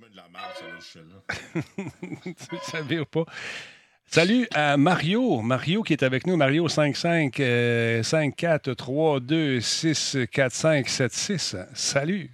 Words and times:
met 0.00 0.08
de 0.10 0.16
la 0.16 0.26
merde, 0.30 1.94
tu 2.50 2.56
savais 2.70 3.04
pas? 3.04 3.24
Salut 4.08 4.46
à 4.54 4.76
Mario. 4.76 5.40
Mario 5.40 5.82
qui 5.82 5.94
est 5.94 6.02
avec 6.02 6.26
nous. 6.26 6.36
Mario 6.36 6.68
55 6.68 7.40
euh, 7.40 8.02
54 8.02 8.74
3 8.74 9.20
2 9.20 9.60
6 9.60 10.18
4 10.30 10.52
5 10.52 10.88
7 10.88 11.12
6. 11.12 11.56
Salut. 11.74 12.30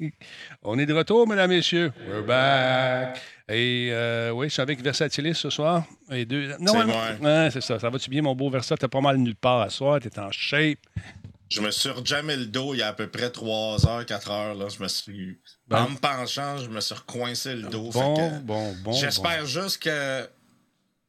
On 0.62 0.78
est 0.78 0.86
de 0.86 0.94
retour, 0.94 1.28
mesdames, 1.28 1.50
messieurs. 1.50 1.92
We're 2.08 2.24
back. 2.24 3.20
Et 3.48 3.90
euh, 3.92 4.30
oui, 4.30 4.48
je 4.48 4.54
suis 4.54 4.62
avec 4.62 4.82
Versatilis 4.82 5.34
ce 5.34 5.50
soir. 5.50 5.84
Et 6.10 6.24
deux... 6.24 6.56
Non, 6.58 6.72
C'est 6.72 6.78
ouais, 6.78 6.84
vrai. 6.84 7.16
ouais, 7.20 7.50
c'est 7.52 7.60
ça. 7.60 7.78
Ça 7.78 7.90
va-tu 7.90 8.10
bien, 8.10 8.22
mon 8.22 8.34
beau? 8.34 8.50
T'as 8.50 8.88
pas 8.88 9.00
mal 9.00 9.18
nulle 9.18 9.36
part 9.36 9.60
à 9.60 9.70
soir. 9.70 10.00
T'es 10.00 10.18
en 10.18 10.32
shape. 10.32 10.78
Je 11.50 11.60
me 11.60 11.70
suis 11.70 11.90
rejammé 11.90 12.36
le 12.36 12.46
dos 12.46 12.74
il 12.74 12.78
y 12.78 12.82
a 12.82 12.88
à 12.88 12.92
peu 12.92 13.06
près 13.08 13.30
3 13.30 13.86
heures, 13.86 14.06
4 14.06 14.30
heures. 14.30 14.54
Là. 14.54 14.68
Je 14.68 14.82
me 14.82 14.88
suis. 14.88 15.38
Ben. 15.68 15.82
En 15.84 15.90
me 15.90 15.96
penchant, 15.96 16.58
je 16.58 16.68
me 16.68 16.80
suis 16.80 16.94
recoincé 16.94 17.54
le 17.54 17.62
dos. 17.68 17.92
fait 17.92 17.98
Bon, 18.00 18.16
que 18.16 18.38
bon, 18.42 18.74
bon. 18.82 18.92
J'espère 18.92 19.46
juste 19.46 19.82
que 19.82 20.28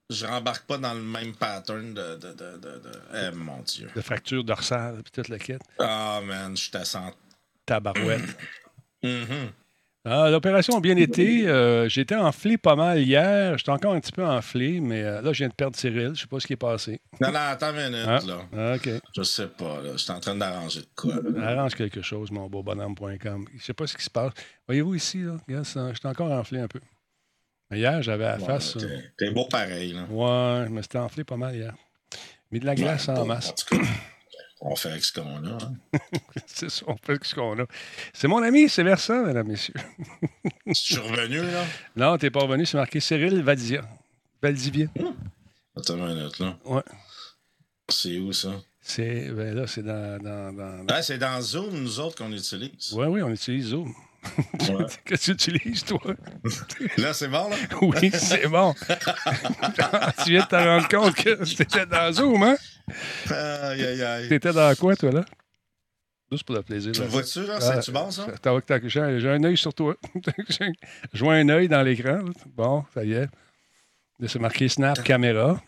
je 0.10 0.26
rembarque 0.26 0.66
pas 0.68 0.78
dans 0.78 0.94
le 0.94 1.02
même 1.02 1.34
pattern 1.36 1.94
de. 1.94 2.16
de, 2.16 2.34
de, 2.34 2.58
de, 2.58 2.80
de- 2.80 3.02
Eh, 3.16 3.32
mon 3.36 3.62
Dieu. 3.62 3.90
De 3.96 4.02
fracture 4.02 4.44
dorsale, 4.44 5.02
puis 5.04 5.12
toute 5.12 5.30
la 5.30 5.40
quête. 5.40 5.62
Ah, 5.80 6.22
man, 6.24 6.56
je 6.56 6.70
te 6.70 6.84
sens. 6.84 7.14
Tabarouette. 7.66 8.22
Mhm. 9.04 9.52
Ah, 10.08 10.30
L'opération 10.30 10.78
a 10.78 10.80
bien 10.82 10.96
été. 10.98 11.48
Euh, 11.48 11.90
J'étais 11.90 12.16
enflé 12.16 12.58
pas 12.58 12.76
mal 12.76 13.00
hier. 13.00 13.58
J'étais 13.58 13.72
encore 13.72 13.94
un 13.94 14.00
petit 14.00 14.12
peu 14.12 14.24
enflé, 14.24 14.80
mais 14.80 15.02
euh, 15.04 15.22
là, 15.22 15.34
je 15.34 15.40
viens 15.40 15.48
de 15.48 15.54
perdre 15.54 15.76
Cyril. 15.76 16.12
Je 16.14 16.22
sais 16.22 16.28
pas 16.28 16.40
ce 16.40 16.46
qui 16.46 16.54
est 16.54 16.58
passé. 16.58 17.02
Non, 17.20 17.30
non, 17.32 17.40
attends 17.40 17.72
une 17.76 17.90
minute, 17.92 18.06
Ah. 18.08 18.20
là. 18.28 18.38
Ah, 18.56 18.76
OK. 18.76 18.90
Je 19.16 19.24
sais 19.24 19.48
pas, 19.48 19.82
là. 19.82 19.94
Je 19.94 19.98
suis 19.98 20.12
en 20.12 20.20
train 20.20 20.36
d'arranger 20.36 20.82
de 20.82 20.88
quoi. 20.96 21.16
là. 21.16 21.48
Arrange 21.50 21.74
quelque 21.74 22.02
chose, 22.04 22.30
mon 22.30 22.48
beau 22.48 22.62
bonhomme.com. 22.62 23.46
Je 23.58 23.64
sais 23.64 23.74
pas 23.74 23.88
ce 23.88 23.98
qui 23.98 24.04
se 24.04 24.10
passe. 24.12 24.32
Voyez-vous 24.68 24.94
ici, 24.94 25.24
là? 25.24 25.38
Regarde 25.48 25.66
ça, 25.66 25.92
J'étais 25.92 26.08
encore 26.08 26.32
enflé 26.32 26.60
un 26.60 26.68
peu. 26.68 26.80
Hier, 27.74 28.02
j'avais 28.04 28.26
la 28.26 28.38
face. 28.38 28.78
euh, 28.78 29.00
t'es- 29.18 29.32
beau 29.32 29.46
pareil, 29.50 29.94
là. 29.94 30.04
Ouais, 30.10 30.66
je 30.68 30.72
me 30.72 30.82
suis 30.84 30.98
enflé 31.00 31.24
pas 31.24 31.36
mal 31.36 31.56
hier. 31.56 31.74
Mis 32.52 32.60
de 32.60 32.66
la 32.68 32.76
glace 32.76 33.08
Ouais, 33.08 33.18
en 33.18 33.26
masse. 33.26 33.56
On 34.68 34.76
fait 34.76 34.90
avec 34.90 35.04
ce 35.04 35.14
qu'on 35.14 35.46
a. 35.46 35.58
hein. 35.64 35.74
c'est 36.48 36.72
ça, 36.72 36.86
on 36.88 36.96
fait 36.98 37.24
ce 37.24 37.36
qu'on 37.36 37.60
a. 37.60 37.66
C'est 38.14 38.28
mon 38.28 38.42
ami, 38.42 38.68
c'est 38.68 38.82
Versant, 38.84 39.24
mesdames, 39.24 39.48
messieurs. 39.48 39.76
Je 40.66 40.74
suis 40.74 40.98
revenu, 40.98 41.38
là? 41.40 41.64
Non, 41.96 42.18
t'es 42.18 42.32
pas 42.32 42.40
revenu, 42.42 42.66
c'est 42.66 42.78
marqué 42.78 43.00
Cyril 43.00 43.44
Valdia. 43.44 43.82
Valdivia. 44.42 44.88
Attends 45.78 45.98
une 45.98 46.16
minute, 46.18 46.40
là. 46.40 46.58
Ouais. 46.66 46.82
C'est 47.90 48.18
où, 48.18 48.34
ça? 48.34 48.54
C'est, 48.82 49.30
ben 49.32 49.54
là, 49.56 49.68
c'est 49.68 49.84
dans. 49.84 50.18
dans, 50.22 50.52
dans- 50.54 50.86
Ah, 50.90 51.02
c'est 51.04 51.18
dans 51.20 51.40
Zoom, 51.42 51.70
nous 51.84 52.00
autres, 52.00 52.16
qu'on 52.18 52.32
utilise. 52.32 52.92
Oui, 52.94 53.06
oui, 53.08 53.22
on 53.22 53.30
utilise 53.30 53.68
Zoom. 53.68 53.94
Ouais. 54.38 54.86
Que 55.06 55.16
tu 55.16 55.32
utilises, 55.32 55.84
toi? 55.84 56.00
Là, 56.98 57.14
c'est 57.14 57.28
bon, 57.28 57.50
là? 57.50 57.56
Oui, 57.82 58.12
c'est 58.14 58.48
bon. 58.48 58.74
tu 60.24 60.30
viens 60.32 60.42
de 60.44 60.48
te 60.48 60.56
rendre 60.56 60.88
compte 60.88 61.16
que 61.16 61.56
t'étais 61.56 61.86
dans 61.86 62.12
Zoom, 62.12 62.44
hein? 62.44 62.56
Aïe, 63.30 63.84
aïe, 63.86 64.04
aïe. 64.04 64.30
T'étais 64.30 64.54
dans 64.54 64.74
quoi, 64.76 64.96
toi, 64.96 65.12
là? 65.12 65.26
Juste 66.32 66.44
pour 66.44 66.56
le 66.56 66.64
plaisir. 66.64 66.92
Tu 66.92 67.02
vois-tu, 67.04 67.46
là? 67.46 67.62
C'est-tu 67.62 67.92
bon, 67.92 68.10
ça? 68.10 68.26
T'as- 68.42 68.80
J'ai 68.86 69.20
j'ai 69.20 69.30
un 69.30 69.44
œil 69.44 69.58
sur 69.58 69.74
toi. 69.74 69.96
Je 71.14 71.24
vois 71.24 71.36
un 71.36 71.48
œil 71.50 71.68
dans 71.68 71.84
l'écran. 71.84 72.20
Bon, 72.56 72.84
ça 72.94 73.04
y 73.06 73.14
est. 73.14 73.30
Là, 74.20 74.28
C'est 74.28 74.40
marqué 74.40 74.68
Snap 74.68 75.04
Caméra. 75.04 75.62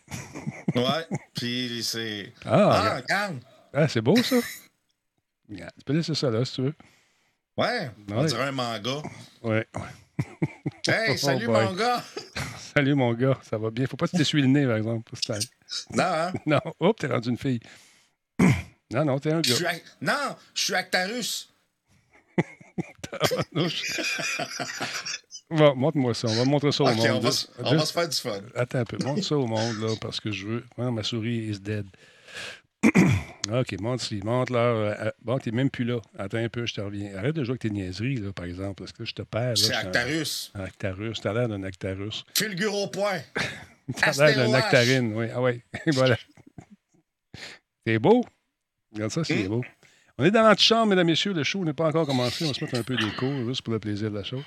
Ouais. 0.74 1.06
Puis 1.34 1.80
c'est. 1.84 2.32
Ah, 2.44 2.70
Ah, 2.72 2.96
regarde. 2.96 3.38
Ah, 3.72 3.86
c'est 3.88 4.00
beau, 4.00 4.16
ça. 4.22 4.36
Tu 5.48 5.62
peux 5.86 5.92
laisser 5.92 6.14
ça 6.14 6.30
là, 6.30 6.44
si 6.44 6.54
tu 6.54 6.62
veux. 6.62 6.74
Ouais. 7.58 7.90
On 8.10 8.20
Ouais. 8.22 8.26
dirait 8.26 8.44
un 8.44 8.52
manga. 8.52 9.02
Ouais. 9.42 9.66
Hey, 10.88 11.10
Oh 11.12 11.16
salut, 11.16 11.46
mon 11.46 11.72
gars! 11.74 12.02
Salut, 12.74 12.94
mon 12.94 13.12
gars. 13.14 13.38
Ça 13.42 13.56
va 13.58 13.70
bien? 13.70 13.86
Faut 13.86 13.96
pas 13.96 14.06
que 14.06 14.12
tu 14.12 14.16
t'essuies 14.18 14.40
le 14.42 14.48
nez, 14.48 14.66
par 14.66 14.76
exemple. 14.76 15.12
Non, 15.94 16.02
hein? 16.04 16.32
Non. 16.46 16.60
Oups, 16.80 16.98
t'es 17.00 17.06
rendu 17.08 17.28
une 17.30 17.38
fille. 17.38 17.60
Non, 18.90 19.04
non, 19.04 19.18
t'es 19.18 19.32
un 19.32 19.42
gars. 19.42 19.54
Non, 20.00 20.36
je 20.54 20.62
suis 20.64 20.74
Actarus. 20.74 21.52
Montre-moi 25.50 26.14
ça. 26.14 26.28
On 26.28 26.34
va 26.36 26.44
montrer 26.46 26.72
ça 26.72 26.84
au 26.84 26.94
monde. 26.94 27.06
on 27.10 27.20
va, 27.20 27.32
se- 27.32 27.46
on 27.58 27.74
va 27.76 27.84
se 27.84 27.92
faire 27.92 28.08
du 28.08 28.16
fun. 28.16 28.40
Attends 28.54 28.78
un 28.78 28.84
peu. 28.84 28.96
Montre 29.04 29.22
ça 29.24 29.36
au 29.36 29.46
monde, 29.46 29.78
là, 29.80 29.88
parce 30.00 30.20
que 30.20 30.30
je 30.32 30.46
veux. 30.46 30.64
Ma 30.78 31.02
souris 31.02 31.48
is 31.50 31.60
dead. 31.60 31.86
OK, 33.50 33.80
montre 33.80 34.02
ci. 34.04 34.20
Montre-leur. 34.24 34.76
euh, 35.00 35.10
bon, 35.22 35.38
t'es 35.38 35.50
même 35.50 35.70
plus 35.70 35.84
là. 35.84 36.00
Attends 36.18 36.38
un 36.38 36.48
peu, 36.48 36.66
je 36.66 36.74
te 36.74 36.80
reviens. 36.80 37.16
Arrête 37.16 37.34
de 37.34 37.44
jouer 37.44 37.52
avec 37.52 37.62
tes 37.62 37.70
niaiseries, 37.70 38.16
là, 38.16 38.32
par 38.32 38.44
exemple, 38.44 38.74
parce 38.82 38.92
que 38.92 39.04
je 39.04 39.14
te 39.14 39.22
perds. 39.22 39.50
là. 39.50 39.56
C'est 39.56 39.74
un- 39.74 39.78
Actarus. 39.80 40.50
un 40.54 40.60
Actarus. 40.64 41.20
T'as 41.20 41.32
l'air 41.32 41.48
d'un 41.48 41.62
Actarus. 41.62 42.24
Fulgure 42.36 42.74
au 42.74 42.88
point. 42.88 43.20
T'as 43.96 44.12
l'air 44.26 44.36
d'un. 44.36 44.52
Actarine. 44.54 45.14
Oui, 45.14 45.26
ah 45.34 45.40
ouais. 45.40 45.62
voilà. 45.92 46.16
C'est 47.86 47.98
beau. 47.98 48.24
Regarde 48.92 49.12
ça, 49.12 49.24
c'est 49.24 49.44
Hmm? 49.44 49.48
beau. 49.48 49.64
On 50.18 50.24
est 50.24 50.30
dans 50.30 50.42
l'antichambre, 50.42 50.86
mesdames, 50.88 51.06
messieurs. 51.06 51.32
Le 51.32 51.44
show 51.44 51.64
n'est 51.64 51.72
pas 51.72 51.86
encore 51.86 52.06
commencé. 52.06 52.44
On 52.44 52.48
va 52.48 52.54
se 52.54 52.62
mettre 52.64 52.76
un 52.78 52.82
peu 52.82 52.96
d'écho, 52.96 53.46
juste 53.46 53.62
pour 53.62 53.72
le 53.72 53.78
plaisir 53.78 54.10
de 54.10 54.16
la 54.16 54.24
chose. 54.24 54.42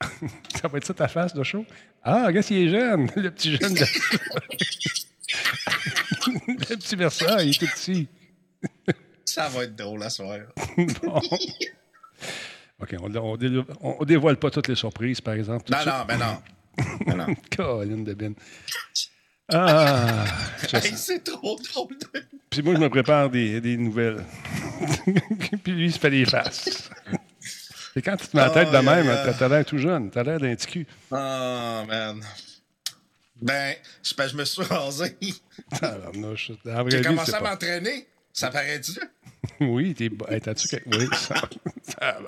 ça 0.60 0.68
va 0.68 0.78
être 0.78 0.84
ça 0.86 0.94
ta 0.94 1.08
face 1.08 1.34
de 1.34 1.42
show? 1.42 1.64
Ah, 2.02 2.26
regarde 2.26 2.44
s'il 2.46 2.58
est 2.58 2.68
jeune. 2.68 3.10
Le 3.16 3.30
petit 3.30 3.56
jeune. 3.56 3.74
de- 3.74 3.84
le 6.26 6.76
petit 6.76 6.96
Versa, 6.96 7.42
il 7.42 7.50
est 7.50 7.58
tout 7.58 7.66
petit. 7.66 8.08
Ça 9.24 9.48
va 9.48 9.64
être 9.64 9.76
drôle 9.76 10.02
à 10.02 10.10
soir. 10.10 10.38
Bon. 11.02 11.20
OK, 12.80 12.94
on, 13.00 13.14
on, 13.16 13.36
dé- 13.36 13.62
on 13.80 14.04
dévoile 14.04 14.36
pas 14.36 14.50
toutes 14.50 14.68
les 14.68 14.74
surprises, 14.74 15.20
par 15.20 15.34
exemple. 15.34 15.70
Non, 15.70 15.78
non, 15.86 16.04
ben 16.06 16.18
non. 16.18 16.42
Ben 17.06 17.16
non. 17.16 17.26
Colin 17.56 18.02
de 18.02 18.14
bin. 18.14 18.32
Ah, 19.52 20.24
Hey, 20.72 20.92
c'est 20.96 21.22
trop 21.24 21.56
drôle. 21.72 21.96
de- 21.98 22.24
Puis 22.50 22.62
moi, 22.62 22.74
je 22.74 22.80
me 22.80 22.88
prépare 22.90 23.30
des, 23.30 23.60
des 23.60 23.76
nouvelles. 23.76 24.24
Puis 25.64 25.72
lui, 25.72 25.86
il 25.86 25.92
se 25.92 25.98
fait 25.98 26.10
des 26.10 26.24
faces. 26.26 26.90
Et 27.94 28.02
quand 28.02 28.16
tu 28.16 28.26
te 28.26 28.36
mets 28.36 28.42
la 28.42 28.50
tête 28.50 28.70
de 28.70 28.78
même, 28.78 29.06
t'as 29.38 29.48
l'air 29.48 29.64
tout 29.64 29.78
jeune. 29.78 30.10
T'as 30.10 30.22
l'air 30.22 30.38
d'un 30.40 30.54
petit 30.54 30.66
cul. 30.66 30.86
Oh, 31.10 31.14
man. 31.88 32.20
Ben, 33.40 33.74
je, 34.02 34.14
ben, 34.14 34.28
je 34.28 34.36
me 34.36 34.44
suis 34.44 34.62
rasé. 34.62 35.16
J'ai 36.88 37.02
commencé 37.02 37.34
à 37.34 37.40
pas- 37.40 37.50
m'entraîner. 37.50 38.06
Ça 38.32 38.50
paraît-tu? 38.50 38.92
Oui, 39.60 39.94
t'es. 39.94 40.10
Hey, 40.28 40.40
T'as-tu. 40.40 40.66
Oui, 40.86 41.06
ça... 41.14 41.34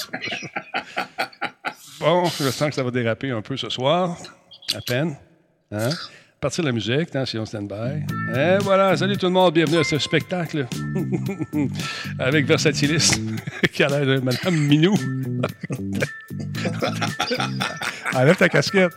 Bon, 2.00 2.24
je 2.26 2.50
sens 2.50 2.68
que 2.70 2.74
ça 2.76 2.82
va 2.84 2.90
déraper 2.92 3.30
un 3.30 3.42
peu 3.42 3.56
ce 3.56 3.68
soir. 3.68 4.16
À 4.74 4.80
peine. 4.80 5.16
Hein? 5.72 5.90
Partir 6.40 6.62
de 6.62 6.68
la 6.68 6.72
musique, 6.72 7.08
attention, 7.08 7.44
stand-by. 7.44 8.04
Et 8.36 8.58
voilà, 8.60 8.96
salut 8.96 9.16
tout 9.16 9.26
le 9.26 9.32
monde, 9.32 9.54
bienvenue 9.54 9.78
à 9.78 9.84
ce 9.84 9.98
spectacle 9.98 10.68
avec 12.20 12.46
Versatilis, 12.46 13.10
qui 13.72 13.82
a 13.82 13.88
l'air 13.88 14.06
de 14.06 14.20
Madame 14.20 14.56
Minou. 14.56 14.94
Enlève 18.14 18.36
ta 18.36 18.48
casquette. 18.48 18.92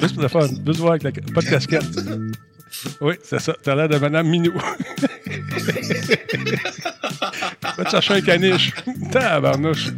Juste 0.00 0.14
pour 0.14 0.22
le 0.22 0.28
fun. 0.28 0.48
Juste 0.66 0.78
voir 0.78 0.92
avec 0.92 1.02
la... 1.02 1.12
Pas 1.12 1.42
de 1.42 1.50
casquette. 1.50 1.84
Oui, 3.02 3.16
c'est 3.22 3.40
ça. 3.40 3.54
T'as 3.62 3.74
l'air 3.74 3.90
de 3.90 3.98
Madame 3.98 4.26
Minou. 4.26 4.54
Va 7.76 7.84
te 7.84 7.90
chercher 7.90 8.14
un 8.14 8.20
caniche. 8.22 8.72
Tabarnouche. 9.12 9.88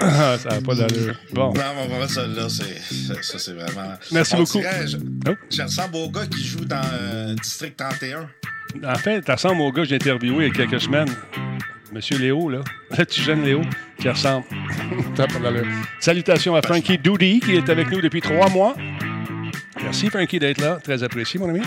Ah, 0.00 0.36
ça 0.38 0.48
n'a 0.50 0.60
pas 0.60 0.74
d'allure. 0.74 1.14
Bon. 1.32 1.52
Non, 1.52 1.62
mais 1.76 1.86
vraiment, 1.88 2.08
celle-là, 2.08 2.48
c'est, 2.48 2.80
c'est- 2.94 3.22
ça, 3.22 3.38
c'est 3.38 3.52
vraiment. 3.52 3.92
Merci 4.12 4.34
On 4.34 4.38
beaucoup. 4.38 4.58
dirait, 4.58 4.86
je, 4.86 4.96
Oh. 5.28 5.34
je 5.50 5.62
ressemble 5.62 5.96
au 5.96 6.08
gars 6.10 6.26
qui 6.26 6.42
joue 6.44 6.64
dans 6.64 6.80
euh, 6.92 7.34
District 7.34 7.76
31. 7.76 8.28
En 8.84 8.94
fait, 8.96 9.20
tu 9.22 9.30
ressembles 9.30 9.60
au 9.60 9.70
gars 9.72 9.82
que 9.82 9.88
j'ai 9.88 9.96
interviewé 9.96 10.46
il 10.46 10.48
y 10.48 10.50
a 10.62 10.66
quelques 10.66 10.80
semaines. 10.80 11.08
Monsieur 11.92 12.18
Léo, 12.18 12.48
là. 12.48 12.60
Le 12.98 13.04
petit 13.04 13.20
jeune 13.20 13.44
Léo, 13.44 13.60
qui 13.98 14.08
ressemble. 14.08 14.44
Salutations 16.00 16.54
à 16.54 16.62
Frankie 16.62 16.98
Doody, 16.98 17.40
qui 17.40 17.56
est 17.56 17.68
avec 17.68 17.90
nous 17.90 18.00
depuis 18.00 18.20
trois 18.20 18.48
mois. 18.48 18.74
Merci, 19.82 20.08
Frankie, 20.08 20.38
d'être 20.38 20.60
là. 20.60 20.78
Très 20.82 21.02
apprécié, 21.02 21.38
mon 21.40 21.48
ami. 21.50 21.60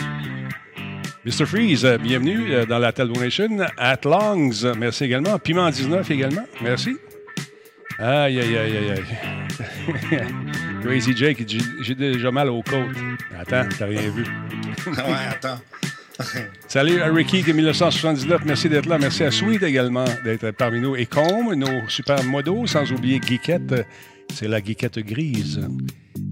Mr. 1.26 1.46
Freeze, 1.46 1.86
bienvenue 2.02 2.52
euh, 2.54 2.66
dans 2.66 2.80
la 2.80 2.92
Talbot 2.92 3.20
Nation. 3.20 3.48
At 3.78 4.00
Longs, 4.04 4.74
merci 4.78 5.06
également. 5.06 5.38
Piment 5.40 5.70
19 5.70 6.10
également. 6.12 6.46
Merci. 6.62 6.98
Aïe, 8.00 8.40
aïe, 8.40 8.58
aïe, 8.58 8.78
aïe, 8.78 8.92
aïe. 8.92 10.24
Crazy 10.84 11.16
Jake, 11.16 11.38
il 11.40 11.46
dit, 11.46 11.62
j'ai 11.82 11.96
déjà 11.96 12.32
mal 12.32 12.50
aux 12.50 12.64
côtes. 12.64 12.98
Attends, 13.40 13.68
t'as 13.78 13.86
rien 13.86 14.10
vu. 14.10 14.24
ouais, 14.88 15.28
attends. 15.30 15.60
Salut 16.68 17.02
à 17.02 17.12
Ricky 17.12 17.42
de 17.44 17.54
1979, 17.54 18.42
merci 18.46 18.70
d'être 18.70 18.88
là. 18.88 18.98
Merci 18.98 19.24
à 19.24 19.32
Sweet 19.32 19.64
également 19.64 20.06
d'être 20.24 20.52
parmi 20.52 20.80
nous. 20.80 20.96
Et 20.96 21.06
Combe, 21.06 21.54
nos 21.56 21.88
super 21.88 22.24
modos, 22.24 22.68
sans 22.68 22.92
oublier 22.92 23.20
Geekette, 23.22 23.86
c'est 24.34 24.48
la 24.48 24.62
Geekette 24.62 25.00
grise 25.00 25.62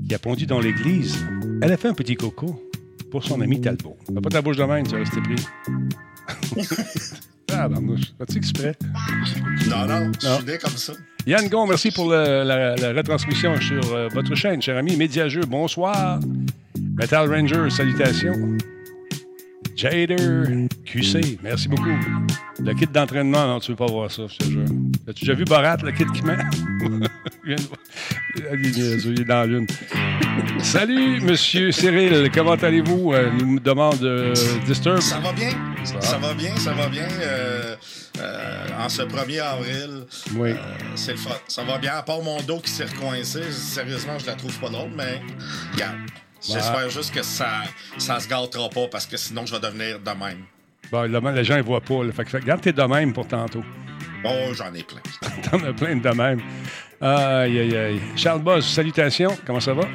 qui 0.07 0.15
a 0.15 0.19
pondu 0.19 0.45
dans 0.45 0.59
l'église. 0.59 1.25
Elle 1.61 1.71
a 1.71 1.77
fait 1.77 1.87
un 1.89 1.93
petit 1.93 2.15
coco 2.15 2.69
pour 3.09 3.23
son 3.23 3.41
ami 3.41 3.59
Talbot. 3.61 3.97
Fais 4.05 4.21
pas 4.21 4.29
ta 4.29 4.41
bouche 4.41 4.57
de 4.57 4.63
même, 4.63 4.85
tu 4.85 4.91
vas 4.91 4.99
rester 4.99 5.21
pris. 5.21 5.35
Ah, 7.53 7.67
barnouche, 7.69 8.13
fais-tu 8.17 8.37
exprès? 8.37 8.75
Non, 9.69 9.85
non, 9.87 10.11
je 10.21 10.27
suis 10.27 10.45
né 10.45 10.57
comme 10.57 10.77
ça. 10.77 10.93
Yann 11.27 11.47
Gon, 11.49 11.67
merci 11.67 11.91
pour 11.91 12.09
le- 12.09 12.43
la, 12.43 12.75
la 12.75 12.93
retransmission 12.93 13.59
sur 13.61 13.93
euh, 13.93 14.07
votre 14.13 14.33
chaîne, 14.35 14.61
cher 14.61 14.77
ami. 14.77 14.95
Médiageux, 14.97 15.45
bonsoir. 15.47 16.19
Metal 16.95 17.29
Ranger, 17.29 17.69
salutations. 17.69 18.57
Jader, 19.75 20.67
QC, 20.85 21.37
merci 21.43 21.67
beaucoup. 21.67 21.89
Le 22.59 22.73
kit 22.73 22.87
d'entraînement, 22.87 23.47
non, 23.47 23.59
tu 23.59 23.71
veux 23.71 23.77
pas 23.77 23.85
voir 23.87 24.11
ça, 24.11 24.23
je 24.27 24.37
te 24.37 24.43
jure. 24.45 24.65
As-tu 25.07 25.21
déjà 25.25 25.33
vu 25.33 25.45
Borat, 25.45 25.77
le 25.83 25.91
kit 25.91 26.05
qu'il 26.13 26.23
met? 26.25 26.37
Il 27.43 27.47
vient 27.47 27.55
de 27.55 27.61
voir. 27.61 27.79
Il 28.53 28.65
est 28.67 29.05
il 29.05 29.25
dans 29.25 29.49
lune. 29.49 29.67
Salut, 30.59 31.19
monsieur 31.21 31.71
Cyril, 31.71 32.29
comment 32.33 32.51
allez-vous? 32.53 33.13
Euh, 33.13 33.29
nous 33.31 33.59
demande 33.59 34.01
euh, 34.03 34.33
Disturb. 34.65 34.99
Ça 35.01 35.19
va 35.19 35.33
bien? 35.33 35.49
Ça 35.83 35.99
Ça, 36.01 36.17
va. 36.17 36.33
bien, 36.33 36.55
ça 36.55 36.73
va 36.73 36.87
bien. 36.87 37.07
euh, 37.21 37.75
euh, 38.19 38.67
en 38.79 38.89
ce 38.89 39.01
1er 39.01 39.39
avril, 39.41 40.05
Oui. 40.35 40.53
c'est 40.95 41.13
le 41.13 41.17
fun. 41.17 41.31
Ça 41.47 41.63
va 41.63 41.77
bien, 41.79 41.93
à 41.95 42.03
part 42.03 42.21
mon 42.21 42.39
dos 42.41 42.59
qui 42.59 42.69
s'est 42.69 42.85
recoincé. 42.85 43.41
Sérieusement, 43.51 44.19
je 44.19 44.27
la 44.27 44.33
trouve 44.35 44.57
pas 44.59 44.69
drôle, 44.69 44.91
mais 44.95 45.21
regarde. 45.73 45.95
J'espère 46.43 46.89
juste 46.89 47.13
que 47.13 47.23
ça, 47.23 47.63
ça 47.97 48.19
se 48.19 48.27
gâtera 48.27 48.69
pas 48.69 48.87
parce 48.91 49.05
que 49.07 49.17
sinon, 49.17 49.45
je 49.45 49.53
vais 49.53 49.59
devenir 49.59 49.99
de 49.99 50.09
même. 50.11 50.43
Là, 50.91 51.31
les 51.33 51.43
gens 51.43 51.57
ne 51.57 51.61
voient 51.61 51.81
pas. 51.81 52.03
là. 52.03 52.11
Fait 52.11 52.25
que, 52.25 52.55
tes 52.57 52.71
de 52.73 52.81
même 52.83 53.13
pour 53.13 53.27
tantôt. 53.27 53.63
Oh, 54.23 54.53
j'en 54.53 54.73
ai 54.73 54.83
plein. 54.83 55.01
T'en 55.49 55.63
as 55.63 55.73
plein 55.73 55.95
de 55.95 56.09
même. 56.09 56.39
Aïe, 56.99 57.59
aïe, 57.59 57.75
aïe. 57.75 58.01
Charles 58.15 58.41
Boss, 58.41 58.67
salutations. 58.67 59.35
Comment 59.45 59.59
ça 59.59 59.73
va? 59.73 59.83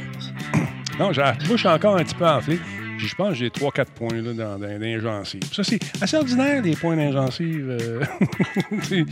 Non, 0.99 1.13
j'ai 1.13 1.21
la 1.21 1.33
bouche 1.33 1.67
encore 1.67 1.99
un 1.99 2.05
petit 2.05 2.15
peu 2.15 2.27
enflée. 2.27 2.59
Je 2.97 3.15
pense 3.15 3.33
que 3.33 3.35
j'ai 3.35 3.49
3-4 3.51 3.85
points 3.95 4.15
là, 4.15 4.33
dans, 4.33 4.59
dans. 4.59 5.25
Ça, 5.25 5.63
c'est 5.63 5.79
assez 6.01 6.17
ordinaire, 6.17 6.63
les 6.63 6.75
points 6.75 7.13
gencives. 7.13 7.69
euh. 7.69 8.03
c'est 8.83 9.05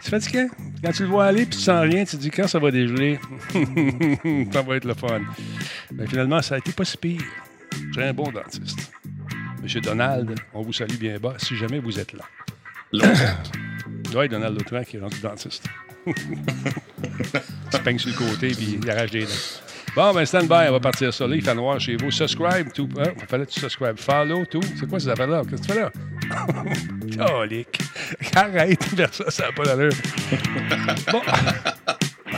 c'est 0.00 0.10
fatigant. 0.10 0.48
Quand 0.82 0.90
tu 0.90 1.02
le 1.04 1.08
vois 1.08 1.26
aller 1.26 1.46
puis 1.46 1.56
tu 1.56 1.62
sens 1.62 1.80
rien, 1.82 2.04
tu 2.04 2.16
te 2.16 2.22
dis 2.22 2.30
quand 2.32 2.48
ça 2.48 2.58
va 2.58 2.72
dégeler, 2.72 3.20
ça 4.52 4.62
va 4.62 4.76
être 4.76 4.84
le 4.84 4.94
fun. 4.94 5.20
Mais 5.92 6.08
finalement, 6.08 6.42
ça 6.42 6.56
a 6.56 6.58
été 6.58 6.72
pas 6.72 6.84
si 6.84 6.96
pire. 6.96 7.22
J'ai 7.94 8.02
un 8.02 8.12
bon 8.12 8.32
dentiste. 8.32 8.90
Monsieur 9.62 9.80
Donald, 9.80 10.34
on 10.52 10.62
vous 10.62 10.72
salue 10.72 10.96
bien 10.96 11.18
bas 11.20 11.34
si 11.38 11.56
jamais 11.56 11.78
vous 11.78 12.00
êtes 12.00 12.12
là. 12.14 12.24
Oui, 14.14 14.28
Donald 14.28 14.54
Lautran 14.54 14.82
qui 14.82 14.96
est 14.96 15.00
rendu 15.00 15.20
dentiste. 15.20 15.64
il 16.06 17.80
peigne 17.84 17.98
sur 17.98 18.10
le 18.10 18.16
côté 18.16 18.48
puis 18.48 18.78
il 18.82 18.90
arrache 18.90 19.10
des 19.10 19.24
dents. 19.24 19.30
Bon, 19.94 20.12
ben 20.12 20.24
stand 20.24 20.46
by, 20.46 20.68
on 20.68 20.72
va 20.72 20.80
partir 20.80 21.12
ça 21.12 21.26
là. 21.26 21.34
Il 21.34 21.42
fait 21.42 21.54
noir 21.54 21.80
chez 21.80 21.96
vous. 21.96 22.10
Subscribe, 22.10 22.72
tout. 22.72 22.88
Ah, 22.98 23.08
il 23.20 23.26
fallait 23.26 23.46
que 23.46 23.50
tu 23.50 23.60
subscribe. 23.60 23.98
Follow, 23.98 24.44
tout. 24.44 24.60
C'est 24.78 24.88
quoi 24.88 25.00
ces 25.00 25.08
affaires-là? 25.08 25.42
Qu'est-ce 25.48 25.62
que 25.62 25.66
tu 25.66 25.72
fais 25.72 25.80
là? 25.80 27.26
Colique. 27.26 27.80
Arrête, 28.34 28.82
ça, 29.12 29.30
ça 29.30 29.46
n'a 29.46 29.52
pas 29.52 29.64
d'allure. 29.64 29.92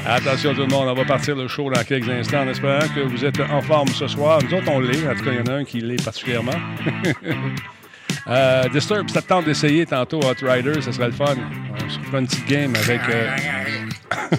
Attention 0.06 0.54
tout 0.54 0.62
le 0.62 0.66
monde, 0.68 0.88
on 0.88 0.94
va 0.94 1.04
partir 1.04 1.36
le 1.36 1.48
show 1.48 1.70
dans 1.70 1.84
quelques 1.84 2.08
instants 2.08 2.42
en 2.42 2.48
espérant 2.48 2.88
que 2.94 3.00
vous 3.00 3.24
êtes 3.24 3.38
en 3.40 3.60
forme 3.60 3.88
ce 3.88 4.06
soir. 4.06 4.40
Nous 4.42 4.56
autres, 4.56 4.70
on 4.70 4.80
l'est. 4.80 5.06
En 5.06 5.14
tout 5.14 5.24
cas, 5.24 5.32
il 5.32 5.38
y 5.38 5.40
en 5.40 5.52
a 5.52 5.56
un 5.58 5.64
qui 5.64 5.80
l'est 5.80 6.02
particulièrement. 6.02 6.52
Euh, 8.28 8.69
Disturb, 8.69 9.08
ça 9.11 9.22
te 9.22 9.28
tente 9.28 9.44
d'essayer 9.44 9.87
tantôt 9.87 10.20
Hot 10.20 10.34
Rider, 10.43 10.81
ça 10.82 10.93
serait 10.93 11.06
le 11.06 11.12
fun. 11.12 11.34
On 11.72 11.88
se 11.88 11.99
fera 12.00 12.19
une 12.19 12.26
petite 12.26 12.46
game 12.46 12.75
avec. 12.76 13.00
Euh... 13.08 13.37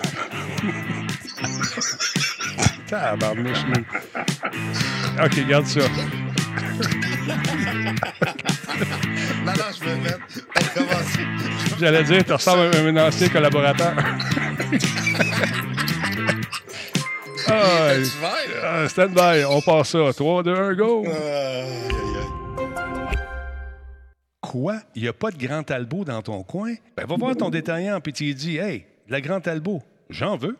Tabarnouche. 2.87 3.65
Ok, 5.23 5.47
garde 5.47 5.65
ça. 5.65 5.81
Non, 9.45 9.53
non, 9.53 9.63
je 9.73 9.85
vais 9.85 9.95
mettre. 9.97 10.19
Commencer. 10.73 11.25
J'allais 11.79 12.03
dire, 12.03 12.23
tu 12.23 12.33
ressembles 12.33 12.75
à 12.75 12.79
un 12.79 12.97
ancien 13.07 13.27
collaborateur. 13.29 13.93
ah, 17.47 17.93
stand 18.87 19.13
by, 19.15 19.43
on 19.49 19.61
passe 19.61 19.89
ça. 19.89 20.13
3, 20.15 20.43
2, 20.43 20.55
1, 20.55 20.73
go! 20.75 21.03
Aïe. 21.05 21.91
Quoi? 24.51 24.81
Il 24.95 25.03
n'y 25.03 25.07
a 25.07 25.13
pas 25.13 25.31
de 25.31 25.37
Grand 25.37 25.63
Talbot 25.63 26.03
dans 26.03 26.21
ton 26.21 26.43
coin? 26.43 26.73
Ben, 26.97 27.05
va 27.05 27.15
voir 27.15 27.37
ton 27.37 27.49
détaillant, 27.49 28.01
puis 28.01 28.11
tu 28.11 28.25
lui 28.25 28.35
dis, 28.35 28.57
hey, 28.57 28.79
de 29.07 29.13
la 29.13 29.21
Grand 29.21 29.39
Talbot, 29.39 29.81
j'en 30.09 30.35
veux. 30.35 30.57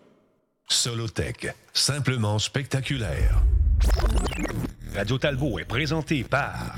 Solotech, 0.70 1.54
simplement 1.74 2.40
spectaculaire. 2.40 3.42
Radio 4.96 5.18
Talbot 5.18 5.60
est 5.60 5.66
présenté 5.66 6.24
par 6.24 6.78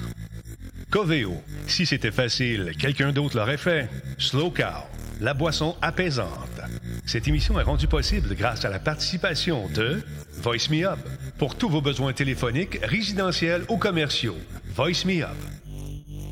Coveo. 0.90 1.40
Si 1.68 1.86
c'était 1.86 2.10
facile, 2.10 2.72
quelqu'un 2.80 3.12
d'autre 3.12 3.38
l'aurait 3.38 3.58
fait. 3.58 3.88
Slow 4.18 4.50
Cow, 4.50 4.88
la 5.22 5.36
boisson 5.36 5.76
apaisante. 5.84 6.62
Cette 7.06 7.28
émission 7.28 7.60
est 7.60 7.64
rendue 7.64 7.88
possible 7.88 8.34
grâce 8.34 8.66
à 8.66 8.72
la 8.72 8.80
participation 8.80 9.68
de 9.70 10.02
Voice 10.42 10.72
Me 10.72 10.88
Up. 10.88 10.98
Pour 11.38 11.56
tous 11.56 11.70
vos 11.70 11.82
besoins 11.82 12.14
téléphoniques, 12.14 12.80
résidentiels 12.82 13.66
ou 13.70 13.78
commerciaux, 13.78 14.38
Voice 14.76 15.06
Me 15.06 15.22
Up. 15.22 15.38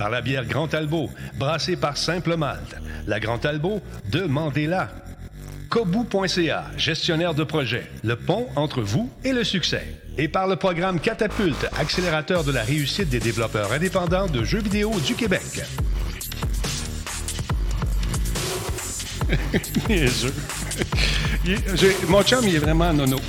Par 0.02 0.10
la 0.10 0.22
bière 0.22 0.48
Grand 0.48 0.68
Talbot, 0.68 1.12
brassée 1.38 1.76
par 1.76 1.96
Simple 1.96 2.36
Malte. 2.36 2.74
La 3.06 3.20
Grand 3.20 3.38
Talbot, 3.38 3.82
demandez-la. 4.10 4.90
Kobu.ca, 5.70 6.66
gestionnaire 6.76 7.36
de 7.36 7.44
projet, 7.44 7.88
le 8.04 8.16
pont 8.16 8.48
entre 8.56 8.82
vous 8.82 9.12
et 9.24 9.32
le 9.32 9.44
succès. 9.44 9.96
Et 10.18 10.28
par 10.28 10.48
le 10.48 10.56
programme 10.56 11.00
Catapulte, 11.00 11.68
accélérateur 11.80 12.44
de 12.44 12.52
la 12.52 12.64
réussite 12.64 13.10
des 13.10 13.20
développeurs 13.20 13.72
indépendants 13.74 14.26
de 14.26 14.44
jeux 14.44 14.64
vidéo 14.64 14.92
du 15.06 15.14
Québec. 15.14 15.62
Mon 22.10 22.24
chum, 22.24 22.48
il 22.48 22.56
est 22.56 22.58
vraiment 22.58 22.92
nono. 22.92 23.20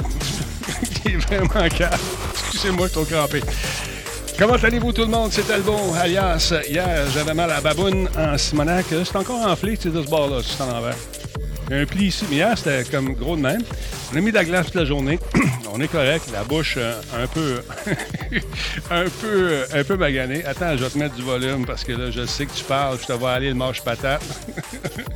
il 1.04 1.12
est 1.12 1.16
vraiment 1.16 1.68
calme. 1.68 2.00
Excusez-moi, 2.32 2.88
je 2.88 2.98
suis 2.98 3.14
crampé. 3.14 3.42
Comment 4.38 4.54
allez-vous 4.54 4.92
tout 4.92 5.02
le 5.02 5.08
monde? 5.08 5.30
C'est 5.30 5.46
Talbot, 5.46 5.76
alias. 6.00 6.52
Hier, 6.68 7.06
j'avais 7.12 7.34
mal 7.34 7.50
à 7.50 7.56
la 7.56 7.60
baboune 7.60 8.08
en 8.18 8.36
Simonac. 8.38 8.90
Là, 8.90 9.04
C'est 9.04 9.16
encore 9.16 9.46
enflé, 9.46 9.76
c'est 9.78 9.92
de 9.92 10.02
ce 10.02 10.08
bord-là, 10.08 10.38
c'est 10.44 10.60
en 10.62 10.70
envers. 10.70 10.96
Il 11.70 11.76
y 11.76 11.78
a 11.78 11.82
un 11.82 11.86
pli 11.86 12.06
ici, 12.06 12.24
mais 12.28 12.36
hier, 12.36 12.58
c'était 12.58 12.84
comme 12.90 13.14
gros 13.14 13.36
de 13.36 13.40
même. 13.40 13.62
On 14.12 14.16
a 14.16 14.20
mis 14.20 14.30
de 14.30 14.36
la 14.36 14.44
glace 14.44 14.66
toute 14.66 14.74
la 14.74 14.84
journée. 14.84 15.18
On 15.72 15.80
est 15.80 15.88
correct. 15.88 16.26
La 16.32 16.44
bouche 16.44 16.74
euh, 16.76 17.00
un 17.16 17.26
peu... 17.26 17.62
un 18.90 19.04
peu 19.04 19.24
euh, 19.24 19.66
un 19.72 19.82
peu 19.84 19.96
maganée. 19.96 20.44
Attends, 20.44 20.76
je 20.76 20.84
vais 20.84 20.90
te 20.90 20.98
mettre 20.98 21.14
du 21.14 21.22
volume 21.22 21.64
parce 21.64 21.82
que 21.82 21.92
là, 21.92 22.10
je 22.10 22.26
sais 22.26 22.44
que 22.44 22.52
tu 22.52 22.64
parles. 22.64 22.98
Je 23.00 23.06
te 23.06 23.12
vois 23.14 23.32
aller 23.32 23.48
le 23.48 23.54
manche 23.54 23.82
patate. 23.82 24.22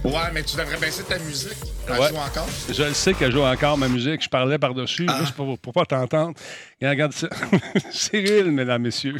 Ouais, 0.04 0.30
mais 0.32 0.44
tu 0.44 0.56
devrais 0.56 0.76
baisser 0.78 1.02
ta 1.02 1.18
musique. 1.18 1.50
Elle 1.88 1.98
Ouais. 1.98 2.08
joue 2.10 2.16
encore. 2.16 2.46
Je 2.72 2.82
le 2.84 2.94
sais 2.94 3.12
que 3.12 3.26
je 3.26 3.32
joue 3.32 3.42
encore 3.42 3.76
ma 3.76 3.88
musique. 3.88 4.22
Je 4.22 4.28
parlais 4.28 4.56
par-dessus, 4.56 5.08
juste 5.18 5.34
pour, 5.34 5.58
pour 5.58 5.72
pas 5.72 5.84
t'entendre. 5.84 6.32
Regarde 6.80 7.12
ça. 7.12 7.28
Cyril, 7.90 8.52
mesdames, 8.52 8.82
messieurs. 8.82 9.16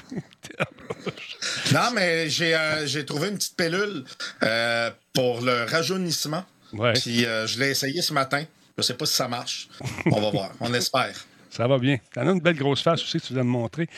Non, 1.73 1.91
mais 1.93 2.29
j'ai 2.29 2.55
euh, 2.55 2.87
j'ai 2.87 3.05
trouvé 3.05 3.29
une 3.29 3.35
petite 3.37 3.57
pilule 3.57 4.05
euh, 4.45 4.91
pour 5.13 5.41
le 5.41 5.65
rajeunissement. 5.65 6.45
Ouais. 6.73 6.93
Puis 6.95 7.25
euh, 7.25 7.47
je 7.47 7.59
l'ai 7.61 7.71
essayé 7.71 8.03
ce 8.03 8.13
matin. 8.13 8.45
Je 8.77 8.83
sais 8.83 8.95
pas 8.95 9.07
si 9.07 9.15
ça 9.15 9.29
marche. 9.29 9.69
On 10.07 10.21
va 10.21 10.31
voir. 10.31 10.51
On 10.61 10.73
espère. 10.75 11.15
Ça 11.51 11.67
va 11.67 11.79
bien. 11.79 11.97
T'en 12.13 12.27
as 12.29 12.33
une 12.33 12.41
belle 12.41 12.57
grosse 12.57 12.83
face 12.83 13.01
aussi 13.03 13.19
que 13.19 13.25
tu 13.25 13.33
viens 13.33 13.43
de 13.43 13.47
me 13.47 13.53
montrer. 13.53 13.89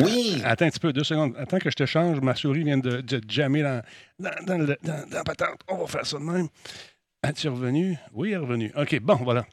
Oui. 0.00 0.40
Attends 0.44 0.64
un 0.64 0.70
petit 0.70 0.80
peu, 0.80 0.90
deux 0.90 1.04
secondes. 1.04 1.34
Attends 1.38 1.58
que 1.58 1.68
je 1.68 1.74
te 1.74 1.84
change. 1.84 2.18
Ma 2.20 2.34
souris 2.34 2.62
vient 2.64 2.78
de, 2.78 3.02
de 3.02 3.20
jammer 3.28 3.62
dans, 3.62 3.82
dans, 4.18 4.30
dans, 4.46 4.58
le- 4.58 4.78
dans- 4.82 5.04
la 5.10 5.22
patente. 5.22 5.60
On 5.68 5.76
va 5.76 5.86
faire 5.86 6.06
ça 6.06 6.16
de 6.18 6.22
même. 6.22 6.48
Es-tu 7.22 7.48
revenu? 7.48 7.98
Oui, 8.14 8.28
elle 8.30 8.34
est 8.34 8.38
revenu. 8.38 8.72
OK, 8.74 8.98
bon, 9.00 9.16
voilà. 9.16 9.44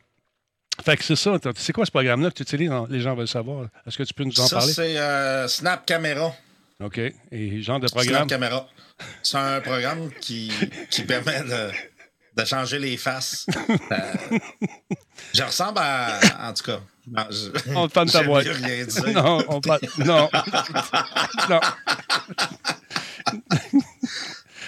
Fait 0.85 0.95
que 0.95 1.03
c'est 1.03 1.17
ça. 1.17 1.37
C'est 1.57 1.73
quoi 1.73 1.85
ce 1.85 1.91
programme-là 1.91 2.29
que 2.29 2.35
tu 2.35 2.43
utilises? 2.43 2.71
Les 2.89 3.01
gens 3.01 3.15
veulent 3.15 3.27
savoir. 3.27 3.67
Est-ce 3.85 3.97
que 3.97 4.03
tu 4.03 4.13
peux 4.13 4.23
nous 4.23 4.39
en 4.39 4.47
Ça, 4.47 4.57
parler? 4.59 4.71
c'est 4.71 4.97
euh, 4.97 5.47
Snap 5.49 5.85
Camera. 5.85 6.33
OK. 6.81 6.99
Et 7.31 7.61
genre 7.61 7.81
de 7.81 7.87
Snap 7.87 8.03
programme? 8.05 8.27
Camera. 8.29 8.69
C'est 9.23 9.37
un 9.37 9.59
programme 9.59 10.09
qui, 10.21 10.51
qui 10.89 11.03
permet 11.03 11.41
de, 11.41 11.69
de 12.35 12.45
changer 12.45 12.79
les 12.79 12.97
faces. 12.97 13.45
Euh, 13.91 14.37
je 15.33 15.43
ressemble 15.43 15.79
à. 15.79 16.19
En 16.49 16.53
tout 16.53 16.63
cas. 16.63 16.79
non, 17.07 17.23
je- 17.29 17.73
On 17.75 17.87
te 17.89 17.93
parle 17.93 18.07
de 18.07 18.11
ta 18.13 18.23
mieux 18.23 18.31
rien 18.33 18.85
dire. 18.85 19.07
Non, 19.23 19.43
on 19.49 19.59
parle. 19.61 19.81
Non. 19.97 20.29
non. 21.49 21.59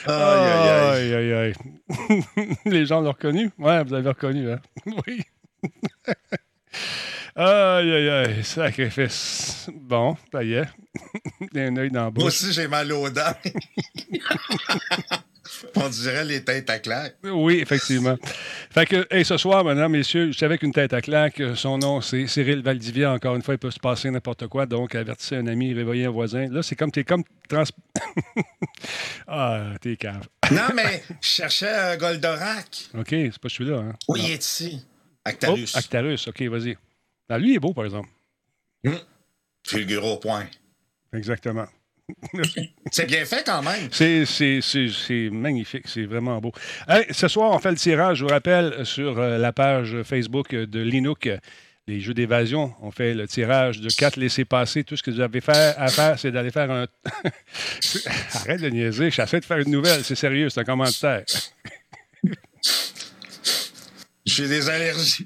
Aïe, 0.06 0.14
aïe, 0.52 0.70
aïe. 0.70 1.14
Aïe, 1.14 1.14
aïe, 1.16 1.34
aïe. 1.34 2.56
Les 2.66 2.86
gens 2.86 3.00
l'ont 3.02 3.12
reconnu? 3.14 3.50
Ouais, 3.58 3.84
vous 3.84 3.94
avez 3.94 4.10
reconnu, 4.10 4.52
hein? 4.52 4.60
Oui. 5.08 5.24
Aïe, 7.36 7.92
aïe, 7.92 8.10
aïe. 8.10 8.44
Sacrifice. 8.44 9.70
Bon, 9.74 10.16
ça 10.32 10.44
y 10.44 10.54
est. 10.54 10.68
Il 11.54 11.58
y 11.58 11.60
a 11.62 11.66
un 11.68 11.78
œil 11.78 11.90
dans 11.92 12.06
la 12.06 12.12
Moi 12.12 12.12
bouche. 12.12 12.26
aussi, 12.26 12.54
j'ai 12.54 12.68
mal 12.68 12.92
aux 12.92 13.10
dents. 13.10 13.34
On 15.76 15.90
dirait 15.90 16.26
les 16.26 16.44
têtes 16.44 16.70
à 16.70 16.80
claque. 16.80 17.16
Oui, 17.24 17.60
effectivement. 17.60 18.18
Fait 18.72 18.86
que, 18.86 19.08
hey, 19.12 19.24
ce 19.24 19.38
soir, 19.38 19.64
mesdames, 19.64 19.92
messieurs, 19.92 20.32
je 20.32 20.38
savais 20.38 20.58
qu'une 20.58 20.72
tête 20.74 20.94
à 20.94 21.02
claque, 21.02 21.42
son 21.56 21.78
nom, 21.78 22.02
c'est 22.02 22.28
Cyril 22.28 22.62
Valdivia. 22.62 23.12
Encore 23.12 23.36
une 23.36 23.42
fois, 23.42 23.54
il 23.54 23.58
peut 23.60 23.72
se 23.72 23.80
passer 23.80 24.10
n'importe 24.12 24.48
quoi. 24.48 24.66
Donc, 24.66 24.94
avertissez 24.96 25.38
un 25.38 25.48
ami, 25.48 25.74
réveillez 25.74 26.06
un 26.06 26.10
voisin. 26.12 26.48
Là, 26.50 26.64
c'est 26.64 26.76
comme, 26.76 26.92
t'es 26.92 27.04
comme 27.04 27.24
trans... 27.48 27.64
ah, 29.28 29.74
t'es 29.82 29.96
cave. 29.96 30.28
Non, 30.52 30.70
mais 30.76 31.04
je 31.22 31.28
cherchais 31.28 31.70
un 31.70 31.98
Goldorak. 31.98 32.90
OK, 32.98 33.08
c'est 33.10 33.40
pas 33.40 33.50
celui-là. 33.50 33.78
Hein? 33.80 33.94
Oui, 34.08 34.22
il 34.26 34.32
est 34.32 34.44
ici. 34.44 34.86
Actarus. 35.26 35.74
Oh, 35.76 35.80
Actarus, 35.80 36.28
OK, 36.28 36.42
vas-y. 36.44 36.78
Ah, 37.30 37.38
lui, 37.38 37.52
il 37.52 37.56
est 37.56 37.60
beau, 37.60 37.74
par 37.74 37.86
exemple. 37.86 38.10
Hum. 38.86 39.00
Figure 39.66 40.06
au 40.06 40.18
point. 40.18 40.46
Exactement. 41.14 41.66
c'est 42.92 43.06
bien 43.06 43.26
fait 43.26 43.44
quand 43.46 43.62
même. 43.62 43.90
C'est 43.92 45.30
magnifique, 45.32 45.88
c'est 45.88 46.06
vraiment 46.06 46.40
beau. 46.40 46.52
Hey, 46.88 47.06
ce 47.12 47.28
soir, 47.28 47.52
on 47.52 47.60
fait 47.60 47.72
le 47.72 47.78
tirage, 47.78 48.18
je 48.18 48.26
vous 48.26 48.30
rappelle, 48.30 48.86
sur 48.86 49.18
euh, 49.20 49.38
la 49.38 49.54
page 49.54 50.04
Facebook 50.04 50.54
de 50.54 50.80
Linux, 50.82 51.30
les 51.88 52.00
jeux 52.02 52.14
d'évasion. 52.14 52.74
On 52.82 52.92
fait 52.92 53.14
le 53.14 53.28
tirage 53.28 53.80
de 53.80 53.90
quatre 53.90 54.18
laissés-passer. 54.18 54.84
Tout 54.84 54.98
ce 54.98 55.04
que 55.04 55.12
vous 55.12 55.22
avez 55.22 55.42
fait 55.42 55.76
à 55.78 55.88
faire, 55.88 56.20
c'est 56.20 56.32
d'aller 56.32 56.52
faire 56.52 56.72
un. 56.72 56.88
Arrête 58.34 58.62
de 58.62 58.70
niaiser, 58.70 59.12
j'essaie 59.12 59.40
de 59.40 59.46
faire 59.46 59.60
une 59.60 59.72
nouvelle, 59.72 60.04
c'est 60.04 60.16
sérieux, 60.16 60.50
c'est 60.50 60.60
un 60.60 60.66
commentaire. 60.66 61.24
J'ai 64.26 64.48
des 64.48 64.70
allergies. 64.70 65.26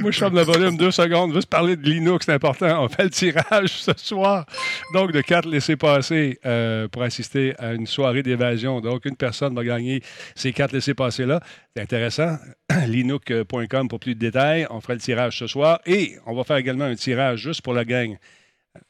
Moi, 0.00 0.10
je 0.10 0.18
ferme 0.18 0.36
le 0.36 0.42
volume 0.42 0.76
deux 0.76 0.90
secondes. 0.90 1.32
Juste 1.34 1.48
parler 1.48 1.76
de 1.76 1.82
Linux, 1.88 2.26
c'est 2.26 2.32
important. 2.32 2.84
On 2.84 2.88
fait 2.88 3.04
le 3.04 3.10
tirage 3.10 3.68
ce 3.68 3.92
soir. 3.96 4.46
Donc, 4.94 5.12
de 5.12 5.20
quatre 5.20 5.48
laissés-passer 5.48 6.38
euh, 6.44 6.88
pour 6.88 7.02
assister 7.02 7.54
à 7.58 7.74
une 7.74 7.86
soirée 7.86 8.22
d'évasion. 8.22 8.80
Donc, 8.80 9.04
une 9.04 9.16
personne 9.16 9.54
va 9.54 9.64
gagner 9.64 10.02
ces 10.34 10.52
quatre 10.52 10.72
laissés-passer-là. 10.72 11.40
C'est 11.74 11.82
intéressant. 11.82 12.36
Linux.com 12.86 13.88
pour 13.88 14.00
plus 14.00 14.14
de 14.14 14.20
détails. 14.20 14.66
On 14.70 14.80
fera 14.80 14.94
le 14.94 15.00
tirage 15.00 15.38
ce 15.38 15.46
soir. 15.46 15.80
Et 15.86 16.16
on 16.26 16.34
va 16.34 16.44
faire 16.44 16.56
également 16.56 16.84
un 16.84 16.96
tirage 16.96 17.40
juste 17.40 17.62
pour 17.62 17.74
la 17.74 17.84
gang 17.84 18.16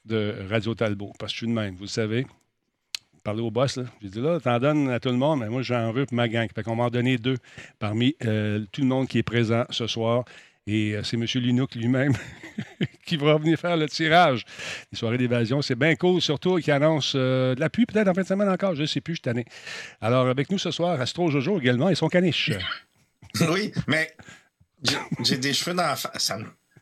de 0.04 0.34
Radio 0.48 0.74
Talbot. 0.74 1.12
Parce 1.18 1.32
que 1.32 1.34
je 1.34 1.38
suis 1.38 1.46
de 1.48 1.52
même, 1.52 1.74
vous 1.74 1.84
le 1.84 1.88
savez 1.88 2.26
parler 3.22 3.42
au 3.42 3.50
boss. 3.50 3.78
J'ai 4.00 4.08
dit 4.08 4.20
là, 4.20 4.40
t'en 4.40 4.58
donnes 4.58 4.90
à 4.90 5.00
tout 5.00 5.08
le 5.08 5.16
monde, 5.16 5.40
mais 5.40 5.48
moi, 5.48 5.62
j'en 5.62 5.92
veux 5.92 6.06
pour 6.06 6.16
ma 6.16 6.28
gang. 6.28 6.48
Fait 6.54 6.62
qu'on 6.62 6.76
va 6.76 6.84
en 6.84 6.90
donner 6.90 7.18
deux 7.18 7.36
parmi 7.78 8.14
euh, 8.24 8.64
tout 8.72 8.80
le 8.80 8.86
monde 8.86 9.08
qui 9.08 9.18
est 9.18 9.22
présent 9.22 9.64
ce 9.70 9.86
soir. 9.86 10.24
Et 10.66 10.94
euh, 10.94 11.02
c'est 11.02 11.16
M. 11.16 11.24
Linouk 11.24 11.74
lui-même 11.74 12.14
qui 13.06 13.16
va 13.16 13.36
venir 13.36 13.58
faire 13.58 13.76
le 13.76 13.88
tirage 13.88 14.44
des 14.92 14.98
soirées 14.98 15.18
d'évasion. 15.18 15.60
C'est 15.60 15.74
bien 15.74 15.96
cool, 15.96 16.20
surtout 16.20 16.56
qui 16.58 16.70
annonce 16.70 17.14
euh, 17.16 17.54
de 17.54 17.60
la 17.60 17.68
pluie 17.68 17.86
peut-être 17.86 18.08
en 18.08 18.14
fin 18.14 18.22
de 18.22 18.26
semaine 18.26 18.48
encore. 18.48 18.74
Je 18.74 18.82
ne 18.82 18.86
sais 18.86 19.00
plus, 19.00 19.16
je 19.16 19.30
suis 19.30 19.44
Alors, 20.00 20.28
avec 20.28 20.50
nous 20.50 20.58
ce 20.58 20.70
soir, 20.70 21.00
Astro 21.00 21.30
Jojo 21.30 21.58
également 21.58 21.88
et 21.88 21.96
son 21.96 22.08
caniche. 22.08 22.52
oui, 23.40 23.72
mais 23.88 24.14
j'ai 25.24 25.38
des 25.38 25.52
cheveux 25.52 25.74
dans 25.74 25.82
la 25.82 25.96
face. 25.96 26.32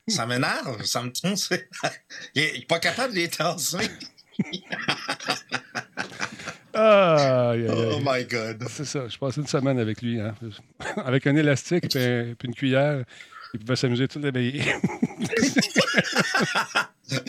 Ça 0.08 0.26
m'énerve, 0.26 0.82
ça 0.84 1.02
me. 1.02 1.10
Il 2.34 2.42
n'est 2.42 2.66
pas 2.66 2.80
capable 2.80 3.14
de 3.14 3.18
les 3.18 3.28
tasser. 3.28 3.88
Ah, 6.72 7.54
oh 7.56 7.98
my 8.00 8.24
God. 8.24 8.64
C'est 8.68 8.84
ça. 8.84 9.08
Je 9.08 9.18
passais 9.18 9.40
une 9.40 9.46
semaine 9.46 9.78
avec 9.78 10.00
lui. 10.02 10.20
Hein. 10.20 10.34
avec 11.04 11.26
un 11.26 11.34
élastique 11.34 11.96
et 11.96 12.34
une 12.44 12.54
cuillère. 12.54 13.04
Il 13.52 13.60
pouvait 13.60 13.76
s'amuser 13.76 14.06
toute 14.06 14.22
la 14.22 14.30
veillée. 14.30 14.62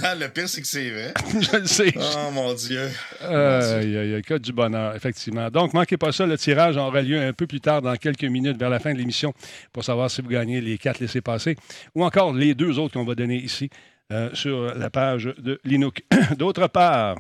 ah, 0.04 0.14
le 0.16 0.28
pire, 0.28 0.48
c'est 0.48 0.62
que 0.62 0.68
c'est 0.68 0.92
vrai. 0.92 1.14
Je 1.42 1.58
le 1.58 1.66
sais. 1.66 1.92
Oh 1.98 2.30
mon 2.32 2.54
Dieu. 2.54 2.88
Il 3.22 4.12
y 4.12 4.14
a 4.14 4.22
que 4.22 4.38
du 4.38 4.54
bonheur, 4.54 4.96
effectivement. 4.96 5.50
Donc, 5.50 5.74
manquez 5.74 5.98
pas 5.98 6.12
ça. 6.12 6.28
Le 6.28 6.38
tirage 6.38 6.78
aura 6.78 7.02
lieu 7.02 7.20
un 7.20 7.34
peu 7.34 7.48
plus 7.48 7.60
tard, 7.60 7.82
dans 7.82 7.96
quelques 7.96 8.26
minutes, 8.26 8.60
vers 8.60 8.70
la 8.70 8.80
fin 8.80 8.94
de 8.94 9.00
l'émission, 9.00 9.34
pour 9.74 9.84
savoir 9.84 10.12
si 10.12 10.22
vous 10.22 10.30
gagnez 10.30 10.62
les 10.62 10.78
quatre 10.78 11.00
laissés-passer 11.00 11.56
ou 11.96 12.06
encore 12.06 12.34
les 12.34 12.54
deux 12.54 12.78
autres 12.78 12.94
qu'on 12.94 13.06
va 13.06 13.16
donner 13.16 13.38
ici 13.38 13.72
euh, 14.12 14.30
sur 14.34 14.76
la 14.76 14.90
page 14.90 15.34
de 15.38 15.60
Linux. 15.64 16.02
D'autre 16.38 16.68
part, 16.68 17.18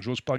J'ose 0.00 0.22
pas. 0.22 0.36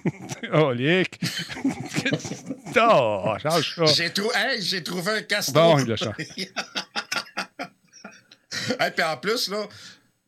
oh, 0.52 0.72
Lick! 0.72 1.20
oh, 2.76 3.34
change 3.40 3.76
ça. 3.76 3.84
J'ai, 3.86 4.12
trou... 4.12 4.28
hey, 4.34 4.60
j'ai 4.60 4.82
trouvé 4.82 5.12
un 5.12 5.22
castor. 5.22 5.76
Bon, 5.76 5.78
il 5.78 5.86
le 5.86 5.96
change. 5.96 6.16
hey, 8.80 8.90
puis 8.90 9.04
en 9.04 9.16
plus, 9.16 9.48
là, 9.48 9.68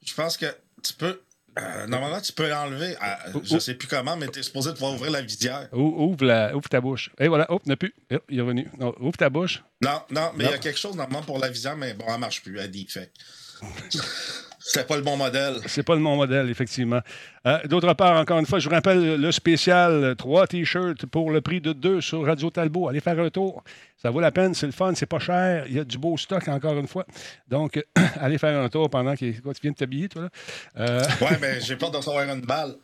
je 0.05 0.15
pense 0.15 0.37
que 0.37 0.47
tu 0.83 0.95
peux. 0.95 1.21
Euh, 1.59 1.87
normalement, 1.89 2.21
tu 2.21 2.33
peux 2.33 2.49
l'enlever. 2.49 2.95
Euh, 3.03 3.41
je 3.43 3.55
ne 3.55 3.59
sais 3.59 3.75
plus 3.75 3.89
comment, 3.89 4.17
mais 4.17 4.29
tu 4.29 4.39
es 4.39 4.43
supposé 4.45 4.73
pouvoir 4.75 4.93
ouvrir 4.95 5.11
la 5.11 5.23
visière. 5.23 5.69
Ouvre, 5.73 6.25
la, 6.25 6.55
ouvre 6.55 6.69
ta 6.69 6.81
bouche. 6.81 7.11
Et 7.19 7.27
voilà, 7.27 7.51
hop, 7.51 7.67
n'a 7.67 7.77
plus. 7.77 7.93
il 8.29 8.39
est 8.39 8.43
revenu. 8.43 8.69
Non, 8.79 8.95
ouvre 9.01 9.17
ta 9.17 9.29
bouche. 9.29 9.65
Non, 9.81 10.03
non, 10.11 10.31
mais 10.37 10.45
il 10.45 10.51
y 10.51 10.55
a 10.55 10.59
quelque 10.59 10.79
chose 10.79 10.95
normalement 10.95 11.25
pour 11.25 11.41
la 11.41 11.49
visière, 11.49 11.77
mais 11.77 11.95
bon, 11.95 12.05
elle 12.07 12.15
ne 12.15 12.19
marche 12.19 12.45
plus. 12.45 12.57
Elle 12.61 12.71
dit 12.71 12.87
fait. 12.89 13.13
C'est 14.71 14.87
pas 14.87 14.97
le 14.97 15.03
bon 15.03 15.17
modèle. 15.17 15.61
C'est 15.65 15.83
pas 15.83 15.95
le 15.95 16.03
bon 16.03 16.17
modèle, 16.17 16.51
effectivement. 16.51 17.01
Euh, 17.47 17.59
d'autre 17.65 17.95
part, 17.95 18.21
encore 18.21 18.39
une 18.39 18.45
fois, 18.45 18.59
je 18.59 18.69
vous 18.69 18.75
rappelle 18.75 19.19
le 19.19 19.33
spécial 19.33 20.15
trois 20.17 20.47
t-shirts 20.47 21.07
pour 21.07 21.31
le 21.31 21.41
prix 21.41 21.63
de 21.63 21.73
deux 21.73 22.03
sur 22.03 22.27
Radio 22.27 22.51
Talbot. 22.51 22.89
Allez 22.89 23.01
faire 23.01 23.19
un 23.19 23.31
tour. 23.31 23.65
Ça 23.97 24.11
vaut 24.11 24.21
la 24.21 24.31
peine, 24.31 24.53
c'est 24.53 24.67
le 24.67 24.73
fun, 24.73 24.95
c'est 24.95 25.07
pas 25.07 25.21
cher. 25.21 25.65
Il 25.69 25.75
y 25.75 25.79
a 25.79 25.85
du 25.85 25.97
beau 25.97 26.19
stock, 26.19 26.47
encore 26.49 26.79
une 26.79 26.87
fois. 26.87 27.07
Donc, 27.49 27.83
allez 28.21 28.37
faire 28.37 28.61
un 28.61 28.69
tour 28.69 28.91
pendant 28.91 29.17
que 29.17 29.41
quoi, 29.41 29.55
tu 29.55 29.63
viens 29.63 29.71
de 29.71 29.77
t'habiller, 29.77 30.11
toi. 30.11 30.25
Là. 30.25 30.29
Euh... 30.77 31.03
Ouais, 31.23 31.39
mais 31.41 31.63
j'ai 31.63 31.77
peur 31.77 31.91
de 31.91 31.97
recevoir 31.97 32.29
une 32.29 32.43
balle. 32.43 32.77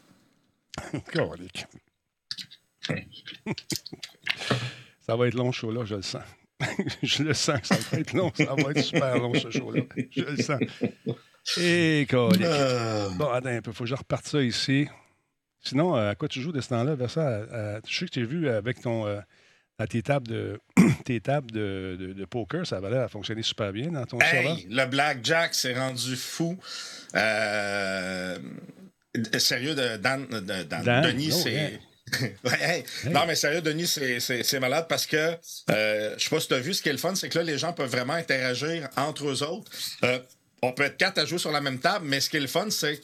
ça 5.06 5.16
va 5.16 5.28
être 5.28 5.34
long, 5.34 5.52
ce 5.52 5.58
show-là, 5.58 5.84
je 5.84 5.96
le 5.96 6.02
sens. 6.02 6.22
je 7.02 7.22
le 7.22 7.34
sens, 7.34 7.60
ça 7.62 7.76
va 7.92 7.98
être 7.98 8.14
long. 8.14 8.32
Ça 8.34 8.54
va 8.56 8.70
être 8.70 8.82
super 8.82 9.18
long, 9.18 9.34
ce 9.34 9.50
show-là. 9.50 9.82
Je 10.10 10.22
le 10.22 10.36
sens. 10.38 10.60
Et 11.58 12.06
euh... 12.12 13.08
Bon, 13.16 13.28
attends 13.30 13.48
un 13.48 13.60
peu, 13.62 13.72
faut 13.72 13.84
que 13.84 13.90
je 13.90 13.94
reparte 13.94 14.26
ça 14.26 14.42
ici. 14.42 14.88
Sinon, 15.60 15.96
euh, 15.96 16.10
à 16.10 16.14
quoi 16.14 16.28
tu 16.28 16.40
joues 16.40 16.52
de 16.52 16.60
ce 16.60 16.68
temps-là, 16.70 16.94
Versa? 16.94 17.80
Je 17.86 17.98
sais 17.98 18.06
que 18.06 18.10
tu 18.10 18.22
as 18.22 18.26
vu 18.26 18.48
avec 18.48 18.80
ton. 18.80 19.06
Euh, 19.06 19.20
à 19.78 19.86
tes 19.86 20.02
tables 20.02 20.28
de 20.28 20.60
tes 21.04 21.20
tables 21.20 21.50
de, 21.50 22.14
de, 22.16 22.24
poker, 22.24 22.66
ça 22.66 22.80
va 22.80 22.90
l'air 22.90 23.02
à 23.02 23.08
fonctionner 23.08 23.42
super 23.42 23.72
bien 23.72 23.90
dans 23.90 24.06
ton 24.06 24.20
hey, 24.20 24.66
Le 24.70 24.86
blackjack 24.86 25.54
s'est 25.54 25.74
rendu 25.74 26.16
fou. 26.16 26.56
Euh, 27.14 28.38
sérieux, 29.38 29.74
de, 29.74 29.96
Dan, 29.96 30.26
de, 30.26 30.62
Dan, 30.62 31.02
Denis, 31.02 31.30
oh, 31.32 31.40
c'est. 31.42 31.80
Non, 33.10 33.26
mais 33.26 33.34
sérieux, 33.34 33.62
Denis, 33.62 33.86
c'est 33.88 34.60
malade 34.60 34.86
parce 34.88 35.06
que 35.06 35.36
euh, 35.70 36.14
je 36.16 36.22
sais 36.22 36.30
pas 36.30 36.40
si 36.40 36.48
tu 36.48 36.54
as 36.54 36.60
vu, 36.60 36.74
ce 36.74 36.82
qui 36.82 36.88
est 36.88 36.92
le 36.92 36.98
fun, 36.98 37.14
c'est 37.14 37.28
que 37.28 37.38
là, 37.38 37.44
les 37.44 37.58
gens 37.58 37.72
peuvent 37.72 37.90
vraiment 37.90 38.12
interagir 38.12 38.88
entre 38.96 39.26
eux 39.26 39.42
autres. 39.42 39.72
Euh, 40.04 40.18
on 40.64 40.72
peut 40.72 40.84
être 40.84 40.96
quatre 40.96 41.18
à 41.18 41.24
jouer 41.24 41.38
sur 41.38 41.52
la 41.52 41.60
même 41.60 41.78
table, 41.78 42.06
mais 42.06 42.20
ce 42.20 42.30
qui 42.30 42.36
est 42.36 42.40
le 42.40 42.46
fun, 42.46 42.70
c'est 42.70 43.00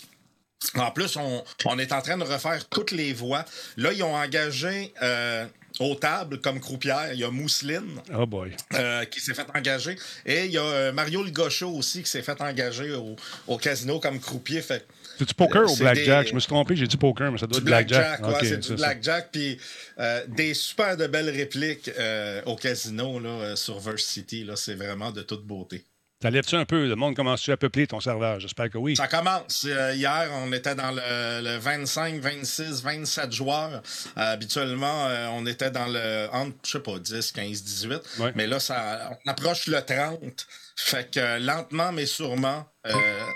en 0.76 0.90
plus, 0.90 1.16
on, 1.16 1.78
est 1.78 1.92
en 1.92 2.02
train 2.02 2.18
de 2.18 2.24
refaire 2.24 2.68
toutes 2.68 2.90
les 2.90 3.12
voix. 3.12 3.44
Là, 3.76 3.92
ils 3.92 4.02
ont 4.02 4.14
engagé 4.14 4.92
euh, 5.02 5.46
aux 5.78 5.94
tables 5.94 6.40
comme 6.40 6.60
croupière. 6.60 7.12
Il 7.14 7.18
y 7.18 7.24
a 7.24 7.30
Mousseline 7.30 8.00
oh 8.14 8.26
boy. 8.26 8.54
Euh, 8.74 9.04
qui 9.06 9.20
s'est 9.20 9.32
fait 9.32 9.46
engager. 9.54 9.96
Et 10.26 10.44
il 10.44 10.52
y 10.52 10.58
a 10.58 10.62
euh, 10.62 10.92
Mario 10.92 11.22
Le 11.22 11.30
Gaucho 11.30 11.68
aussi 11.68 12.02
qui 12.02 12.10
s'est 12.10 12.22
fait 12.22 12.40
engager 12.42 12.94
au, 13.46 13.56
casino 13.56 14.00
comme 14.00 14.20
croupier. 14.20 14.60
Fait, 14.60 14.86
c'est 15.18 15.26
du 15.26 15.34
poker 15.34 15.70
ou 15.70 15.76
blackjack? 15.76 16.28
Je 16.28 16.34
me 16.34 16.40
suis 16.40 16.48
trompé, 16.48 16.76
j'ai 16.76 16.86
dit 16.86 16.98
poker, 16.98 17.32
mais 17.32 17.38
ça 17.38 17.46
doit 17.46 17.58
être 17.58 17.64
blackjack. 17.64 18.20
Black 18.20 18.44
c'est 18.44 18.58
du 18.58 18.74
blackjack. 18.74 19.32
Puis 19.32 19.58
des 20.28 20.52
super 20.52 20.96
de 20.98 21.06
belles 21.06 21.30
répliques 21.30 21.90
au 22.44 22.56
casino 22.56 23.18
là, 23.18 23.56
sur 23.56 23.80
Verse 23.80 24.04
City. 24.04 24.46
C'est 24.56 24.74
vraiment 24.74 25.10
de 25.10 25.22
toute 25.22 25.46
beauté. 25.46 25.84
Ça 26.22 26.28
lève-tu 26.28 26.54
un 26.54 26.66
peu? 26.66 26.86
Le 26.86 26.96
monde 26.96 27.16
commence-tu 27.16 27.50
à 27.50 27.56
peupler 27.56 27.86
ton 27.86 27.98
serveur? 27.98 28.38
J'espère 28.40 28.68
que 28.68 28.76
oui. 28.76 28.94
Ça 28.94 29.08
commence. 29.08 29.64
Euh, 29.66 29.94
hier, 29.94 30.28
on 30.34 30.52
était 30.52 30.74
dans 30.74 30.90
le, 30.90 31.56
25, 31.56 32.20
26, 32.20 32.82
27 32.82 33.32
joueurs. 33.32 33.70
Euh, 33.70 33.80
habituellement, 34.34 35.06
euh, 35.08 35.28
on 35.32 35.46
était 35.46 35.70
dans 35.70 35.86
le 35.86 36.28
entre, 36.30 36.54
je 36.62 36.72
sais 36.72 36.80
pas, 36.80 36.98
10, 36.98 37.32
15, 37.32 37.62
18. 37.62 38.02
Mais 38.34 38.46
là, 38.46 38.60
ça, 38.60 39.18
on 39.24 39.30
approche 39.30 39.66
le 39.66 39.80
30. 39.80 40.46
Fait 40.84 41.10
que 41.10 41.38
lentement, 41.38 41.92
mais 41.92 42.06
sûrement, 42.06 42.64
euh, 42.86 42.92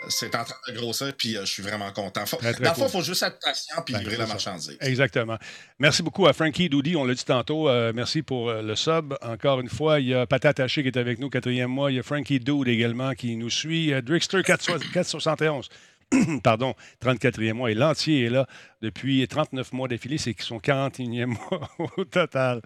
c'est 0.08 0.34
en 0.34 0.44
train 0.44 0.56
de 0.68 0.74
grossir, 0.74 1.12
puis 1.16 1.36
euh, 1.36 1.44
je 1.44 1.52
suis 1.52 1.62
vraiment 1.62 1.90
content. 1.92 2.24
Faut, 2.24 2.38
dans 2.40 2.48
le 2.48 2.74
fond, 2.74 2.86
il 2.86 2.90
faut 2.90 3.02
juste 3.02 3.22
être 3.22 3.38
patient 3.38 3.82
puis 3.84 3.94
ben, 3.94 4.00
livrer 4.00 4.16
la 4.16 4.26
marchandise. 4.26 4.76
Exactement. 4.80 5.36
Merci 5.78 6.02
beaucoup 6.02 6.26
à 6.26 6.32
Frankie 6.32 6.68
Doody, 6.68 6.96
on 6.96 7.04
l'a 7.04 7.14
dit 7.14 7.24
tantôt. 7.24 7.68
Euh, 7.68 7.92
merci 7.94 8.22
pour 8.22 8.50
le 8.50 8.74
sub. 8.74 9.14
Encore 9.20 9.60
une 9.60 9.68
fois, 9.68 10.00
il 10.00 10.08
y 10.08 10.14
a 10.14 10.26
Patate 10.26 10.60
Haché 10.60 10.82
qui 10.82 10.88
est 10.88 10.96
avec 10.96 11.18
nous, 11.18 11.28
quatrième 11.28 11.70
mois. 11.70 11.92
Il 11.92 11.96
y 11.96 12.00
a 12.00 12.02
Frankie 12.02 12.40
Doody 12.40 12.70
également 12.70 13.12
qui 13.12 13.36
nous 13.36 13.50
suit. 13.50 13.92
Drixter 14.02 14.42
471. 14.42 15.68
Pardon, 16.42 16.74
34e 17.02 17.52
mois. 17.52 17.70
Et 17.70 17.74
l'entier 17.74 18.24
est 18.24 18.30
là 18.30 18.46
depuis 18.80 19.26
39 19.26 19.72
mois 19.72 19.88
d'affilée. 19.88 20.18
C'est 20.18 20.34
son 20.40 20.58
41e 20.58 21.26
mois 21.26 21.70
au 21.96 22.04
total. 22.04 22.62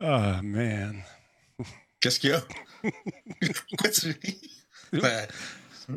Ah, 0.00 0.40
man. 0.42 1.02
Qu'est-ce 2.04 2.20
qu'il 2.20 2.28
y 2.28 2.32
a? 2.34 2.42
Pourquoi 3.70 3.88
tu 3.88 4.14
ris? 4.22 4.50
Ben... 4.92 5.26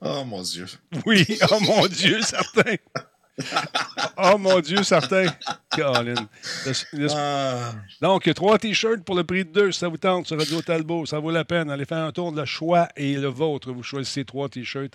oh 0.00 0.24
mon 0.24 0.40
Dieu. 0.40 0.64
Oui, 1.04 1.26
oh 1.50 1.60
mon 1.60 1.86
Dieu, 1.86 2.22
certain. 2.22 2.76
oh 4.16 4.38
mon 4.38 4.60
Dieu, 4.60 4.82
certain. 4.82 5.26
Colin. 5.70 6.26
Ah. 7.10 7.74
Donc, 8.00 8.32
trois 8.32 8.58
t-shirts 8.58 9.04
pour 9.04 9.14
le 9.14 9.24
prix 9.24 9.44
de 9.44 9.52
deux, 9.52 9.72
ça 9.72 9.88
vous 9.88 9.98
tente 9.98 10.26
sur 10.26 10.38
Radio 10.38 10.62
Talbot. 10.62 11.04
Ça 11.04 11.18
vaut 11.18 11.30
la 11.30 11.44
peine. 11.44 11.68
Allez 11.68 11.84
faire 11.84 11.98
un 11.98 12.12
tour 12.12 12.32
de 12.32 12.40
le 12.40 12.46
choix 12.46 12.88
et 12.96 13.16
le 13.16 13.28
vôtre. 13.28 13.72
Vous 13.72 13.82
choisissez 13.82 14.24
trois 14.24 14.48
t-shirts. 14.48 14.94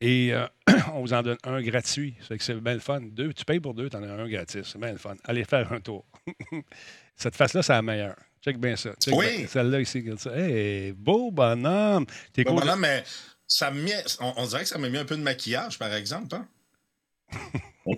Et 0.00 0.32
euh, 0.32 0.46
on 0.94 1.00
vous 1.00 1.12
en 1.12 1.22
donne 1.22 1.38
un 1.44 1.60
gratuit. 1.62 2.14
C'est 2.20 2.54
bien 2.60 2.74
le 2.74 2.80
fun. 2.80 3.00
Deux, 3.00 3.32
tu 3.32 3.44
payes 3.44 3.60
pour 3.60 3.74
deux, 3.74 3.90
tu 3.90 3.96
en 3.96 4.02
as 4.02 4.06
un 4.06 4.28
gratis. 4.28 4.62
C'est 4.64 4.78
bien 4.78 4.92
le 4.92 4.98
fun. 4.98 5.16
Allez 5.24 5.44
faire 5.44 5.72
un 5.72 5.80
tour. 5.80 6.04
Cette 7.16 7.34
face-là, 7.34 7.62
c'est 7.62 7.72
la 7.72 7.82
meilleure. 7.82 8.16
Check 8.44 8.58
bien 8.58 8.76
ça. 8.76 8.90
oui. 9.08 9.46
Celle-là 9.48 9.80
ici. 9.80 10.04
Hey, 10.32 10.92
beau 10.92 11.32
bonhomme. 11.32 12.06
T'es 12.32 12.44
beau 12.44 12.54
bonhomme, 12.54 12.80
mais 12.80 13.02
ça 13.46 13.70
me 13.70 13.84
on, 14.20 14.46
dirait 14.46 14.62
que 14.62 14.68
ça 14.68 14.78
m'a 14.78 14.88
mis 14.88 14.98
un 14.98 15.04
peu 15.04 15.16
de 15.16 15.22
maquillage, 15.22 15.78
par 15.78 15.92
exemple. 15.92 16.36
Hein? 16.36 16.46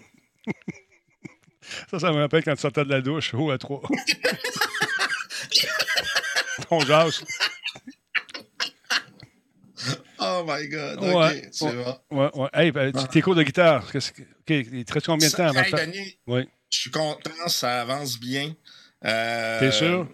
ça, 1.90 1.98
ça 1.98 2.12
me 2.12 2.20
rappelle 2.20 2.42
quand 2.44 2.54
tu 2.54 2.62
sortais 2.62 2.84
de 2.84 2.90
la 2.90 3.02
douche, 3.02 3.34
haut 3.34 3.50
à 3.50 3.58
trois. 3.58 3.82
Ton 6.68 6.80
jase. 6.80 7.24
Oh 10.20 10.44
my 10.46 10.68
God. 10.68 10.98
OK, 11.02 11.48
c'est 11.50 11.72
bon. 11.72 11.98
Ouais, 12.10 12.30
ouais. 12.34 12.48
Hey, 12.52 12.70
ben, 12.70 12.92
ah. 12.94 13.06
tes 13.06 13.22
cours 13.22 13.34
de 13.34 13.42
guitare, 13.42 13.84
OK, 13.94 14.50
il 14.50 14.84
te 14.84 14.92
reste 14.92 15.06
combien 15.06 15.28
de 15.28 15.34
temps 15.34 15.48
avant 15.48 15.62
hey, 15.62 15.72
Denis, 15.72 16.18
oui. 16.26 16.48
Je 16.70 16.78
suis 16.78 16.90
content, 16.90 17.48
ça 17.48 17.80
avance 17.80 18.20
bien. 18.20 18.54
Euh, 19.04 19.58
T'es 19.58 19.72
sûr? 19.72 20.08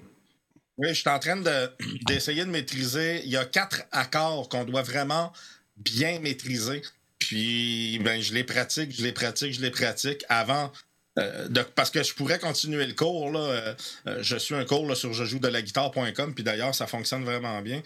Oui, 0.78 0.88
je 0.88 0.94
suis 0.94 1.08
en 1.08 1.18
train 1.18 1.36
d'essayer 2.06 2.44
de, 2.44 2.50
maîtriser. 2.50 3.22
Il 3.24 3.30
y 3.30 3.36
a 3.36 3.44
quatre 3.44 3.82
accords 3.92 4.48
qu'on 4.48 4.64
doit 4.64 4.82
vraiment 4.82 5.32
bien 5.76 6.20
maîtriser. 6.20 6.82
Puis, 7.18 7.98
ben, 8.04 8.20
je 8.22 8.32
les 8.32 8.44
pratique, 8.44 8.96
je 8.96 9.02
les 9.02 9.12
pratique, 9.12 9.52
je 9.52 9.60
les 9.60 9.70
pratique 9.70 10.24
avant. 10.28 10.70
Euh, 11.18 11.48
parce 11.74 11.90
que 11.90 12.02
je 12.02 12.14
pourrais 12.14 12.38
continuer 12.38 12.86
le 12.86 12.92
cours. 12.92 13.30
Là, 13.30 13.40
euh, 13.40 13.74
je 14.20 14.36
suis 14.36 14.54
un 14.54 14.64
cours 14.64 14.86
là, 14.86 14.94
sur 14.94 15.14
je 15.14 15.24
joue 15.24 15.38
de 15.38 15.48
la 15.48 15.62
guitare.com, 15.62 16.34
puis 16.34 16.44
d'ailleurs, 16.44 16.74
ça 16.74 16.86
fonctionne 16.86 17.24
vraiment 17.24 17.60
bien. 17.62 17.82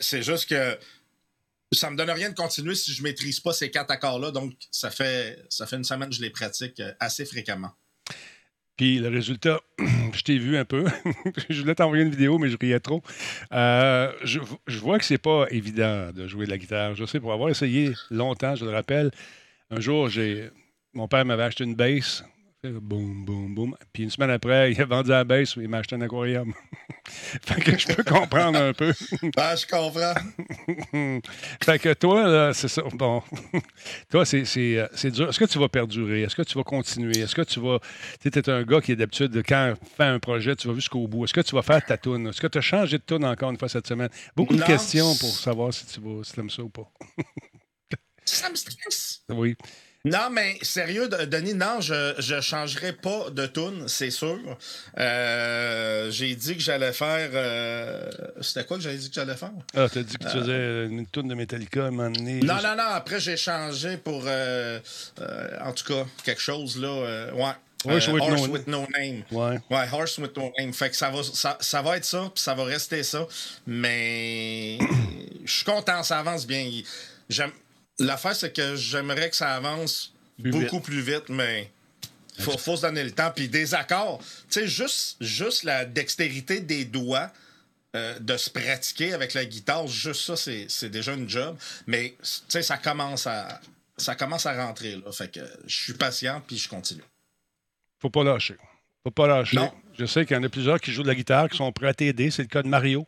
c'est 0.00 0.22
juste 0.22 0.48
que 0.48 0.78
ça 1.74 1.90
me 1.90 1.96
donne 1.96 2.10
rien 2.10 2.30
de 2.30 2.34
continuer 2.34 2.74
si 2.74 2.92
je 2.92 3.02
maîtrise 3.02 3.40
pas 3.40 3.52
ces 3.52 3.70
quatre 3.70 3.90
accords-là. 3.90 4.30
Donc, 4.30 4.54
ça 4.70 4.90
fait, 4.90 5.44
ça 5.48 5.66
fait 5.66 5.76
une 5.76 5.84
semaine 5.84 6.08
que 6.08 6.14
je 6.14 6.22
les 6.22 6.30
pratique 6.30 6.82
assez 7.00 7.24
fréquemment. 7.24 7.72
Puis 8.76 8.98
le 8.98 9.08
résultat, 9.08 9.60
je 10.12 10.22
t'ai 10.22 10.38
vu 10.38 10.56
un 10.56 10.64
peu. 10.64 10.86
je 11.48 11.60
voulais 11.60 11.74
t'envoyer 11.74 12.02
une 12.02 12.10
vidéo, 12.10 12.38
mais 12.38 12.48
je 12.48 12.56
riais 12.60 12.80
trop. 12.80 13.02
Euh, 13.52 14.12
je, 14.22 14.40
vois 14.78 14.98
que 14.98 15.04
c'est 15.04 15.18
pas 15.18 15.46
évident 15.50 16.10
de 16.12 16.26
jouer 16.26 16.46
de 16.46 16.50
la 16.50 16.58
guitare. 16.58 16.94
Je 16.94 17.04
sais, 17.04 17.20
pour 17.20 17.32
avoir 17.32 17.50
essayé 17.50 17.92
longtemps, 18.10 18.56
je 18.56 18.64
le 18.64 18.72
rappelle, 18.72 19.10
un 19.70 19.80
jour, 19.80 20.08
j'ai 20.08 20.50
mon 20.92 21.08
père 21.08 21.24
m'avait 21.24 21.42
acheté 21.42 21.64
une 21.64 21.74
basse 21.74 22.24
boum, 22.68 23.24
boum, 23.24 23.54
boum. 23.54 23.76
Puis 23.92 24.04
une 24.04 24.10
semaine 24.10 24.30
après, 24.30 24.72
il 24.72 24.80
a 24.80 24.84
vendu 24.84 25.10
la 25.10 25.24
baisse, 25.24 25.54
il 25.56 25.68
m'a 25.68 25.78
acheté 25.78 25.96
un 25.96 26.00
aquarium. 26.00 26.52
fait 27.06 27.60
que 27.60 27.78
je 27.78 27.86
peux 27.88 28.02
comprendre 28.04 28.58
un 28.58 28.72
peu. 28.72 28.92
ah, 29.36 29.54
je 29.56 29.66
comprends. 29.66 30.14
fait 31.62 31.78
que 31.78 31.94
toi, 31.94 32.26
là, 32.26 32.52
c'est 32.52 32.68
ça. 32.68 32.82
Bon. 32.92 33.22
toi, 34.10 34.24
c'est, 34.24 34.44
euh, 34.56 34.88
c'est, 34.94 35.10
dur. 35.10 35.28
Est-ce 35.28 35.38
que 35.38 35.44
tu 35.44 35.58
vas 35.58 35.68
perdurer? 35.68 36.22
Est-ce 36.22 36.36
que 36.36 36.42
tu 36.42 36.56
vas 36.56 36.64
continuer? 36.64 37.18
Est-ce 37.18 37.34
que 37.34 37.42
tu 37.42 37.60
vas. 37.60 37.78
Tu 38.20 38.28
es 38.28 38.48
un 38.48 38.62
gars 38.62 38.80
qui 38.80 38.92
est 38.92 38.96
d'habitude, 38.96 39.42
quand 39.46 39.74
tu 39.78 39.90
fais 39.96 40.04
un 40.04 40.18
projet, 40.18 40.56
tu 40.56 40.68
vas 40.68 40.74
jusqu'au 40.74 41.06
bout. 41.06 41.24
Est-ce 41.24 41.34
que 41.34 41.40
tu 41.40 41.54
vas 41.54 41.62
faire 41.62 41.84
ta 41.84 41.96
toune? 41.96 42.28
Est-ce 42.28 42.40
que 42.40 42.46
tu 42.46 42.58
as 42.58 42.62
changé 42.62 42.98
de 42.98 43.02
toune 43.02 43.24
encore 43.24 43.50
une 43.50 43.58
fois 43.58 43.68
cette 43.68 43.86
semaine? 43.86 44.10
Beaucoup 44.36 44.56
de 44.56 44.62
questions 44.62 45.14
pour 45.16 45.30
savoir 45.30 45.72
si 45.72 45.86
tu 45.86 46.00
vas, 46.00 46.22
si 46.24 46.38
aimes 46.40 46.50
ça 46.50 46.62
ou 46.62 46.68
pas. 46.68 46.90
ça 48.24 48.50
me 48.50 48.54
stresse. 48.54 49.22
Oui. 49.28 49.56
Non, 50.06 50.28
mais 50.30 50.58
sérieux, 50.60 51.08
Denis, 51.08 51.54
non, 51.54 51.80
je 51.80 52.34
ne 52.34 52.40
changerai 52.42 52.92
pas 52.92 53.30
de 53.30 53.46
tune, 53.46 53.88
c'est 53.88 54.10
sûr. 54.10 54.38
Euh, 54.98 56.10
j'ai 56.10 56.34
dit 56.34 56.54
que 56.56 56.60
j'allais 56.60 56.92
faire. 56.92 57.30
Euh, 57.32 58.10
c'était 58.42 58.64
quoi 58.66 58.76
que 58.76 58.82
j'avais 58.82 58.98
dit 58.98 59.08
que 59.08 59.14
j'allais 59.14 59.34
faire? 59.34 59.52
Ah, 59.74 59.88
t'as 59.90 60.02
dit 60.02 60.18
que 60.18 60.24
tu 60.24 60.30
faisais 60.30 60.86
une 60.88 61.06
tune 61.06 61.28
de 61.28 61.34
Metallica 61.34 61.84
à 61.84 61.86
un 61.86 61.90
moment 61.90 62.10
donné. 62.10 62.40
Non, 62.40 62.56
non, 62.56 62.76
non. 62.76 62.84
Après, 62.90 63.18
j'ai 63.18 63.38
changé 63.38 63.96
pour. 63.96 64.24
Euh, 64.26 64.78
en 65.62 65.72
tout 65.72 65.84
cas, 65.84 66.04
quelque 66.22 66.42
chose, 66.42 66.78
là. 66.78 67.32
ouais. 67.32 67.52
Horse, 67.86 68.08
with, 68.08 68.22
horse 68.22 68.46
no... 68.46 68.52
with, 68.52 68.66
no... 68.66 68.86
name. 68.96 69.24
Ouais. 69.30 69.58
ouais. 69.70 69.88
Horse 69.90 70.18
with 70.18 70.36
no 70.36 70.52
name. 70.58 70.72
Fait 70.72 70.90
que 70.90 70.96
ça 70.96 71.10
va, 71.10 71.22
ça, 71.22 71.56
ça 71.60 71.82
va 71.82 71.96
être 71.96 72.04
ça, 72.04 72.30
puis 72.34 72.42
ça 72.42 72.54
va 72.54 72.64
rester 72.64 73.02
ça. 73.02 73.26
Mais 73.66 74.78
je 75.44 75.52
suis 75.52 75.64
content, 75.64 76.02
ça 76.02 76.18
avance 76.18 76.46
bien. 76.46 76.70
J'aime 77.28 77.52
L'affaire, 77.98 78.34
c'est 78.34 78.52
que 78.52 78.76
j'aimerais 78.76 79.30
que 79.30 79.36
ça 79.36 79.54
avance 79.54 80.12
beaucoup 80.38 80.80
plus 80.80 81.00
vite, 81.00 81.28
mais 81.28 81.70
il 82.38 82.44
faut, 82.44 82.58
faut, 82.58 82.76
se 82.76 82.82
donner 82.82 83.04
le 83.04 83.12
temps. 83.12 83.30
Puis 83.34 83.48
des 83.48 83.74
accords, 83.74 84.18
tu 84.50 84.60
sais, 84.60 84.66
juste, 84.66 85.16
juste 85.20 85.62
la 85.62 85.84
dextérité 85.84 86.60
des 86.60 86.84
doigts. 86.84 87.30
Euh, 87.96 88.18
de 88.18 88.36
se 88.36 88.50
pratiquer 88.50 89.12
avec 89.12 89.34
la 89.34 89.44
guitare, 89.44 89.86
juste 89.86 90.22
ça, 90.22 90.34
c'est 90.36 90.88
déjà 90.88 91.12
une 91.12 91.28
job. 91.28 91.56
Mais 91.86 92.16
tu 92.18 92.28
sais, 92.48 92.60
ça 92.60 92.76
commence 92.76 93.28
à 93.28 93.60
ça 93.96 94.14
commence 94.14 94.46
à 94.46 94.66
rentrer. 94.66 94.96
Là. 94.96 95.12
Fait 95.12 95.30
que 95.30 95.40
je 95.66 95.76
suis 95.76 95.92
patient 95.94 96.42
puis 96.46 96.56
je 96.56 96.68
continue. 96.68 97.04
Faut 98.00 98.10
pas 98.10 98.24
lâcher. 98.24 98.56
Faut 99.02 99.10
pas 99.10 99.26
lâcher. 99.26 99.58
Je 99.96 100.06
sais 100.06 100.26
qu'il 100.26 100.36
y 100.36 100.40
en 100.40 100.42
a 100.42 100.48
plusieurs 100.48 100.80
qui 100.80 100.92
jouent 100.92 101.02
de 101.02 101.08
la 101.08 101.14
guitare, 101.14 101.48
qui 101.48 101.56
sont 101.56 101.70
prêts 101.72 101.88
à 101.88 101.94
t'aider. 101.94 102.30
C'est 102.30 102.42
le 102.42 102.48
cas 102.48 102.62
de 102.62 102.68
Mario. 102.68 103.06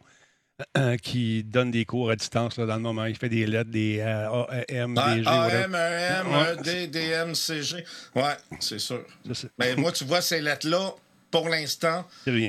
Euh, 0.77 0.97
qui 1.03 1.45
donne 1.45 1.71
des 1.71 1.85
cours 1.85 2.11
à 2.11 2.17
distance 2.17 2.57
là, 2.57 2.65
dans 2.65 2.77
le 2.77 2.83
moment. 2.83 3.05
Il 3.05 3.17
fait 3.17 3.29
des 3.29 3.47
lettres, 3.47 3.71
des 3.71 3.99
euh, 4.01 4.31
A, 4.31 4.65
M, 4.69 4.95
D, 4.95 5.23
G. 5.23 5.29
A, 5.29 5.49
M, 5.49 5.75
M, 5.75 6.27
e, 6.33 6.63
D, 6.63 6.87
D, 6.87 6.99
M, 7.11 7.35
C, 7.35 7.63
G. 7.63 7.85
Ouais, 8.15 8.37
c'est 8.61 8.79
sûr. 8.79 9.05
Mais 9.59 9.77
moi, 9.77 9.93
tu 9.93 10.05
vois, 10.05 10.23
ces 10.23 10.41
lettres-là, 10.41 10.95
pour 11.31 11.49
l'instant, 11.49 12.07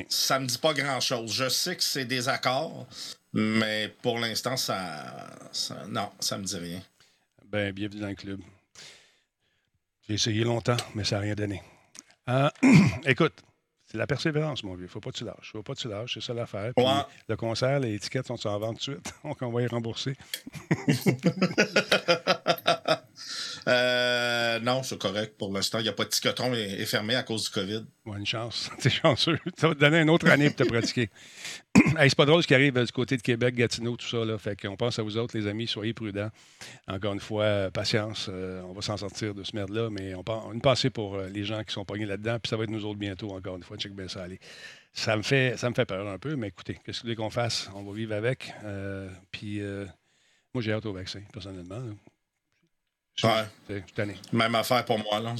ça 0.07 0.39
me 0.39 0.45
dit 0.45 0.57
pas 0.57 0.73
grand-chose. 0.73 1.33
Je 1.33 1.49
sais 1.49 1.75
que 1.75 1.83
c'est 1.83 2.05
des 2.05 2.29
accords, 2.29 2.87
mais 3.33 3.93
pour 4.01 4.19
l'instant, 4.19 4.55
ça, 4.55 5.27
ça, 5.51 5.85
Non, 5.89 6.09
ça 6.19 6.37
me 6.37 6.43
dit 6.43 6.57
rien. 6.57 6.81
Ben, 7.45 7.73
bienvenue 7.73 8.01
dans 8.01 8.07
le 8.07 8.15
club. 8.15 8.39
J'ai 10.07 10.13
essayé 10.13 10.43
longtemps, 10.45 10.77
mais 10.95 11.03
ça 11.03 11.17
n'a 11.17 11.23
rien 11.23 11.35
donné. 11.35 11.61
Euh, 12.29 12.49
écoute, 13.05 13.33
c'est 13.87 13.97
la 13.97 14.05
persévérance, 14.05 14.63
mon 14.63 14.75
vieux. 14.75 14.87
Faut 14.87 14.99
pas 14.99 15.11
que 15.11 15.17
tu 15.17 15.23
lâches. 15.23 15.53
Faut 15.53 15.63
pas 15.63 15.73
que 15.73 15.79
tu 15.79 15.87
lâches. 15.87 16.15
C'est 16.15 16.21
ça 16.21 16.33
l'affaire. 16.33 16.73
Le 17.29 17.35
concert, 17.37 17.79
les 17.79 17.95
étiquettes 17.95 18.27
sont 18.27 18.47
en 18.47 18.59
vente 18.59 18.79
tout 18.79 18.91
de 18.91 18.97
suite. 18.97 19.13
Donc, 19.23 19.37
on 19.41 19.49
va 19.49 19.61
y 19.61 19.67
rembourser. 19.67 20.15
Euh, 23.67 24.59
non, 24.59 24.83
c'est 24.83 24.97
correct. 24.97 25.35
Pour 25.37 25.51
l'instant, 25.51 25.79
il 25.79 25.83
n'y 25.83 25.89
a 25.89 25.93
pas 25.93 26.05
de 26.05 26.09
ticotron 26.09 26.53
est, 26.53 26.85
fermé 26.85 27.15
à 27.15 27.23
cause 27.23 27.45
du 27.45 27.49
COVID. 27.49 27.85
Ouais, 28.05 28.17
une 28.17 28.25
chance. 28.25 28.69
T'es 28.79 28.89
chanceux. 28.89 29.39
Ça 29.57 29.67
va 29.67 29.75
te 29.75 29.79
donner 29.79 30.01
une 30.01 30.09
autre 30.09 30.29
année 30.29 30.49
pour 30.49 30.65
te 30.65 30.69
pratiquer. 30.71 31.09
hey, 31.97 32.09
c'est 32.09 32.15
pas 32.15 32.25
drôle 32.25 32.41
ce 32.41 32.47
qui 32.47 32.55
arrive 32.55 32.81
du 32.81 32.91
côté 32.91 33.17
de 33.17 33.21
Québec, 33.21 33.55
Gatineau, 33.55 33.97
tout 33.97 34.07
ça. 34.07 34.23
Là. 34.23 34.37
Fait 34.37 34.59
qu'on 34.59 34.75
pense 34.75 34.99
à 34.99 35.03
vous 35.03 35.17
autres, 35.17 35.37
les 35.37 35.47
amis. 35.47 35.67
Soyez 35.67 35.93
prudents. 35.93 36.29
Encore 36.87 37.13
une 37.13 37.19
fois, 37.19 37.43
euh, 37.43 37.69
patience. 37.71 38.29
Euh, 38.31 38.61
on 38.63 38.73
va 38.73 38.81
s'en 38.81 38.97
sortir 38.97 39.33
de 39.33 39.43
ce 39.43 39.55
merde-là. 39.55 39.89
Mais 39.89 40.13
on, 40.15 40.23
on 40.27 40.53
une 40.53 40.61
pensée 40.61 40.89
pour 40.89 41.17
les 41.19 41.43
gens 41.43 41.63
qui 41.63 41.73
sont 41.73 41.85
pognés 41.85 42.05
là-dedans. 42.05 42.39
Puis 42.39 42.49
ça 42.49 42.57
va 42.57 42.63
être 42.63 42.69
nous 42.69 42.85
autres 42.85 42.99
bientôt, 42.99 43.31
encore 43.31 43.57
une 43.57 43.63
fois. 43.63 43.77
Check 43.77 43.93
bien 43.93 44.07
ça 44.07 44.23
aller. 44.23 44.39
Ça 44.93 45.15
me 45.15 45.21
fait, 45.21 45.57
ça 45.57 45.69
me 45.69 45.75
fait 45.75 45.85
peur 45.85 46.07
un 46.07 46.17
peu. 46.17 46.35
Mais 46.35 46.47
écoutez, 46.47 46.79
qu'est-ce 46.85 46.99
que 46.99 47.01
vous 47.03 47.07
voulez 47.07 47.15
qu'on 47.15 47.29
fasse? 47.29 47.69
On 47.75 47.83
va 47.83 47.93
vivre 47.93 48.13
avec. 48.15 48.51
puis 49.31 49.61
moi, 50.53 50.63
j'ai 50.63 50.71
hâte 50.71 50.85
au 50.85 50.93
vaccin, 50.93 51.21
personnellement. 51.31 51.81
Ouais. 53.23 53.83
Même 54.31 54.55
affaire 54.55 54.85
pour 54.85 54.99
moi. 54.99 55.19
Là. 55.19 55.33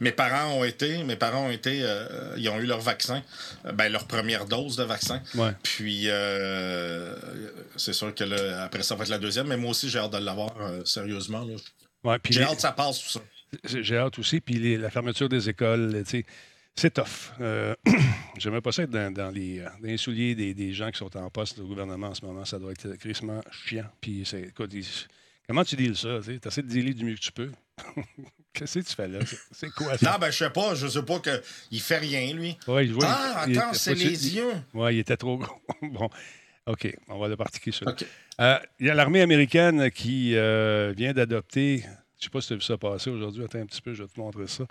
Mes 0.00 0.12
parents 0.12 0.54
ont 0.54 0.64
été, 0.64 1.04
mes 1.04 1.14
parents 1.14 1.46
ont 1.46 1.50
été, 1.50 1.80
euh, 1.82 2.34
ils 2.36 2.48
ont 2.48 2.58
eu 2.58 2.66
leur 2.66 2.80
vaccin, 2.80 3.22
euh, 3.64 3.72
ben, 3.72 3.90
leur 3.92 4.06
première 4.06 4.44
dose 4.46 4.76
de 4.76 4.82
vaccin. 4.82 5.22
Puis 5.62 6.08
euh, 6.08 7.14
c'est 7.76 7.92
sûr 7.92 8.12
que 8.14 8.24
là, 8.24 8.64
après 8.64 8.82
ça 8.82 8.96
va 8.96 9.04
être 9.04 9.10
la 9.10 9.18
deuxième, 9.18 9.46
mais 9.46 9.56
moi 9.56 9.70
aussi 9.70 9.88
j'ai 9.88 10.00
hâte 10.00 10.12
de 10.12 10.18
l'avoir 10.18 10.52
sérieusement. 10.84 11.46
Ouais, 12.02 12.18
j'ai 12.28 12.42
hâte 12.42 12.56
que 12.56 12.62
ça 12.62 12.72
passe 12.72 13.00
tout 13.00 13.10
ça. 13.10 13.20
J'ai 13.64 13.96
hâte 13.96 14.18
aussi, 14.18 14.40
puis 14.40 14.76
la 14.76 14.90
fermeture 14.90 15.28
des 15.28 15.48
écoles, 15.48 16.02
c'est 16.74 16.92
tough. 16.92 17.32
J'aimerais 18.36 18.60
pas 18.60 18.72
ça 18.72 18.82
être 18.82 18.90
dans, 18.90 19.32
les, 19.32 19.96
souliers 19.96 20.34
des, 20.34 20.72
gens 20.72 20.90
qui 20.90 20.98
sont 20.98 21.16
en 21.16 21.30
poste 21.30 21.60
au 21.60 21.66
gouvernement 21.66 22.08
en 22.08 22.14
ce 22.14 22.24
moment. 22.24 22.44
Ça 22.44 22.58
doit 22.58 22.72
être 22.72 22.96
crissement 22.96 23.40
chiant. 23.52 23.86
Puis 24.00 24.24
c'est, 24.26 24.42
écoute, 24.42 24.74
Comment 25.48 25.64
tu 25.64 25.76
dis 25.76 25.94
ça? 25.94 26.18
Tu 26.24 26.40
essaies 26.44 26.62
de 26.62 26.68
dealer 26.68 26.94
du 26.94 27.04
mieux 27.04 27.14
que 27.14 27.20
tu 27.20 27.32
peux. 27.32 27.52
Qu'est-ce 28.52 28.78
que 28.78 28.84
tu 28.84 28.94
fais 28.94 29.06
là? 29.06 29.18
C'est 29.52 29.70
quoi 29.70 29.96
ça? 29.98 30.12
Non, 30.12 30.18
ben 30.18 30.30
je 30.30 30.38
sais 30.38 30.50
pas. 30.50 30.74
Je 30.74 30.86
sais 30.86 31.02
pas 31.02 31.20
qu'il 31.20 31.80
fait 31.80 31.98
rien, 31.98 32.32
lui. 32.34 32.56
Ouais, 32.66 32.88
ah, 33.02 33.42
attends, 33.42 33.74
c'est 33.74 33.94
les 33.94 34.34
yeux. 34.36 34.52
Oui, 34.74 34.96
il 34.96 34.98
était 35.00 35.16
trop 35.16 35.36
gros. 35.38 35.60
bon. 35.82 36.08
OK, 36.66 36.92
on 37.08 37.18
va 37.18 37.28
le 37.28 37.36
pratiquer 37.36 37.70
ça. 37.70 37.84
Euh, 38.40 38.58
il 38.80 38.86
y 38.86 38.90
a 38.90 38.94
l'armée 38.94 39.20
américaine 39.22 39.90
qui 39.90 40.34
euh, 40.34 40.92
vient 40.96 41.12
d'adopter, 41.12 41.78
je 41.78 41.86
ne 41.86 41.92
sais 42.18 42.30
pas 42.30 42.40
si 42.40 42.48
tu 42.48 42.52
as 42.54 42.56
vu 42.56 42.62
ça 42.62 42.76
passer 42.76 43.08
aujourd'hui, 43.10 43.44
attends 43.44 43.60
un 43.60 43.66
petit 43.66 43.80
peu, 43.80 43.94
je 43.94 44.02
vais 44.02 44.08
te 44.08 44.18
montrer 44.18 44.48
ça. 44.48 44.64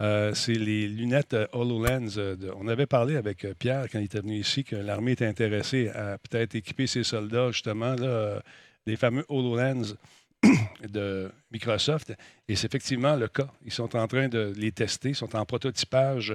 Euh, 0.00 0.34
c'est 0.34 0.54
les 0.54 0.86
lunettes 0.86 1.36
HoloLens. 1.52 2.36
on 2.56 2.68
avait 2.68 2.86
parlé 2.86 3.16
avec 3.16 3.46
Pierre 3.58 3.86
quand 3.90 3.98
il 3.98 4.04
était 4.04 4.20
venu 4.20 4.36
ici 4.36 4.62
que 4.62 4.76
l'armée 4.76 5.12
était 5.12 5.26
intéressée 5.26 5.88
à 5.88 6.16
peut-être 6.18 6.54
équiper 6.54 6.86
ses 6.86 7.02
soldats, 7.02 7.50
justement, 7.50 7.94
là, 7.96 8.40
des 8.86 8.96
fameux 8.96 9.24
HoloLens 9.28 9.96
de 10.88 11.30
Microsoft. 11.50 12.12
Et 12.48 12.56
c'est 12.56 12.66
effectivement 12.66 13.16
le 13.16 13.28
cas. 13.28 13.48
Ils 13.64 13.72
sont 13.72 13.94
en 13.96 14.06
train 14.06 14.28
de 14.28 14.52
les 14.56 14.72
tester, 14.72 15.10
ils 15.10 15.14
sont 15.14 15.34
en 15.36 15.44
prototypage 15.44 16.34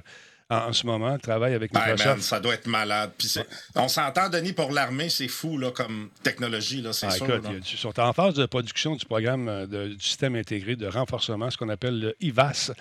en, 0.50 0.72
ce 0.72 0.86
moment, 0.86 1.14
le 1.14 1.20
travail 1.20 1.54
avec 1.54 1.74
Microsoft. 1.74 2.22
ça 2.22 2.40
doit 2.40 2.54
être 2.54 2.68
malade. 2.68 3.12
on 3.76 3.90
s'entend, 3.90 4.30
Denis, 4.30 4.54
pour 4.54 4.72
l'armée, 4.72 5.10
c'est 5.10 5.28
fou 5.28 5.58
là, 5.58 5.72
comme 5.72 6.10
technologie, 6.24 6.82
là, 6.82 6.94
c'est 6.94 7.08
ah, 7.08 7.12
sûr. 7.12 7.42
ils 7.54 7.78
sont 7.78 8.00
en 8.00 8.14
phase 8.14 8.34
de 8.36 8.46
production 8.46 8.96
du 8.96 9.06
programme 9.06 9.50
euh, 9.50 9.90
du 9.90 10.00
système 10.00 10.36
intégré 10.36 10.78
de 10.78 10.88
renforcement, 10.88 11.50
ce 11.50 11.58
qu'on 11.58 11.68
appelle 11.68 12.00
le 12.00 12.16
IVAS, 12.22 12.72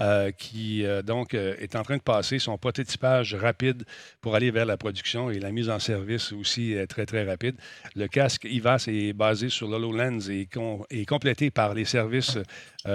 euh, 0.00 0.30
qui 0.32 0.86
euh, 0.86 1.02
donc 1.02 1.34
est 1.34 1.76
en 1.76 1.82
train 1.82 1.98
de 1.98 2.02
passer 2.02 2.38
son 2.38 2.56
prototypage 2.56 3.34
rapide 3.34 3.84
pour 4.22 4.34
aller 4.34 4.50
vers 4.50 4.66
la 4.66 4.78
production 4.78 5.30
et 5.30 5.38
la 5.38 5.52
mise 5.52 5.68
en 5.68 5.78
service 5.78 6.32
aussi 6.32 6.72
est 6.72 6.86
très, 6.86 7.04
très 7.04 7.24
rapide. 7.24 7.56
Le 7.96 8.08
casque 8.08 8.44
IVAS 8.44 8.86
est 8.88 9.12
basé 9.12 9.50
sur 9.50 9.68
l'HoloLens 9.68 10.30
et 10.30 10.48
est 10.90 11.06
complété 11.06 11.50
par 11.50 11.74
les 11.74 11.84
services 11.84 12.38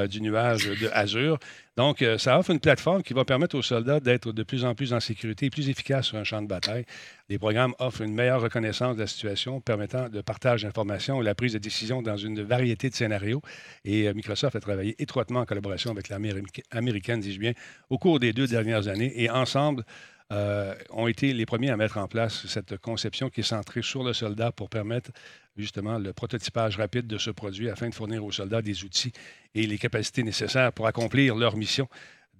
du 0.10 0.22
nuage 0.22 0.68
de 0.68 0.90
Azure. 0.94 1.38
Donc, 1.78 2.02
euh, 2.02 2.18
ça 2.18 2.40
offre 2.40 2.52
une 2.52 2.60
plateforme 2.62 3.04
qui 3.04 3.14
va 3.14 3.26
permettre 3.26 3.58
aux 3.58 3.62
soldats 3.62 4.00
d'être 4.00 4.32
de 4.32 4.44
plus 4.44 4.64
en 4.64 4.76
plus 4.76 4.94
en 4.94 5.02
sécurité 5.02 5.48
et 5.48 5.50
plus 5.50 5.70
efficaces 5.70 6.06
sur 6.08 6.18
un 6.18 6.24
champ 6.24 6.42
de 6.42 6.48
bataille. 6.48 6.86
Les 7.28 7.38
programmes 7.38 7.74
offrent 7.80 8.02
une 8.02 8.14
meilleure 8.14 8.42
reconnaissance 8.42 8.96
de 8.96 9.02
la 9.02 9.08
situation, 9.08 9.60
permettant 9.60 10.08
le 10.12 10.24
partage 10.24 10.64
d'informations 10.64 11.22
et 11.22 11.26
la 11.26 11.36
prise 11.36 11.52
de 11.52 11.58
décision 11.58 12.02
dans 12.02 12.16
une 12.16 12.42
variété 12.44 12.90
de 12.90 12.96
scénarios. 12.96 13.42
Et 13.84 14.08
euh, 14.08 14.14
Microsoft 14.14 14.56
a 14.56 14.62
travaillé 14.62 14.96
étroitement 15.00 15.42
en 15.42 15.46
collaboration 15.46 15.92
avec 15.92 16.08
l'armée 16.08 16.32
américaine, 16.72 17.20
dis-je 17.20 17.40
bien, 17.40 17.52
au 17.90 17.98
cours 17.98 18.22
des 18.22 18.32
deux 18.32 18.48
dernières 18.48 18.88
années. 18.88 19.12
Et 19.22 19.30
ensemble, 19.30 19.84
euh, 20.32 20.74
ont 20.90 21.08
été 21.08 21.34
les 21.34 21.46
premiers 21.46 21.70
à 21.70 21.78
mettre 21.78 21.98
en 21.98 22.08
place 22.08 22.48
cette 22.48 22.78
conception 22.78 23.30
qui 23.30 23.42
est 23.42 23.44
centrée 23.44 23.84
sur 23.84 24.04
le 24.04 24.12
soldat 24.12 24.52
pour 24.52 24.70
permettre 24.70 25.12
justement 25.56 26.00
le 26.00 26.14
prototypage 26.14 26.78
rapide 26.78 27.06
de 27.06 27.20
ce 27.20 27.30
produit 27.30 27.70
afin 27.70 27.90
de 27.90 27.94
fournir 27.94 28.26
aux 28.26 28.32
soldats 28.32 28.64
des 28.64 28.84
outils 28.84 29.14
et 29.54 29.68
les 29.68 29.78
capacités 29.78 30.24
nécessaires 30.24 30.74
pour 30.74 30.88
accomplir 30.88 31.36
leur 31.36 31.56
mission. 31.56 31.88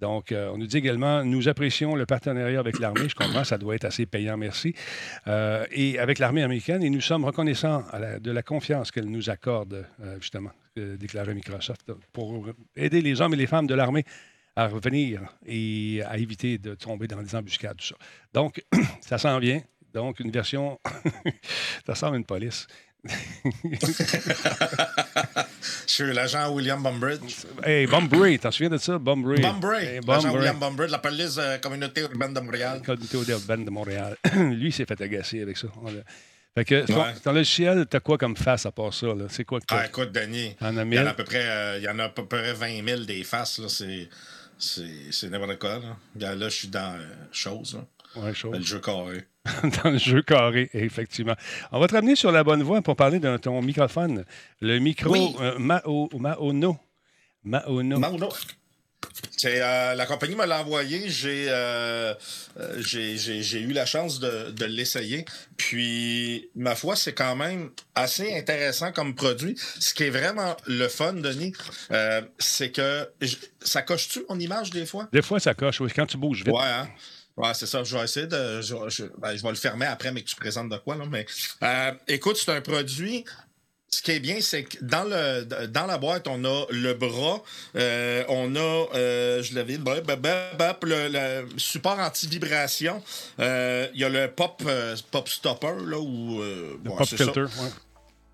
Donc, 0.00 0.32
euh, 0.32 0.50
on 0.52 0.58
nous 0.58 0.66
dit 0.66 0.78
également, 0.78 1.24
nous 1.24 1.48
apprécions 1.48 1.94
le 1.94 2.06
partenariat 2.06 2.58
avec 2.58 2.80
l'armée. 2.80 3.08
Je 3.08 3.14
comprends, 3.14 3.44
ça 3.44 3.56
doit 3.56 3.76
être 3.76 3.84
assez 3.84 4.04
payant, 4.04 4.36
merci. 4.36 4.74
Euh, 5.28 5.64
et 5.70 6.00
avec 6.00 6.18
l'armée 6.18 6.42
américaine, 6.42 6.82
et 6.82 6.90
nous 6.90 7.00
sommes 7.00 7.24
reconnaissants 7.24 7.84
de 8.20 8.30
la 8.32 8.42
confiance 8.42 8.90
qu'elle 8.90 9.08
nous 9.08 9.30
accorde, 9.30 9.86
justement, 10.20 10.50
déclarait 10.76 11.34
Microsoft, 11.34 11.92
pour 12.12 12.48
aider 12.74 13.00
les 13.00 13.20
hommes 13.20 13.32
et 13.32 13.38
les 13.38 13.46
femmes 13.46 13.68
de 13.68 13.74
l'armée 13.74 14.04
à 14.56 14.66
revenir 14.68 15.20
et 15.44 16.02
à 16.08 16.16
éviter 16.16 16.56
de 16.56 16.74
tomber 16.74 17.06
dans 17.06 17.22
des 17.22 17.34
embuscades, 17.34 17.76
tout 17.76 17.88
ça. 17.88 17.96
Donc, 18.32 18.64
ça 19.00 19.18
s'en 19.18 19.38
vient. 19.38 19.62
Donc, 19.92 20.20
une 20.20 20.30
version. 20.30 20.80
ça 21.86 21.92
ressemble 21.92 22.14
à 22.14 22.18
une 22.18 22.24
police. 22.24 22.66
Je 25.86 25.92
suis 25.92 26.12
l'agent 26.12 26.52
William 26.52 26.82
Bumbridge. 26.82 27.46
Hey, 27.62 27.86
Bumbridge, 27.86 28.40
t'en 28.40 28.50
souviens 28.50 28.70
de 28.70 28.78
ça? 28.78 28.98
Bumbridge. 28.98 29.42
Bumbridge. 29.42 30.00
l'agent 30.06 30.34
William 30.34 30.58
Bumbridge, 30.58 30.90
la 30.90 30.98
police 30.98 31.36
euh, 31.38 31.58
communauté 31.58 32.00
urbaine 32.00 32.34
de 32.34 32.40
Montréal. 32.40 32.82
Communauté 32.84 33.30
urbaine 33.30 33.64
de 33.64 33.70
Montréal. 33.70 34.16
Lui, 34.34 34.68
il 34.68 34.72
s'est 34.72 34.86
fait 34.86 35.00
agacer 35.00 35.40
avec 35.42 35.56
ça. 35.56 35.68
Fait 36.54 36.64
que 36.64 36.90
ouais. 36.90 37.14
ton, 37.22 37.32
logiciel, 37.32 37.86
t'as 37.86 38.00
quoi 38.00 38.16
comme 38.18 38.36
face 38.36 38.66
à 38.66 38.72
part 38.72 38.92
ça? 38.92 39.08
C'est 39.28 39.44
quoi 39.44 39.60
que 39.60 39.66
Ah, 39.68 39.86
écoute, 39.86 40.10
Denis, 40.10 40.56
il 40.60 40.94
y 40.94 40.98
en 40.98 41.06
a 41.06 41.10
à 41.10 41.14
peu 41.14 41.24
près, 41.24 41.46
euh, 41.46 41.78
il 41.78 41.84
y 41.84 41.88
en 41.88 41.98
a 41.98 42.04
à 42.04 42.08
peu 42.08 42.26
près 42.26 42.54
20 42.54 42.84
000 42.84 43.00
des 43.04 43.22
faces. 43.24 43.60
C'est 43.68 44.08
c'est 44.58 45.30
n'importe 45.30 45.58
quoi. 45.58 45.80
Là. 46.18 46.34
là, 46.34 46.48
je 46.48 46.54
suis 46.54 46.68
dans 46.68 46.94
euh, 46.94 47.04
chose. 47.32 47.80
Ouais, 48.16 48.34
chose. 48.34 48.52
Dans 48.52 48.58
le 48.58 48.64
jeu 48.64 48.80
carré. 48.80 49.24
dans 49.84 49.90
le 49.90 49.98
jeu 49.98 50.22
carré, 50.22 50.70
effectivement. 50.72 51.34
On 51.72 51.80
va 51.80 51.86
te 51.86 51.94
ramener 51.94 52.16
sur 52.16 52.32
la 52.32 52.42
bonne 52.44 52.62
voie 52.62 52.82
pour 52.82 52.96
parler 52.96 53.18
de 53.18 53.36
ton 53.36 53.60
microphone. 53.62 54.24
Le 54.60 54.78
micro 54.78 55.14
euh, 55.40 55.58
Mao, 55.58 56.08
Maono. 56.18 56.78
Maono. 57.44 57.98
Maono. 57.98 58.28
Euh, 59.44 59.94
la 59.94 60.06
compagnie 60.06 60.34
me 60.34 60.46
l'a 60.46 60.60
envoyé. 60.60 61.08
J'ai, 61.08 61.46
euh, 61.48 62.14
euh, 62.58 62.80
j'ai, 62.80 63.60
eu 63.60 63.72
la 63.72 63.86
chance 63.86 64.18
de, 64.18 64.50
de, 64.50 64.64
l'essayer. 64.64 65.24
Puis, 65.56 66.48
ma 66.54 66.74
foi, 66.74 66.96
c'est 66.96 67.12
quand 67.12 67.36
même 67.36 67.70
assez 67.94 68.36
intéressant 68.36 68.92
comme 68.92 69.14
produit. 69.14 69.56
Ce 69.78 69.94
qui 69.94 70.04
est 70.04 70.10
vraiment 70.10 70.56
le 70.66 70.88
fun, 70.88 71.14
Denis, 71.14 71.52
c'est 72.38 72.70
que 72.70 73.10
ça 73.60 73.82
coche-tu 73.82 74.24
mon 74.28 74.38
image 74.38 74.70
des 74.70 74.86
fois? 74.86 75.08
Des 75.12 75.22
fois, 75.22 75.40
ça 75.40 75.54
coche, 75.54 75.80
oui, 75.80 75.90
quand 75.94 76.06
tu 76.06 76.16
bouges 76.16 76.44
vite. 76.44 76.54
Ouais, 76.54 76.62
hein? 76.62 76.88
Ouais, 77.36 77.52
c'est 77.52 77.66
ça. 77.66 77.84
Je 77.84 77.96
vais 77.96 78.04
essayer 78.04 78.26
de. 78.26 78.62
Je, 78.62 79.04
ben, 79.18 79.36
je, 79.36 79.42
vais 79.42 79.48
le 79.50 79.56
fermer 79.56 79.84
après, 79.84 80.10
mais 80.10 80.22
que 80.22 80.28
tu 80.28 80.36
présentes 80.36 80.70
de 80.70 80.78
quoi, 80.78 80.96
là. 80.96 81.04
Mais 81.04 81.26
écoute, 82.08 82.38
c'est 82.38 82.50
un 82.50 82.62
produit 82.62 83.24
ce 83.88 84.02
qui 84.02 84.10
est 84.10 84.20
bien, 84.20 84.40
c'est 84.40 84.64
que 84.64 84.78
dans, 84.82 85.04
le, 85.04 85.44
dans 85.68 85.86
la 85.86 85.96
boîte, 85.96 86.26
on 86.26 86.44
a 86.44 86.66
le 86.70 86.94
bras, 86.94 87.42
euh, 87.76 88.24
on 88.28 88.54
a, 88.56 88.58
euh, 88.58 89.42
je 89.42 89.54
l'avais, 89.54 89.78
le, 89.78 91.08
le, 91.08 91.48
support 91.58 91.98
anti-vibration. 91.98 93.02
Euh, 93.38 93.86
il 93.94 94.00
y 94.00 94.04
a 94.04 94.08
le 94.08 94.28
pop, 94.28 94.62
pop 95.10 95.28
stopper, 95.28 95.74
là, 95.86 95.98
ou. 95.98 96.42
pop 96.84 97.06
filter, 97.06 97.44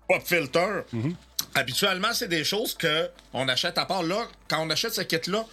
Pop 0.07 0.21
filter. 0.25 0.81
Mm-hmm. 0.93 1.15
Habituellement, 1.55 2.13
c'est 2.13 2.27
des 2.27 2.43
choses 2.43 2.75
qu'on 2.75 3.47
achète 3.47 3.77
à 3.77 3.85
part. 3.85 4.03
Là, 4.03 4.27
quand 4.49 4.65
on 4.65 4.69
achète 4.69 4.93
ce 4.93 5.01
kit-là, 5.01 5.45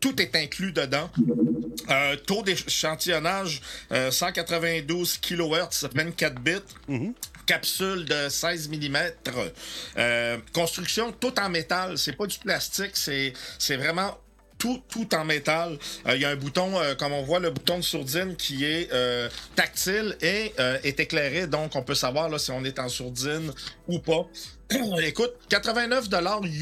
tout 0.00 0.20
est 0.22 0.34
inclus 0.36 0.72
dedans. 0.72 1.10
taux 2.26 2.42
d'échantillonnage 2.42 3.60
192 4.10 5.18
kHz, 5.18 5.88
24 5.92 6.40
bits. 6.40 6.52
Mm-hmm 6.88 7.12
capsule 7.46 8.04
de 8.04 8.28
16 8.28 8.68
mm. 8.68 8.96
Euh, 9.96 10.38
construction 10.52 11.12
tout 11.12 11.38
en 11.40 11.48
métal. 11.48 11.98
C'est 11.98 12.16
pas 12.16 12.26
du 12.26 12.38
plastique, 12.38 12.96
c'est, 12.96 13.76
vraiment 13.76 14.18
tout, 14.58 14.82
tout, 14.88 15.12
en 15.14 15.24
métal. 15.24 15.78
Euh, 16.06 16.14
il 16.14 16.22
y 16.22 16.24
a 16.24 16.30
un 16.30 16.36
bouton, 16.36 16.78
euh, 16.78 16.94
comme 16.94 17.12
on 17.12 17.22
voit, 17.22 17.40
le 17.40 17.50
bouton 17.50 17.78
de 17.78 17.82
sourdine 17.82 18.36
qui 18.36 18.64
est 18.64 18.90
tactile 19.54 20.16
et 20.20 20.52
est 20.58 21.00
éclairé. 21.00 21.46
Donc, 21.46 21.74
on 21.76 21.82
peut 21.82 21.94
savoir 21.94 22.28
là, 22.28 22.38
si 22.38 22.50
on 22.50 22.64
est 22.64 22.78
en 22.78 22.88
sourdine 22.88 23.52
ou 23.88 23.98
pas. 23.98 24.26
Écoute, 25.02 25.32
89 25.48 26.08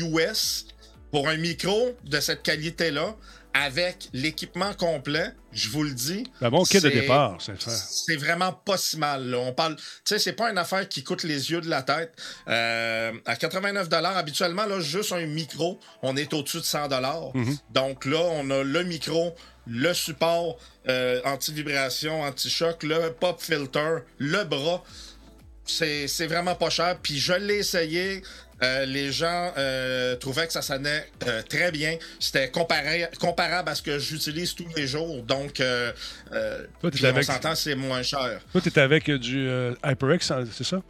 US 0.01 0.67
pour 1.11 1.29
un 1.29 1.37
micro 1.37 1.97
de 2.05 2.21
cette 2.21 2.43
qualité-là 2.43 3.17
avec 3.53 4.09
l'équipement 4.13 4.73
complet, 4.75 5.33
je 5.53 5.69
vous 5.71 5.83
le 5.83 5.93
dis. 5.93 6.25
Bon 6.41 6.63
kit 6.63 6.81
de 6.81 6.89
départ, 6.89 7.37
c'est 7.41 7.61
ça. 7.61 7.71
C'est 7.71 8.17
vraiment 8.17 8.53
pas 8.53 8.77
si 8.77 8.97
mal. 8.97 9.35
On 9.35 9.53
parle, 9.53 9.77
tu 9.77 9.83
sais, 10.05 10.19
c'est 10.19 10.35
pas 10.35 10.51
une 10.51 10.59
affaire 10.59 10.89
qui 10.89 11.03
coûte 11.03 11.25
les 11.25 11.51
yeux 11.51 11.61
de 11.61 11.69
la 11.69 11.83
tête. 11.83 12.13
Euh, 12.49 13.13
à 13.27 13.37
89 13.37 13.89
habituellement, 13.93 14.67
là, 14.67 14.81
juste 14.81 15.13
un 15.13 15.27
micro, 15.27 15.81
on 16.03 16.17
est 16.17 16.33
au-dessus 16.33 16.59
de 16.59 16.65
100 16.65 16.89
mm-hmm. 16.89 17.59
Donc 17.71 18.05
là, 18.05 18.21
on 18.21 18.51
a 18.51 18.63
le 18.63 18.85
micro, 18.85 19.35
le 19.67 19.93
support 19.95 20.59
euh, 20.89 21.21
anti-vibration, 21.25 22.23
anti-choc, 22.23 22.83
le 22.85 23.13
pop 23.13 23.41
filter, 23.41 23.99
le 24.19 24.45
bras. 24.45 24.85
C'est 25.65 26.27
vraiment 26.27 26.55
pas 26.55 26.71
cher. 26.71 26.99
Puis 27.03 27.19
je 27.19 27.33
l'ai 27.33 27.59
essayé. 27.59 28.23
Euh, 28.63 28.85
les 28.85 29.11
gens 29.11 29.53
euh, 29.57 30.17
trouvaient 30.17 30.47
que 30.47 30.53
ça 30.53 30.63
sonnait 30.63 31.07
euh, 31.27 31.43
très 31.43 31.71
bien. 31.73 31.97
C'était 32.19 32.51
comparable 32.51 33.69
à 33.69 33.75
ce 33.75 33.83
que 33.83 33.99
j'utilise 33.99 34.55
tous 34.55 34.69
les 34.77 34.87
jours. 34.87 35.23
Donc, 35.23 35.63
on 36.83 37.23
s'entend, 37.23 37.55
c'est 37.55 37.75
moins 37.75 38.03
cher. 38.03 38.41
Toi, 38.53 38.61
tu 38.61 38.81
avec 38.81 39.11
du 39.11 39.49
HyperX, 39.85 40.31
hein, 40.31 40.45
c'est 40.53 40.65
ça? 40.65 40.83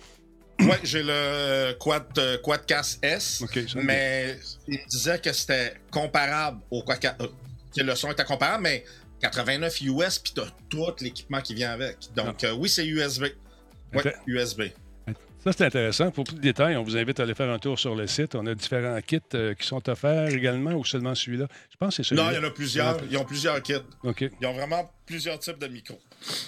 Oui, 0.61 0.77
j'ai 0.83 1.03
le 1.03 1.73
Quad, 1.79 2.41
Quadcast 2.43 2.99
S. 3.03 3.43
mais 3.77 4.37
il 4.69 4.79
disait 4.89 5.19
que 5.19 5.33
c'était 5.33 5.75
comparable 5.91 6.61
au 6.71 6.83
Quadcast. 6.83 7.17
que 7.19 7.83
le 7.83 7.95
son 7.95 8.11
était 8.11 8.25
comparable, 8.25 8.65
mais 8.65 8.85
89 9.21 9.81
US, 9.83 10.19
puis 10.19 10.33
tu 10.35 10.41
as 10.41 10.49
tout 10.69 10.93
l'équipement 11.01 11.41
qui 11.41 11.55
vient 11.55 11.71
avec. 11.71 11.97
Donc, 12.15 12.45
ah. 12.45 12.55
oui, 12.55 12.69
c'est 12.69 12.87
USB. 12.87 13.27
Oui, 13.93 14.03
USB. 14.27 14.63
Ça, 15.43 15.53
c'est 15.53 15.65
intéressant. 15.65 16.11
Pour 16.11 16.25
plus 16.25 16.35
de 16.35 16.41
détails, 16.41 16.77
on 16.77 16.83
vous 16.83 16.99
invite 16.99 17.19
à 17.19 17.23
aller 17.23 17.35
faire 17.35 17.49
un 17.49 17.59
tour 17.59 17.79
sur 17.79 17.95
le 17.95 18.07
site. 18.07 18.35
On 18.35 18.45
a 18.47 18.55
différents 18.55 19.01
kits 19.01 19.21
euh, 19.35 19.55
qui 19.55 19.67
sont 19.67 19.89
offerts 19.89 20.29
également 20.29 20.73
ou 20.73 20.85
seulement 20.85 21.15
celui-là? 21.15 21.47
Je 21.71 21.77
pense 21.79 21.97
que 21.97 22.03
c'est 22.03 22.11
celui-là. 22.11 22.27
Non, 22.27 22.31
il 22.33 22.43
y 22.43 22.45
en 22.45 22.49
a 22.49 22.51
plusieurs. 22.51 22.99
Ils 23.11 23.17
ont 23.17 23.25
plusieurs 23.25 23.63
kits. 23.63 23.75
OK. 24.03 24.25
Ils 24.39 24.47
ont 24.47 24.53
vraiment 24.53 24.91
plusieurs 25.07 25.39
types 25.39 25.59
de 25.59 25.67
micros. 25.67 25.99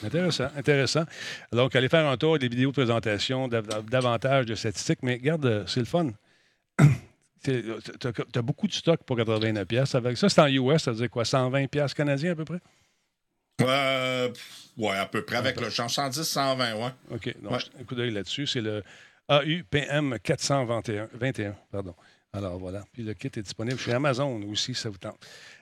Intéressant, 0.05 0.48
intéressant. 0.57 1.05
Donc, 1.52 1.74
allez 1.74 1.88
faire 1.88 2.07
un 2.07 2.18
tour 2.18 2.38
des 2.38 2.48
vidéos 2.48 2.68
de 2.68 2.74
présentation, 2.74 3.48
davantage 3.48 4.44
de 4.44 4.55
statistiques. 4.55 4.98
Mais 5.02 5.14
regarde, 5.14 5.46
euh, 5.46 5.64
c'est 5.66 5.81
le 5.81 5.87
fun. 5.87 6.11
tu 7.42 7.64
as, 8.35 8.42
beaucoup 8.42 8.66
de 8.66 8.74
stock 8.74 9.02
pour 9.05 9.16
89 9.16 9.66
pièces 9.66 9.94
avec 9.94 10.18
ça. 10.18 10.28
C'est 10.28 10.42
en 10.42 10.48
US, 10.48 10.83
ça 10.83 10.90
veut 10.90 10.98
dire 10.98 11.11
quoi? 11.11 11.24
120 11.24 11.66
pièces 11.68 11.94
canadiens 11.94 12.33
à 12.33 12.35
peu 12.35 12.44
près? 12.44 12.61
Euh, 13.60 14.28
ouais, 14.76 14.96
à 14.96 15.06
peu 15.06 15.24
près, 15.24 15.36
avec 15.36 15.60
le 15.60 15.70
champ 15.70 15.88
110, 15.88 16.22
120, 16.22 16.74
ouais. 16.74 16.90
OK. 17.10 17.34
Donc, 17.42 17.52
ouais. 17.52 17.58
un 17.80 17.84
coup 17.84 17.94
d'œil 17.94 18.10
là-dessus. 18.10 18.46
C'est 18.46 18.60
le 18.60 18.82
AUPM 19.28 20.18
421. 20.22 21.08
21, 21.14 21.54
pardon. 21.70 21.94
Alors 22.32 22.58
voilà. 22.58 22.82
Puis 22.92 23.02
le 23.02 23.12
kit 23.14 23.28
est 23.28 23.42
disponible 23.42 23.78
chez 23.78 23.92
Amazon 23.92 24.40
aussi, 24.50 24.74
ça 24.74 24.88
vous 24.88 24.96
tente. 24.96 25.18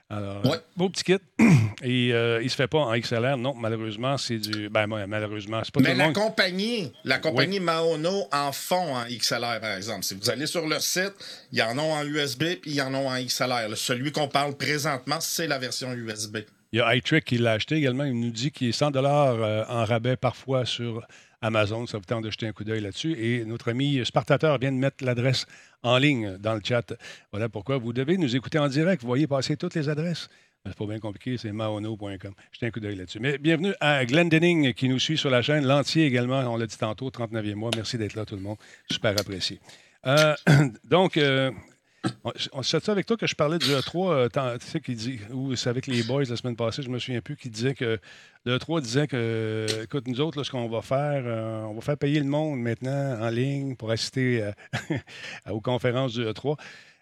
Alors, 0.08 0.44
ouais. 0.44 0.58
beau 0.76 0.88
petit 0.88 1.04
kit. 1.04 1.18
Et 1.82 2.12
euh, 2.12 2.40
il 2.40 2.44
ne 2.44 2.48
se 2.48 2.56
fait 2.56 2.66
pas 2.66 2.78
en 2.78 2.98
XLR, 2.98 3.36
non, 3.36 3.54
malheureusement, 3.54 4.18
c'est 4.18 4.38
du. 4.38 4.68
Ben, 4.68 4.86
malheureusement, 4.86 5.62
c'est 5.64 5.72
pas 5.72 5.80
Mais 5.80 5.92
tout 5.92 5.98
le 5.98 6.06
la 6.06 6.12
compagnie, 6.12 6.92
la 7.04 7.18
compagnie 7.18 7.60
Maono 7.60 8.28
en 8.32 8.52
font 8.52 8.96
en 8.96 9.04
XLR, 9.04 9.60
par 9.60 9.76
exemple. 9.76 10.04
Si 10.04 10.14
vous 10.14 10.28
allez 10.28 10.46
sur 10.46 10.66
leur 10.66 10.82
site, 10.82 11.14
il 11.52 11.58
y 11.58 11.62
en 11.62 11.78
a 11.78 11.82
en 11.82 12.04
USB 12.04 12.56
puis 12.60 12.72
y 12.72 12.82
en 12.82 12.92
a 12.94 12.98
en 12.98 13.22
XLR. 13.22 13.76
Celui 13.76 14.12
qu'on 14.12 14.28
parle 14.28 14.56
présentement, 14.56 15.20
c'est 15.20 15.46
la 15.46 15.58
version 15.58 15.92
USB. 15.92 16.38
Il 16.72 16.78
y 16.78 16.82
a 16.82 16.94
iTrick 16.94 17.24
qui 17.24 17.38
l'a 17.38 17.52
acheté 17.52 17.76
également. 17.76 18.04
Il 18.04 18.18
nous 18.18 18.30
dit 18.30 18.52
qu'il 18.52 18.68
est 18.68 18.72
100 18.72 18.94
euh, 18.94 19.64
en 19.68 19.84
rabais 19.84 20.16
parfois 20.16 20.64
sur 20.64 21.04
Amazon. 21.42 21.86
Ça 21.86 21.98
vous 21.98 22.04
tente 22.04 22.22
de 22.22 22.30
jeter 22.30 22.46
un 22.46 22.52
coup 22.52 22.62
d'œil 22.62 22.80
là-dessus. 22.80 23.12
Et 23.18 23.44
notre 23.44 23.70
ami 23.70 24.04
Spartateur 24.04 24.58
vient 24.58 24.70
de 24.70 24.76
mettre 24.76 25.04
l'adresse 25.04 25.46
en 25.82 25.98
ligne 25.98 26.36
dans 26.38 26.54
le 26.54 26.60
chat. 26.62 26.94
Voilà 27.32 27.48
pourquoi 27.48 27.78
vous 27.78 27.92
devez 27.92 28.16
nous 28.18 28.36
écouter 28.36 28.58
en 28.58 28.68
direct. 28.68 29.02
Vous 29.02 29.08
voyez 29.08 29.26
passer 29.26 29.56
toutes 29.56 29.74
les 29.74 29.88
adresses. 29.88 30.28
C'est 30.66 30.76
pas 30.76 30.86
bien 30.86 30.98
compliqué, 30.98 31.38
c'est 31.38 31.52
maono.com. 31.52 32.34
Jetez 32.52 32.66
un 32.66 32.70
coup 32.70 32.80
d'œil 32.80 32.96
là-dessus. 32.96 33.18
Mais 33.18 33.38
bienvenue 33.38 33.72
à 33.80 34.04
Glenn 34.04 34.28
Denning 34.28 34.74
qui 34.74 34.90
nous 34.90 34.98
suit 34.98 35.16
sur 35.16 35.30
la 35.30 35.40
chaîne. 35.40 35.64
L'entier 35.64 36.04
également, 36.04 36.40
on 36.40 36.56
l'a 36.58 36.66
dit 36.66 36.76
tantôt, 36.76 37.08
39e 37.08 37.54
mois. 37.54 37.70
Merci 37.74 37.96
d'être 37.96 38.14
là, 38.14 38.26
tout 38.26 38.36
le 38.36 38.42
monde. 38.42 38.58
Super 38.90 39.12
apprécié. 39.18 39.58
Euh, 40.06 40.34
donc, 40.84 41.16
euh, 41.16 41.50
on, 42.52 42.62
ça 42.62 42.78
avec 42.88 43.06
toi 43.06 43.16
que 43.16 43.26
je 43.26 43.34
parlais 43.34 43.58
du 43.58 43.66
E3, 43.66 44.12
euh, 44.12 44.58
tu 44.58 44.66
sais, 44.66 44.80
qui 44.80 44.94
dit, 44.94 45.20
ou 45.32 45.54
c'est 45.56 45.68
avec 45.68 45.86
les 45.86 46.02
boys 46.02 46.24
la 46.24 46.36
semaine 46.36 46.56
passée, 46.56 46.82
je 46.82 46.88
me 46.88 46.98
souviens 46.98 47.20
plus, 47.20 47.36
qui 47.36 47.50
disait 47.50 47.74
que 47.74 47.98
le 48.44 48.56
E3 48.56 48.80
disait 48.80 49.06
que, 49.06 49.66
écoute, 49.82 50.06
nous 50.06 50.20
autres, 50.20 50.42
ce 50.42 50.50
qu'on 50.50 50.68
va 50.68 50.80
faire, 50.80 51.22
euh, 51.26 51.62
on 51.64 51.74
va 51.74 51.80
faire 51.80 51.98
payer 51.98 52.20
le 52.20 52.26
monde 52.26 52.60
maintenant 52.60 53.20
en 53.20 53.28
ligne 53.28 53.76
pour 53.76 53.90
assister 53.90 54.42
euh, 54.42 54.96
aux 55.50 55.60
conférences 55.60 56.14
du 56.14 56.24
E3. 56.24 56.58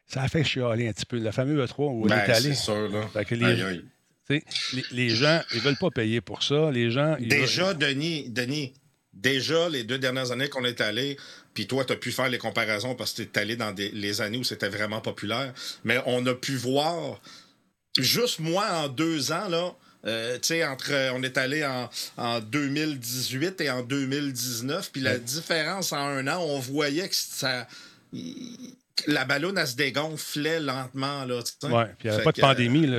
Ça 0.07 0.23
a 0.23 0.29
fait 0.29 0.43
chialer 0.43 0.89
un 0.89 0.93
petit 0.93 1.07
peu. 1.07 1.19
La 1.19 1.33
fameuse 1.33 1.71
E3 1.71 1.75
où 1.79 2.05
on 2.05 2.07
ben, 2.07 2.19
est 2.19 2.31
allé. 2.31 2.55
C'est 2.55 2.55
sûr, 2.55 2.89
là. 2.89 3.07
les, 3.31 4.43
les, 4.93 5.09
gens, 5.11 5.41
ils 5.55 5.61
veulent 5.61 5.77
pas 5.77 5.91
payer 5.91 6.21
pour 6.21 6.43
ça. 6.43 6.71
Les 6.71 6.91
gens. 6.91 7.17
Déjà, 7.21 7.75
Denis, 7.75 8.31
Denis, 8.31 8.73
déjà, 9.13 9.69
les 9.69 9.85
deux 9.85 9.99
dernières 9.99 10.33
années 10.33 10.49
qu'on 10.49 10.65
est 10.65 10.81
allé, 10.81 11.17
puis 11.55 11.67
toi, 11.67 11.85
tu 11.85 11.93
as 11.93 11.97
pu 11.97 12.13
faire 12.13 12.29
les 12.29 12.39
comparaisons 12.39 12.95
parce 12.95 13.13
que 13.13 13.23
tu 13.23 13.29
es 13.29 13.39
allé 13.39 13.57
dans 13.57 13.73
des, 13.73 13.91
les 13.91 14.21
années 14.21 14.39
où 14.39 14.45
c'était 14.45 14.69
vraiment 14.69 15.01
populaire, 15.01 15.53
mais 15.85 16.01
on 16.07 16.25
a 16.27 16.35
pu 16.35 16.57
voir, 16.57 17.21
juste 17.99 18.39
moi, 18.39 18.67
en 18.71 18.89
deux 18.89 19.33
ans, 19.33 19.49
là, 19.49 19.75
euh, 20.07 20.35
tu 20.35 20.49
sais, 20.49 20.65
entre, 20.65 20.93
on 21.13 21.23
est 21.25 21.37
allé 21.37 21.65
en, 21.65 21.91
en, 22.17 22.41
2018 22.41 23.61
et 23.61 23.71
en 23.71 23.83
2019, 23.83 24.91
puis 24.93 25.01
la 25.01 25.19
différence 25.19 25.93
en 25.93 25.99
un 25.99 26.29
an, 26.29 26.39
on 26.41 26.61
voyait 26.61 27.09
que 27.09 27.17
ça 27.17 27.67
la 29.07 29.25
ballonne, 29.25 29.59
elle 29.59 29.67
se 29.67 29.77
dégonflait 29.77 30.61
lentement. 30.61 31.25
Oui, 31.25 31.39
puis 31.53 31.71
il 32.05 32.11
n'y 32.11 32.11
avait 32.11 32.25
pas 32.25 32.33
de 32.33 32.41
pandémie. 32.41 32.87
Là. 32.87 32.99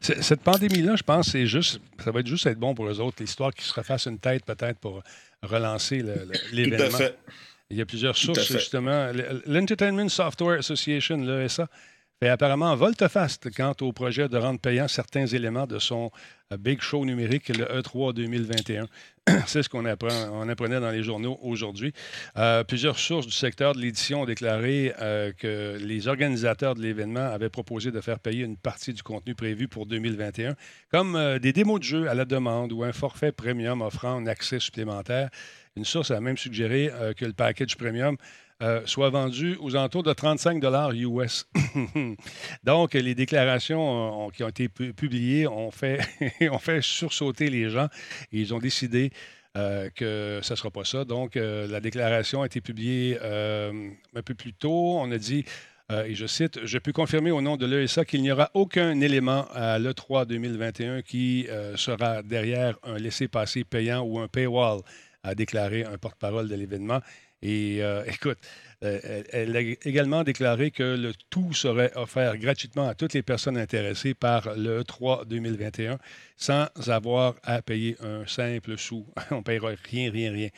cette 0.00 0.40
pandémie-là, 0.40 0.96
je 0.96 1.02
pense, 1.02 1.30
c'est 1.30 1.46
juste, 1.46 1.80
ça 2.02 2.10
va 2.10 2.20
être 2.20 2.26
juste 2.26 2.46
être 2.46 2.58
bon 2.58 2.74
pour 2.74 2.88
eux 2.88 3.00
autres. 3.00 3.16
L'histoire 3.20 3.52
qui 3.52 3.64
se 3.64 3.72
refasse 3.72 4.06
une 4.06 4.18
tête 4.18 4.44
peut-être 4.44 4.78
pour 4.78 5.02
relancer 5.42 6.02
l'événement. 6.52 6.98
Il 7.70 7.76
y 7.76 7.82
a 7.82 7.86
plusieurs 7.86 8.16
sources, 8.16 8.50
justement. 8.50 9.10
L'Entertainment 9.46 10.08
Software 10.08 10.58
Association, 10.58 11.18
l'ESA, 11.18 11.68
fait 12.20 12.30
apparemment 12.30 12.74
volte-face 12.74 13.38
quant 13.56 13.74
au 13.80 13.92
projet 13.92 14.28
de 14.28 14.36
rendre 14.36 14.58
payant 14.58 14.88
certains 14.88 15.26
éléments 15.26 15.66
de 15.66 15.78
son 15.78 16.10
euh, 16.52 16.56
Big 16.56 16.80
Show 16.80 17.04
numérique, 17.04 17.48
le 17.48 17.64
E3 17.64 18.12
2021. 18.12 18.86
C'est 19.46 19.62
ce 19.62 19.68
qu'on 19.68 19.84
apprenait 19.84 20.80
dans 20.80 20.90
les 20.90 21.04
journaux 21.04 21.38
aujourd'hui. 21.42 21.92
Euh, 22.36 22.64
plusieurs 22.64 22.98
sources 22.98 23.26
du 23.26 23.32
secteur 23.32 23.72
de 23.74 23.80
l'édition 23.80 24.22
ont 24.22 24.24
déclaré 24.24 24.92
euh, 25.00 25.32
que 25.32 25.78
les 25.80 26.08
organisateurs 26.08 26.74
de 26.74 26.82
l'événement 26.82 27.26
avaient 27.30 27.50
proposé 27.50 27.92
de 27.92 28.00
faire 28.00 28.18
payer 28.18 28.44
une 28.44 28.56
partie 28.56 28.92
du 28.92 29.04
contenu 29.04 29.36
prévu 29.36 29.68
pour 29.68 29.86
2021, 29.86 30.56
comme 30.90 31.38
des 31.38 31.52
démos 31.52 31.78
de 31.78 31.84
jeux 31.84 32.08
à 32.08 32.14
la 32.14 32.24
demande 32.24 32.72
ou 32.72 32.82
un 32.82 32.92
forfait 32.92 33.30
premium 33.30 33.80
offrant 33.80 34.16
un 34.16 34.26
accès 34.26 34.58
supplémentaire. 34.58 35.30
Une 35.76 35.84
source 35.84 36.10
a 36.10 36.20
même 36.20 36.36
suggéré 36.36 36.90
que 37.16 37.24
le 37.24 37.32
package 37.32 37.76
premium 37.76 38.16
euh, 38.60 38.82
soit 38.86 39.10
vendu 39.10 39.56
aux 39.60 39.76
alentours 39.76 40.02
de 40.02 40.12
35 40.12 40.60
US. 40.94 41.46
Donc, 42.64 42.94
les 42.94 43.14
déclarations 43.14 44.26
euh, 44.26 44.30
qui 44.30 44.42
ont 44.42 44.48
été 44.48 44.68
publiées 44.68 45.46
ont 45.46 45.70
fait, 45.70 46.00
sursauter 46.80 47.50
les 47.50 47.70
gens 47.70 47.86
et 48.32 48.40
ils 48.40 48.52
ont 48.52 48.58
décidé 48.58 49.12
euh, 49.56 49.88
que 49.94 50.40
ce 50.42 50.54
ne 50.54 50.56
sera 50.56 50.72
pas 50.72 50.84
ça. 50.84 51.04
Donc, 51.04 51.36
la 51.36 51.80
déclaration 51.80 52.42
a 52.42 52.46
été 52.46 52.60
publiée 52.60 53.16
un 53.20 54.22
peu 54.24 54.34
plus 54.34 54.54
tôt. 54.54 54.98
On 54.98 55.12
a 55.12 55.18
dit, 55.18 55.44
et 55.90 56.16
je 56.16 56.26
cite, 56.26 56.58
Je 56.64 56.78
peux 56.78 56.92
confirmer 56.92 57.30
au 57.30 57.40
nom 57.40 57.56
de 57.56 57.64
l'ESA 57.64 58.04
qu'il 58.04 58.22
n'y 58.22 58.32
aura 58.32 58.50
aucun 58.54 59.00
élément 59.00 59.46
à 59.54 59.78
l'E3 59.78 60.26
2021 60.26 61.02
qui 61.02 61.46
sera 61.76 62.22
derrière 62.24 62.76
un 62.82 62.98
laissez-passer 62.98 63.62
payant 63.62 64.02
ou 64.02 64.18
un 64.18 64.26
paywall, 64.26 64.80
a 65.22 65.34
déclaré 65.36 65.84
un 65.84 65.96
porte-parole 65.96 66.48
de 66.48 66.54
l'événement. 66.56 67.00
Et 67.42 67.78
euh, 67.82 68.04
écoute, 68.06 68.38
euh, 68.84 69.22
elle, 69.32 69.56
a 69.56 69.60
également 69.60 70.22
déclaré 70.22 70.70
que 70.70 70.96
le 70.96 71.12
tout 71.30 71.52
serait 71.52 71.92
offert 71.96 72.36
gratuitement 72.38 72.88
à 72.88 72.94
toutes 72.94 73.14
les 73.14 73.22
personnes 73.22 73.56
intéressées 73.56 74.14
par 74.14 74.54
le 74.56 74.84
3 74.84 75.24
2021 75.24 75.98
sans 76.36 76.68
avoir 76.86 77.34
à 77.42 77.60
payer 77.62 77.96
un 78.00 78.26
simple 78.26 78.78
sou. 78.78 79.06
On 79.30 79.38
ne 79.38 79.42
paiera 79.42 79.72
rien, 79.90 80.10
rien, 80.10 80.32
rien. 80.32 80.48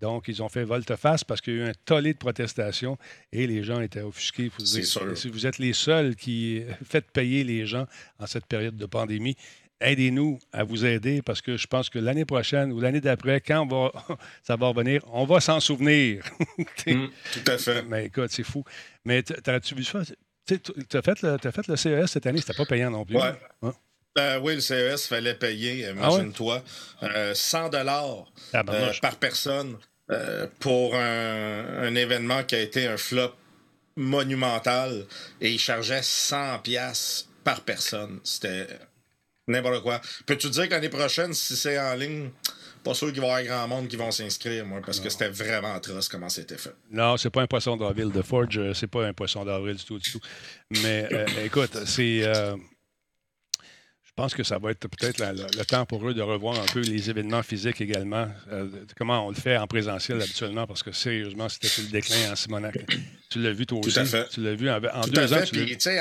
Donc, 0.00 0.28
ils 0.28 0.42
ont 0.42 0.48
fait 0.48 0.64
volte-face 0.64 1.24
parce 1.24 1.40
qu'il 1.40 1.56
y 1.56 1.60
a 1.60 1.64
eu 1.64 1.68
un 1.68 1.72
tollé 1.84 2.12
de 2.12 2.18
protestations 2.18 2.98
et 3.32 3.46
les 3.46 3.64
gens 3.64 3.80
étaient 3.80 4.00
offusqués. 4.00 4.50
Si 4.58 5.28
vous 5.28 5.46
êtes 5.46 5.58
les 5.58 5.72
seuls 5.72 6.14
qui 6.14 6.62
faites 6.84 7.10
payer 7.10 7.42
les 7.42 7.66
gens 7.66 7.86
en 8.20 8.26
cette 8.26 8.46
période 8.46 8.76
de 8.76 8.86
pandémie, 8.86 9.36
aidez-nous 9.80 10.38
à 10.52 10.64
vous 10.64 10.84
aider 10.84 11.22
parce 11.22 11.40
que 11.40 11.56
je 11.56 11.66
pense 11.66 11.88
que 11.90 11.98
l'année 11.98 12.24
prochaine 12.24 12.72
ou 12.72 12.80
l'année 12.80 13.00
d'après, 13.00 13.40
quand 13.40 13.66
va, 13.66 13.92
ça 14.42 14.56
va 14.56 14.68
revenir, 14.68 15.02
on 15.12 15.24
va 15.24 15.40
s'en 15.40 15.60
souvenir. 15.60 16.24
Mm, 16.86 17.08
tout 17.32 17.50
à 17.50 17.58
fait. 17.58 17.82
Mais 17.82 18.06
écoute, 18.06 18.30
c'est 18.30 18.44
fou. 18.44 18.64
Mais 19.04 19.22
t'as-tu 19.22 19.74
vu 19.74 19.84
ça? 19.84 20.00
Tu 20.46 20.54
as, 20.94 21.02
fait 21.02 21.20
le, 21.20 21.36
as 21.44 21.52
fait 21.52 21.66
le 21.66 21.76
CES 21.76 22.10
cette 22.10 22.26
année, 22.26 22.40
c'était 22.40 22.54
pas 22.54 22.64
payant 22.64 22.90
non 22.90 23.04
plus. 23.04 23.16
Ouais. 23.16 23.34
Hein? 23.62 23.74
Euh, 24.18 24.40
oui, 24.40 24.54
le 24.54 24.60
CES 24.60 25.06
fallait 25.06 25.34
payer, 25.34 25.86
ah 25.86 25.90
imagine-toi, 25.90 26.62
100 27.34 27.66
euh, 27.66 27.68
dollars 27.68 28.32
euh, 28.54 28.92
par 29.02 29.16
personne 29.16 29.76
pour 30.60 30.94
un, 30.94 31.82
un, 31.82 31.94
événement 31.94 32.42
qui 32.42 32.54
a 32.54 32.60
été 32.60 32.86
un 32.86 32.96
flop 32.96 33.34
monumental 33.96 35.04
et 35.40 35.50
il 35.50 35.58
chargeait 35.58 36.02
100 36.02 36.60
pièces 36.60 37.28
par 37.44 37.60
personne. 37.60 38.18
C'était 38.24 38.66
N'importe 39.48 39.82
quoi. 39.82 40.00
Peux-tu 40.26 40.50
dire 40.50 40.68
que 40.68 40.72
l'année 40.72 40.90
prochaine, 40.90 41.32
si 41.32 41.56
c'est 41.56 41.78
en 41.78 41.94
ligne, 41.94 42.30
pas 42.84 42.94
sûr 42.94 43.12
qu'il 43.12 43.20
va 43.20 43.42
y 43.42 43.48
avoir 43.48 43.66
grand 43.66 43.76
monde 43.76 43.88
qui 43.88 43.96
vont 43.96 44.10
s'inscrire, 44.10 44.64
moi, 44.64 44.80
parce 44.84 45.00
que 45.00 45.08
c'était 45.08 45.28
vraiment 45.28 45.74
atroce 45.74 46.08
comment 46.08 46.28
c'était 46.28 46.58
fait. 46.58 46.74
Non, 46.90 47.16
c'est 47.16 47.30
pas 47.30 47.42
un 47.42 47.46
poisson 47.46 47.76
d'avril 47.76 48.12
de 48.12 48.22
Forge, 48.22 48.58
euh, 48.58 48.74
c'est 48.74 48.86
pas 48.86 49.06
un 49.06 49.12
poisson 49.14 49.44
d'avril 49.44 49.76
du 49.76 49.84
tout, 49.84 49.98
du 49.98 50.12
tout. 50.12 50.20
Mais 50.82 51.08
euh, 51.12 51.26
écoute, 51.44 51.76
c'est. 51.86 52.22
Euh, 52.24 52.56
je 54.04 54.22
pense 54.22 54.34
que 54.34 54.42
ça 54.42 54.58
va 54.58 54.72
être 54.72 54.88
peut-être 54.88 55.18
le 55.20 55.64
temps 55.64 55.86
pour 55.86 56.08
eux 56.08 56.12
de 56.12 56.22
revoir 56.22 56.60
un 56.60 56.66
peu 56.66 56.80
les 56.80 57.08
événements 57.08 57.42
physiques 57.44 57.80
également. 57.80 58.26
comment 58.96 59.24
on 59.24 59.30
le 59.30 59.36
fait 59.36 59.56
en 59.56 59.68
présentiel 59.68 60.20
habituellement, 60.20 60.66
parce 60.66 60.82
que 60.82 60.90
sérieusement, 60.90 61.48
c'était 61.48 61.68
sur 61.68 61.84
le 61.84 61.90
déclin 61.90 62.32
en 62.32 62.34
Simonac. 62.34 62.84
Tu 63.30 63.42
l'as 63.42 63.52
vu 63.52 63.66
toi 63.66 63.78
aussi. 63.78 63.98
Tu 64.30 64.42
l'as 64.42 64.54
vu 64.54 64.70
en, 64.70 64.80
deux 64.80 65.34
ans. 65.34 65.42
Puis, 65.52 65.66
tu 65.66 65.80
sais, 65.80 66.00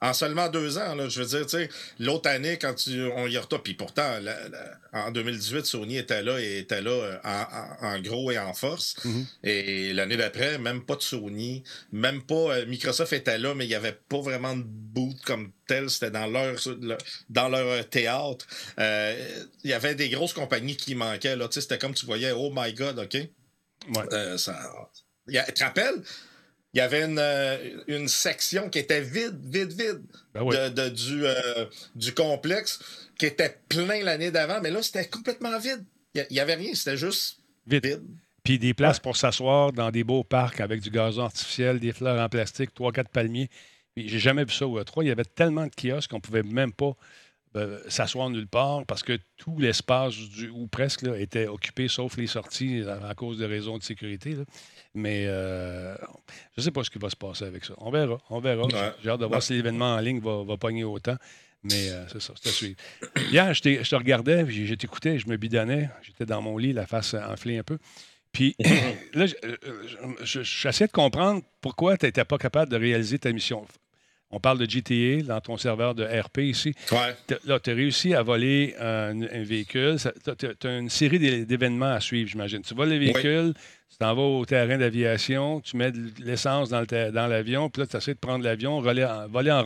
en, 0.00 0.12
seulement 0.12 0.48
deux 0.48 0.76
ans, 0.76 0.96
là, 0.96 1.08
je 1.08 1.22
veux 1.22 1.26
dire, 1.26 1.46
tu 1.46 1.58
sais, 1.58 1.68
l'autre 2.00 2.28
année, 2.28 2.58
quand 2.58 2.74
on 3.14 3.28
y 3.28 3.38
retourne, 3.38 3.62
puis 3.62 3.74
pourtant, 3.74 4.18
en 4.92 5.12
2018, 5.12 5.66
Sony 5.66 5.98
était 5.98 6.22
là 6.22 6.40
et 6.40 6.58
était 6.58 6.82
là 6.82 6.90
euh, 6.90 7.70
en, 7.80 8.00
gros 8.00 8.32
et 8.32 8.38
en 8.38 8.52
force. 8.54 8.96
Mm-hmm. 9.04 9.24
Et 9.44 9.92
l'année 9.92 10.16
d'après, 10.16 10.58
même 10.58 10.84
pas 10.84 10.96
de 10.96 11.02
Sony, 11.02 11.62
même 11.92 12.22
pas. 12.22 12.34
Euh, 12.34 12.66
Microsoft 12.66 13.12
était 13.12 13.38
là, 13.38 13.54
mais 13.54 13.66
il 13.66 13.68
n'y 13.68 13.76
avait 13.76 13.96
pas 14.08 14.20
vraiment 14.20 14.56
de 14.56 14.64
boot 14.64 15.16
comme 15.24 15.52
tel. 15.68 15.88
C'était 15.90 16.10
dans 16.10 16.26
leur, 16.26 16.56
dans 17.28 17.48
leur 17.48 17.68
euh, 17.68 17.82
théâtre. 17.84 18.46
Il 18.78 19.70
y 19.70 19.72
avait 19.72 19.94
des 19.94 20.08
grosses 20.08 20.32
compagnies 20.32 20.76
qui 20.76 20.96
manquaient. 20.96 21.36
Là, 21.36 21.46
c'était 21.52 21.78
comme 21.78 21.94
tu 21.94 22.04
voyais, 22.04 22.32
oh 22.32 22.52
my 22.54 22.72
god, 22.74 22.98
OK? 22.98 23.14
Ouais. 23.14 24.38
ça, 24.38 24.58
tu 25.28 25.52
te 25.52 25.62
rappelles? 25.62 26.02
Il 26.74 26.78
y 26.78 26.80
avait 26.80 27.04
une, 27.04 27.18
euh, 27.20 27.56
une, 27.86 28.08
section 28.08 28.68
qui 28.68 28.80
était 28.80 29.00
vide, 29.00 29.38
vide, 29.44 29.72
vide 29.72 30.02
ben 30.34 30.70
de, 30.70 30.88
du, 30.88 31.24
euh, 31.24 31.66
du 31.94 32.12
complexe 32.12 32.80
qui 33.16 33.26
était 33.26 33.56
plein 33.68 34.02
l'année 34.02 34.32
d'avant, 34.32 34.60
mais 34.60 34.72
là, 34.72 34.82
c'était 34.82 35.06
complètement 35.06 35.56
vide. 35.58 35.84
Il 36.14 36.26
n'y 36.32 36.40
avait 36.40 36.54
rien, 36.54 36.74
c'était 36.74 36.96
juste 36.96 37.38
vide. 37.66 38.02
Puis 38.42 38.58
des 38.58 38.74
places 38.74 38.98
pour 38.98 39.16
s'asseoir 39.16 39.72
dans 39.72 39.90
des 39.90 40.04
beaux 40.04 40.24
parcs 40.24 40.60
avec 40.60 40.80
du 40.80 40.90
gazon 40.90 41.24
artificiel, 41.24 41.78
des 41.78 41.92
fleurs 41.92 42.20
en 42.20 42.28
plastique, 42.28 42.74
trois, 42.74 42.92
quatre 42.92 43.08
palmiers. 43.08 43.48
J'ai 43.96 44.18
jamais 44.18 44.44
vu 44.44 44.52
ça 44.52 44.66
au 44.66 44.78
E3. 44.78 45.04
Il 45.04 45.08
y 45.08 45.12
avait 45.12 45.24
tellement 45.24 45.66
de 45.66 45.70
kiosques 45.74 46.10
qu'on 46.10 46.20
pouvait 46.20 46.42
même 46.42 46.72
pas 46.72 46.94
euh, 47.56 47.78
s'asseoir 47.88 48.30
nulle 48.30 48.48
part 48.48 48.84
parce 48.84 49.04
que 49.04 49.16
tout 49.36 49.56
l'espace, 49.60 50.16
ou 50.52 50.66
presque, 50.66 51.02
là, 51.02 51.16
était 51.16 51.46
occupé, 51.46 51.86
sauf 51.86 52.16
les 52.16 52.26
sorties 52.26 52.82
à, 52.82 53.14
cause 53.14 53.38
de 53.38 53.44
raisons 53.44 53.78
de 53.78 53.82
sécurité. 53.84 54.36
Mais 54.94 55.24
euh, 55.26 55.96
je 56.54 56.60
ne 56.60 56.62
sais 56.62 56.70
pas 56.70 56.84
ce 56.84 56.90
qui 56.90 56.98
va 56.98 57.10
se 57.10 57.16
passer 57.16 57.44
avec 57.44 57.64
ça. 57.64 57.74
On 57.78 57.90
verra. 57.90 58.18
On 58.30 58.40
verra. 58.40 58.68
J'ai 59.02 59.10
hâte 59.10 59.20
de 59.20 59.26
voir 59.26 59.42
si 59.42 59.54
l'événement 59.54 59.96
en 59.96 60.00
ligne 60.00 60.20
va, 60.20 60.44
va 60.44 60.56
pogner 60.56 60.84
autant. 60.84 61.16
Mais 61.64 61.88
euh, 61.88 62.06
c'est 62.08 62.20
ça, 62.20 62.34
c'est 62.40 62.50
à 62.50 62.52
suivre. 62.52 62.76
Hier, 63.32 63.52
je, 63.54 63.62
te 63.62 63.96
regardais, 63.96 64.48
je 64.50 64.74
t'écoutais, 64.74 65.18
je 65.18 65.26
me 65.28 65.36
bidonnais. 65.36 65.88
J'étais 66.02 66.26
dans 66.26 66.42
mon 66.42 66.58
lit, 66.58 66.72
la 66.72 66.86
face 66.86 67.14
enflée 67.14 67.58
un 67.58 67.62
peu. 67.62 67.78
Puis 68.32 68.54
là, 69.14 69.26
je, 69.26 69.34
je, 70.42 70.84
de 70.84 70.90
comprendre 70.90 71.42
pourquoi 71.62 71.96
tu 71.96 72.04
n'étais 72.04 72.24
pas 72.24 72.36
capable 72.36 72.70
de 72.70 72.76
réaliser 72.76 73.18
ta 73.18 73.32
mission. 73.32 73.66
On 74.34 74.40
parle 74.40 74.58
de 74.58 74.68
GTA 74.68 75.22
dans 75.22 75.40
ton 75.40 75.56
serveur 75.56 75.94
de 75.94 76.04
RP 76.04 76.38
ici. 76.38 76.74
Ouais. 76.90 77.14
Là, 77.44 77.60
tu 77.60 77.70
as 77.70 77.74
réussi 77.74 78.14
à 78.14 78.22
voler 78.22 78.74
un, 78.80 79.14
véhicule. 79.44 79.96
Tu 80.38 80.66
as, 80.66 80.78
une 80.78 80.90
série 80.90 81.46
d'événements 81.46 81.92
à 81.92 82.00
suivre, 82.00 82.28
j'imagine. 82.28 82.60
Tu 82.62 82.74
voles 82.74 82.90
le 82.90 82.98
véhicule, 82.98 83.54
tu 83.88 83.96
t'en 83.98 84.12
vas 84.12 84.22
au 84.22 84.44
terrain 84.44 84.76
d'aviation, 84.76 85.60
tu 85.60 85.76
mets 85.76 85.92
de 85.92 86.10
l'essence 86.18 86.68
dans 86.70 87.26
l'avion, 87.28 87.70
puis 87.70 87.82
là, 87.82 87.86
tu 87.86 87.96
essaies 87.96 88.14
de 88.14 88.18
prendre 88.18 88.42
l'avion, 88.42 88.80
voler 88.80 89.04
en, 89.04 89.28
voler 89.28 89.52
en 89.52 89.64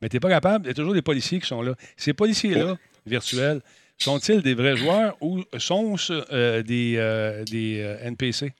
mais 0.00 0.08
tu 0.08 0.16
n'es 0.16 0.20
pas 0.20 0.28
capable. 0.28 0.66
Il 0.66 0.68
y 0.68 0.70
a 0.70 0.74
toujours 0.74 0.94
des 0.94 1.02
policiers 1.02 1.40
qui 1.40 1.48
sont 1.48 1.60
là. 1.60 1.74
Ces 1.96 2.12
policiers-là, 2.12 2.78
virtuels, 3.06 3.60
sont-ils 3.98 4.40
des 4.40 4.54
vrais 4.54 4.76
joueurs 4.76 5.16
ou 5.20 5.42
sont-ce 5.58 6.24
euh, 6.32 6.62
des, 6.62 6.94
euh, 6.96 7.44
des 7.44 7.80
euh, 7.80 8.06
NPC? 8.06 8.52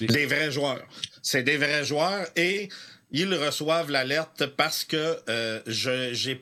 des 0.00 0.26
vrais 0.26 0.50
joueurs. 0.50 0.86
C'est 1.22 1.42
des 1.42 1.56
vrais 1.56 1.84
joueurs 1.84 2.26
et 2.36 2.68
ils 3.12 3.34
reçoivent 3.34 3.90
l'alerte 3.90 4.46
parce 4.56 4.84
que 4.84 5.18
euh, 5.28 5.60
je 5.66 6.38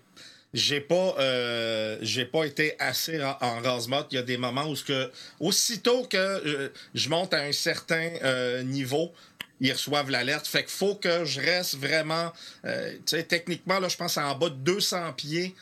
j'ai 0.55 0.81
pas 0.81 1.15
euh, 1.19 1.99
j'ai 2.01 2.25
pas 2.25 2.45
été 2.45 2.75
assez 2.79 3.23
en, 3.23 3.37
en 3.41 4.05
Il 4.11 4.15
y 4.15 4.19
a 4.19 4.23
des 4.23 4.39
moments 4.39 4.67
où 4.67 4.77
ce 4.77 4.85
que 4.85 5.11
aussitôt 5.41 6.05
que 6.05 6.17
euh, 6.17 6.69
je 6.95 7.09
monte 7.11 7.35
à 7.35 7.43
un 7.43 7.53
certain 7.53 8.63
niveau, 8.63 9.13
ils 9.61 9.73
reçoivent 9.73 10.11
l'alerte. 10.11 10.47
Fait 10.47 10.63
qu'il 10.63 10.73
faut 10.73 10.95
que 10.95 11.25
je 11.25 11.41
reste 11.41 11.77
vraiment 11.77 12.33
tu 12.65 12.71
sais 13.07 13.25
techniquement 13.25 13.79
là 13.79 13.89
je 13.89 13.97
pense 13.97 14.17
en 14.17 14.35
bas 14.37 14.49
de 14.49 14.55
200 14.57 15.13
pieds 15.15 15.55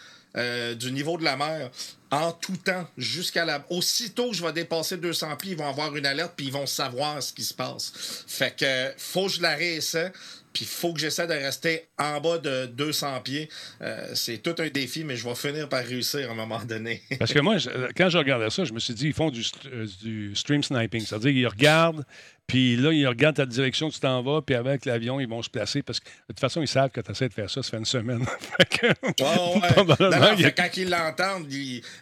du 0.79 0.93
niveau 0.93 1.17
de 1.17 1.25
la 1.25 1.37
mer 1.37 1.71
en 2.11 2.33
tout 2.33 2.57
temps 2.57 2.87
jusqu'à 2.97 3.45
la 3.45 3.65
aussitôt 3.71 4.31
que 4.31 4.37
je 4.37 4.45
vais 4.45 4.53
dépasser 4.53 4.97
200 4.97 5.37
pieds, 5.37 5.53
ils 5.53 5.59
vont 5.59 5.69
avoir 5.69 5.95
une 5.97 6.07
alerte 6.07 6.35
puis 6.37 6.47
ils 6.47 6.53
vont 6.53 6.67
savoir 6.67 7.23
ce 7.23 7.33
qui 7.33 7.43
se 7.43 7.55
passe. 7.55 7.93
Fait 8.27 8.55
que 8.55 8.93
faut 8.97 9.27
que 9.27 9.33
je 9.33 9.43
la 9.43 9.55
réessaie. 9.55 10.13
Puis 10.57 10.65
il 10.65 10.69
faut 10.69 10.95
que 10.95 11.01
j'essaie 11.01 11.27
de 11.27 11.35
rester 11.35 11.83
en 11.99 12.19
bas 12.19 12.39
de 12.39 12.65
200 12.65 13.21
pieds. 13.21 13.51
Euh, 13.83 14.09
c'est 14.15 14.39
tout 14.39 14.55
un 14.57 14.69
défi, 14.69 15.05
mais 15.05 15.15
je 15.15 15.29
vais 15.29 15.35
finir 15.35 15.69
par 15.69 15.85
réussir 15.85 16.31
à 16.31 16.33
un 16.33 16.35
moment 16.35 16.65
donné. 16.65 17.03
Parce 17.19 17.35
que 17.35 17.41
moi, 17.41 17.57
quand 17.95 18.09
je 18.09 18.17
regardais 18.17 18.49
ça, 18.49 18.65
je 18.65 18.73
me 18.73 18.79
suis 18.79 18.95
dit, 18.95 19.09
ils 19.09 19.13
font 19.13 19.29
du, 19.29 19.45
euh, 19.67 19.87
du 20.03 20.35
stream 20.35 20.63
sniping. 20.63 21.05
C'est-à-dire 21.05 21.33
qu'ils 21.33 21.47
regardent 21.47 22.07
puis 22.47 22.77
là, 22.77 22.93
ils 22.93 23.07
regardent 23.07 23.37
ta 23.37 23.47
direction, 23.47 23.91
tu 23.91 23.99
t'en 23.99 24.23
vas, 24.23 24.41
puis 24.41 24.55
avec 24.55 24.85
l'avion, 24.85 25.19
ils 25.19 25.29
vont 25.29 25.43
se 25.43 25.51
placer. 25.51 25.83
Parce 25.83 25.99
que 26.01 26.05
de 26.05 26.13
toute 26.29 26.41
façon, 26.41 26.63
ils 26.63 26.69
savent 26.69 26.91
que 26.91 27.01
tu 27.01 27.11
essaies 27.11 27.29
de 27.29 27.35
faire 27.35 27.51
ça, 27.51 27.63
ça 27.63 27.71
fait 27.71 27.79
une 27.79 27.85
semaine. 27.85 28.25
oh, 29.21 29.61
ouais. 29.61 30.53
Quand 30.57 30.77
ils 30.77 30.89
l'entendent, 30.89 31.49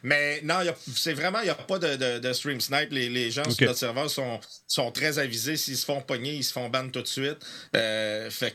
mais 0.03 0.41
non, 0.43 0.57
c'est 0.95 1.15
vraiment, 1.15 1.41
il 1.41 1.45
n'y 1.45 1.51
a 1.51 1.55
pas 1.55 1.79
de, 1.79 2.33
stream 2.33 2.61
snipe. 2.61 2.91
Les, 2.91 3.31
gens 3.31 3.49
sur 3.51 3.67
notre 3.67 3.79
serveur 3.79 4.11
sont, 4.11 4.39
sont 4.67 4.91
très 4.93 5.19
avisés. 5.19 5.57
S'ils 5.57 5.79
se 5.79 5.87
font 5.87 6.03
pogner, 6.03 6.35
ils 6.35 6.45
se 6.45 6.53
font 6.53 6.69
ban 6.69 6.89
tout 6.89 7.03
de 7.03 7.07
suite. 7.07 7.39
Euh, 7.75 8.31
fait 8.31 8.55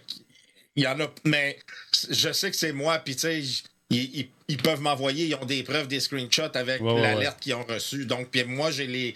il 0.76 0.84
y 0.84 0.88
en 0.88 1.00
a, 1.02 1.08
mais 1.26 1.60
je 2.10 2.32
sais 2.32 2.50
que 2.50 2.56
c'est 2.56 2.72
moi, 2.72 3.00
puis 3.00 3.16
tu 3.16 3.22
sais, 3.22 3.44
ils, 3.90 4.58
peuvent 4.58 4.82
m'envoyer, 4.82 5.26
ils 5.26 5.36
ont 5.36 5.46
des 5.46 5.64
preuves, 5.64 5.88
des 5.88 6.00
screenshots 6.00 6.56
avec 6.56 6.82
l'alerte 6.82 7.40
qu'ils 7.40 7.56
ont 7.56 7.64
reçue. 7.64 8.06
Donc, 8.06 8.30
puis 8.30 8.44
moi, 8.44 8.70
j'ai 8.70 8.86
les, 8.86 9.14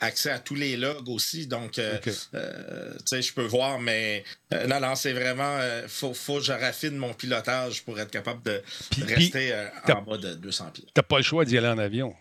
accès 0.00 0.30
à 0.30 0.38
tous 0.38 0.54
les 0.54 0.76
logs 0.76 1.08
aussi. 1.08 1.46
Donc, 1.46 1.78
euh, 1.78 1.98
euh, 2.34 2.92
tu 2.94 3.02
sais, 3.04 3.22
je 3.22 3.34
peux 3.34 3.44
voir, 3.44 3.78
mais 3.78 4.24
euh, 4.52 4.66
non, 4.66 4.80
non, 4.80 4.94
c'est 4.94 5.12
vraiment. 5.12 5.58
faut, 5.88 6.14
faut 6.14 6.38
que 6.38 6.44
je 6.44 6.52
raffine 6.52 6.96
mon 6.96 7.12
pilotage 7.12 7.82
pour 7.82 7.98
être 8.00 8.10
capable 8.10 8.42
de 8.42 8.62
rester 9.06 9.54
en 9.88 10.02
bas 10.02 10.16
de 10.16 10.34
200 10.34 10.70
pieds. 10.72 10.86
T'as 10.94 11.02
pas 11.02 11.18
le 11.18 11.22
choix 11.22 11.44
d'y 11.44 11.58
aller 11.58 11.68
en 11.68 11.78
avion. 11.78 12.14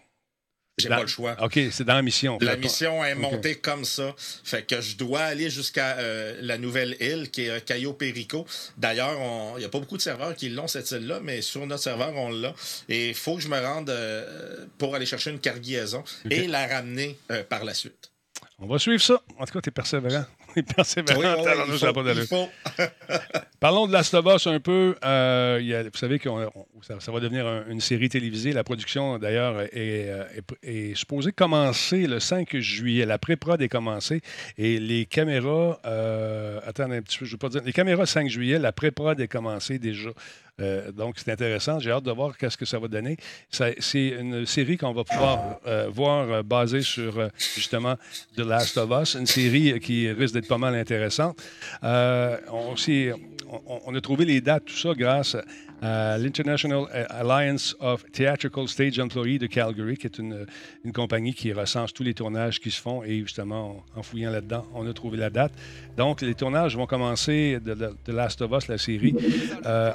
J'ai 0.78 0.90
pas 0.90 1.02
le 1.02 1.08
choix. 1.08 1.36
OK, 1.40 1.60
c'est 1.72 1.84
dans 1.84 1.94
la 1.94 2.02
mission. 2.02 2.38
La 2.42 2.56
mission 2.56 3.04
est 3.04 3.14
montée 3.14 3.56
comme 3.56 3.86
ça. 3.86 4.16
Fait 4.18 4.66
que 4.66 4.82
je 4.82 4.96
dois 4.96 5.22
aller 5.22 5.52
jusqu'à 5.52 5.98
euh, 5.98 6.36
la 6.42 6.58
nouvelle 6.58 6.98
île 7.00 7.30
qui 7.30 7.44
est 7.44 7.50
euh, 7.50 7.60
Cayo 7.60 7.94
Perico. 7.94 8.48
D'ailleurs, 8.78 9.20
il 9.56 9.60
n'y 9.60 9.66
a 9.66 9.70
pas 9.70 9.80
beaucoup 9.80 9.98
de 9.98 10.02
serveurs 10.02 10.36
qui 10.36 10.50
l'ont, 10.50 10.68
cette 10.68 10.90
île-là, 10.90 11.20
mais 11.22 11.42
sur 11.42 11.66
notre 11.68 11.84
serveur, 11.84 12.14
on 12.16 12.30
l'a. 12.30 12.56
Et 12.90 13.10
il 13.10 13.16
faut 13.16 13.36
que 13.36 13.42
je 13.42 13.50
me 13.50 13.60
rende 13.60 13.92
euh, 13.92 14.66
pour 14.80 14.96
aller 14.96 15.06
chercher 15.06 15.30
une 15.30 15.40
cargaison 15.40 16.04
et 16.32 16.48
la 16.48 16.66
ramener 16.66 17.20
par 17.50 17.64
la 17.64 17.76
suite. 17.76 18.12
On 18.58 18.66
va 18.66 18.80
suivre 18.80 19.02
ça. 19.02 19.22
En 19.38 19.46
tout 19.46 19.54
cas, 19.54 19.62
tu 19.62 19.70
es 19.70 19.72
persévérant. 19.72 20.26
Parlons 23.60 23.88
de 23.88 23.94
Last 23.94 24.13
of 24.13 24.26
Us 24.26 24.48
un 24.48 24.60
peu. 24.60 24.96
Euh, 25.04 25.84
vous 25.92 25.98
savez 25.98 26.20
que 26.20 26.30
ça, 27.00 27.12
va 27.12 27.20
devenir 27.20 27.63
une 27.70 27.82
série 27.82 28.10
télévisée. 28.10 28.52
La 28.52 28.63
production, 28.63 29.18
d'ailleurs, 29.18 29.62
est, 29.72 30.10
est, 30.63 30.96
supposée 30.96 31.32
commencer 31.32 32.08
le 32.08 32.20
5 32.20 32.58
juillet. 32.58 33.06
La 33.06 33.18
pré-prod 33.18 33.62
est 33.62 33.70
commencée. 33.70 34.22
Et 34.58 34.80
les 34.80 35.06
caméras... 35.06 35.80
Euh, 35.86 36.60
attendez 36.66 36.98
un 36.98 37.02
petit 37.02 37.20
peu, 37.20 37.26
je 37.26 37.32
ne 37.32 37.36
veux 37.36 37.39
pas 37.39 37.50
dire... 37.50 37.62
Les 37.63 37.74
caméras 37.74 38.06
5 38.06 38.28
juillet, 38.28 38.60
la 38.60 38.72
pré-prod 38.72 39.20
est 39.20 39.28
commencée 39.28 39.80
déjà. 39.80 40.10
Euh, 40.62 40.92
donc, 40.92 41.16
c'est 41.18 41.32
intéressant. 41.32 41.80
J'ai 41.80 41.92
hâte 41.92 42.04
de 42.04 42.12
voir 42.12 42.38
qu'est-ce 42.38 42.58
que 42.58 42.66
ça 42.66 42.78
va 42.78 42.88
donner. 42.88 43.18
c'est 43.50 44.08
une 44.10 44.46
série 44.46 44.78
qu'on 44.78 44.94
va 44.94 45.04
pouvoir 45.04 45.60
euh, 45.66 45.89
voir 45.89 46.30
euh, 46.30 46.44
basée 46.44 46.82
sur, 46.82 47.30
justement, 47.56 47.96
The 48.36 48.42
Last 48.42 48.78
of 48.78 48.92
Us, 49.02 49.16
une 49.16 49.26
série 49.26 49.80
qui 49.80 50.12
risque 50.12 50.36
d'être 50.36 50.48
pas 50.48 50.60
mal 50.60 50.76
intéressante. 50.76 51.42
on, 51.82 52.76
on, 53.86 53.96
a 53.96 54.02
trouvé 54.02 54.26
les 54.26 54.42
dates, 54.42 54.66
tout 54.66 54.78
ça, 54.78 54.94
grâce 54.96 55.36
à 55.82 56.18
l'International 56.18 56.86
Alliance 57.10 57.76
of 57.80 58.04
Theatrical 58.12 58.68
Stage 58.68 59.00
Employees 59.00 59.40
de 59.40 59.48
Calgary, 59.48 59.98
qui 59.98 60.08
est 60.08 60.18
une, 60.18 60.46
une, 60.86 60.94
compagnie 60.94 61.34
qui 61.34 61.52
recense 61.52 61.94
tous 61.94 62.04
les 62.04 62.14
tournages 62.14 62.60
qui 62.60 62.72
se 62.72 62.82
font. 62.82 63.04
Et 63.04 63.20
justement, 63.20 63.84
en, 63.96 64.04
fouillant 64.04 64.32
là-dedans, 64.32 64.66
on 64.74 64.88
a 64.90 64.94
trouvé 64.94 65.18
la 65.18 65.30
date. 65.30 65.52
Donc, 65.98 66.22
les 66.22 66.36
tournages 66.36 66.76
vont 66.76 66.86
commencer 66.86 67.60
de, 67.64 67.74
The 68.06 68.10
Last 68.10 68.42
of 68.42 68.52
Us, 68.52 68.68
la 68.68 68.78
série, 68.78 69.16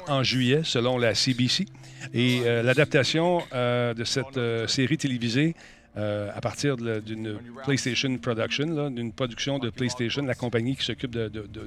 en 0.07 0.23
juillet, 0.23 0.61
selon 0.63 0.97
la 0.97 1.15
CBC. 1.15 1.65
Et 2.13 2.41
euh, 2.45 2.63
l'adaptation 2.63 3.41
euh, 3.53 3.93
de 3.93 4.03
cette 4.03 4.37
euh, 4.37 4.67
série 4.67 4.97
télévisée 4.97 5.55
euh, 5.97 6.29
à 6.35 6.39
partir 6.39 6.77
d'une 6.77 7.39
PlayStation 7.63 8.15
Production, 8.17 8.91
d'une 8.91 9.11
production 9.11 9.57
de 9.57 9.71
PlayStation, 9.71 10.23
la 10.23 10.35
compagnie 10.35 10.75
qui 10.75 10.85
s'occupe 10.85 11.11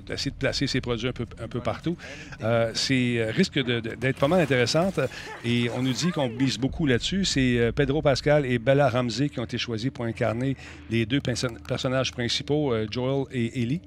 d'essayer 0.07 0.31
de, 0.31 0.37
placer 0.37 0.69
ses 0.69 0.81
produits 0.81 1.09
un 1.09 1.49
peu, 1.49 1.61
partout. 1.61 1.97
Euh, 2.43 2.71
c'est 2.75 3.19
euh, 3.19 3.33
risque 3.33 3.59
d'être 3.59 4.19
pas 4.19 4.29
mal 4.29 4.41
intéressante 4.41 5.01
et 5.45 5.69
on 5.77 5.83
nous 5.83 5.93
dit 5.93 6.11
qu'on 6.11 6.29
mise 6.29 6.57
beaucoup 6.57 6.87
là-dessus. 6.87 7.25
C'est 7.25 7.73
Pedro 7.75 8.01
Pascal 8.01 8.47
et 8.47 8.59
Bella 8.59 8.89
Ramsey 8.89 9.29
qui 9.29 9.41
ont 9.41 9.45
été 9.45 9.59
choisis 9.59 9.91
pour 9.91 10.05
incarner 10.05 10.57
les 10.89 11.05
deux 11.05 11.21
personnages 11.21 12.13
principaux, 12.13 12.73
Joel 12.91 13.25
et 13.33 13.63
Ellie. 13.63 13.81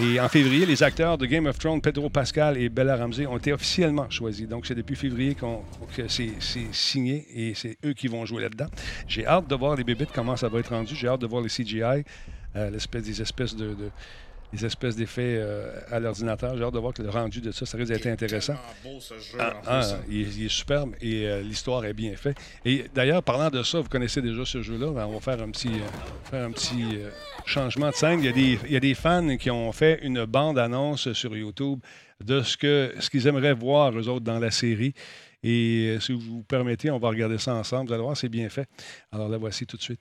Et 0.00 0.20
en 0.20 0.28
février, 0.28 0.66
les 0.66 0.82
acteurs 0.82 1.18
de 1.18 1.26
Game 1.26 1.46
of 1.46 1.58
Thrones, 1.58 1.80
Pedro 1.80 2.08
Pascal 2.08 2.56
et 2.56 2.68
Bella 2.68 2.96
Ramsey, 2.96 3.26
ont 3.26 3.38
été 3.38 3.52
officiellement 3.52 4.08
choisis. 4.08 4.46
Donc, 4.46 4.66
c'est 4.66 4.74
depuis 4.74 4.96
février 4.96 5.34
qu'on 5.34 5.62
que 5.96 6.06
c'est 6.08 6.32
signé 6.72 7.26
et 7.34 7.54
c'est 7.54 7.76
eux 7.84 7.92
qui 7.92 8.06
vont 8.06 8.24
jouer 8.24 8.42
là-dedans. 8.42 8.68
J'ai 9.08 9.26
hâte 9.26 9.48
de 9.48 9.54
voir 9.54 9.76
les 9.80 9.84
bébites, 9.84 10.12
comment 10.14 10.36
ça 10.36 10.48
va 10.48 10.58
être 10.58 10.74
rendu. 10.74 10.94
J'ai 10.94 11.08
hâte 11.08 11.22
de 11.22 11.26
voir 11.26 11.42
les 11.42 11.48
CGI, 11.48 12.04
euh, 12.54 12.70
l'espèce 12.70 13.02
des 13.02 13.22
espèces 13.22 13.56
de, 13.56 13.74
des 14.52 14.66
espèces 14.66 14.94
d'effets 14.94 15.36
euh, 15.38 15.80
à 15.90 15.98
l'ordinateur. 15.98 16.54
J'ai 16.56 16.62
hâte 16.62 16.74
de 16.74 16.78
voir 16.78 16.92
que 16.92 17.02
le 17.02 17.08
rendu 17.08 17.40
de 17.40 17.50
ça, 17.50 17.64
ça 17.64 17.78
risque 17.78 17.92
d'être 17.92 18.06
intéressant. 18.06 18.56
Beau, 18.84 19.00
ce 19.00 19.14
jeu, 19.14 19.38
ah, 19.38 19.54
ah, 19.66 19.80
hein. 19.80 19.96
il, 20.08 20.44
est 20.44 20.48
superbe 20.50 20.94
et 21.00 21.26
euh, 21.26 21.40
l'histoire 21.40 21.84
est 21.86 21.94
bien 21.94 22.14
faite. 22.14 22.36
Et 22.66 22.84
d'ailleurs, 22.94 23.22
parlant 23.22 23.48
de 23.48 23.62
ça, 23.62 23.80
vous 23.80 23.88
connaissez 23.88 24.20
déjà 24.20 24.44
ce 24.44 24.60
jeu-là. 24.60 24.90
Ben, 24.92 25.06
on 25.06 25.14
va 25.14 25.20
faire 25.20 25.42
un 25.42 25.50
petit, 25.50 25.72
faire 26.30 26.44
un 26.44 26.52
petit 26.52 26.98
changement 27.46 27.88
de 27.88 27.94
scène. 27.94 28.18
Il 28.20 28.26
y, 28.26 28.28
a 28.28 28.32
des, 28.32 28.58
il 28.66 28.72
y, 28.72 28.76
a 28.76 28.80
des, 28.80 28.94
fans 28.94 29.36
qui 29.38 29.50
ont 29.50 29.72
fait 29.72 30.00
une 30.02 30.26
bande-annonce 30.26 31.14
sur 31.14 31.34
YouTube 31.34 31.80
de 32.22 32.42
ce 32.42 32.58
qu'ils 32.58 33.00
ce 33.00 33.08
qu'ils 33.08 33.26
aimeraient 33.26 33.54
voir, 33.54 33.98
eux 33.98 34.08
autres, 34.08 34.26
dans 34.26 34.38
la 34.38 34.50
série. 34.50 34.92
Et 35.42 35.94
euh, 35.96 36.00
si 36.00 36.12
vous 36.12 36.20
vous 36.20 36.42
permettez, 36.42 36.90
on 36.90 36.98
va 36.98 37.08
regarder 37.08 37.38
ça 37.38 37.54
ensemble. 37.54 37.88
Vous 37.88 37.94
allez 37.94 38.02
voir, 38.02 38.16
c'est 38.16 38.28
bien 38.28 38.48
fait. 38.48 38.68
Alors 39.10 39.28
la 39.28 39.38
voici 39.38 39.66
tout 39.66 39.76
de 39.76 39.82
suite. 39.82 40.00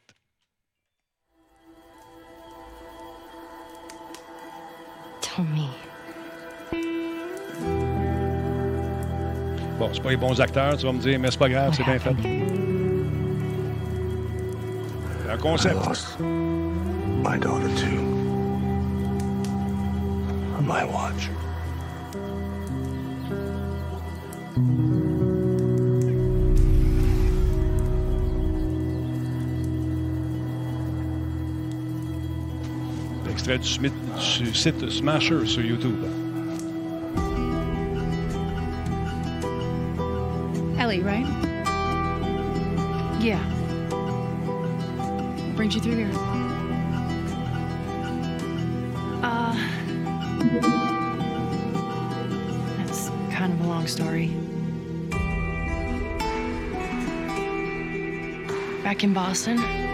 Tommy. 5.22 5.70
Bon, 9.78 9.90
c'est 9.94 10.02
pas 10.04 10.10
les 10.10 10.18
bons 10.18 10.42
acteurs, 10.42 10.76
tu 10.76 10.86
vas 10.86 10.92
me 10.92 11.00
dire, 11.00 11.18
mais 11.18 11.32
c'est 11.32 11.40
pas 11.40 11.48
grave, 11.48 11.74
c'est 11.74 11.86
bien 11.86 12.00
fait. 12.00 12.16
Un 15.30 15.38
concept. 15.38 16.20
my 16.20 17.38
daughter 17.38 17.70
too. 17.76 18.00
On 20.58 20.66
my 20.68 20.84
watch. 20.84 21.30
Extrait 33.50 33.90
du, 33.90 34.44
du 34.44 34.54
site 34.54 34.90
Smasher 34.90 35.46
sur 35.46 35.62
YouTube. 35.62 36.04
Ellie, 40.78 41.02
right? 41.02 41.26
Yeah. 43.20 43.44
Brings 45.56 45.76
you 45.76 45.82
through 45.82 45.98
here. 45.98 46.12
Uh. 49.24 49.56
That's 52.78 53.10
kind 53.32 53.54
of 53.54 53.62
a 53.62 53.68
long 53.68 53.88
story. 53.88 54.28
Back 58.84 59.04
in 59.04 59.14
Boston. 59.14 59.89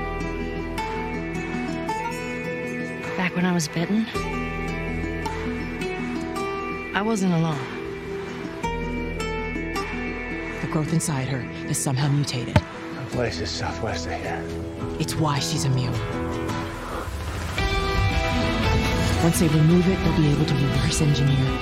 When 3.35 3.45
I 3.45 3.51
was 3.51 3.67
bitten. 3.67 4.05
I 6.95 7.01
wasn't 7.01 7.33
alone. 7.33 7.59
The 10.61 10.67
growth 10.67 10.93
inside 10.93 11.27
her 11.27 11.41
is 11.69 11.77
somehow 11.77 12.07
mutated. 12.07 12.55
The 12.55 13.11
place 13.11 13.41
is 13.41 13.49
southwest 13.49 14.07
of 14.07 14.13
here. 14.13 14.41
It's 14.99 15.15
why 15.15 15.39
she's 15.39 15.65
immune. 15.65 15.91
Once 19.21 19.39
they 19.39 19.49
remove 19.49 19.85
it, 19.89 19.97
they'll 20.03 20.17
be 20.17 20.31
able 20.31 20.45
to 20.45 20.53
reverse 20.53 21.01
engineer 21.01 21.59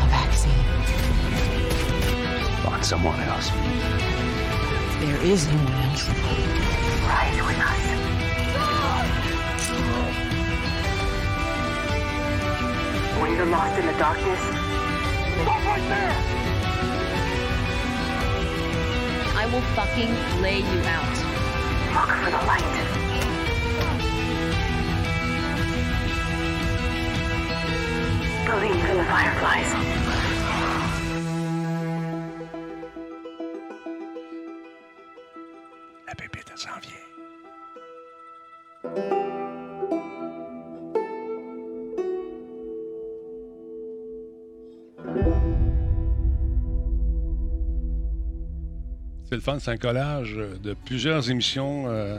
a 0.00 0.08
vaccine. 0.08 0.52
Find 2.64 2.84
someone 2.84 3.20
else. 3.20 3.50
There 5.00 5.20
is 5.22 5.46
no 5.48 5.58
one 5.58 5.72
else. 5.74 6.08
Rise 7.04 7.46
with 7.46 7.58
us. 7.58 7.95
When 13.20 13.32
you're 13.34 13.46
lost 13.46 13.78
in 13.78 13.86
the 13.86 13.92
darkness, 13.94 14.40
Stop 15.42 15.64
right 15.64 15.82
there! 15.88 16.46
I 19.36 19.46
will 19.52 19.60
fucking 19.74 20.42
lay 20.42 20.58
you 20.58 20.80
out. 20.84 21.16
look 21.94 22.10
for 22.16 22.30
the 22.30 22.42
light. 22.46 22.72
Believe 28.46 28.84
in 28.90 28.96
the 28.96 29.04
fireflies. 29.04 30.05
Le 49.36 49.42
fun, 49.42 49.58
c'est 49.58 49.70
un 49.70 49.76
collage 49.76 50.34
de 50.34 50.74
plusieurs 50.74 51.30
émissions 51.30 51.84
euh, 51.88 52.18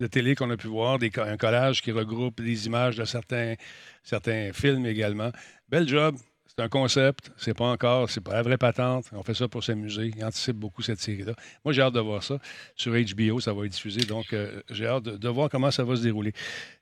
de 0.00 0.06
télé 0.06 0.34
qu'on 0.34 0.50
a 0.50 0.56
pu 0.56 0.66
voir, 0.66 0.98
un 1.00 1.36
collage 1.36 1.80
qui 1.80 1.92
regroupe 1.92 2.42
des 2.42 2.66
images 2.66 2.96
de 2.96 3.04
certains, 3.04 3.54
certains 4.02 4.52
films 4.52 4.84
également. 4.84 5.30
Bel 5.68 5.88
job, 5.88 6.16
c'est 6.44 6.64
un 6.64 6.68
concept, 6.68 7.30
c'est 7.36 7.54
pas 7.54 7.66
encore, 7.66 8.10
c'est 8.10 8.22
pas 8.22 8.32
la 8.32 8.42
vraie 8.42 8.56
patente. 8.56 9.04
On 9.12 9.22
fait 9.22 9.34
ça 9.34 9.46
pour 9.46 9.62
s'amuser. 9.62 10.10
Ils 10.16 10.24
anticipent 10.24 10.56
beaucoup 10.56 10.80
cette 10.80 11.00
série-là. 11.00 11.34
Moi, 11.64 11.74
j'ai 11.74 11.82
hâte 11.82 11.92
de 11.92 12.00
voir 12.00 12.22
ça. 12.22 12.38
Sur 12.74 12.94
HBO, 12.94 13.40
ça 13.40 13.52
va 13.52 13.66
être 13.66 13.72
diffusé, 13.72 14.00
donc 14.00 14.32
euh, 14.32 14.62
j'ai 14.70 14.86
hâte 14.86 15.04
de, 15.04 15.28
voir 15.28 15.50
comment 15.50 15.70
ça 15.70 15.84
va 15.84 15.96
se 15.96 16.02
dérouler. 16.02 16.32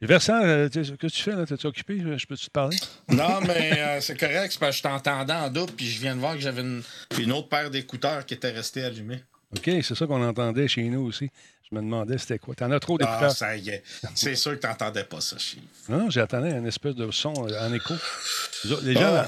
Versant, 0.01 0.41
euh, 0.45 0.69
que 0.69 1.07
tu 1.09 1.23
fais 1.23 1.35
là? 1.35 1.45
T'es-tu 1.45 1.67
occupé? 1.67 1.99
Je 1.99 2.27
peux-tu 2.27 2.47
te 2.47 2.51
parler? 2.51 2.77
Non, 3.09 3.41
mais 3.47 3.73
euh, 3.79 4.01
c'est 4.01 4.19
correct, 4.19 4.53
c'est 4.53 4.61
parce 4.61 4.77
que 4.77 4.79
je 4.79 4.83
t'entendais 4.83 5.33
en 5.33 5.51
double, 5.51 5.73
puis 5.73 5.87
je 5.87 6.01
viens 6.01 6.15
de 6.15 6.21
voir 6.21 6.35
que 6.35 6.41
j'avais 6.41 6.63
une, 6.63 6.83
une 7.19 7.33
autre 7.33 7.49
paire 7.49 7.71
d'écouteurs 7.71 8.25
qui 8.25 8.35
était 8.35 8.53
restée 8.53 8.85
allumée. 8.85 9.23
OK, 9.57 9.71
c'est 9.83 9.95
ça 9.95 10.07
qu'on 10.07 10.23
entendait 10.27 10.69
chez 10.69 10.83
nous 10.85 11.03
aussi. 11.07 11.31
Je 11.71 11.75
me 11.77 11.81
demandais 11.81 12.19
c'était 12.19 12.39
quoi. 12.39 12.55
T'en 12.55 12.71
as 12.73 12.79
trop 12.79 12.99
Ah, 13.01 13.05
d'écouteurs. 13.07 13.31
ça 13.33 13.57
y 13.57 13.71
est. 13.71 13.83
C'est 14.15 14.35
sûr 14.35 14.53
que 14.53 14.59
t'entendais 14.59 15.05
pas 15.05 15.21
ça, 15.21 15.39
Chief. 15.39 15.61
Non, 15.89 16.11
j'attendais 16.11 16.53
un 16.53 16.65
espèce 16.67 16.95
de 16.95 17.11
son 17.11 17.33
euh, 17.49 17.67
en 17.69 17.73
écho. 17.73 17.95
Les 18.83 18.93
gens 18.95 19.25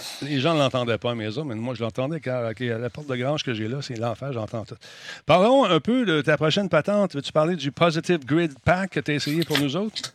Ah. 0.50 0.54
ne 0.54 0.58
l'entendaient 0.58 0.98
pas, 0.98 1.14
mais 1.14 1.24
eux 1.26 1.38
autres, 1.38 1.44
mais 1.46 1.54
moi, 1.54 1.74
je 1.74 1.82
l'entendais 1.82 2.20
car 2.20 2.44
à 2.44 2.52
la 2.78 2.90
porte 2.90 3.06
de 3.08 3.16
grange 3.16 3.42
que 3.42 3.54
j'ai 3.54 3.68
là, 3.68 3.78
c'est 3.80 3.96
l'enfer, 3.96 4.32
j'entends 4.34 4.64
tout. 4.66 4.76
Parlons 5.24 5.64
un 5.64 5.80
peu 5.80 6.04
de 6.04 6.20
ta 6.20 6.36
prochaine 6.36 6.68
patente. 6.68 7.14
Veux-tu 7.14 7.32
parler 7.32 7.56
du 7.56 7.72
Positive 7.72 8.24
Grid 8.24 8.52
Pack 8.64 8.90
que 8.90 9.00
tu 9.00 9.12
as 9.12 9.14
essayé 9.14 9.42
pour 9.44 9.58
nous 9.58 9.74
autres? 9.74 10.12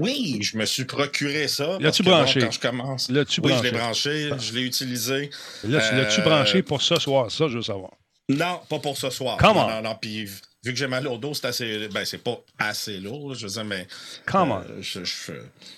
Oui, 0.00 0.40
je 0.42 0.58
me 0.58 0.64
suis 0.64 0.84
procuré 0.84 1.46
ça. 1.46 1.78
L'as-tu 1.78 2.02
bon, 2.02 2.10
branché? 2.10 2.40
quand 2.40 2.50
je 2.50 2.60
commence. 2.60 3.10
L'as-tu 3.10 3.40
oui, 3.40 3.52
branché? 3.52 3.68
je 3.68 3.70
l'ai 3.72 3.78
branché, 3.78 4.30
je 4.40 4.52
l'ai 4.54 4.62
utilisé. 4.62 5.30
L'as-tu 5.62 6.20
Euh, 6.20 6.24
branché 6.24 6.62
pour 6.62 6.82
ce 6.82 6.96
soir? 6.96 7.30
Ça, 7.30 7.46
je 7.48 7.56
veux 7.58 7.62
savoir. 7.62 7.90
Non, 8.28 8.60
pas 8.68 8.78
pour 8.78 8.96
ce 8.96 9.10
soir. 9.10 9.36
Come 9.36 9.56
non, 9.56 9.64
on. 9.66 9.70
non, 9.70 9.82
non. 9.82 9.94
Puis 10.00 10.24
vu 10.24 10.72
que 10.72 10.74
j'ai 10.76 10.86
mal 10.86 11.06
au 11.06 11.18
dos, 11.18 11.34
c'est 11.34 11.46
assez. 11.46 11.88
Ben, 11.88 12.04
c'est 12.06 12.18
pas 12.22 12.38
assez 12.58 12.98
lourd, 12.98 13.34
je 13.34 13.46
veux 13.46 13.52
dire, 13.52 13.64
mais. 13.64 13.86
Come 14.26 14.52
euh, 14.52 14.54
on. 14.78 14.82
je- 14.82 15.04
je- 15.04 15.32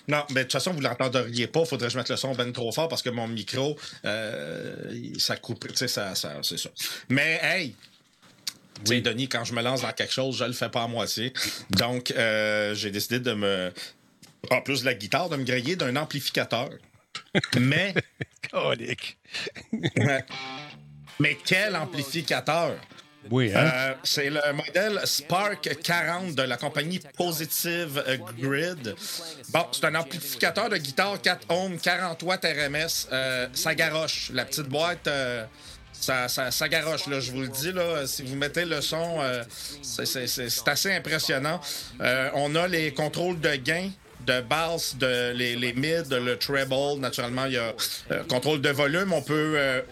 Non, 0.07 0.25
mais 0.31 0.41
de 0.41 0.43
toute 0.43 0.53
façon, 0.53 0.73
vous 0.73 0.81
l'entendriez 0.81 1.49
pas. 1.49 1.65
Faudrait 1.65 1.89
que 1.89 1.93
je 1.93 1.99
mette 1.99 2.09
le 2.09 2.17
son 2.17 2.35
ben 2.35 2.53
trop 2.53 2.71
fort 2.71 2.87
parce 2.89 3.03
que 3.03 3.11
mon 3.11 3.27
micro, 3.27 3.77
euh, 4.05 4.93
ça 5.19 5.37
coupe. 5.37 5.67
Tu 5.69 5.77
sais, 5.77 5.89
ça, 5.89 6.15
ça, 6.15 6.35
c'est 6.43 6.59
ça. 6.59 6.71
Mais, 7.09 7.41
hey! 7.43 7.75
Sais, 8.85 9.01
Denis, 9.01 9.27
quand 9.29 9.43
je 9.43 9.55
me 9.55 9.63
lance 9.63 9.81
dans 9.83 9.93
quelque 9.93 10.13
chose, 10.13 10.37
je 10.37 10.45
le 10.45 10.53
fais 10.53 10.69
pas 10.69 10.83
à 10.83 10.87
moitié. 10.87 11.33
Donc, 11.71 12.11
euh, 12.13 12.75
j'ai 12.75 12.91
décidé 12.91 13.19
de 13.19 13.33
me. 13.33 13.73
En 14.51 14.61
plus 14.61 14.83
de 14.83 14.85
la 14.87 14.95
guitare, 14.95 15.29
de 15.31 15.37
me 15.37 15.45
griller 15.45 15.75
d'un 15.75 15.97
amplificateur. 15.97 16.69
Mais. 17.59 17.93
Colique. 18.53 19.17
Ouais. 19.73 20.25
Mais 21.19 21.37
quel 21.45 21.77
amplificateur! 21.77 22.75
Oui, 23.31 23.51
hein? 23.55 23.71
Euh, 23.75 23.95
c'est 24.05 24.31
le 24.31 24.41
modèle 24.53 25.01
Spark 25.05 25.69
40 25.83 26.35
de 26.37 26.43
la 26.43 26.57
compagnie 26.57 27.01
Positive 27.17 28.05
Grid. 28.39 28.95
Bon, 29.49 29.67
c'est 29.73 29.85
un 29.85 29.95
amplificateur 29.97 30.69
de 30.69 30.77
guitare 30.77 31.21
4 31.21 31.47
ohms, 31.51 31.79
40 31.79 32.23
watts 32.23 32.45
RMS. 32.45 33.09
Euh, 33.13 33.49
ça 33.53 33.75
garoche. 33.75 34.31
La 34.33 34.45
petite 34.45 34.69
boîte, 34.69 35.09
euh, 35.09 35.45
ça, 35.93 36.29
ça, 36.29 36.53
ça 36.53 36.69
garoche. 36.69 37.09
Là, 37.09 37.19
je 37.19 37.33
vous 37.33 37.41
le 37.41 37.49
dis, 37.49 37.73
là, 37.73 38.07
si 38.07 38.23
vous 38.23 38.37
mettez 38.37 38.65
le 38.65 38.81
son, 38.81 39.17
euh, 39.21 39.43
c'est- 39.83 40.69
assez 40.69 40.93
impressionnant. 40.93 41.61
Euh, 42.01 42.31
on 42.35 42.55
a 42.55 42.69
les 42.69 42.93
contrôles 42.95 43.41
de 43.41 43.57
gain 43.57 43.91
de 44.25 44.41
basse, 44.41 44.97
de, 44.97 45.33
les, 45.33 45.57
les 45.57 45.73
mid, 45.73 46.13
le 46.13 46.37
treble. 46.37 46.99
Naturellement, 47.01 47.47
il 47.47 47.53
y 47.55 47.59
a 47.59 47.73
euh, 48.13 48.23
contrôle 48.29 48.61
de 48.61 48.71
volume. 48.71 49.13
On 49.13 49.23
peut 49.23 49.55
euh, 49.57 49.83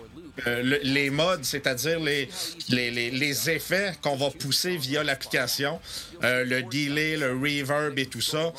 euh, 0.46 0.62
le- 0.62 0.80
les 0.82 1.10
modes, 1.10 1.44
c'est-à-dire 1.44 2.00
les, 2.00 2.28
les, 2.68 2.90
les- 2.90 3.10
les 3.10 3.50
effets 3.50 3.92
qu'on 4.02 4.16
va 4.16 4.30
pousser 4.30 4.76
via 4.76 5.04
l'application, 5.04 5.80
euh, 6.22 6.44
le 6.44 6.62
delay, 6.62 7.16
le 7.16 7.32
reverb 7.32 7.98
et 7.98 8.06
tout 8.06 8.20
ça. 8.20 8.52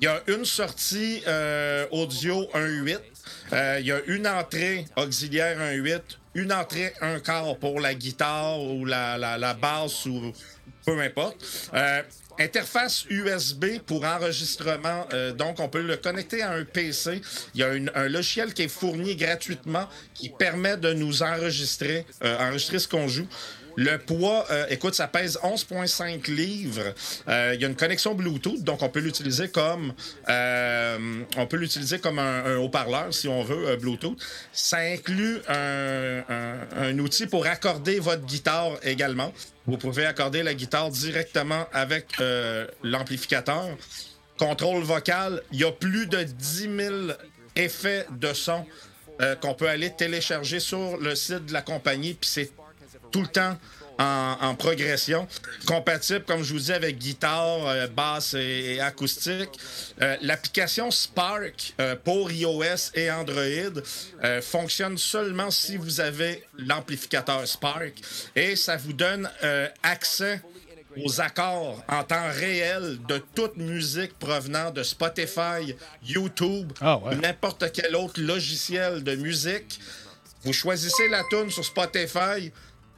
Il 0.00 0.04
y 0.04 0.08
a 0.08 0.22
une 0.28 0.44
sortie 0.44 1.22
euh, 1.26 1.86
audio 1.90 2.48
1.8. 2.54 2.98
Euh, 3.52 3.76
il 3.80 3.86
y 3.86 3.92
a 3.92 4.00
une 4.06 4.26
entrée 4.26 4.86
auxiliaire 4.96 5.58
1.8, 5.58 6.00
une 6.34 6.52
entrée 6.52 6.92
un 7.00 7.20
quart 7.20 7.56
pour 7.58 7.80
la 7.80 7.94
guitare 7.94 8.60
ou 8.60 8.84
la, 8.84 9.18
la 9.18 9.54
basse 9.54 10.06
ou 10.06 10.32
peu 10.86 10.98
importe. 11.00 11.36
Interface 12.40 13.04
USB 13.10 13.80
pour 13.84 14.02
enregistrement, 14.02 15.06
euh, 15.12 15.32
donc 15.32 15.60
on 15.60 15.68
peut 15.68 15.82
le 15.82 15.98
connecter 15.98 16.40
à 16.40 16.52
un 16.52 16.64
PC. 16.64 17.20
Il 17.54 17.60
y 17.60 17.62
a 17.62 17.68
un 17.94 18.08
logiciel 18.08 18.54
qui 18.54 18.62
est 18.62 18.68
fourni 18.68 19.14
gratuitement 19.14 19.86
qui 20.14 20.30
permet 20.30 20.78
de 20.78 20.94
nous 20.94 21.22
enregistrer, 21.22 22.06
euh, 22.24 22.38
enregistrer 22.38 22.78
ce 22.78 22.88
qu'on 22.88 23.08
joue. 23.08 23.26
Le 23.76 23.98
poids, 23.98 24.46
euh, 24.50 24.66
écoute, 24.68 24.94
ça 24.94 25.08
pèse 25.08 25.38
11,5 25.42 26.30
livres. 26.30 26.94
Euh, 27.28 27.52
il 27.54 27.60
y 27.60 27.64
a 27.64 27.68
une 27.68 27.76
connexion 27.76 28.14
Bluetooth, 28.14 28.62
donc 28.62 28.82
on 28.82 28.88
peut 28.88 29.00
l'utiliser 29.00 29.48
comme 29.48 29.92
euh, 30.28 31.24
un, 31.36 32.56
haut-parleur 32.56 33.14
si 33.14 33.28
on 33.28 33.42
veut 33.42 33.76
Bluetooth. 33.76 34.18
Ça 34.52 34.78
inclut 34.78 35.40
un, 35.48 36.98
outil 36.98 37.26
pour 37.26 37.46
accorder 37.46 38.00
votre 38.00 38.24
guitare 38.26 38.72
également. 38.82 39.32
Vous 39.66 39.76
pouvez 39.76 40.06
accorder 40.06 40.42
la 40.42 40.54
guitare 40.54 40.90
directement 40.90 41.66
avec 41.72 42.06
l'amplificateur. 42.82 43.68
Contrôle 44.38 44.82
vocal, 44.82 45.42
il 45.52 45.60
y 45.60 45.64
a 45.64 45.72
plus 45.72 46.06
de 46.06 46.22
10 46.22 46.68
000 46.76 46.94
effets 47.56 48.06
de 48.10 48.32
son 48.32 48.66
qu'on 49.40 49.54
peut 49.54 49.68
aller 49.68 49.90
télécharger 49.90 50.60
sur 50.60 50.96
le 50.96 51.14
site 51.14 51.46
de 51.46 51.52
la 51.52 51.60
compagnie, 51.60 52.14
puis 52.14 52.28
c'est 52.28 52.50
tout 53.10 53.22
le 53.22 53.28
temps 53.28 53.56
en, 53.98 54.36
en 54.40 54.54
progression. 54.54 55.28
Compatible, 55.66 56.24
comme 56.24 56.42
je 56.42 56.54
vous 56.54 56.58
dis, 56.60 56.72
avec 56.72 56.96
guitare, 56.98 57.66
euh, 57.66 57.86
basse 57.86 58.32
et, 58.34 58.76
et 58.76 58.80
acoustique. 58.80 59.50
Euh, 60.00 60.16
L'application 60.22 60.90
Spark 60.90 61.74
euh, 61.80 61.96
pour 62.02 62.30
iOS 62.30 62.92
et 62.94 63.10
Android 63.10 63.82
euh, 64.24 64.40
fonctionne 64.40 64.96
seulement 64.96 65.50
si 65.50 65.76
vous 65.76 66.00
avez 66.00 66.42
l'amplificateur 66.56 67.46
Spark 67.46 67.92
et 68.34 68.56
ça 68.56 68.76
vous 68.78 68.94
donne 68.94 69.28
accès 69.82 70.40
aux 71.04 71.20
accords 71.20 71.82
en 71.88 72.02
temps 72.02 72.30
réel 72.32 72.98
de 73.06 73.18
toute 73.34 73.56
musique 73.58 74.18
provenant 74.18 74.70
de 74.72 74.82
Spotify, 74.82 75.76
YouTube, 76.04 76.72
Ah 76.80 76.96
ouais. 76.98 77.14
n'importe 77.16 77.70
quel 77.72 77.94
autre 77.94 78.20
logiciel 78.20 79.04
de 79.04 79.14
musique. 79.14 79.78
Vous 80.42 80.52
choisissez 80.52 81.06
la 81.08 81.22
tune 81.30 81.50
sur 81.50 81.64
Spotify, 81.64 82.50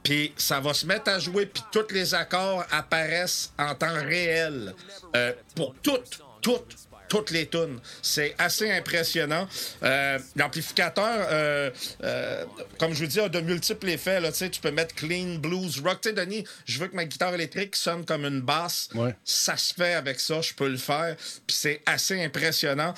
puis 0.03 0.33
ça 0.37 0.59
va 0.59 0.73
se 0.73 0.85
mettre 0.85 1.09
à 1.09 1.19
jouer, 1.19 1.45
puis 1.45 1.63
tous 1.71 1.91
les 1.91 2.13
accords 2.13 2.65
apparaissent 2.71 3.53
en 3.57 3.73
temps 3.73 4.03
réel 4.03 4.75
euh, 5.15 5.33
pour 5.55 5.73
toutes, 5.81 6.19
toutes, 6.41 6.75
toutes 7.07 7.31
les 7.31 7.47
tunes. 7.47 7.79
C'est 8.01 8.35
assez 8.37 8.71
impressionnant. 8.71 9.47
Euh, 9.83 10.19
L'amplificateur, 10.35 11.27
euh, 11.31 11.69
euh, 12.03 12.45
comme 12.79 12.93
je 12.93 12.99
vous 12.99 13.07
dis, 13.07 13.19
a 13.19 13.29
de 13.29 13.39
multiples 13.39 13.89
effets. 13.89 14.19
Là, 14.19 14.31
Tu 14.31 14.49
peux 14.59 14.71
mettre 14.71 14.95
clean, 14.95 15.35
blues, 15.35 15.79
rock. 15.79 16.01
Tu 16.01 16.09
sais, 16.09 16.15
Denis, 16.15 16.43
je 16.65 16.79
veux 16.79 16.87
que 16.87 16.95
ma 16.95 17.05
guitare 17.05 17.33
électrique 17.33 17.75
sonne 17.75 18.03
comme 18.03 18.25
une 18.25 18.41
basse. 18.41 18.89
Ouais. 18.95 19.15
Ça 19.23 19.57
se 19.57 19.73
fait 19.73 19.93
avec 19.93 20.19
ça, 20.19 20.41
je 20.41 20.53
peux 20.53 20.69
le 20.69 20.77
faire. 20.77 21.15
Puis 21.47 21.55
c'est 21.55 21.81
assez 21.85 22.21
impressionnant. 22.23 22.93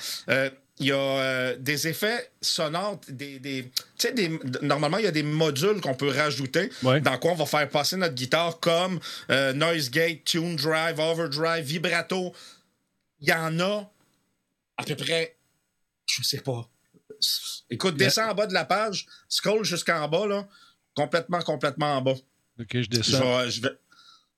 Il 0.78 0.86
y 0.88 0.92
a 0.92 0.96
euh, 0.96 1.56
des 1.58 1.88
effets 1.88 2.30
sonores, 2.42 3.00
des, 3.08 3.38
des- 3.38 3.64
tu 3.64 4.08
sais, 4.08 4.12
des- 4.12 4.38
normalement, 4.60 4.98
il 4.98 5.04
y 5.04 5.08
a 5.08 5.10
des 5.10 5.22
modules 5.22 5.80
qu'on 5.80 5.94
peut 5.94 6.10
rajouter 6.10 6.70
Ouais. 6.82 7.00
dans 7.00 7.16
quoi 7.18 7.32
on 7.32 7.34
va 7.34 7.46
faire 7.46 7.68
passer 7.70 7.96
notre 7.96 8.14
guitare 8.14 8.60
comme 8.60 9.00
euh, 9.30 9.54
noise 9.54 9.88
gate, 9.90 10.24
tune 10.24 10.54
drive, 10.56 10.98
overdrive, 11.00 11.64
vibrato. 11.64 12.34
Il 13.20 13.28
y 13.28 13.32
en 13.32 13.58
a 13.60 13.90
à 14.76 14.82
peu 14.84 14.94
près, 14.96 15.36
je 16.04 16.22
sais 16.22 16.40
pas. 16.40 16.68
Écoute, 17.70 17.96
descends 17.96 18.28
en 18.30 18.34
bas 18.34 18.46
de 18.46 18.52
la 18.52 18.66
page, 18.66 19.06
scroll 19.30 19.64
jusqu'en 19.64 20.06
bas, 20.08 20.26
là, 20.26 20.46
complètement, 20.94 21.40
complètement 21.40 21.96
en 21.96 22.02
bas. 22.02 22.14
OK, 22.60 22.66
je 22.74 22.82
Je 22.82 22.88
descends. 22.88 23.38
vais- 23.38 23.50
je 23.50 23.62
vais- 23.62 23.78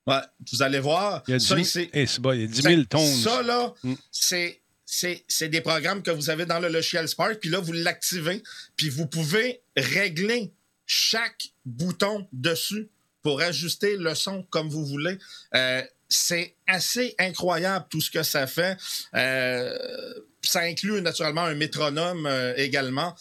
Ouais, 0.07 0.21
vous 0.53 0.63
allez 0.63 0.79
voir. 0.79 1.23
Il 1.27 1.33
y 1.33 1.35
a 1.35 1.39
10 1.39 1.47
ça, 1.49 1.55
000, 1.57 1.67
c'est- 1.67 1.91
Eh, 1.93 2.07
c'est 2.07 2.21
bon, 2.21 2.33
il 2.33 2.41
y 2.43 2.45
a 2.45 2.47
10 2.47 2.63
000 2.63 2.85
tones. 2.85 3.05
ça, 3.05 3.43
là, 3.43 3.75
Mm. 3.83 3.95
c'est. 4.13 4.61
C'est 4.91 5.49
des 5.49 5.61
programmes 5.61 6.03
que 6.03 6.11
vous 6.11 6.31
avez 6.31 6.47
dans 6.47 6.61
le 6.61 6.69
logiciel 6.69 7.07
Spark, 7.07 7.41
puis 7.41 7.51
là, 7.51 7.61
vous 7.61 7.75
l'activez, 7.75 8.43
puis 8.75 8.89
vous 8.89 9.07
pouvez 9.07 9.61
régler 9.77 10.51
chaque 10.87 11.51
bouton 11.67 12.27
dessus 12.33 12.89
pour 13.23 13.43
ajuster 13.43 13.99
le 13.99 14.15
son 14.15 14.45
comme 14.45 14.71
vous 14.71 14.87
voulez. 14.87 15.19
Euh, 15.55 15.83
c'est 16.09 16.55
assez 16.67 17.15
incroyable 17.19 17.85
tout 17.91 18.01
ce 18.01 18.11
que 18.11 18.23
ça 18.23 18.47
fait. 18.47 18.79
Euh, 19.15 20.15
ça 20.43 20.61
inclut 20.61 21.03
naturellement 21.03 21.45
un 21.45 21.55
métronome 21.55 22.25
euh, 22.27 22.55
également. 22.57 23.15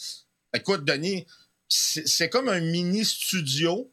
Écoute, 0.54 0.86
Denis, 0.86 1.28
c'est 1.68 2.30
comme 2.30 2.48
un 2.48 2.62
mini 2.62 3.04
studio 3.04 3.92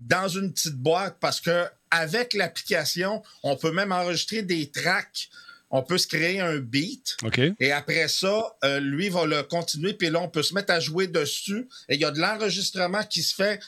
dans 0.00 0.26
une 0.26 0.52
petite 0.52 0.74
boîte 0.74 1.18
parce 1.20 1.40
que 1.40 1.66
avec 1.92 2.34
l'application, 2.34 3.22
on 3.44 3.56
peut 3.56 3.70
même 3.70 3.92
enregistrer 3.92 4.42
des 4.42 4.72
tracks. 4.72 5.30
On 5.72 5.82
peut 5.82 5.98
se 5.98 6.06
créer 6.06 6.38
un 6.40 6.58
beat. 6.58 7.16
Et 7.58 7.72
après 7.72 8.06
ça, 8.06 8.56
euh, 8.62 8.78
lui 8.78 9.08
va 9.08 9.24
le 9.26 9.42
continuer, 9.42 9.94
puis 9.94 10.10
là, 10.10 10.20
on 10.20 10.28
peut 10.28 10.42
se 10.42 10.54
mettre 10.54 10.72
à 10.72 10.78
jouer 10.80 11.06
dessus. 11.06 11.66
Et 11.88 11.94
il 11.94 12.00
y 12.00 12.04
a 12.04 12.10
de 12.10 12.20
l'enregistrement 12.20 13.02
qui 13.04 13.22
se 13.22 13.34
fait 13.34 13.58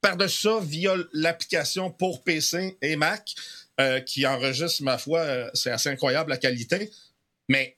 par-dessus 0.00 0.42
ça 0.48 0.58
via 0.60 0.94
l'application 1.12 1.90
pour 1.90 2.24
PC 2.24 2.76
et 2.82 2.96
Mac, 2.96 3.34
euh, 3.80 4.00
qui 4.00 4.26
enregistre, 4.26 4.82
ma 4.82 4.98
foi, 4.98 5.20
euh, 5.20 5.50
c'est 5.54 5.70
assez 5.70 5.88
incroyable 5.88 6.30
la 6.30 6.36
qualité. 6.36 6.90
Mais, 7.48 7.76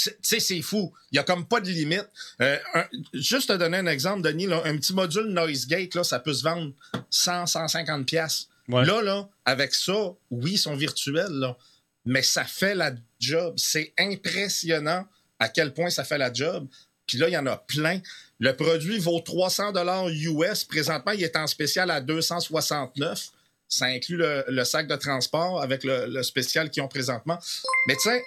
tu 0.00 0.10
sais, 0.22 0.38
c'est 0.40 0.62
fou. 0.62 0.92
Il 1.10 1.16
n'y 1.16 1.18
a 1.18 1.24
comme 1.24 1.46
pas 1.46 1.60
de 1.60 1.68
limite. 1.70 2.08
Euh, 2.40 2.56
un- 2.74 2.86
juste 3.14 3.48
te 3.48 3.56
donner 3.56 3.78
un 3.78 3.86
exemple, 3.86 4.22
Denis, 4.22 4.46
là, 4.46 4.62
un 4.64 4.76
petit 4.76 4.94
module 4.94 5.26
Noise 5.26 5.66
Gate, 5.66 5.94
là, 5.94 6.04
ça 6.04 6.18
peut 6.20 6.32
se 6.34 6.42
vendre 6.44 6.72
100, 7.10 7.46
150 7.46 8.06
pièces. 8.06 8.48
Ouais. 8.68 8.84
Là, 8.84 9.02
là, 9.02 9.28
avec 9.44 9.74
ça, 9.74 10.12
oui, 10.30 10.52
ils 10.52 10.58
sont 10.58 10.76
virtuels, 10.76 11.32
là, 11.32 11.56
mais 12.04 12.22
ça 12.22 12.44
fait 12.44 12.74
la 12.74 12.92
job. 13.18 13.54
C'est 13.56 13.92
impressionnant 13.98 15.06
à 15.38 15.48
quel 15.48 15.72
point 15.74 15.90
ça 15.90 16.04
fait 16.04 16.18
la 16.18 16.32
job. 16.32 16.66
Puis 17.06 17.18
là, 17.18 17.28
il 17.28 17.32
y 17.32 17.36
en 17.36 17.46
a 17.46 17.56
plein. 17.56 18.00
Le 18.38 18.54
produit 18.54 18.98
vaut 18.98 19.20
300 19.20 19.72
dollars 19.72 20.08
US. 20.08 20.64
Présentement, 20.64 21.12
il 21.12 21.22
est 21.22 21.36
en 21.36 21.46
spécial 21.46 21.90
à 21.90 22.00
269. 22.00 23.28
Ça 23.68 23.86
inclut 23.86 24.16
le, 24.16 24.44
le 24.48 24.64
sac 24.64 24.86
de 24.88 24.96
transport 24.96 25.62
avec 25.62 25.84
le, 25.84 26.06
le 26.06 26.22
spécial 26.22 26.70
qu'ils 26.70 26.82
ont 26.82 26.88
présentement. 26.88 27.38
Mais 27.86 27.94
tu 27.94 28.02
sais, 28.10 28.22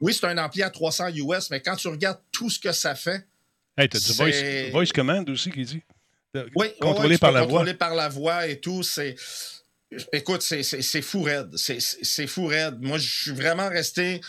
oui, 0.00 0.12
c'est 0.14 0.26
un 0.26 0.38
ampli 0.38 0.62
à 0.62 0.70
300 0.70 1.08
US, 1.14 1.50
mais 1.50 1.60
quand 1.60 1.76
tu 1.76 1.88
regardes 1.88 2.20
tout 2.32 2.50
ce 2.50 2.58
que 2.58 2.72
ça 2.72 2.94
fait, 2.94 3.24
Hey, 3.76 3.88
t'as 3.88 3.98
du 3.98 4.12
voice, 4.12 4.70
voice 4.70 4.92
command 4.94 5.28
aussi 5.30 5.50
qui 5.50 5.64
dit. 5.64 5.82
Oui, 6.54 6.68
Contrôlé 6.80 7.14
ouais, 7.14 7.18
par 7.18 7.32
la 7.32 7.40
voix. 7.40 7.48
contrôler 7.48 7.74
par 7.74 7.94
la 7.96 8.08
voix 8.08 8.46
et 8.46 8.60
tout. 8.60 8.84
C'est. 8.84 9.16
Écoute, 10.12 10.42
c'est- 10.42 11.02
fou 11.02 11.22
raide. 11.22 11.56
C'est- 11.56 12.26
fou 12.26 12.46
raide. 12.46 12.78
Moi, 12.80 12.98
je 12.98 13.22
suis 13.22 13.30
vraiment 13.32 13.68
resté 13.68 14.20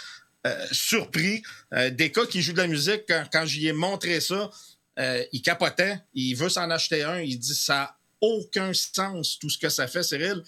euh, 0.46 0.66
surpris. 0.72 1.42
Euh, 1.74 1.90
des 1.90 2.12
cas 2.12 2.26
qui 2.28 2.42
jouent 2.44 2.54
de 2.54 2.58
la 2.60 2.68
musique, 2.68 3.02
quand, 3.08 3.24
quand 3.32 3.46
j'y 3.48 3.66
ai 3.68 3.74
montré 3.74 4.22
ça, 4.22 4.52
euh, 5.00 5.24
il 5.32 5.42
capotait. 5.42 5.98
Il 6.14 6.36
veut 6.36 6.50
s'en 6.50 6.70
acheter 6.70 7.02
un. 7.04 7.20
Il 7.20 7.40
dit 7.40 7.56
ça 7.56 7.74
n'a 7.74 7.98
aucun 8.22 8.72
sens, 8.74 9.40
tout 9.40 9.50
ce 9.50 9.58
que 9.58 9.70
ça 9.70 9.88
fait, 9.88 10.04
Cyril. 10.04 10.44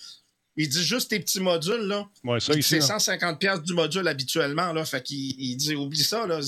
Il 0.56 0.70
dit 0.70 0.84
juste 0.84 1.10
tes 1.10 1.20
petits 1.20 1.40
modules, 1.40 1.82
là. 1.88 2.08
Ouais. 2.24 2.40
C'est 2.40 2.80
là. 2.80 2.86
150$ 2.86 3.38
piastres 3.40 3.64
du 3.64 3.74
module 3.74 4.08
habituellement, 4.08 4.72
là. 4.72 4.86
Fait 4.86 5.02
qu'il 5.02 5.40
il 5.42 5.56
dit 5.56 5.74
oublie 5.76 6.04
ça, 6.04 6.28
là. 6.28 6.40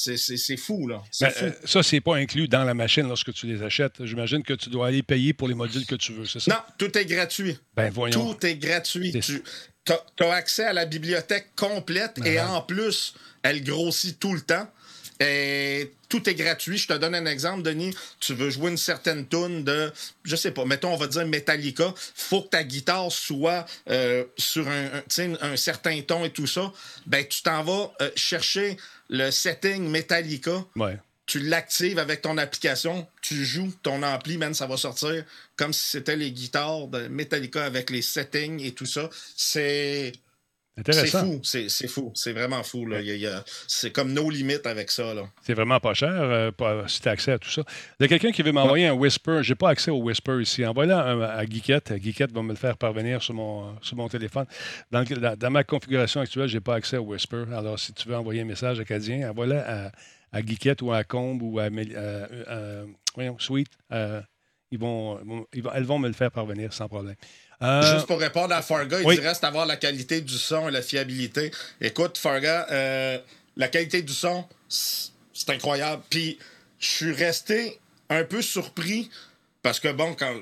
C'est- 0.00 0.56
fou, 0.56 0.86
là. 0.86 1.02
Ben, 1.20 1.30
fou. 1.30 1.44
euh, 1.46 1.50
ça, 1.64 1.82
c'est 1.82 2.00
pas 2.00 2.16
inclus 2.16 2.46
dans 2.48 2.64
la 2.64 2.74
machine 2.74 3.06
lorsque 3.08 3.32
tu 3.32 3.46
les 3.46 3.62
achètes. 3.62 4.04
J'imagine 4.04 4.42
que 4.42 4.54
tu 4.54 4.70
dois 4.70 4.88
aller 4.88 5.02
payer 5.02 5.32
pour 5.32 5.48
les 5.48 5.54
modules 5.54 5.86
que 5.86 5.94
tu 5.96 6.12
veux, 6.12 6.26
c'est 6.26 6.40
ça? 6.40 6.52
Non, 6.52 6.60
tout 6.78 6.96
est 6.96 7.04
gratuit. 7.06 7.58
Ben 7.74 7.90
voyons. 7.90 8.32
Tout 8.34 8.46
est 8.46 8.56
gratuit. 8.56 9.12
Tu 9.12 9.42
as, 10.24 10.32
accès 10.32 10.64
à 10.64 10.72
la 10.72 10.84
bibliothèque 10.84 11.48
complète 11.56 12.18
et 12.24 12.38
Ah. 12.38 12.52
en 12.52 12.62
plus, 12.62 13.14
elle 13.42 13.64
grossit 13.64 14.18
tout 14.20 14.34
le 14.34 14.40
temps. 14.40 14.68
Et 15.20 15.92
tout 16.08 16.28
est 16.28 16.34
gratuit. 16.34 16.78
Je 16.78 16.86
te 16.88 16.92
donne 16.92 17.14
un 17.14 17.26
exemple, 17.26 17.62
Denis. 17.62 17.94
Tu 18.20 18.34
veux 18.34 18.50
jouer 18.50 18.70
une 18.70 18.76
certaine 18.76 19.26
tune 19.26 19.64
de, 19.64 19.92
je 20.24 20.36
sais 20.36 20.52
pas, 20.52 20.64
mettons, 20.64 20.92
on 20.94 20.96
va 20.96 21.08
dire 21.08 21.26
Metallica. 21.26 21.92
faut 22.14 22.42
que 22.42 22.48
ta 22.50 22.62
guitare 22.62 23.10
soit 23.10 23.66
euh, 23.90 24.24
sur 24.36 24.68
un, 24.68 25.02
un, 25.18 25.34
un 25.52 25.56
certain 25.56 26.00
ton 26.02 26.24
et 26.24 26.30
tout 26.30 26.46
ça. 26.46 26.72
Ben, 27.06 27.26
tu 27.26 27.42
t'en 27.42 27.64
vas 27.64 27.92
euh, 28.00 28.10
chercher 28.14 28.76
le 29.10 29.30
setting 29.30 29.88
Metallica 29.88 30.64
Ouais. 30.76 30.98
tu 31.26 31.40
l'actives 31.40 31.98
avec 31.98 32.22
ton 32.22 32.38
application, 32.38 33.06
tu 33.20 33.44
joues 33.44 33.72
ton 33.82 34.02
ampli, 34.02 34.38
man, 34.38 34.54
ça 34.54 34.66
va 34.66 34.76
sortir 34.76 35.24
comme 35.56 35.72
si 35.72 35.84
c'était 35.90 36.16
les 36.16 36.30
guitares 36.30 36.86
de 36.86 37.08
Metallica 37.08 37.64
avec 37.64 37.90
les 37.90 38.02
settings 38.02 38.62
et 38.62 38.72
tout 38.72 38.86
ça. 38.86 39.10
C'est 39.36 40.12
c'est 40.92 41.06
fou, 41.24 41.40
c'est 41.42 41.88
fou, 41.88 42.12
c'est 42.14 42.32
vraiment 42.32 42.62
fou. 42.62 42.86
là. 42.86 43.00
Il 43.00 43.06
y 43.06 43.10
a- 43.10 43.14
il 43.14 43.20
y 43.20 43.26
a- 43.26 43.44
c'est 43.66 43.90
comme 43.90 44.12
nos 44.12 44.30
limites 44.30 44.66
avec 44.66 44.90
ça. 44.90 45.12
C'est 45.42 45.54
vraiment 45.54 45.80
pas 45.80 45.94
cher 45.94 46.10
euh, 46.12 46.50
pas- 46.50 46.86
si 46.88 47.00
tu 47.00 47.08
as 47.08 47.12
accès 47.12 47.32
à 47.32 47.38
tout 47.38 47.50
ça. 47.50 47.62
Il 47.98 48.02
y 48.02 48.06
a 48.06 48.08
quelqu'un 48.08 48.30
qui 48.32 48.42
veut 48.42 48.52
m'envoyer 48.52 48.86
un 48.86 48.92
Whisper. 48.94 49.40
Je 49.42 49.52
n'ai 49.52 49.56
pas 49.56 49.70
accès 49.70 49.90
au 49.90 49.98
Whisper 49.98 50.40
ici. 50.40 50.64
Envoie-le 50.64 50.92
à, 50.94 51.32
à 51.38 51.44
Geekette. 51.46 51.94
Geekette 52.02 52.32
va 52.32 52.42
me 52.42 52.50
le 52.50 52.54
faire 52.56 52.76
parvenir 52.76 53.22
sur 53.22 53.34
mon, 53.34 53.74
sur 53.82 53.96
mon 53.96 54.08
téléphone. 54.08 54.46
Dans, 54.90 55.00
le- 55.00 55.16
dans- 55.16 55.36
dans 55.36 55.50
ma 55.50 55.64
configuration 55.64 56.20
actuelle, 56.20 56.48
je 56.48 56.54
n'ai 56.54 56.60
pas 56.60 56.74
accès 56.76 56.96
au 56.96 57.04
Whisper. 57.04 57.44
Alors, 57.54 57.78
si 57.78 57.92
tu 57.92 58.08
veux 58.08 58.16
envoyer 58.16 58.42
un 58.42 58.46
message 58.46 58.78
acadien, 58.80 59.30
envoie-le 59.30 59.56
à, 59.58 59.90
à 60.32 60.40
Geekette 60.44 60.82
ou 60.82 60.92
à 60.92 61.04
Combe 61.04 61.42
ou 61.42 61.58
à, 61.58 61.64
à- 61.64 61.66
à- 61.68 62.84
voyons, 63.14 63.38
Sweet. 63.38 63.68
Euh, 63.92 64.20
ils 64.70 64.78
vont- 64.78 65.46
ils 65.54 65.62
vont- 65.62 65.72
elles 65.74 65.84
vont 65.84 65.98
me 65.98 66.08
le 66.08 66.14
faire 66.14 66.30
parvenir 66.30 66.72
sans 66.74 66.88
problème. 66.88 67.14
Euh, 67.62 67.94
Juste 67.94 68.06
pour 68.06 68.20
répondre 68.20 68.54
à 68.54 68.62
Farga, 68.62 69.00
il 69.00 69.06
oui. 69.06 69.16
dit 69.16 69.20
reste 69.20 69.42
avoir 69.42 69.66
la 69.66 69.76
qualité 69.76 70.20
du 70.20 70.38
son 70.38 70.68
et 70.68 70.70
la 70.70 70.82
fiabilité. 70.82 71.50
Écoute, 71.80 72.16
Farga, 72.16 72.66
euh, 72.70 73.18
la 73.56 73.68
qualité 73.68 74.02
du 74.02 74.12
son, 74.12 74.44
c'est 74.68 75.50
incroyable. 75.50 76.02
Puis, 76.08 76.38
je 76.78 76.86
suis 76.86 77.12
resté 77.12 77.78
un 78.10 78.22
peu 78.24 78.42
surpris 78.42 79.10
parce 79.62 79.80
que, 79.80 79.88
bon, 79.88 80.14
quand. 80.14 80.32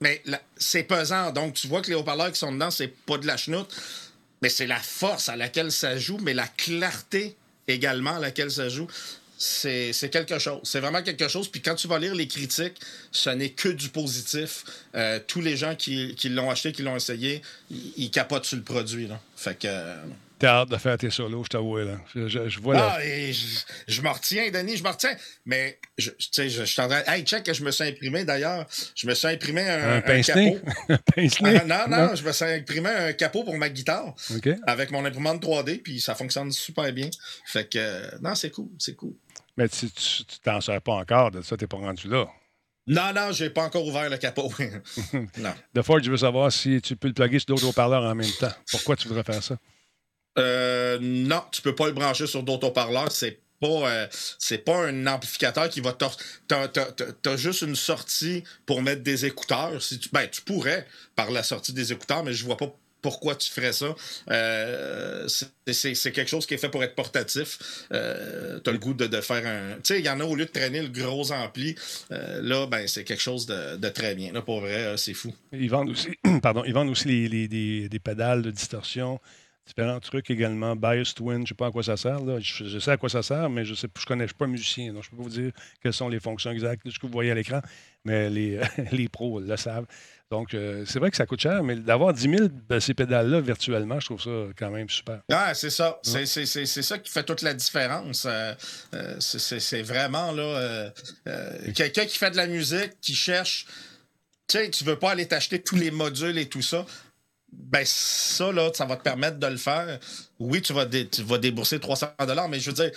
Mais 0.00 0.22
c'est 0.56 0.82
pesant. 0.82 1.30
Donc, 1.32 1.54
tu 1.54 1.68
vois 1.68 1.82
que 1.82 1.88
les 1.88 1.94
haut-parleurs 1.94 2.32
qui 2.32 2.38
sont 2.38 2.52
dedans, 2.52 2.70
c'est 2.70 2.88
pas 2.88 3.18
de 3.18 3.26
la 3.26 3.36
chenoute, 3.36 3.74
mais 4.42 4.48
c'est 4.48 4.66
la 4.66 4.80
force 4.80 5.28
à 5.28 5.36
laquelle 5.36 5.70
ça 5.70 5.96
joue, 5.98 6.18
mais 6.22 6.34
la 6.34 6.46
clarté 6.46 7.36
également 7.68 8.16
à 8.16 8.18
laquelle 8.18 8.50
ça 8.50 8.68
joue. 8.68 8.86
C'est 9.46 10.10
quelque 10.10 10.38
chose. 10.38 10.60
C'est 10.64 10.80
vraiment 10.80 11.02
quelque 11.02 11.28
chose. 11.28 11.48
Puis 11.50 11.60
quand 11.60 11.74
tu 11.74 11.86
vas 11.86 11.98
lire 11.98 12.14
les 12.14 12.26
critiques, 12.26 12.80
ce 13.12 13.30
n'est 13.30 13.50
que 13.50 13.68
du 13.68 13.88
positif. 13.90 14.64
Euh, 14.94 15.20
tous 15.26 15.40
les 15.42 15.56
gens 15.56 15.74
qui, 15.74 16.14
qui 16.14 16.28
l'ont 16.30 16.50
acheté, 16.50 16.72
qui 16.72 16.82
l'ont 16.82 16.96
essayé, 16.96 17.42
ils, 17.70 18.10
capotent 18.10 18.46
sur 18.46 18.56
le 18.56 18.62
produit. 18.62 19.06
Là. 19.06 19.20
Fait 19.36 19.58
que. 19.58 19.66
euh, 19.68 19.96
T'as 20.38 20.62
hâte 20.62 20.68
de 20.70 20.76
faire 20.76 20.98
tes 20.98 21.10
solos, 21.10 21.44
je 21.44 21.48
t'avoue. 21.50 21.76
là. 21.78 21.96
Je, 22.14 22.26
je- 22.26 22.48
je 22.48 22.58
vois 22.60 22.74
la- 22.74 22.94
Ah, 22.94 23.04
et 23.04 23.32
je, 23.32 23.46
je 23.86 24.02
me 24.02 24.08
retiens, 24.08 24.50
Denis, 24.50 24.76
je 24.76 24.82
me 24.82 24.88
retiens. 24.88 25.14
Mais, 25.46 25.78
je, 25.96 26.10
tu 26.10 26.16
sais, 26.32 26.48
je, 26.50 26.60
je 26.64 26.70
suis 26.72 26.80
en 26.82 26.88
train. 26.88 27.02
Hey, 27.06 27.22
check, 27.22 27.50
je 27.52 27.62
me 27.64 27.70
suis 27.70 27.84
imprimé 27.84 28.24
d'ailleurs. 28.24 28.66
Je 28.96 29.06
me 29.06 29.14
suis 29.14 29.28
imprimé 29.28 29.62
un, 29.68 29.96
un 29.96 30.00
pince-nez? 30.00 30.58
capot. 30.88 31.02
un. 31.44 31.54
Ah, 31.70 31.86
non, 31.88 31.96
non, 32.08 32.14
je 32.16 32.24
me 32.24 32.32
suis 32.32 32.44
imprimé 32.46 32.90
un 32.90 33.12
capot 33.12 33.44
pour 33.44 33.56
ma 33.56 33.68
guitare 33.68 34.14
avec 34.66 34.90
mon 34.90 35.04
imprimante 35.04 35.42
3D, 35.42 35.78
puis 35.82 36.00
ça 36.00 36.14
fonctionne 36.14 36.50
super 36.50 36.92
bien. 36.92 37.08
Fait 37.46 37.68
que, 37.70 37.78
euh, 37.78 38.10
non, 38.20 38.34
c'est 38.34 38.50
cool, 38.50 38.68
c'est 38.78 38.96
cool. 38.96 39.14
Mais 39.56 39.68
tu 39.68 39.86
t'en 40.42 40.60
sers 40.60 40.80
pas 40.82 40.92
encore 40.94 41.30
de 41.30 41.42
ça, 41.42 41.56
t'es 41.56 41.66
pas 41.66 41.76
rendu 41.76 42.08
là. 42.08 42.26
Non, 42.86 43.12
non, 43.14 43.32
j'ai 43.32 43.48
pas 43.50 43.62
encore 43.64 43.86
ouvert 43.86 44.10
le 44.10 44.18
capot. 44.18 44.52
non. 45.38 45.54
De 45.74 45.82
Ford, 45.82 46.00
je 46.02 46.10
veux 46.10 46.16
savoir 46.18 46.52
si 46.52 46.82
tu 46.82 46.96
peux 46.96 47.08
le 47.08 47.14
plugger 47.14 47.38
sur 47.38 47.46
d'autres 47.46 47.66
haut-parleurs 47.68 48.02
en 48.04 48.14
même 48.14 48.30
temps. 48.38 48.52
Pourquoi 48.70 48.94
tu 48.96 49.08
voudrais 49.08 49.22
faire 49.24 49.42
ça? 49.42 49.56
Euh, 50.38 50.98
non, 51.00 51.42
tu 51.52 51.62
peux 51.62 51.74
pas 51.74 51.86
le 51.86 51.92
brancher 51.92 52.26
sur 52.26 52.42
d'autres 52.42 52.66
haut-parleurs. 52.68 53.10
C'est 53.12 53.40
pas, 53.60 53.66
euh, 53.88 54.06
c'est 54.38 54.58
pas 54.58 54.86
un 54.88 55.06
amplificateur 55.06 55.68
qui 55.70 55.80
va. 55.80 55.92
T'as, 55.92 56.10
t'as- 56.48 56.68
t'as- 56.68 57.12
t'as 57.22 57.36
juste 57.36 57.62
une 57.62 57.76
sortie 57.76 58.42
pour 58.66 58.82
mettre 58.82 59.02
des 59.02 59.24
écouteurs. 59.24 59.80
Si 59.80 59.98
tu, 59.98 60.08
ben, 60.12 60.28
tu 60.28 60.42
pourrais 60.42 60.86
par 61.14 61.30
la 61.30 61.42
sortie 61.42 61.72
des 61.72 61.92
écouteurs, 61.92 62.24
mais 62.24 62.34
je 62.34 62.44
vois 62.44 62.56
pas 62.56 62.74
pourquoi 63.04 63.34
tu 63.34 63.50
ferais 63.50 63.74
ça. 63.74 63.94
Euh, 64.30 65.28
c'est, 65.28 65.92
quelque 66.10 66.26
chose 66.26 66.46
qui 66.46 66.54
est 66.54 66.56
fait 66.56 66.70
pour 66.70 66.82
être 66.82 66.94
portatif. 66.94 67.84
Euh, 67.92 68.58
t'as 68.60 68.72
le 68.72 68.78
goût 68.78 68.94
de, 68.94 69.20
faire 69.20 69.46
un. 69.46 69.74
Tu 69.74 69.80
sais, 69.82 69.98
il 69.98 70.06
y 70.06 70.08
en 70.08 70.20
a 70.20 70.24
au 70.24 70.34
lieu 70.34 70.46
de 70.46 70.50
traîner 70.50 70.80
le 70.80 70.88
gros 70.88 71.30
ampli. 71.30 71.74
euh, 72.12 72.40
là, 72.40 72.66
ben, 72.66 72.88
c'est 72.88 73.04
quelque 73.04 73.20
chose 73.20 73.44
de, 73.44 73.88
très 73.90 74.14
bien. 74.14 74.32
Là, 74.32 74.40
pour 74.40 74.60
vrai, 74.62 74.96
c'est 74.96 75.12
fou. 75.12 75.34
Ils 75.52 75.68
vendent 75.68 75.90
aussi, 75.90 76.16
pardon, 76.42 76.64
ils 76.64 76.72
vendent 76.72 76.88
aussi 76.88 77.28
les, 77.28 77.46
des, 77.46 77.98
pédales 77.98 78.40
de 78.40 78.50
distorsion, 78.50 79.20
différents 79.66 80.00
trucs 80.00 80.30
également. 80.30 80.74
Bias 80.74 81.12
Twin, 81.14 81.36
je 81.36 81.40
ne 81.42 81.46
sais 81.48 81.54
pas 81.54 81.66
à 81.66 81.72
quoi 81.72 81.82
ça 81.82 81.98
sert. 81.98 82.20
Je 82.40 82.78
sais 82.78 82.92
à 82.92 82.96
quoi 82.96 83.10
ça 83.10 83.22
sert, 83.22 83.50
mais 83.50 83.66
je 83.66 83.72
ne 83.72 83.76
je 83.76 84.06
connais 84.06 84.24
je 84.24 84.28
suis 84.28 84.38
pas 84.38 84.46
musicien. 84.46 84.94
Donc 84.94 85.02
je 85.02 85.08
ne 85.08 85.10
peux 85.10 85.16
pas 85.18 85.22
vous 85.24 85.42
dire 85.42 85.52
quelles 85.82 85.92
sont 85.92 86.08
les 86.08 86.20
fonctions 86.20 86.52
exactes 86.52 86.86
de 86.86 86.90
ce 86.90 86.98
que 86.98 87.04
vous 87.04 87.12
voyez 87.12 87.32
à 87.32 87.34
l'écran, 87.34 87.60
mais 88.06 88.30
les, 88.30 88.60
les 88.92 89.10
pros 89.10 89.40
le 89.40 89.56
savent. 89.58 89.86
Donc, 90.34 90.52
euh, 90.52 90.84
c'est 90.84 90.98
vrai 90.98 91.12
que 91.12 91.16
ça 91.16 91.26
coûte 91.26 91.40
cher, 91.40 91.62
mais 91.62 91.76
d'avoir 91.76 92.12
10 92.12 92.22
000 92.22 92.48
de 92.68 92.80
ces 92.80 92.92
pédales-là 92.92 93.40
virtuellement, 93.40 94.00
je 94.00 94.06
trouve 94.06 94.20
ça 94.20 94.48
quand 94.58 94.70
même 94.70 94.90
super. 94.90 95.20
Ah, 95.30 95.54
c'est 95.54 95.70
ça. 95.70 96.00
C'est, 96.02 96.26
ça 96.56 96.98
qui 96.98 97.12
fait 97.12 97.22
toute 97.22 97.42
la 97.42 97.54
différence. 97.54 98.26
Euh, 98.28 98.52
euh, 98.94 99.14
c'est, 99.20 99.82
vraiment 99.82 100.32
là. 100.32 100.90
quelqu'un 101.72 102.04
qui 102.04 102.18
fait 102.18 102.32
de 102.32 102.36
la 102.36 102.48
musique, 102.48 103.00
qui 103.00 103.14
cherche. 103.14 103.66
Tu 104.48 104.58
sais, 104.58 104.70
tu 104.70 104.82
veux 104.82 104.98
pas 104.98 105.12
aller 105.12 105.28
t'acheter 105.28 105.62
tous 105.62 105.76
les 105.76 105.92
modules 105.92 106.36
et 106.36 106.48
tout 106.48 106.62
ça. 106.62 106.84
Ben, 107.52 107.84
ça, 107.86 108.50
là, 108.50 108.72
ça 108.74 108.86
va 108.86 108.96
te 108.96 109.02
permettre 109.02 109.38
de 109.38 109.46
le 109.46 109.56
faire. 109.56 110.00
Oui, 110.40 110.62
tu 110.62 110.72
vas, 110.72 110.84
dé- 110.84 111.08
tu 111.08 111.22
vas 111.22 111.38
débourser 111.38 111.78
300 111.78 112.08
mais 112.50 112.58
je 112.58 112.70
veux 112.70 112.74
dire, 112.74 112.90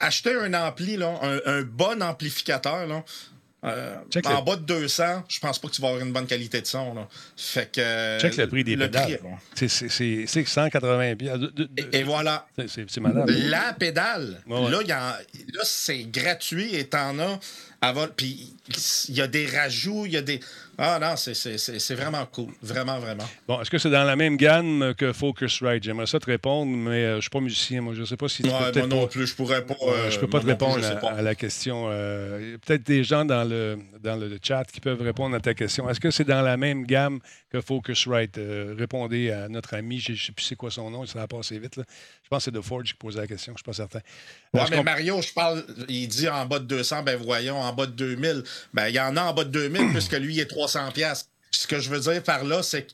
acheter 0.00 0.34
un 0.34 0.54
ampli, 0.54 0.96
là, 0.96 1.18
un, 1.20 1.38
un 1.44 1.62
bon 1.62 2.02
amplificateur, 2.02 2.86
là, 2.86 3.04
euh, 3.64 3.96
en 4.24 4.38
le- 4.38 4.44
bas 4.44 4.56
de 4.56 4.62
200, 4.62 5.24
je 5.28 5.40
pense 5.40 5.58
pas 5.58 5.68
que 5.68 5.72
tu 5.74 5.82
vas 5.82 5.88
avoir 5.88 6.02
une 6.04 6.12
bonne 6.12 6.26
qualité 6.26 6.60
de 6.60 6.66
son. 6.66 6.94
Là. 6.94 7.08
Fait 7.36 7.70
que. 7.72 7.80
euh, 7.80 8.20
Check 8.20 8.36
le 8.36 8.46
prix 8.48 8.62
des 8.64 8.76
pédales. 8.76 9.18
prix. 9.18 9.28
C'est- 9.54 9.68
C'est 9.68 9.88
c'est- 9.88 10.24
c'est 10.28 10.44
180 10.46 11.16
piastres. 11.16 11.38
De- 11.40 11.46
de- 11.48 11.64
de- 11.64 11.70
Et, 11.92 11.98
et 11.98 12.02
voilà. 12.04 12.46
c'est- 12.68 12.86
malade. 13.00 13.28
La 13.30 13.72
pédale, 13.72 14.42
Ouais, 14.46 14.60
ouais. 14.64 14.70
là, 14.70 14.82
y 14.82 14.92
là, 15.52 15.62
c'est 15.64 16.04
gratuit 16.04 16.74
et 16.74 16.84
t'en 16.86 17.18
as. 17.18 17.40
Puis 18.16 18.54
il 19.08 19.14
y 19.14 19.20
a 19.20 19.26
des 19.26 19.46
rajouts, 19.46 20.06
il 20.06 20.12
y 20.12 20.16
a 20.16 20.22
des. 20.22 20.40
Ah 20.80 20.98
non, 21.00 21.16
c'est- 21.16 21.94
vraiment 21.94 22.24
cool. 22.26 22.52
Vraiment, 22.62 23.00
vraiment. 23.00 23.24
Bon, 23.48 23.60
est-ce 23.60 23.68
que 23.70 23.78
c'est 23.78 23.90
dans 23.90 24.04
la 24.04 24.14
même 24.14 24.36
gamme 24.36 24.94
que 24.96 25.12
Focusrite? 25.12 25.82
J'aimerais 25.82 26.06
ça 26.06 26.20
te 26.20 26.26
répondre, 26.26 26.70
mais 26.70 26.90
euh, 27.04 27.10
je 27.12 27.16
ne 27.16 27.20
suis 27.22 27.30
pas 27.30 27.40
musicien. 27.40 27.80
Moi, 27.80 27.94
je 27.94 28.00
ne 28.02 28.06
sais 28.06 28.16
pas 28.16 28.28
si 28.28 28.44
tu 28.44 28.48
Ouais, 28.48 28.70
peux 28.72 28.78
moi 28.80 28.88
non 28.88 29.00
pas- 29.02 29.06
plus, 29.08 29.26
je 29.26 29.34
pourrais 29.34 29.66
pas. 29.66 29.74
Euh, 29.82 30.08
je 30.10 30.20
peux 30.20 30.28
pas 30.28 30.40
moi 30.40 30.54
te 30.54 30.64
plus, 30.64 30.66
répondre 30.76 30.86
à, 30.86 30.96
pas. 31.00 31.10
à 31.10 31.22
la 31.22 31.34
question. 31.34 31.86
Euh, 31.90 32.38
il 32.40 32.50
y 32.50 32.54
a 32.54 32.58
peut-être 32.58 32.84
des 32.86 33.02
gens 33.02 33.24
dans 33.24 33.42
le, 33.42 33.76
dans 34.00 34.14
le 34.14 34.38
chat 34.40 34.64
qui 34.72 34.80
peuvent 34.80 35.02
répondre 35.02 35.34
à 35.34 35.40
ta 35.40 35.52
question. 35.54 35.90
Est-ce 35.90 35.98
que 35.98 36.12
c'est 36.12 36.22
dans 36.24 36.42
la 36.42 36.56
même 36.56 36.86
gamme 36.86 37.18
que 37.50 37.60
Focusrite? 37.60 38.38
Euh, 38.38 38.76
répondez 38.78 39.32
à 39.32 39.48
notre 39.48 39.74
ami, 39.74 39.98
je 39.98 40.12
ne 40.12 40.16
sais 40.16 40.30
plus 40.32 40.44
c'est 40.44 40.54
quoi 40.56 40.70
son 40.70 40.90
nom, 40.90 41.04
ça 41.06 41.18
va 41.18 41.26
passer 41.26 41.58
vite. 41.58 41.76
là. 41.76 41.82
Je 42.22 42.28
pense 42.28 42.38
que 42.40 42.44
c'est 42.44 42.50
de 42.54 42.60
Forge 42.60 42.88
qui 42.88 42.94
posait 42.94 43.18
la 43.20 43.26
question, 43.26 43.52
je 43.52 43.54
ne 43.54 43.58
suis 43.58 43.64
pas 43.64 43.72
certain. 43.72 44.00
Ouais, 44.54 44.62
mais 44.70 44.82
Mario, 44.82 45.20
je 45.22 45.32
parle, 45.32 45.64
il 45.88 46.06
dit 46.06 46.28
en 46.28 46.46
bas 46.46 46.58
de 46.60 46.66
200, 46.66 47.02
ben 47.02 47.16
voyons, 47.16 47.58
en 47.58 47.72
bas 47.72 47.86
de 47.86 47.92
2000. 47.92 48.42
Ben, 48.74 48.88
il 48.88 48.94
y 48.94 49.00
en 49.00 49.16
a 49.16 49.22
en 49.22 49.32
bas 49.34 49.44
de 49.44 49.50
2000, 49.50 49.92
puisque 49.92 50.12
lui, 50.12 50.34
il 50.34 50.40
est 50.40 50.44
300$. 50.50 50.67
Piastres. 50.92 51.28
Puis 51.50 51.60
Ce 51.62 51.66
que 51.66 51.78
je 51.80 51.88
veux 51.90 52.00
dire 52.00 52.22
par 52.22 52.44
là, 52.44 52.62
c'est 52.62 52.82
que. 52.84 52.92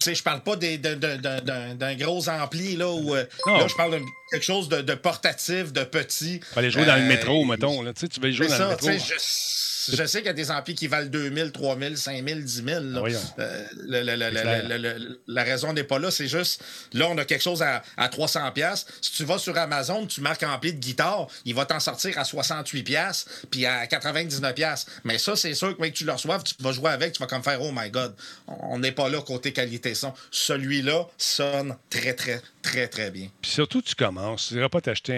Tu 0.00 0.04
sais, 0.10 0.14
je 0.14 0.22
parle 0.22 0.44
pas 0.44 0.54
d'un- 0.54 1.94
gros 1.96 2.28
ampli, 2.28 2.76
là, 2.76 2.88
où. 2.88 3.16
euh, 3.16 3.24
là, 3.46 3.66
je 3.66 3.74
parle 3.74 3.98
de 3.98 4.04
quelque 4.30 4.44
chose 4.44 4.68
de, 4.68 4.80
de 4.80 4.94
portatif, 4.94 5.72
de 5.72 5.82
petit. 5.82 6.38
Aller 6.54 6.70
jouer 6.70 6.84
dans 6.84 6.94
le 6.94 7.02
Euh, 7.02 7.06
métro, 7.08 7.44
mettons. 7.44 7.82
Là. 7.82 7.92
Tu 7.92 8.02
sais, 8.02 8.08
tu 8.08 8.20
vas 8.20 8.30
jouer 8.30 8.46
dans 8.46 8.58
le 8.58 8.68
métro. 8.68 8.88
je, 8.92 9.14
je 9.96 10.06
sais 10.06 10.18
qu'il 10.18 10.26
y 10.26 10.30
a 10.30 10.34
des 10.34 10.50
amplis 10.50 10.74
qui 10.74 10.86
valent 10.86 11.08
2000, 11.08 11.52
3000, 11.52 11.96
5000, 11.96 12.44
10 12.44 12.62
000. 12.64 12.80
là. 12.84 13.00
Euh, 13.38 13.64
le- 13.76 14.02
le- 14.78 15.20
la 15.26 15.42
raison 15.44 15.72
n'est 15.72 15.84
pas 15.84 15.98
là, 15.98 16.10
c'est 16.10 16.28
juste, 16.28 16.62
là, 16.92 17.06
on 17.08 17.18
a 17.18 17.24
quelque 17.24 17.42
chose 17.42 17.62
à, 17.62 17.82
à 17.96 18.08
300 18.08 18.50
pièces. 18.52 18.86
Si 19.00 19.12
tu 19.12 19.24
vas 19.24 19.38
sur 19.38 19.56
Amazon, 19.58 20.06
tu 20.06 20.20
marques 20.20 20.42
ampli 20.42 20.72
de 20.72 20.78
guitare, 20.78 21.26
il 21.44 21.54
va 21.54 21.64
t'en 21.66 21.80
sortir 21.80 22.16
à 22.18 22.24
68 22.24 22.82
pièces 22.82 23.26
puis 23.50 23.66
à 23.66 23.86
99 23.86 24.54
pièces. 24.54 24.86
Mais 25.04 25.18
ça, 25.18 25.36
c'est 25.36 25.54
sûr 25.54 25.76
que 25.76 25.80
mec, 25.80 25.94
tu 25.94 26.04
le 26.04 26.12
reçoives, 26.12 26.42
tu 26.44 26.54
vas 26.60 26.72
jouer 26.72 26.90
avec, 26.90 27.12
tu 27.12 27.20
vas 27.20 27.26
comme 27.26 27.42
faire 27.42 27.60
«Oh 27.62 27.70
my 27.74 27.90
God!» 27.90 28.14
On 28.46 28.78
n'est 28.78 28.92
pas 28.92 29.08
là 29.08 29.20
côté 29.22 29.52
qualité 29.52 29.94
son. 29.94 30.12
Celui-là 30.30 31.06
sonne 31.16 31.76
très, 31.90 32.14
très, 32.14 32.40
très, 32.62 32.88
très 32.88 33.10
bien. 33.10 33.28
Puis 33.42 33.50
surtout, 33.50 33.82
tu 33.82 33.94
commences. 33.94 34.48
Tu 34.48 34.54
ne 34.54 34.66
pas 34.68 34.80
t'acheter 34.80 35.14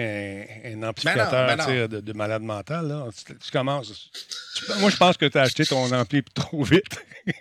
un, 0.65 0.73
un 0.83 0.83
amplificateur 0.89 1.47
Ben 1.47 1.55
non, 1.57 1.65
ben 1.65 1.87
de, 1.87 1.99
de 1.99 2.13
malade 2.13 2.41
mental. 2.41 2.87
Là. 2.87 3.07
Tu, 3.25 3.35
tu 3.35 3.51
commences. 3.51 4.09
Tu- 4.55 4.60
moi, 4.79 4.89
je 4.89 4.97
pense 4.97 5.17
que 5.17 5.25
tu 5.25 5.37
as 5.37 5.41
acheté 5.41 5.65
ton 5.65 5.91
ampli 5.91 6.23
trop 6.33 6.63
vite. 6.63 6.83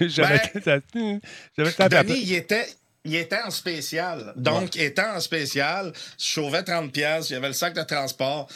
J'avais 0.00 0.40
Ben, 0.64 1.20
j'avais 1.56 1.72
tapé 1.72 2.02
Denis, 2.04 2.20
il 2.22 2.34
était, 2.34 2.68
il 3.04 3.14
était 3.16 3.40
en 3.44 3.50
spécial. 3.50 4.32
Donc, 4.36 4.76
étant 4.76 5.14
en 5.16 5.20
spécial, 5.20 5.92
je 6.18 6.24
sauvais 6.24 6.62
30 6.62 6.92
pièces, 6.92 7.30
il 7.30 7.34
y 7.34 7.36
avait 7.36 7.48
le 7.48 7.54
sac 7.54 7.74
de 7.74 7.82
transport. 7.82 8.48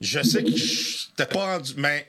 Je 0.00 0.22
sais 0.22 0.42
que 0.42 0.50
je 0.56 1.08
n'étais 1.08 1.26
pas 1.26 1.54
rendu... 1.56 1.72
Mais 1.76 2.08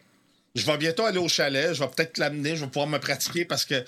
je 0.54 0.66
vais 0.66 0.78
bientôt 0.78 1.06
aller 1.06 1.18
au 1.18 1.28
chalet, 1.28 1.74
je 1.74 1.80
vais 1.84 1.90
peut-être 1.90 2.18
l'amener, 2.18 2.56
je 2.56 2.62
vais 2.66 2.68
pouvoir 2.72 2.88
me 2.88 3.00
pratiquer 3.00 3.46
parce 3.46 3.66
que... 3.66 3.84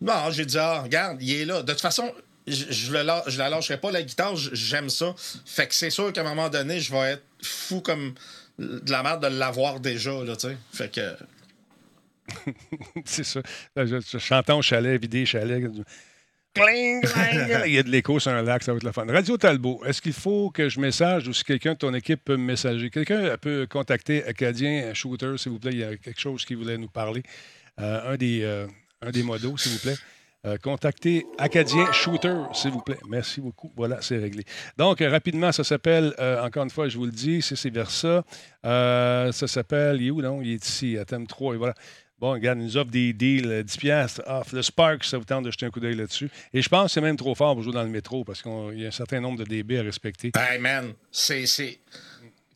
Non, 0.00 0.30
j'ai 0.30 0.44
dit, 0.44 0.58
ah, 0.58 0.82
regarde, 0.82 1.22
il 1.22 1.32
est 1.40 1.44
là. 1.44 1.62
De 1.62 1.72
toute 1.72 1.80
façon, 1.80 2.12
je, 2.46 2.64
je, 2.70 2.92
le 2.92 3.02
la- 3.02 3.24
je 3.26 3.38
la 3.38 3.48
lâcherai 3.48 3.78
pas, 3.78 3.90
la 3.90 4.02
guitare, 4.02 4.36
j'aime 4.36 4.90
ça. 4.90 5.14
Fait 5.46 5.66
que 5.66 5.74
c'est 5.74 5.90
sûr 5.90 6.12
qu'à 6.12 6.20
un 6.20 6.24
moment 6.24 6.50
donné, 6.50 6.78
je 6.80 6.92
vais 6.92 7.12
être 7.12 7.22
fou 7.42 7.80
comme 7.80 8.14
de 8.58 8.90
la 8.90 9.02
merde 9.02 9.22
de 9.22 9.38
l'avoir 9.38 9.80
déjà, 9.80 10.24
là, 10.24 10.36
tu 10.36 10.48
sais. 10.48 10.56
Fait 10.72 10.92
que... 10.92 11.16
C'est 13.04 13.24
ça. 13.24 13.40
Là, 13.76 13.86
je, 13.86 14.00
je 14.00 14.18
chantais 14.18 14.52
au 14.52 14.62
chalet, 14.62 15.00
vidé 15.00 15.26
chalet. 15.26 15.70
Cling, 16.54 17.00
cling. 17.02 17.62
Il 17.66 17.72
y 17.72 17.78
a 17.78 17.82
de 17.82 17.90
l'écho 17.90 18.20
sur 18.20 18.30
un 18.30 18.42
lac, 18.42 18.62
ça 18.62 18.72
va 18.72 18.76
être 18.76 18.84
le 18.84 18.92
fun. 18.92 19.06
Radio 19.06 19.36
Talbot, 19.36 19.82
est-ce 19.84 20.00
qu'il 20.00 20.12
faut 20.12 20.50
que 20.50 20.68
je 20.68 20.78
message 20.78 21.26
ou 21.26 21.32
si 21.32 21.42
quelqu'un 21.42 21.72
de 21.72 21.78
ton 21.78 21.92
équipe 21.92 22.24
peut 22.24 22.36
me 22.36 22.44
messager? 22.44 22.90
Quelqu'un 22.90 23.36
peut 23.40 23.66
contacter 23.68 24.24
Acadien 24.24 24.94
Shooter, 24.94 25.34
s'il 25.36 25.50
vous 25.50 25.58
plaît. 25.58 25.72
Il 25.72 25.78
y 25.78 25.84
a 25.84 25.96
quelque 25.96 26.20
chose 26.20 26.44
qui 26.44 26.54
voulait 26.54 26.78
nous 26.78 26.88
parler. 26.88 27.24
Euh, 27.80 28.12
un, 28.12 28.16
des, 28.16 28.42
euh, 28.44 28.68
un 29.02 29.10
des 29.10 29.24
modos, 29.24 29.56
s'il 29.58 29.72
vous 29.72 29.80
plaît. 29.80 29.96
Euh, 30.46 30.58
contactez 30.62 31.26
Acadien 31.38 31.90
Shooter, 31.92 32.34
s'il 32.52 32.70
vous 32.70 32.82
plaît. 32.82 32.98
Merci 33.08 33.40
beaucoup. 33.40 33.72
Voilà, 33.76 34.02
c'est 34.02 34.18
réglé. 34.18 34.44
Donc, 34.76 35.00
euh, 35.00 35.08
rapidement, 35.10 35.52
ça 35.52 35.64
s'appelle, 35.64 36.14
euh, 36.18 36.44
encore 36.44 36.64
une 36.64 36.70
fois, 36.70 36.88
je 36.88 36.98
vous 36.98 37.06
le 37.06 37.12
dis, 37.12 37.40
c'est 37.40 37.56
c'est 37.56 37.70
vers 37.70 37.90
ça. 37.90 38.24
Euh, 38.66 39.32
ça 39.32 39.46
s'appelle, 39.46 40.02
il 40.02 40.08
est 40.08 40.10
où, 40.10 40.20
non? 40.20 40.42
Il 40.42 40.52
est 40.52 40.66
ici, 40.66 40.98
à 40.98 41.04
thème 41.06 41.26
3, 41.26 41.54
et 41.54 41.56
voilà. 41.56 41.74
Bon, 42.20 42.32
regarde, 42.32 42.58
il 42.58 42.64
nous 42.64 42.76
offre 42.76 42.90
des 42.90 43.12
deals, 43.12 43.50
euh, 43.50 43.62
10 43.62 43.76
piastres 43.76 44.22
off. 44.26 44.52
Le 44.52 44.62
Spark, 44.62 45.02
ça 45.04 45.18
vous 45.18 45.24
tente 45.24 45.44
de 45.44 45.50
jeter 45.50 45.66
un 45.66 45.70
coup 45.70 45.80
d'œil 45.80 45.96
là-dessus. 45.96 46.30
Et 46.52 46.62
je 46.62 46.68
pense 46.68 46.86
que 46.86 46.92
c'est 46.92 47.00
même 47.00 47.16
trop 47.16 47.34
fort 47.34 47.54
pour 47.54 47.62
jouer 47.62 47.72
dans 47.72 47.82
le 47.82 47.88
métro 47.88 48.24
parce 48.24 48.40
qu'il 48.40 48.78
y 48.78 48.84
a 48.84 48.88
un 48.88 48.92
certain 48.92 49.20
nombre 49.20 49.38
de 49.38 49.44
dB 49.44 49.78
à 49.78 49.82
respecter. 49.82 50.30
Hey 50.36 50.58
man, 50.58 50.92
c'est. 51.10 51.44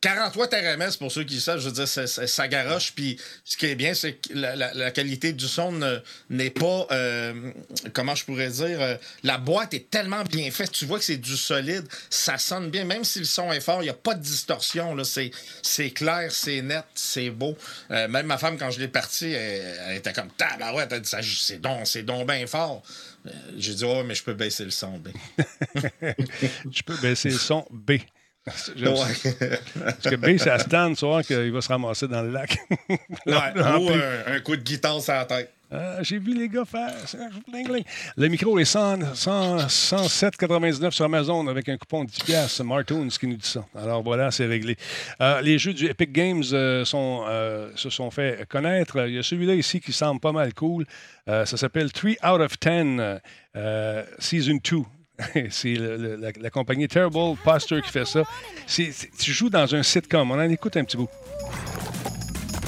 C'est... 0.03 0.09
40 0.09 0.37
watts 0.37 0.55
RMS, 0.55 0.97
pour 0.99 1.11
ceux 1.13 1.25
qui 1.25 1.41
savent, 1.41 1.61
je 1.61 1.67
veux 1.67 1.75
dire, 1.75 1.89
ça, 1.89 2.07
ça- 2.07 2.49
garoche. 2.49 2.93
Puis 2.95 3.19
ce 3.45 3.57
qui 3.57 3.67
est 3.67 3.75
bien, 3.75 3.95
c'est 3.95 4.15
que 4.15 4.33
la, 4.35 4.91
qualité 4.91 5.33
du 5.33 5.47
son 5.47 5.73
ne- 5.73 5.99
n'est 6.31 6.51
pas. 6.51 6.87
euh, 6.93 7.53
comment 7.93 8.15
je 8.15 8.25
pourrais 8.25 8.49
dire 8.51 8.81
euh, 8.81 8.97
La 9.23 9.39
boîte 9.39 9.75
est 9.75 9.91
tellement 9.91 10.23
bien 10.25 10.51
faite. 10.51 10.73
Tu 10.73 10.87
vois 10.87 10.99
que 10.99 11.05
c'est 11.05 11.17
du 11.17 11.37
solide. 11.37 11.87
Ça 12.11 12.39
sonne 12.39 12.71
bien. 12.71 12.85
Même 12.85 13.05
si 13.05 13.19
le 13.19 13.25
son 13.25 13.53
est 13.53 13.61
fort, 13.61 13.81
il 13.83 13.85
n'y 13.85 13.91
a 13.91 13.95
pas 13.95 14.15
de 14.15 14.23
distorsion. 14.23 14.97
C'est, 15.63 15.91
clair, 15.91 16.31
c'est 16.31 16.63
net, 16.63 16.85
c'est 16.95 17.31
beau. 17.31 17.57
Euh, 17.91 18.09
même 18.09 18.27
ma 18.27 18.39
femme, 18.39 18.57
quand 18.59 18.71
je 18.71 18.81
l'ai 18.81 18.89
parti, 18.89 19.27
elle, 19.33 19.97
était 19.97 20.13
comme 20.13 20.31
Tabarouette, 20.31 21.07
ça, 21.07 21.19
c'est 21.23 21.61
donc, 21.61 21.87
donc 22.05 22.27
bien 22.27 22.47
fort. 22.47 22.83
Euh, 23.27 23.31
J'ai 23.57 23.75
dit, 23.75 23.85
oh, 23.85 24.03
mais 24.05 24.15
je 24.15 24.23
peux 24.23 24.35
baisser 24.35 24.65
le 24.65 24.71
son. 24.71 24.99
ben. 24.99 25.13
Je 26.71 26.83
peux 26.83 26.97
baisser 26.97 27.31
le 27.31 27.39
son 27.39 27.67
B. 27.71 27.93
Parce 29.85 30.01
que 30.03 30.17
B, 30.17 30.39
ça 30.39 30.59
stand, 30.59 30.97
vois 31.01 31.23
qu'il 31.23 31.53
va 31.53 31.61
se 31.61 31.69
ramasser 31.69 32.09
dans 32.09 32.23
le 32.23 32.31
lac. 32.31 32.59
Ouais, 32.89 32.97
ou 33.27 33.91
un, 33.91 34.35
un 34.35 34.41
coup 34.41 34.57
de 34.57 34.63
guitare 34.63 35.01
sur 35.01 35.15
la 35.15 35.25
tête. 35.25 35.53
Ah, 35.71 35.99
J'ai 36.01 36.19
vu 36.19 36.35
les 36.35 36.49
gars 36.49 36.65
faire. 36.65 36.95
Le 38.17 38.29
micro 38.29 38.59
est 38.59 38.65
100 38.65 39.15
100 39.15 39.57
107,99 39.67 40.91
sur 40.93 41.05
Amazon 41.05 41.47
avec 41.47 41.69
un 41.69 41.77
coupon 41.77 42.05
de 42.05 42.11
10 42.11 42.25
piastres. 42.25 42.65
Martoons 42.65 43.09
qui 43.09 43.27
nous 43.27 43.37
dit 43.37 43.47
ça. 43.47 43.67
Alors 43.77 44.03
voilà, 44.03 44.31
c'est 44.31 44.47
réglé. 44.47 44.77
Euh, 45.21 45.43
les 45.43 45.59
jeux 45.59 45.75
du 45.75 45.85
Epic 45.87 46.11
Games 46.11 46.45
euh, 46.53 46.87
sont, 46.87 47.25
euh, 47.29 47.71
se 47.77 47.91
sont 47.91 48.11
fait 48.11 48.49
connaître. 48.49 49.07
Il 49.09 49.17
y 49.17 49.19
a 49.19 49.23
celui-là 49.23 49.55
ici 49.55 49.81
qui 49.81 49.93
semble 49.93 50.21
pas 50.21 50.33
mal 50.33 50.55
cool. 50.55 50.87
Ça 51.27 51.45
s'appelle 51.45 51.93
3 51.93 52.13
out 52.25 52.41
of 52.41 52.59
10 52.59 53.21
euh, 53.57 54.05
Season 54.19 54.59
2. 54.63 54.79
C'est 55.51 55.75
le- 55.75 55.97
le- 55.97 56.17
la, 56.17 56.29
la 56.41 56.51
compagnie 56.51 56.87
Terrible 56.89 57.37
Posture 57.45 57.83
qui 57.83 57.91
fait 57.91 58.05
ça. 58.05 58.23
C'est- 58.67 58.93
c'est- 58.93 59.11
tu 59.19 59.33
joues 59.33 59.51
dans 59.51 59.75
un 59.75 59.83
sitcom. 59.83 60.31
On 60.31 60.35
en 60.39 60.49
écoute 60.51 60.77
un 60.77 60.85
petit 60.85 60.97
bout. 60.97 61.09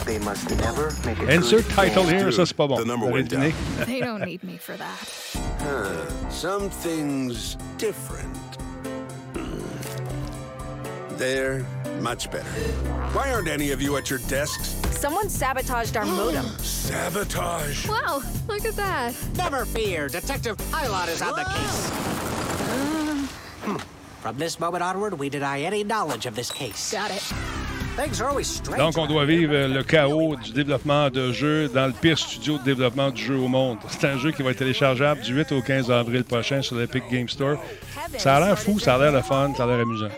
They 0.07 0.18
must 0.18 0.51
never 0.51 0.88
make 1.05 1.18
a 1.28 1.32
Insert 1.36 1.62
title 1.68 2.05
here, 2.09 2.32
ça 2.32 2.44
c'est 2.44 2.57
pas 2.57 2.66
bon. 2.66 2.78
They 3.86 4.01
don't 4.01 4.24
need 4.24 4.42
me 4.42 4.59
for 4.59 4.76
that. 4.76 5.38
Huh, 5.61 6.30
something's 6.30 7.57
different. 7.78 8.34
Hmm. 9.34 9.61
There, 11.18 11.64
much 12.01 12.30
better. 12.30 12.49
Why 13.12 13.32
aren't 13.32 13.49
any 13.49 13.70
of 13.72 13.80
you 13.82 13.97
at 13.97 14.09
your 14.11 14.20
desks? 14.28 14.76
Someone 14.99 15.28
sabotaged 15.28 15.97
our 15.97 16.05
modem. 16.20 16.47
Sabotage. 16.59 17.88
Wow, 17.88 18.22
look 18.49 18.64
at 18.64 18.76
that. 18.76 19.14
Never 19.36 19.64
fear, 19.64 20.09
Detective 20.09 20.57
Pilot 20.70 21.09
is 21.09 21.22
on 21.22 21.34
the 21.34 21.45
case. 21.45 21.91
Hmm. 23.62 23.76
From 24.22 24.38
this 24.38 24.59
moment 24.59 24.82
onward, 24.82 25.18
we 25.18 25.28
deny 25.28 25.61
any 25.61 25.84
knowledge 25.84 26.24
of 26.24 26.34
this 26.34 26.51
case. 26.51 26.93
Got 26.93 27.11
it. 27.11 27.22
Things 27.97 28.20
are 28.22 28.30
always 28.30 28.47
strange. 28.47 28.78
Donc, 28.78 28.97
on 28.97 29.07
doit 29.07 29.26
vivre 29.26 29.53
le 29.66 29.82
chaos 29.82 30.36
du 30.36 30.53
développement 30.53 31.11
de 31.11 31.30
jeux 31.32 31.68
dans 31.68 31.86
le 31.86 31.93
pire 31.93 32.16
studio 32.18 32.57
de 32.57 32.62
développement 32.62 33.11
du 33.11 33.22
jeu 33.22 33.36
au 33.36 33.49
monde. 33.49 33.76
C'est 33.91 34.07
un 34.07 34.16
jeu 34.16 34.30
qui 34.32 34.43
va 34.43 34.53
être 34.53 34.59
téléchargeable 34.59 35.20
du 35.20 35.34
8 35.34 35.53
au 35.53 35.61
15 35.61 35.91
avril 35.91 36.24
prochain 36.24 36.62
sur 36.62 36.76
l'Epic 36.76 37.03
Game 37.11 37.28
Store. 37.28 37.59
Ça 38.16 38.36
a 38.36 38.41
l'air 38.41 38.59
fou, 38.59 38.78
ça 38.78 38.95
a 38.95 38.99
l'air 38.99 39.12
le 39.12 39.20
fun, 39.20 39.53
ça 39.55 39.64
a 39.64 39.66
l'air 39.66 39.80
amusant. 39.80 40.09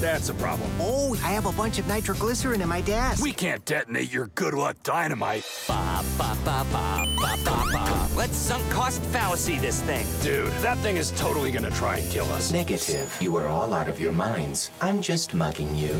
That's 0.00 0.28
a 0.28 0.34
problem. 0.34 0.70
Oh, 0.78 1.16
I 1.24 1.32
have 1.32 1.46
a 1.46 1.52
bunch 1.52 1.78
of 1.78 1.86
nitroglycerin 1.86 2.60
in 2.60 2.68
my 2.68 2.80
desk. 2.82 3.22
We 3.22 3.32
can't 3.32 3.64
detonate 3.64 4.12
your 4.12 4.28
good 4.34 4.54
luck 4.54 4.76
dynamite. 4.82 5.44
Ba, 5.66 6.02
ba, 6.18 6.36
ba, 6.44 6.64
ba, 6.72 7.06
ba, 7.20 7.36
ba, 7.44 7.64
ba. 7.72 8.08
Let's 8.16 8.36
sunk 8.36 8.68
cost 8.70 9.00
fallacy 9.12 9.58
this 9.58 9.80
thing. 9.82 10.06
Dude, 10.22 10.52
that 10.62 10.78
thing 10.78 10.96
is 10.96 11.10
totally 11.12 11.50
gonna 11.50 11.70
try 11.70 11.98
and 11.98 12.10
kill 12.10 12.26
us. 12.32 12.52
Negative. 12.52 13.16
You 13.20 13.36
are 13.36 13.48
all 13.48 13.72
out 13.74 13.88
of 13.88 14.00
your 14.00 14.12
minds. 14.12 14.70
I'm 14.80 15.00
just 15.02 15.34
mugging 15.34 15.74
you. 15.74 15.94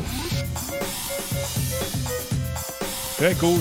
Très 3.17 3.33
cool. 3.39 3.59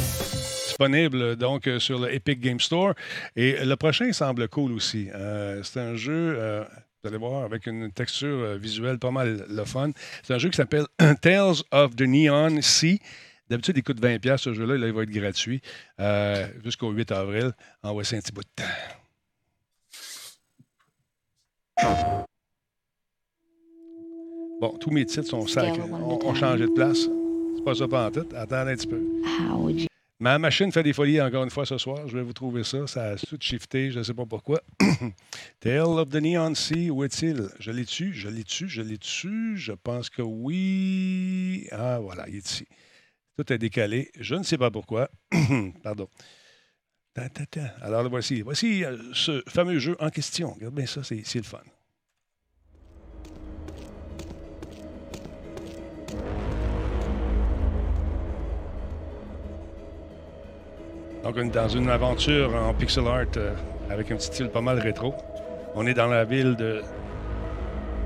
Disponible 0.67 1.37
donc 1.37 1.67
euh, 1.69 1.79
sur 1.79 1.99
le 1.99 2.13
Epic 2.13 2.39
Game 2.41 2.61
Store. 2.61 2.93
Et 3.35 3.65
le 3.65 3.77
prochain 3.77 4.13
semble 4.13 4.47
cool 4.49 4.73
aussi. 4.73 5.09
Euh, 5.15 5.63
c'est 5.63 5.81
un 5.81 5.97
jeu, 5.97 6.35
euh, 6.37 6.65
vous 7.07 7.15
allez 7.15 7.25
voir, 7.25 7.45
avec 7.45 7.67
une 7.67 7.93
texture 7.93 8.37
euh, 8.37 8.57
visuelle 8.57 8.99
pas 8.99 9.11
mal 9.11 9.47
le 9.49 9.65
fun. 9.65 9.91
C'est 10.23 10.35
un 10.35 10.39
jeu 10.39 10.49
qui 10.51 10.57
s'appelle 10.57 10.87
Tales 11.21 11.63
of 11.71 11.95
the 11.95 12.03
Neon 12.03 12.61
Sea. 12.61 13.01
D'habitude, 13.49 13.77
il 13.77 13.85
coûte 13.85 14.01
20$ 14.01 14.37
ce 14.39 14.53
jeu-là. 14.53 14.77
Là, 14.77 14.89
il 14.89 14.93
va 14.93 15.05
être 15.05 15.11
gratuit 15.11 15.61
euh, 16.01 16.49
jusqu'au 16.65 16.91
8 16.91 17.13
avril. 17.13 17.53
En 17.83 17.93
voici 17.93 18.17
un 18.17 18.21
petit 18.21 18.33
bout. 18.33 18.43
Bon, 24.61 24.77
tous 24.81 24.91
mes 24.91 25.05
titres 25.05 25.29
sont 25.29 25.47
sacrés. 25.47 25.81
On, 25.81 26.19
on 26.27 26.35
changé 26.35 26.65
de 26.65 26.73
place. 26.73 27.07
C'est 27.57 27.65
pas 27.65 27.75
ça 27.75 27.87
pas 27.87 28.07
en 28.09 28.11
tout. 28.11 28.27
Attendez 28.35 28.73
un 28.73 28.77
petit 28.77 28.89
peu. 28.89 29.01
Ma 30.19 30.39
machine 30.39 30.73
fait 30.73 30.83
des 30.83 30.95
folies 30.95 31.21
encore 31.21 31.45
une 31.45 31.51
fois 31.51 31.67
ce 31.67 31.77
soir. 31.77 32.09
Je 32.09 32.17
vais 32.17 32.23
vous 32.23 32.33
trouver 32.33 32.65
ça. 32.65 32.87
Ça 32.87 33.11
a 33.11 33.17
tout 33.17 33.37
shifté. 33.39 33.91
Je 33.91 33.99
ne 33.99 34.03
sais 34.03 34.15
pas 34.15 34.25
pourquoi. 34.25 34.63
Tale 35.61 35.81
of 35.81 36.09
the 36.09 36.17
Neon 36.17 36.55
Sea, 36.55 36.91
où 36.91 37.05
est-il? 37.05 37.49
Je 37.61 37.71
l'ai 37.71 37.85
tu 37.85 38.15
Je 38.15 38.29
l'ai 38.29 38.45
tu 38.45 38.67
Je 38.69 38.81
l'ai 38.81 38.97
tu 38.97 39.59
Je 39.59 39.73
pense 39.73 40.09
que 40.09 40.23
oui. 40.23 41.69
Ah, 41.71 41.99
voilà, 42.01 42.27
il 42.29 42.37
est 42.37 42.51
ici. 42.51 42.67
Tout 43.37 43.53
est 43.53 43.59
décalé. 43.59 44.11
Je 44.19 44.35
ne 44.37 44.43
sais 44.43 44.57
pas 44.57 44.71
pourquoi. 44.71 45.11
Pardon. 45.83 46.09
Alors, 47.81 48.03
le 48.03 48.09
voici. 48.09 48.43
Voici 48.43 48.85
euh, 48.85 48.97
ce 49.13 49.43
fameux 49.49 49.79
jeu 49.79 49.97
en 50.01 50.11
question. 50.11 50.53
Regarde 50.55 50.75
bien 50.75 50.87
ça, 50.87 51.03
c'est 51.03 51.35
le 51.35 51.43
fun. 51.43 51.61
Donc, 61.27 61.35
on 61.39 61.47
est 61.47 61.51
dans 61.51 61.69
une 61.69 61.91
aventure 61.91 62.55
en 62.55 62.73
pixel 62.73 63.05
art 63.09 63.25
euh, 63.37 63.53
avec 63.91 64.13
un 64.13 64.15
petit 64.15 64.29
style 64.29 64.49
pas 64.49 64.61
mal 64.61 64.79
rétro. 64.79 65.13
On 65.75 65.85
est 65.85 65.93
dans 65.93 66.07
la 66.07 66.25
ville 66.25 66.55
de. 66.55 66.83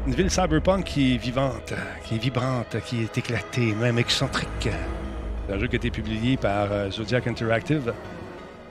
Une 0.07 0.15
ville 0.15 0.31
cyberpunk 0.31 0.85
qui 0.85 1.15
est 1.15 1.19
vivante, 1.19 1.75
qui 2.07 2.15
est 2.15 2.19
vibrante, 2.19 2.79
qui 2.87 3.03
est 3.03 3.19
éclatée, 3.19 3.75
même 3.75 3.99
excentrique. 3.99 4.71
C'est 5.47 5.55
un 5.55 5.59
jeu 5.59 5.67
qui 5.67 5.77
a 5.77 5.77
été 5.77 5.91
publié 5.91 6.39
par 6.39 6.73
euh, 6.73 6.91
Zodiac 6.91 7.27
Interactive, 7.27 7.93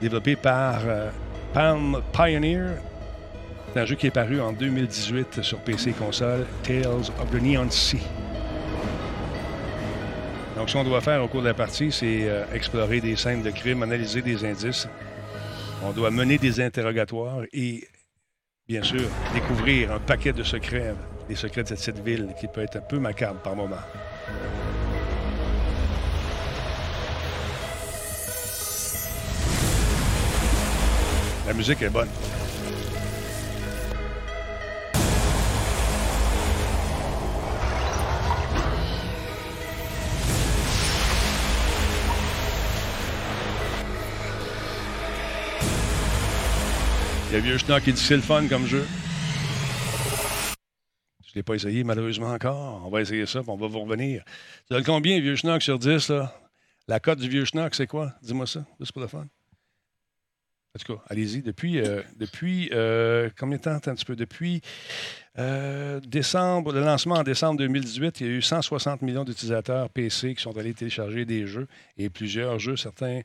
développé 0.00 0.34
par 0.34 0.80
euh, 0.84 1.10
Palm 1.52 2.02
Pioneer. 2.12 2.70
C'est 3.72 3.78
un 3.78 3.84
jeu 3.84 3.94
qui 3.94 4.08
est 4.08 4.10
paru 4.10 4.40
en 4.40 4.52
2018 4.52 5.42
sur 5.42 5.58
PC 5.58 5.92
console, 5.92 6.44
Tales 6.64 6.86
of 6.88 7.30
the 7.30 7.40
Neon 7.40 7.70
Sea. 7.70 8.00
Donc, 10.60 10.68
ce 10.68 10.74
qu'on 10.74 10.84
doit 10.84 11.00
faire 11.00 11.24
au 11.24 11.26
cours 11.26 11.40
de 11.40 11.46
la 11.46 11.54
partie, 11.54 11.90
c'est 11.90 12.28
euh, 12.28 12.44
explorer 12.52 13.00
des 13.00 13.16
scènes 13.16 13.40
de 13.40 13.50
crime, 13.50 13.82
analyser 13.82 14.20
des 14.20 14.44
indices. 14.44 14.86
On 15.82 15.92
doit 15.92 16.10
mener 16.10 16.36
des 16.36 16.60
interrogatoires 16.60 17.44
et, 17.50 17.88
bien 18.68 18.82
sûr, 18.82 19.08
découvrir 19.32 19.90
un 19.90 20.00
paquet 20.00 20.34
de 20.34 20.42
secrets, 20.42 20.94
des 21.30 21.34
secrets 21.34 21.62
de 21.62 21.74
cette 21.74 22.04
ville 22.04 22.34
qui 22.38 22.46
peut 22.46 22.60
être 22.60 22.76
un 22.76 22.82
peu 22.82 22.98
macabre 22.98 23.40
par 23.40 23.56
moment. 23.56 23.76
La 31.46 31.54
musique 31.54 31.80
est 31.80 31.88
bonne. 31.88 32.10
Le 47.32 47.38
vieux 47.38 47.58
schnock 47.58 47.84
qui 47.84 47.92
dit 47.92 48.00
c'est 48.00 48.16
le 48.16 48.22
fun 48.22 48.48
comme 48.48 48.66
jeu. 48.66 48.84
Je 51.24 51.30
ne 51.30 51.34
l'ai 51.36 51.42
pas 51.44 51.54
essayé 51.54 51.84
malheureusement 51.84 52.32
encore. 52.32 52.82
On 52.84 52.90
va 52.90 53.02
essayer 53.02 53.24
ça, 53.24 53.40
puis 53.40 53.50
on 53.50 53.56
va 53.56 53.68
vous 53.68 53.80
revenir. 53.80 54.24
Tu 54.66 54.74
donnes 54.74 54.82
combien, 54.82 55.20
vieux 55.20 55.36
schnock, 55.36 55.62
sur 55.62 55.78
10? 55.78 56.08
Là? 56.08 56.34
La 56.88 56.98
cote 56.98 57.20
du 57.20 57.28
vieux 57.28 57.44
schnock, 57.44 57.76
c'est 57.76 57.86
quoi? 57.86 58.12
Dis-moi 58.20 58.48
ça, 58.48 58.66
juste 58.80 58.90
pour 58.90 59.00
le 59.00 59.06
fun. 59.06 59.28
En 60.74 60.78
tout 60.78 60.96
cas, 60.96 61.02
allez-y. 61.08 61.42
Depuis, 61.42 61.78
euh, 61.78 62.02
depuis 62.16 62.68
euh, 62.72 63.30
combien 63.38 63.58
de 63.58 63.62
temps? 63.62 63.74
Un 63.74 63.94
petit 63.94 64.04
peu. 64.04 64.16
Depuis 64.16 64.60
euh, 65.38 66.00
décembre, 66.00 66.72
le 66.72 66.80
lancement 66.80 67.14
en 67.16 67.22
décembre 67.22 67.58
2018, 67.58 68.20
il 68.20 68.26
y 68.26 68.30
a 68.30 68.32
eu 68.32 68.42
160 68.42 69.02
millions 69.02 69.24
d'utilisateurs 69.24 69.88
PC 69.90 70.34
qui 70.34 70.42
sont 70.42 70.56
allés 70.58 70.74
télécharger 70.74 71.24
des 71.24 71.46
jeux 71.46 71.68
et 71.96 72.10
plusieurs 72.10 72.58
jeux. 72.58 72.76
Certains 72.76 73.20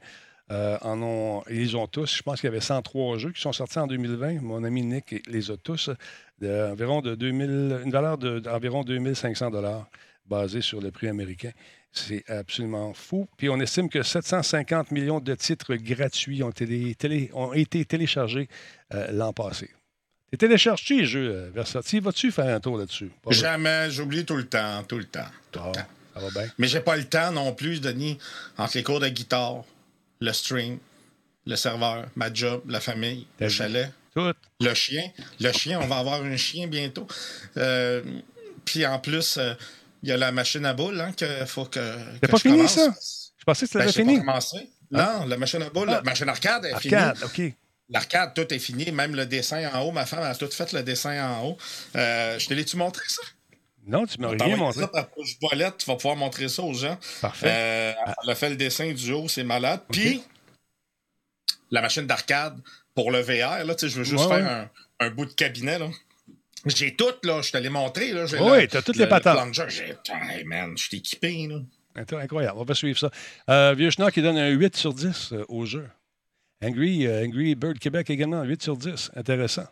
euh, 0.51 0.77
en 0.81 1.01
ont, 1.01 1.43
ils 1.49 1.75
ont 1.75 1.87
tous. 1.87 2.15
Je 2.17 2.21
pense 2.21 2.39
qu'il 2.39 2.47
y 2.47 2.51
avait 2.51 2.61
103 2.61 3.17
jeux 3.17 3.31
qui 3.31 3.41
sont 3.41 3.51
sortis 3.53 3.79
en 3.79 3.87
2020. 3.87 4.41
Mon 4.41 4.63
ami 4.63 4.83
Nick 4.83 5.23
les 5.27 5.51
a 5.51 5.57
tous. 5.57 5.89
De, 6.39 6.69
environ 6.71 7.01
de 7.01 7.15
2000, 7.15 7.81
une 7.85 7.91
valeur 7.91 8.17
de- 8.17 8.39
d'environ 8.39 8.83
2500 8.83 9.49
dollars 9.51 9.87
basée 10.27 10.61
sur 10.61 10.81
le 10.81 10.91
prix 10.91 11.07
américain. 11.07 11.51
C'est 11.91 12.29
absolument 12.29 12.93
fou. 12.93 13.27
Puis 13.37 13.47
on 13.49 13.59
estime 13.59 13.89
que 13.89 14.03
750 14.03 14.91
millions 14.91 15.19
de 15.19 15.33
titres 15.33 15.75
gratuits 15.75 16.43
ont 16.43 16.49
été, 16.49 16.93
télé- 16.95 17.31
ont 17.33 17.53
été 17.53 17.85
téléchargés 17.85 18.49
euh, 18.93 19.07
l'an 19.11 19.31
passé. 19.33 19.69
Tu 20.31 20.37
télécharges-tu 20.37 20.97
les 20.99 21.05
jeux 21.05 21.29
euh, 21.31 21.49
Versati? 21.53 21.99
Vas-tu 22.01 22.31
faire 22.31 22.53
un 22.53 22.59
tour 22.59 22.77
là-dessus? 22.77 23.11
Jamais, 23.29 23.89
j'oublie 23.89 24.25
tout 24.25 24.35
le 24.35 24.45
temps, 24.45 24.83
tout 24.83 24.97
le 24.97 25.05
temps, 25.05 25.21
tout 25.51 25.59
le 25.59 25.65
Ah, 25.69 25.71
temps. 25.71 25.87
ça 26.15 26.19
va 26.19 26.29
bien. 26.41 26.51
Mais 26.57 26.67
j'ai 26.67 26.81
pas 26.81 26.97
le 26.97 27.05
temps 27.05 27.31
non 27.31 27.53
plus, 27.53 27.79
Denis, 27.79 28.17
entre 28.57 28.75
les 28.75 28.83
cours 28.83 28.99
de 28.99 29.07
guitare, 29.07 29.63
le 30.19 30.31
stream, 30.33 30.77
le 31.45 31.55
serveur, 31.55 32.05
ma 32.15 32.33
job, 32.33 32.63
la 32.67 32.79
famille, 32.79 33.27
le 33.39 33.49
chalet, 33.49 33.91
Tout. 34.15 34.31
le 34.61 34.73
chien. 34.73 35.03
Le 35.39 35.51
chien, 35.51 35.79
on 35.81 35.87
va 35.87 35.97
avoir 35.97 36.21
un 36.23 36.37
chien 36.37 36.67
bientôt. 36.67 37.07
Euh, 37.57 38.01
Puis 38.65 38.85
en 38.85 38.99
plus, 38.99 39.37
euh, 39.37 39.53
il 40.03 40.09
y 40.09 40.11
a 40.11 40.17
la 40.17 40.31
machine 40.31 40.65
à 40.65 40.73
boules 40.73 40.99
hein, 40.99 41.11
qu'il 41.13 41.27
faut 41.47 41.65
que. 41.65 41.79
Que 42.21 42.27
pas 42.27 42.37
je 42.37 42.41
fini, 42.41 42.57
commence. 42.57 42.73
ça? 42.73 42.93
Je 43.37 43.43
pensais 43.43 43.67
que 43.67 43.73
Ben, 43.77 43.87
c'était 43.87 43.91
j'ai 43.93 44.01
fini. 44.03 44.15
pas 44.19 44.25
commencé. 44.25 44.69
Non, 44.91 45.25
la 45.27 45.37
machine 45.37 45.61
à 45.61 45.69
boules, 45.69 45.89
la 45.89 46.01
machine 46.01 46.29
arcade 46.29 46.65
est 46.65 46.73
Arcade, 46.73 47.17
finie. 47.17 47.49
OK. 47.49 47.53
L'arcade, 47.89 48.33
tout 48.33 48.51
est 48.51 48.59
fini, 48.59 48.91
même 48.91 49.15
le 49.15 49.25
dessin 49.27 49.69
en 49.73 49.81
haut. 49.81 49.91
Ma 49.91 50.05
femme 50.07 50.23
a 50.23 50.33
tout 50.33 50.49
fait 50.49 50.71
le 50.73 50.81
dessin 50.81 51.23
en 51.29 51.43
haut. 51.49 51.57
Euh, 51.95 52.39
je 52.39 52.47
te 52.47 52.53
l'ai-tu 52.55 52.77
montré 52.77 53.03
ça? 53.07 53.21
Non, 53.85 54.05
tu 54.05 54.19
m'as 54.19 54.29
rien 54.29 54.55
montré. 54.57 54.81
ça 54.81 54.87
poche 54.87 55.37
tu 55.39 55.85
vas 55.85 55.95
pouvoir 55.95 56.15
montrer 56.15 56.47
ça 56.49 56.63
aux 56.63 56.73
gens. 56.73 56.97
Parfait. 57.21 57.47
Euh, 57.49 57.93
elle 58.23 58.29
a 58.29 58.35
fait 58.35 58.49
le 58.49 58.55
dessin 58.55 58.91
du 58.91 59.11
haut, 59.13 59.27
c'est 59.27 59.43
malade. 59.43 59.81
Puis, 59.91 60.23
la 61.71 61.81
machine 61.81 62.07
d'arcade 62.07 62.57
pour 62.93 63.11
le 63.11 63.19
VR, 63.21 63.63
là, 63.65 63.75
tu 63.75 63.81
sais, 63.81 63.89
je 63.89 63.97
veux 63.97 64.03
juste 64.03 64.23
Ouais, 64.25 64.37
faire 64.41 64.45
ouais. 64.99 65.05
Un, 65.05 65.07
un 65.07 65.09
bout 65.11 65.25
de 65.25 65.33
cabinet, 65.33 65.77
là. 65.79 65.89
J'ai 66.65 66.95
tout, 66.95 67.13
là, 67.23 67.41
je 67.43 67.51
te 67.51 67.57
l'ai 67.57 67.69
montré, 67.69 68.11
là. 68.11 68.25
Oui, 68.39 68.61
le- 68.61 68.67
t'as 68.67 68.81
toutes 68.81 68.95
le- 68.95 69.03
les 69.03 69.09
patentes. 69.09 69.35
le 69.37 69.43
plunger. 69.51 69.65
J'ai- 69.69 70.13
Hey, 70.35 70.43
man, 70.45 70.75
je 70.77 70.83
suis 70.87 70.97
équipé, 70.97 71.47
là. 71.47 71.59
Incroyable. 71.95 72.57
On 72.59 72.63
va 72.63 72.73
suivre 72.73 72.97
ça. 72.97 73.09
Euh, 73.49 73.73
Vieux 73.77 73.89
Schnock 73.91 74.13
qui 74.13 74.21
donne 74.21 74.37
un 74.37 74.49
8 74.49 74.75
sur 74.75 74.93
10 74.93 75.31
euh, 75.31 75.45
au 75.47 75.65
jeu. 75.65 75.87
Angry, 76.63 77.05
euh, 77.05 77.23
Angry 77.25 77.53
Bird 77.55 77.77
Québec 77.79 78.09
également, 78.09 78.41
8 78.43 78.63
sur 78.63 78.75
10. 78.77 79.11
Intéressant. 79.15 79.65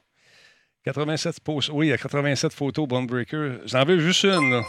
87 0.83 1.39
posts. 1.41 1.69
Oui, 1.69 1.87
il 1.87 1.89
y 1.89 1.93
a 1.93 1.97
87 1.97 2.53
photos 2.53 2.87
Bone 2.87 3.07
Breaker. 3.07 3.59
J'en 3.65 3.85
veux 3.85 3.99
juste 3.99 4.23
une, 4.25 4.51
là. 4.51 4.61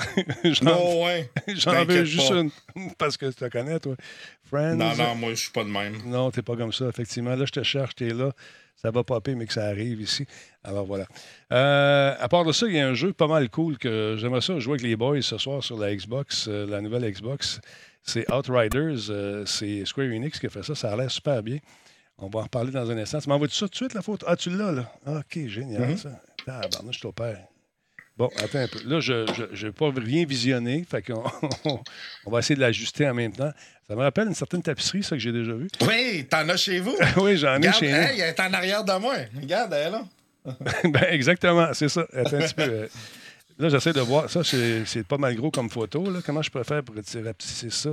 J'en 0.44 0.64
Non, 0.64 1.04
ouais. 1.04 1.30
J'en 1.54 1.84
veux 1.84 2.04
juste 2.04 2.28
pas. 2.28 2.36
une. 2.36 2.50
Parce 2.98 3.16
que 3.16 3.26
tu 3.26 3.34
te 3.34 3.48
connais, 3.48 3.78
toi. 3.78 3.94
Friends. 4.44 4.76
Non, 4.76 4.94
non, 4.96 5.14
moi, 5.14 5.30
je 5.30 5.36
suis 5.36 5.50
pas 5.52 5.62
de 5.64 5.68
même. 5.68 5.96
Non, 6.06 6.30
t'es 6.30 6.42
pas 6.42 6.56
comme 6.56 6.72
ça, 6.72 6.86
effectivement. 6.88 7.36
Là, 7.36 7.44
je 7.44 7.52
te 7.52 7.62
cherche, 7.62 7.94
t'es 7.94 8.10
là. 8.10 8.32
Ça 8.76 8.90
va 8.90 9.04
popper, 9.04 9.34
mais 9.34 9.44
que 9.46 9.52
ça 9.52 9.66
arrive 9.66 10.00
ici. 10.00 10.24
Alors 10.64 10.86
voilà. 10.86 11.04
Euh, 11.52 12.14
à 12.18 12.28
part 12.30 12.44
de 12.46 12.52
ça, 12.52 12.66
il 12.66 12.74
y 12.74 12.80
a 12.80 12.88
un 12.88 12.94
jeu 12.94 13.12
pas 13.12 13.26
mal 13.26 13.50
cool 13.50 13.76
que 13.76 14.16
j'aimerais 14.18 14.40
ça 14.40 14.58
jouer 14.58 14.72
avec 14.74 14.82
les 14.82 14.96
boys 14.96 15.20
ce 15.20 15.36
soir 15.36 15.62
sur 15.62 15.78
la 15.78 15.94
Xbox, 15.94 16.46
euh, 16.48 16.66
la 16.66 16.80
nouvelle 16.80 17.04
Xbox. 17.12 17.60
C'est 18.02 18.24
Outriders. 18.32 19.10
euh, 19.10 19.44
c'est 19.44 19.84
Square 19.84 20.06
Enix 20.06 20.40
qui 20.40 20.46
a 20.46 20.48
fait 20.48 20.62
ça. 20.62 20.74
Ça 20.74 20.90
a 20.90 20.96
l'air 20.96 21.10
super 21.10 21.42
bien. 21.42 21.58
On 22.20 22.28
va 22.28 22.40
en 22.40 22.42
reparler 22.42 22.70
dans 22.70 22.90
un 22.90 22.98
instant. 22.98 23.18
Tu 23.20 23.28
m'envoies 23.28 23.48
ça 23.48 23.60
tout 23.66 23.68
de 23.70 23.74
suite, 23.76 23.94
la 23.94 24.02
photo? 24.02 24.26
Ah, 24.28 24.36
tu 24.36 24.50
l'as, 24.50 24.72
là? 24.72 24.92
Ah, 25.06 25.18
OK, 25.20 25.46
génial, 25.48 25.90
Mhm. 25.90 25.96
ça. 25.96 26.10
Tabarnouche, 26.44 26.96
je 26.96 27.00
t'opère. 27.00 27.38
Bon, 28.16 28.28
attends 28.36 28.58
un 28.58 28.68
peu. 28.68 28.78
Là, 28.84 29.00
je 29.00 29.66
n'ai 29.66 29.72
pas 29.72 29.90
rien 29.96 30.26
visionné. 30.26 30.84
Fait 30.88 31.00
qu'on 31.02 31.24
on 32.26 32.30
va 32.30 32.40
essayer 32.40 32.54
de 32.56 32.60
l'ajuster 32.60 33.08
en 33.08 33.14
même 33.14 33.32
temps. 33.32 33.50
Ça 33.88 33.94
me 33.96 34.02
rappelle 34.02 34.28
une 34.28 34.34
certaine 34.34 34.62
tapisserie, 34.62 35.02
ça, 35.02 35.16
que 35.16 35.22
j'ai 35.22 35.32
déjà 35.32 35.52
vu. 35.54 35.68
Oui, 35.80 36.26
t'en 36.28 36.46
as 36.50 36.56
chez 36.58 36.80
vous? 36.80 36.94
oui, 37.16 37.36
j'en 37.38 37.56
ai 37.60 37.72
chez 37.72 37.90
nous. 37.90 37.96
hey, 37.96 38.20
elle 38.20 38.28
est 38.28 38.40
en 38.40 38.52
arrière 38.52 38.84
de 38.84 38.92
moi. 38.98 39.14
Regarde, 39.40 39.72
elle 39.72 39.86
est 39.88 39.90
là. 39.90 40.04
ben, 40.84 41.04
exactement, 41.10 41.68
c'est 41.72 41.88
ça. 41.88 42.06
Attends 42.12 42.36
un 42.36 42.40
petit 42.40 42.54
peu. 42.54 42.88
Là, 43.60 43.68
j'essaie 43.68 43.92
de 43.92 44.00
voir. 44.00 44.28
Ça, 44.30 44.42
c'est 44.42 45.06
pas 45.06 45.18
mal 45.18 45.34
gros 45.36 45.50
comme 45.50 45.68
photo. 45.70 46.10
Là. 46.10 46.20
Comment 46.24 46.42
je 46.42 46.50
peux 46.50 46.62
faire 46.64 46.82
pour 46.82 46.94
rapetisser 46.96 47.70
ça? 47.70 47.90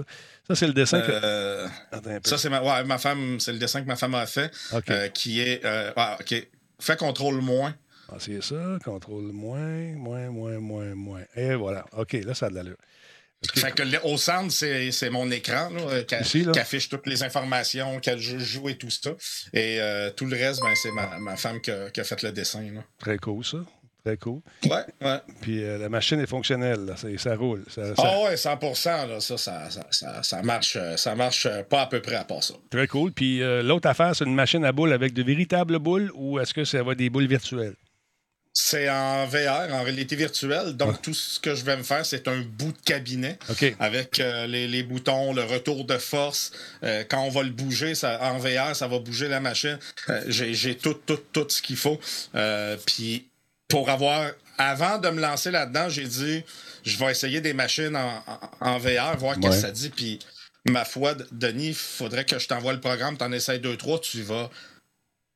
Ça, 0.47 0.55
c'est 0.55 0.67
le 0.67 0.73
dessin 0.73 1.01
que. 1.01 1.11
Euh, 1.11 1.67
ça, 2.23 2.37
c'est 2.37 2.49
ma, 2.49 2.61
ouais, 2.61 2.83
ma 2.85 2.97
femme, 2.97 3.39
c'est 3.39 3.51
le 3.51 3.59
dessin 3.59 3.81
que 3.81 3.87
ma 3.87 3.95
femme 3.97 4.15
a 4.15 4.25
fait, 4.25 4.49
OK. 4.73 4.89
euh, 4.89 5.09
qui 5.09 5.41
est. 5.41 5.63
euh, 5.65 5.91
ouais, 5.95 6.15
OK. 6.21 6.47
Fais 6.79 6.95
contrôle 6.95 7.41
moins. 7.41 7.75
Ah, 8.09 8.15
c'est 8.19 8.41
ça. 8.41 8.77
Contrôle 8.85 9.31
moins, 9.33 9.93
moins, 9.95 10.29
moins, 10.29 10.59
moins, 10.59 10.95
moins. 10.95 11.21
Et 11.35 11.53
voilà. 11.55 11.85
OK, 11.97 12.13
là, 12.13 12.33
ça 12.33 12.45
a 12.45 12.49
de 12.49 12.55
l'allure. 12.55 12.77
Fait 13.53 13.71
que 13.71 13.83
le- 13.83 14.03
au 14.03 14.17
centre, 14.17 14.51
c'est 14.51 15.09
mon 15.11 15.29
écran 15.29 15.69
qui, 16.07 16.41
qui 16.51 16.59
affiche 16.59 16.89
toutes 16.89 17.05
les 17.05 17.21
informations, 17.21 17.99
jeu 18.03 18.17
je 18.17 18.37
joue 18.39 18.69
et 18.69 18.77
tout 18.77 18.89
ça. 18.89 19.11
Et 19.53 19.79
euh, 19.79 20.09
tout 20.09 20.25
le 20.25 20.35
reste, 20.35 20.61
ben, 20.61 20.73
c'est 20.75 20.91
ma, 20.91 21.19
ma 21.19 21.35
femme 21.35 21.61
qui 21.61 21.69
a, 21.69 21.91
qui 21.91 21.99
a 21.99 22.03
fait 22.03 22.23
le 22.23 22.31
dessin. 22.31 22.61
Là. 22.63 22.83
Très 22.97 23.17
cool, 23.19 23.45
ça. 23.45 23.57
Très 24.07 24.17
cool. 24.17 24.39
Ouais, 24.63 24.85
ouais. 25.01 25.17
Puis 25.41 25.63
euh, 25.63 25.77
la 25.77 25.89
machine 25.89 26.19
est 26.21 26.27
fonctionnelle. 26.27 26.85
Là. 26.85 26.95
Ça, 26.95 27.07
ça 27.17 27.35
roule. 27.35 27.63
Ça- 27.69 27.93
ça- 27.95 28.03
Ah 28.05 28.21
ouais, 28.23 28.37
100 28.37 28.57
là, 29.07 29.19
ça, 29.19 29.37
ça, 29.37 29.69
ça, 29.69 29.85
ça, 29.91 30.23
ça 30.23 30.41
marche, 30.43 30.77
euh, 30.79 30.95
ça 30.95 31.13
marche 31.13 31.45
euh, 31.45 31.63
pas 31.63 31.81
à 31.81 31.87
peu 31.87 32.01
près 32.01 32.15
à 32.15 32.23
part 32.23 32.43
ça. 32.43 32.53
Très 32.69 32.87
cool. 32.87 33.11
Puis 33.11 33.41
euh, 33.41 33.61
l'autre 33.63 33.89
affaire, 33.89 34.15
c'est 34.15 34.23
une 34.25 34.35
machine 34.35 34.63
à 34.63 34.71
boules 34.71 34.93
avec 34.93 35.13
de 35.13 35.23
véritables 35.23 35.79
boules 35.79 36.09
ou 36.15 36.39
est-ce 36.39 36.53
que 36.53 36.63
ça 36.63 36.81
va 36.83 36.95
des 36.95 37.09
boules 37.09 37.27
virtuelles? 37.27 37.75
C'est 38.59 38.89
en 38.89 39.27
VR, 39.27 39.71
en 39.71 39.83
réalité 39.83 40.15
virtuelle. 40.15 40.73
Donc, 40.73 40.99
tout 41.03 41.13
ce 41.13 41.39
que 41.39 41.53
je 41.53 41.63
vais 41.63 41.77
me 41.77 41.83
faire, 41.83 42.03
c'est 42.03 42.27
un 42.27 42.39
bout 42.41 42.71
de 42.71 42.77
cabinet 42.83 43.37
avec 43.79 44.19
euh, 44.19 44.47
les, 44.47 44.67
les 44.67 44.81
boutons, 44.81 45.31
le 45.31 45.43
retour 45.43 45.85
de 45.85 45.97
force. 45.99 46.51
Euh, 46.81 47.03
quand 47.07 47.21
on 47.21 47.29
va 47.29 47.43
le 47.43 47.51
bouger, 47.51 47.93
ça, 47.93 48.17
en 48.19 48.39
VR, 48.39 48.75
ça 48.75 48.87
va 48.87 48.97
bouger 48.97 49.27
la 49.27 49.39
machine. 49.41 49.77
Euh, 50.09 50.21
J'ai 50.27 50.73
tout, 50.75 50.95
tout, 50.95 51.19
tout 51.31 51.45
ce 51.49 51.61
qu'il 51.61 51.75
faut. 51.75 51.99
Puis, 52.87 53.27
pour 53.67 53.89
avoir. 53.89 54.31
Avant 54.59 54.97
de 54.97 55.09
me 55.09 55.21
lancer 55.21 55.51
là-dedans, 55.51 55.87
j'ai 55.87 56.07
dit 56.07 56.43
je 56.83 56.97
vais 56.97 57.11
essayer 57.11 57.41
des 57.41 57.53
machines 57.53 57.95
en, 57.95 58.77
VR, 58.79 59.15
voir 59.17 59.35
qu'est-ce 59.35 59.49
que 59.49 59.55
Ouais. 59.55 59.61
ça 59.61 59.71
dit. 59.71 59.89
Puis, 59.89 60.19
ma 60.67 60.83
foi, 60.83 61.13
Denis, 61.31 61.67
il 61.69 61.75
faudrait 61.75 62.25
que 62.25 62.39
je 62.39 62.47
t'envoie 62.47 62.73
le 62.73 62.79
programme, 62.79 63.17
t'en 63.17 63.31
essayes 63.31 63.59
deux, 63.59 63.77
trois, 63.77 63.99
tu 63.99 64.23
vas 64.23 64.49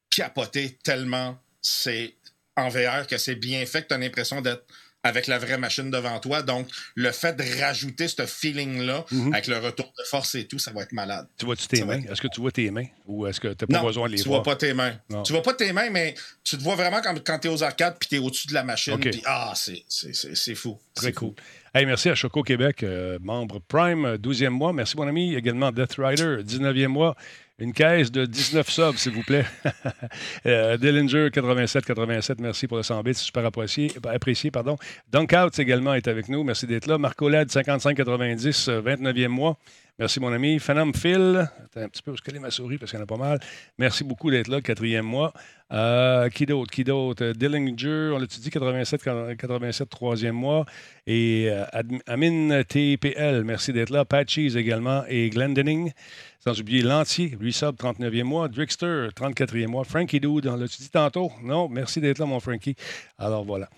capoter 0.10 0.78
tellement 0.84 1.38
c'est 1.62 2.16
en 2.58 2.70
VR 2.70 3.06
que 3.08 3.18
c'est 3.18 3.36
bien 3.36 3.64
fait 3.66 3.84
que 3.84 3.90
tu 3.90 3.94
as 3.94 3.98
l'impression 3.98 4.42
d'être 4.42 4.64
avec 5.04 5.28
la 5.28 5.40
vraie 5.40 5.58
machine 5.58 5.90
devant 5.90 6.20
toi. 6.20 6.42
Donc, 6.44 6.68
le 6.96 7.12
fait 7.12 7.36
de 7.36 7.44
rajouter 7.62 8.08
ce 8.08 8.26
feeling-là 8.26 9.06
Mhm. 9.12 9.34
avec 9.34 9.48
le 9.48 9.58
retour 9.58 9.92
de 9.98 10.04
force 10.04 10.36
et 10.36 10.46
tout, 10.46 10.60
ça 10.60 10.72
va 10.72 10.84
être 10.84 10.92
malade. 10.92 11.28
Tu 11.38 11.46
vois-tu 11.46 11.68
tes 11.68 11.78
Ça 11.78 11.86
mains? 11.86 12.02
Est-ce 12.04 12.22
que 12.22 12.28
tu 12.28 12.40
vois 12.42 12.52
tes 12.52 12.70
mains? 12.70 12.86
Ou 13.08 13.26
est-ce 13.28 13.40
que 13.40 13.48
tu 13.50 13.64
n'as 13.64 13.68
pas 13.68 13.82
non, 13.82 13.88
besoin 13.88 14.08
de 14.08 14.12
les 14.14 14.22
tu 14.22 14.28
voir? 14.28 14.44
vois 14.44 14.54
pas 14.54 14.56
tes 14.58 14.74
mains. 14.74 14.94
Non. 15.10 15.24
Tu 15.24 15.34
vois 15.34 15.42
pas 15.42 15.54
tes 15.54 15.74
mains, 15.74 15.90
mais 15.90 16.14
tu 16.44 16.58
te 16.58 16.62
vois 16.64 16.76
vraiment 16.76 17.02
quand, 17.02 17.16
quand 17.26 17.40
tu 17.40 17.48
es 17.48 17.52
aux 17.52 17.64
arcades 17.64 17.96
puis 18.00 18.10
tu 18.10 18.16
es 18.16 18.20
au-dessus 18.20 18.48
de 18.48 18.54
la 18.54 18.64
machine. 18.64 18.94
OK. 18.94 19.10
Puis, 19.10 19.22
ah, 19.26 19.54
c'est- 19.56 20.56
fou. 20.56 20.78
Très 20.94 21.14
cool. 21.14 21.30
fou. 21.30 21.36
Hey, 21.74 21.86
merci 21.86 22.10
à 22.10 22.16
Choco 22.16 22.44
Québec, 22.44 22.84
euh, 22.84 23.18
membre 23.22 23.60
Prime, 23.68 24.06
euh, 24.06 24.18
12e 24.18 24.54
mois. 24.54 24.74
Merci, 24.74 24.98
mon 24.98 25.08
ami. 25.08 25.36
Également 25.36 25.72
Death 25.72 25.96
Rider, 25.98 26.44
19e 26.44 26.92
mois. 26.92 27.16
Une 27.62 27.74
caisse 27.74 28.12
de 28.12 28.26
19 28.26 28.68
subs, 28.68 28.98
s'il 28.98 29.12
vous 29.12 29.22
plaît. 29.22 29.46
euh, 30.48 30.78
Dillinger, 30.78 31.28
87-87. 31.30 32.38
Merci 32.40 32.66
pour 32.66 32.78
le 32.78 32.82
100 32.82 33.04
bits. 33.04 33.14
Super 33.14 33.46
apprécié. 33.46 34.50
pardon. 34.50 34.78
Dunkout 35.12 35.60
également 35.60 35.94
est 35.94 36.08
avec 36.08 36.28
nous. 36.28 36.44
Merci 36.44 36.66
d'être 36.66 36.88
là. 36.88 36.98
Marco 36.98 37.30
Lad, 37.30 37.50
55-90, 37.50 38.68
euh, 38.68 38.82
29e 38.82 39.28
mois. 39.28 39.60
Merci, 40.00 40.20
mon 40.20 40.34
ami. 40.34 40.58
Phantom 40.58 40.92
Phil. 40.96 41.48
Un 41.76 41.88
petit 41.88 42.02
peu, 42.02 42.16
je 42.16 42.24
coller 42.24 42.40
ma 42.40 42.50
souris 42.50 42.80
parce 42.80 42.90
qu'il 42.90 42.98
y 42.98 43.02
en 43.02 43.04
a 43.04 43.08
pas 43.08 43.18
mal. 43.18 43.40
Merci 43.78 44.04
beaucoup 44.04 44.32
d'être 44.32 44.48
là, 44.48 44.60
quatrième 44.62 45.06
mois. 45.06 45.32
Euh, 45.72 46.30
qui 46.30 46.48
d'autre? 46.48 46.72
Qui 46.72 46.84
d'autre? 46.84 47.24
Euh, 47.24 47.34
Dillinger, 47.34 48.12
on 48.16 48.18
l'a-tu 48.18 48.40
dit, 48.40 48.50
87, 48.50 49.04
87, 49.38 49.88
troisième 49.88 50.34
mois. 50.34 50.66
Et 51.06 51.52
Amin 52.08 52.64
TPL, 52.64 53.44
merci 53.44 53.72
d'être 53.72 53.92
là. 53.92 54.04
Patches 54.04 54.56
également. 54.56 55.04
Et 55.08 55.30
Glendening. 55.30 55.92
Sans 56.44 56.60
oublier 56.60 56.82
Lantier, 56.82 57.38
lui 57.40 57.54
sub, 57.54 57.76
39e 57.76 58.24
mois. 58.24 58.48
Drickster, 58.48 59.10
34e 59.16 59.68
mois. 59.68 59.84
Frankie 59.84 60.20
Dude, 60.20 60.48
on 60.48 60.56
l'a-tu 60.56 60.82
dit 60.82 60.90
tantôt? 60.90 61.32
Non, 61.44 61.70
merci 61.70 62.02
d'être 62.02 62.18
là, 62.18 62.26
mon 62.26 62.40
Frankie. 62.40 62.76
Alors 63.20 63.44
voilà. 63.46 63.70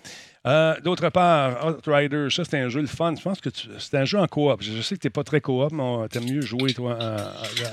Euh, 0.45 0.79
D'autre 0.81 1.09
part, 1.09 1.65
Outriders, 1.67 2.31
ça 2.31 2.43
c'est 2.45 2.59
un 2.59 2.69
jeu 2.69 2.81
le 2.81 2.87
fun. 2.87 3.15
Je 3.17 3.21
pense 3.21 3.41
que 3.41 3.49
tu- 3.49 3.67
c'est 3.79 3.95
un 3.97 4.05
jeu 4.05 4.17
en 4.17 4.27
coop. 4.27 4.61
Je 4.61 4.81
sais 4.81 4.95
que 4.95 5.01
tu 5.01 5.07
n'es 5.07 5.11
pas 5.11 5.23
très 5.23 5.41
coop, 5.41 5.71
mais 5.73 6.07
t'aimes 6.09 6.25
mieux 6.29 6.41
jouer, 6.41 6.73
toi, 6.73 6.97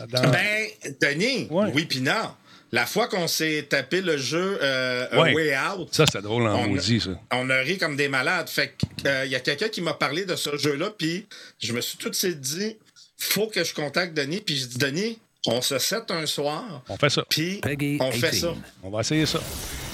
dans. 0.09 0.30
Ben, 0.30 0.66
Denis, 1.01 1.47
Ouais. 1.51 1.70
oui 1.74 1.84
puis 1.86 2.01
non. 2.01 2.32
La 2.72 2.86
fois 2.86 3.09
qu'on 3.09 3.26
s'est 3.26 3.66
tapé 3.68 4.01
le 4.01 4.16
jeu 4.16 4.59
euh, 4.62 5.20
Ouais. 5.20 5.34
Way 5.34 5.57
Out, 5.59 5.88
Ça, 5.93 6.05
c'est 6.11 6.22
drôle 6.22 6.47
en 6.47 6.55
On- 6.61 6.68
maudit, 6.68 7.01
ça. 7.01 7.11
on 7.32 7.51
a 7.51 7.59
ri 7.59 7.78
comme 7.78 7.97
des 7.97 8.09
malades. 8.09 8.49
Fait 8.49 8.76
qu'il 8.97 9.28
y 9.30 9.34
a 9.34 9.41
quelqu'un 9.41 9.68
qui 9.68 9.80
m'a 9.82 9.95
parlé 9.95 10.24
de 10.24 10.36
ce 10.36 10.57
jeu-là, 10.57 10.91
puis 10.97 11.26
je 11.61 11.72
me 11.72 11.80
suis 11.80 11.99
tout 11.99 12.09
de 12.11 12.14
suite 12.14 12.41
dit, 12.41 12.76
faut 13.21 13.47
que 13.47 13.62
je 13.64 13.75
contacte 13.75 14.16
Denis. 14.16 14.41
Puis 14.45 14.57
je 14.57 14.66
dis, 14.66 14.79
Denis, 14.79 15.18
on 15.47 15.61
se 15.62 15.79
set 15.79 16.11
un 16.11 16.27
soir, 16.27 16.83
On 16.89 16.97
fait 16.97 17.11
ça. 17.11 17.23
puis 17.29 17.61
on 18.01 18.11
fait 18.11 18.33
ça. 18.33 18.49
On 18.83 18.91
va 18.91 19.01
essayer 19.01 19.27
ça. 19.27 19.39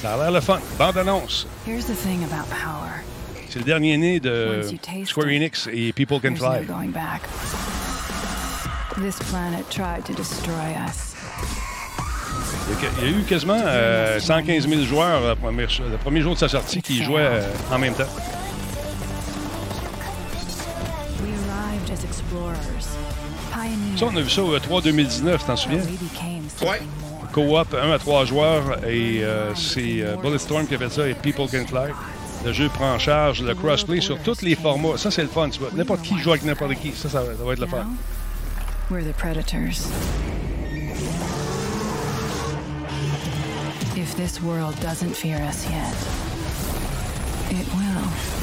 Ça 0.03 0.15
a 0.15 0.17
l'air 0.17 0.31
le 0.31 0.41
fun. 0.41 0.61
Bande-annonce. 0.79 1.47
Here's 1.67 1.85
the 1.87 1.95
thing 2.03 2.25
about 2.25 2.49
power. 2.51 3.03
C'est 3.49 3.61
le 3.61 3.65
dernier 3.65 3.97
né 3.97 4.21
de 4.21 4.63
Square 5.07 5.29
Enix 5.29 5.69
et 5.73 5.93
People 5.93 6.21
Can 6.21 6.33
no 6.33 6.37
Fly. 6.37 6.67
going 6.67 6.89
back. 6.91 7.23
This 9.03 9.17
planet 9.31 9.69
tried 9.71 10.05
to 10.07 10.15
destroy 10.15 10.75
us. 10.89 11.15
Il 13.01 13.05
y 13.05 13.09
a, 13.09 13.11
eu 13.19 13.23
quasiment 13.23 13.61
euh, 13.65 14.19
115 14.19 14.67
000 14.69 14.83
joueurs 14.83 15.23
euh, 15.23 15.35
premier- 15.37 15.67
le 15.89 15.97
premier 15.99 16.21
jour 16.21 16.35
de 16.35 16.39
sa 16.39 16.49
sortie 16.49 16.83
qui 16.83 17.03
jouaient 17.05 17.21
euh, 17.21 17.43
en 17.71 17.79
même 17.79 17.95
temps. 17.95 18.09
We 21.23 21.31
arrived 21.51 21.91
as 21.91 22.05
explorers, 22.05 22.57
pioneers. 22.59 22.96
Ça, 23.97 24.07
on 24.07 24.17
a 24.17 24.21
vu 24.21 24.29
ça 24.31 24.43
au 24.43 24.57
E3 24.57 24.83
2019, 24.83 25.47
t'en 25.47 25.57
souviens? 25.57 25.81
Ouais. 26.63 26.83
Co-op, 27.33 27.75
1 27.75 27.91
à 27.93 27.99
3 27.99 28.25
joueurs, 28.27 28.79
et 28.87 29.23
euh, 29.25 29.55
c'est 29.55 30.03
euh, 30.03 30.17
Bulletstorm 30.23 30.67
qui 30.67 30.75
a 30.75 30.79
fait 30.79 30.91
ça 30.91 31.09
et 31.09 31.15
People 31.15 31.47
Can 31.51 31.67
Fly. 31.67 31.93
Le 32.45 32.53
jeu 32.53 32.69
prend 32.69 32.93
en 32.95 32.99
charge 32.99 33.43
le 33.43 33.55
crossplay 33.55 34.01
sur 34.01 34.19
tous 34.21 34.43
les 34.43 34.55
formats. 34.55 34.97
Ça, 34.97 35.11
c'est 35.11 35.23
le 35.23 35.29
fun. 35.29 35.49
tu 35.51 35.59
vois. 35.61 35.71
N'importe 35.75 36.03
qui 36.03 36.19
joue 36.19 36.31
avec 36.31 36.45
n'importe 36.45 36.75
qui. 36.75 36.93
Ça, 36.93 37.09
ça, 37.09 37.21
va- 37.23 37.35
ça 37.37 37.43
va 37.45 37.53
être 37.55 37.61
le 37.61 37.67
fun. 37.67 37.87
We're 38.91 39.03
the 39.03 39.17
predators. 39.17 39.89
If 43.97 44.15
this 44.17 44.41
world 44.43 44.79
doesn't 44.81 45.15
fear 45.17 45.39
us 45.49 45.65
yet, 45.65 45.97
it 47.51 47.67
will. 47.75 48.36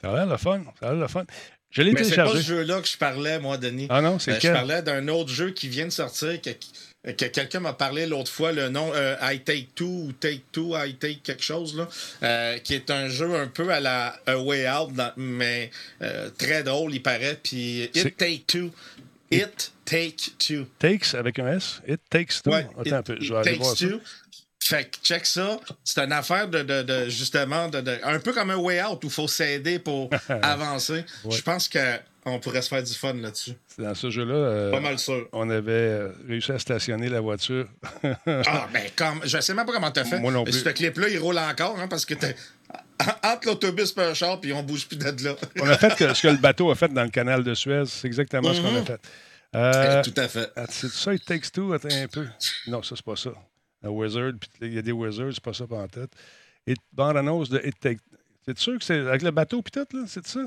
Ça 0.00 0.10
a 0.10 0.14
l'air 0.14 0.26
le 0.26 0.36
fun. 0.36 0.62
Ça 0.80 0.88
a 0.88 0.92
l'air 0.92 1.00
le 1.02 1.08
fun. 1.08 1.24
Je 1.70 1.82
l'ai 1.82 1.92
Mais 1.92 2.02
c'est 2.02 2.16
pas 2.16 2.26
ce 2.28 2.32
téléchargé. 2.32 2.42
jeu-là 2.42 2.80
que 2.80 2.88
je 2.88 2.96
parlais, 2.96 3.38
moi, 3.38 3.58
Denis. 3.58 3.86
Ah 3.90 4.00
non, 4.00 4.18
c'est 4.18 4.32
Euh, 4.32 4.38
Je 4.40 4.48
parlais 4.48 4.82
d'un 4.82 5.06
autre 5.08 5.28
jeu 5.30 5.50
qui 5.50 5.68
vient 5.68 5.84
de 5.84 5.90
sortir, 5.90 6.40
que, 6.40 6.50
que 7.12 7.24
quelqu'un 7.26 7.60
m'a 7.60 7.74
parlé 7.74 8.06
l'autre 8.06 8.30
fois, 8.32 8.52
le 8.52 8.70
nom 8.70 8.90
euh, 8.94 9.16
I 9.20 9.40
Take 9.40 9.68
Two 9.74 9.86
ou 10.06 10.12
Take 10.12 10.42
Two, 10.50 10.74
I 10.78 10.94
Take 10.94 11.20
quelque 11.22 11.42
chose, 11.42 11.76
là, 11.76 11.86
euh, 12.22 12.58
qui 12.58 12.72
est 12.74 12.90
un 12.90 13.08
jeu 13.08 13.34
un 13.38 13.48
peu 13.48 13.68
à 13.70 13.80
la 13.80 14.18
A 14.26 14.38
Way 14.38 14.66
Out, 14.70 14.94
dans- 14.94 15.12
mais 15.18 15.70
euh, 16.00 16.30
très 16.38 16.62
drôle, 16.62 16.94
il 16.94 17.02
paraît. 17.02 17.38
Puis 17.42 17.82
It 17.94 18.16
Take 18.16 18.44
Two. 18.46 18.70
It 19.30 19.72
Take 19.84 20.16
Two. 20.38 20.64
Takes 20.78 21.14
avec 21.14 21.38
un 21.38 21.48
S? 21.54 21.82
It 21.86 22.00
takes 22.08 22.42
two? 22.42 22.50
Ouais, 22.50 22.66
Attends 22.80 22.96
un 22.96 23.00
It- 23.00 23.06
peu. 23.06 23.16
Je 23.20 23.24
It 23.26 23.30
vais 23.32 23.36
aller 23.40 23.58
voir 23.58 23.76
ça. 23.76 23.84
Fait 24.68 24.84
que 24.84 24.96
check 25.02 25.24
ça. 25.24 25.58
C'est 25.82 26.00
une 26.00 26.12
affaire 26.12 26.46
de, 26.48 26.62
de, 26.62 26.82
de 26.82 27.08
justement, 27.08 27.68
de, 27.68 27.82
un 28.04 28.18
peu 28.18 28.32
comme 28.32 28.50
un 28.50 28.56
way 28.56 28.82
out 28.82 29.02
où 29.02 29.06
il 29.06 29.12
faut 29.12 29.28
s'aider 29.28 29.78
pour 29.78 30.10
avancer. 30.42 31.04
Ouais. 31.24 31.36
Je 31.36 31.42
pense 31.42 31.68
qu'on 31.70 32.38
pourrait 32.40 32.60
se 32.62 32.68
faire 32.68 32.82
du 32.82 32.92
fun 32.92 33.14
là-dessus. 33.14 33.52
Dans 33.78 33.94
ce 33.94 34.10
jeu-là, 34.10 34.34
euh, 34.34 34.70
Pas 34.70 34.80
mal 34.80 34.98
sûr. 34.98 35.26
on 35.32 35.48
avait 35.48 35.72
euh, 35.72 36.08
réussi 36.28 36.52
à 36.52 36.58
stationner 36.58 37.08
la 37.08 37.20
voiture. 37.20 37.66
Ah, 38.26 38.68
ben, 38.72 38.82
comme, 38.96 39.20
je 39.24 39.40
sais 39.40 39.54
même 39.54 39.64
pas 39.64 39.72
comment 39.72 39.90
t'as 39.90 40.04
fait. 40.04 40.18
Moi 40.20 40.32
non 40.32 40.44
plus. 40.44 40.52
Ce 40.52 40.68
clip-là, 40.68 41.08
il 41.08 41.18
roule 41.18 41.38
encore, 41.38 41.78
hein, 41.78 41.88
parce 41.88 42.04
que 42.04 42.14
t'es 42.14 42.34
entre 43.24 43.46
l'autobus 43.46 43.94
et 43.96 44.00
un 44.02 44.12
char, 44.14 44.38
puis 44.40 44.52
on 44.52 44.62
bouge 44.62 44.86
plus 44.86 44.96
de 44.98 45.24
là. 45.24 45.34
on 45.60 45.68
a 45.68 45.78
fait 45.78 45.94
que- 45.96 46.12
ce 46.12 46.22
que 46.22 46.28
le 46.28 46.36
bateau 46.36 46.70
a 46.70 46.74
fait 46.74 46.92
dans 46.92 47.04
le 47.04 47.10
canal 47.10 47.42
de 47.42 47.54
Suez. 47.54 47.84
C'est 47.86 48.06
exactement 48.06 48.52
ce 48.52 48.60
qu'on 48.60 48.68
a 48.76 48.80
Mhm. 48.80 48.84
fait. 48.86 49.00
Euh, 49.56 50.02
Tout 50.02 50.14
à 50.18 50.28
fait. 50.28 50.50
ah, 50.56 50.64
C'est 50.68 50.90
ça, 50.90 51.14
It 51.14 51.24
Takes 51.24 51.50
Two? 51.52 51.72
Attends 51.72 51.88
un 51.90 52.06
peu. 52.08 52.26
Non, 52.66 52.82
ça, 52.82 52.94
c'est 52.96 53.04
pas 53.04 53.16
ça. 53.16 53.30
Un 53.82 53.90
Wizard, 53.90 54.32
puis 54.40 54.50
il 54.62 54.74
y 54.74 54.78
a 54.78 54.82
des 54.82 54.92
Wizards, 54.92 55.32
c'est 55.34 55.42
pas 55.42 55.52
ça 55.52 55.64
en 55.70 55.88
tête. 55.88 56.10
Et 56.66 56.74
bande-annonce 56.92 57.48
de 57.48 57.60
It 57.64 57.78
Takes 57.80 58.00
C'est 58.44 58.58
sûr 58.58 58.78
que 58.78 58.84
c'est 58.84 58.98
avec 58.98 59.22
le 59.22 59.30
bateau 59.30 59.62
puis 59.62 59.70
tout, 59.70 59.96
là? 59.96 60.04
C'est 60.06 60.26
ça? 60.26 60.40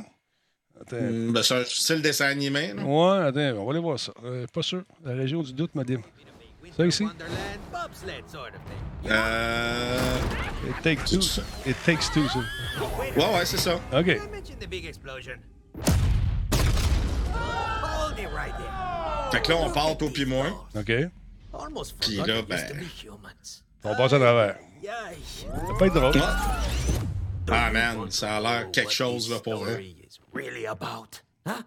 Attends. 0.79 1.01
Mm, 1.01 1.31
ben, 1.33 1.43
c'est 1.43 1.55
un 1.55 1.63
style 1.63 2.01
dessin 2.01 2.25
animé. 2.25 2.73
là. 2.73 2.83
Ouais, 2.83 3.25
attends, 3.27 3.61
on 3.61 3.65
va 3.65 3.71
aller 3.71 3.79
voir 3.79 3.99
ça. 3.99 4.13
Euh, 4.23 4.45
pas 4.53 4.61
sûr. 4.61 4.83
La 5.03 5.13
région 5.13 5.41
du 5.41 5.53
doute 5.53 5.73
m'a 5.75 5.83
dit. 5.83 5.97
Ça 6.75 6.85
ici? 6.85 7.05
Euh... 9.09 10.17
It 10.69 10.75
Takes 10.83 11.05
Two. 11.05 11.19
It 11.65 11.75
Takes 11.85 12.11
Two, 12.13 12.27
ça. 12.27 12.39
Ouais, 13.17 13.35
ouais, 13.35 13.45
c'est 13.45 13.57
ça. 13.57 13.75
OK. 13.93 14.05
Fait 19.31 19.41
que 19.41 19.51
là, 19.51 19.57
on 19.57 19.71
part 19.71 20.01
au 20.01 20.09
puis 20.09 20.25
moins. 20.25 20.51
OK. 20.75 20.91
Almost 21.53 21.97
Puis 21.99 22.17
forgot 22.17 22.27
là, 22.27 22.41
we 22.41 22.55
used 22.55 22.67
to 22.67 22.73
ben- 22.73 22.83
be 22.83 22.87
humans. 22.87 23.63
On 23.83 23.95
passe 23.95 24.13
à 24.13 24.19
travers. 24.19 24.57
Ça 24.83 25.73
peut 25.77 25.85
être 25.85 25.93
drôle. 25.93 26.21
Ah, 27.49 27.71
man, 27.71 28.09
ça 28.09 28.37
a 28.37 28.39
l'air 28.39 28.71
quelque 28.71 28.91
chose, 28.91 29.29
là, 29.29 29.39
pour 29.39 29.57
vrai. 29.57 29.83
Is 29.83 30.19
really 30.33 30.65
about, 30.65 31.21
huh? 31.45 31.63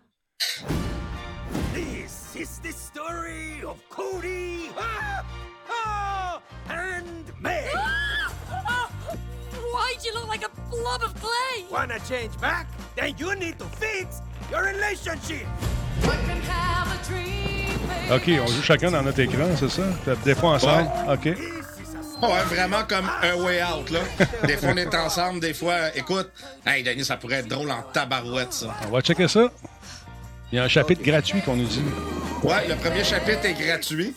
This 1.74 2.34
is 2.36 2.60
the 2.60 2.72
story 2.72 3.62
of 3.66 3.76
Cody 3.90 4.70
ah, 4.78 5.22
ah, 5.70 6.40
and 6.70 7.32
May. 7.40 7.68
Why'd 9.72 10.04
you 10.04 10.14
look 10.14 10.28
like 10.28 10.44
a 10.44 10.50
blob 10.70 11.02
of 11.02 11.14
clay? 11.20 11.64
Wanna 11.70 11.98
change 12.08 12.38
back? 12.40 12.66
Then 12.96 13.14
you 13.18 13.34
need 13.34 13.58
to 13.58 13.64
fix 13.64 14.22
your 14.50 14.64
relationship. 14.64 15.46
OK, 18.12 18.30
on 18.42 18.46
joue 18.46 18.62
chacun 18.62 18.90
dans 18.90 19.02
notre 19.02 19.20
écran, 19.20 19.46
c'est 19.58 19.70
ça? 19.70 19.82
Des 20.24 20.34
fois 20.34 20.50
ensemble? 20.50 20.88
OK. 21.08 21.24
Ouais, 22.22 22.42
vraiment 22.48 22.84
comme 22.88 23.10
un 23.22 23.34
way 23.42 23.62
out, 23.62 23.90
là. 23.90 24.00
Des 24.46 24.56
fois, 24.56 24.70
on 24.72 24.76
est 24.76 24.94
ensemble, 24.94 25.40
des 25.40 25.52
fois, 25.52 25.94
écoute, 25.94 26.30
hey, 26.66 26.82
Denis, 26.82 27.04
ça 27.04 27.16
pourrait 27.16 27.36
être 27.36 27.48
drôle 27.48 27.70
en 27.70 27.82
tabarouette, 27.82 28.52
ça. 28.52 28.74
On 28.86 28.90
va 28.90 29.00
checker 29.00 29.28
ça. 29.28 29.50
Il 30.52 30.56
y 30.56 30.58
a 30.58 30.64
un 30.64 30.68
chapitre 30.68 31.02
gratuit 31.02 31.42
qu'on 31.42 31.56
nous 31.56 31.66
dit. 31.66 31.82
Ouais, 32.42 32.68
le 32.68 32.76
premier 32.76 33.02
chapitre 33.02 33.44
est 33.44 33.54
gratuit. 33.54 34.14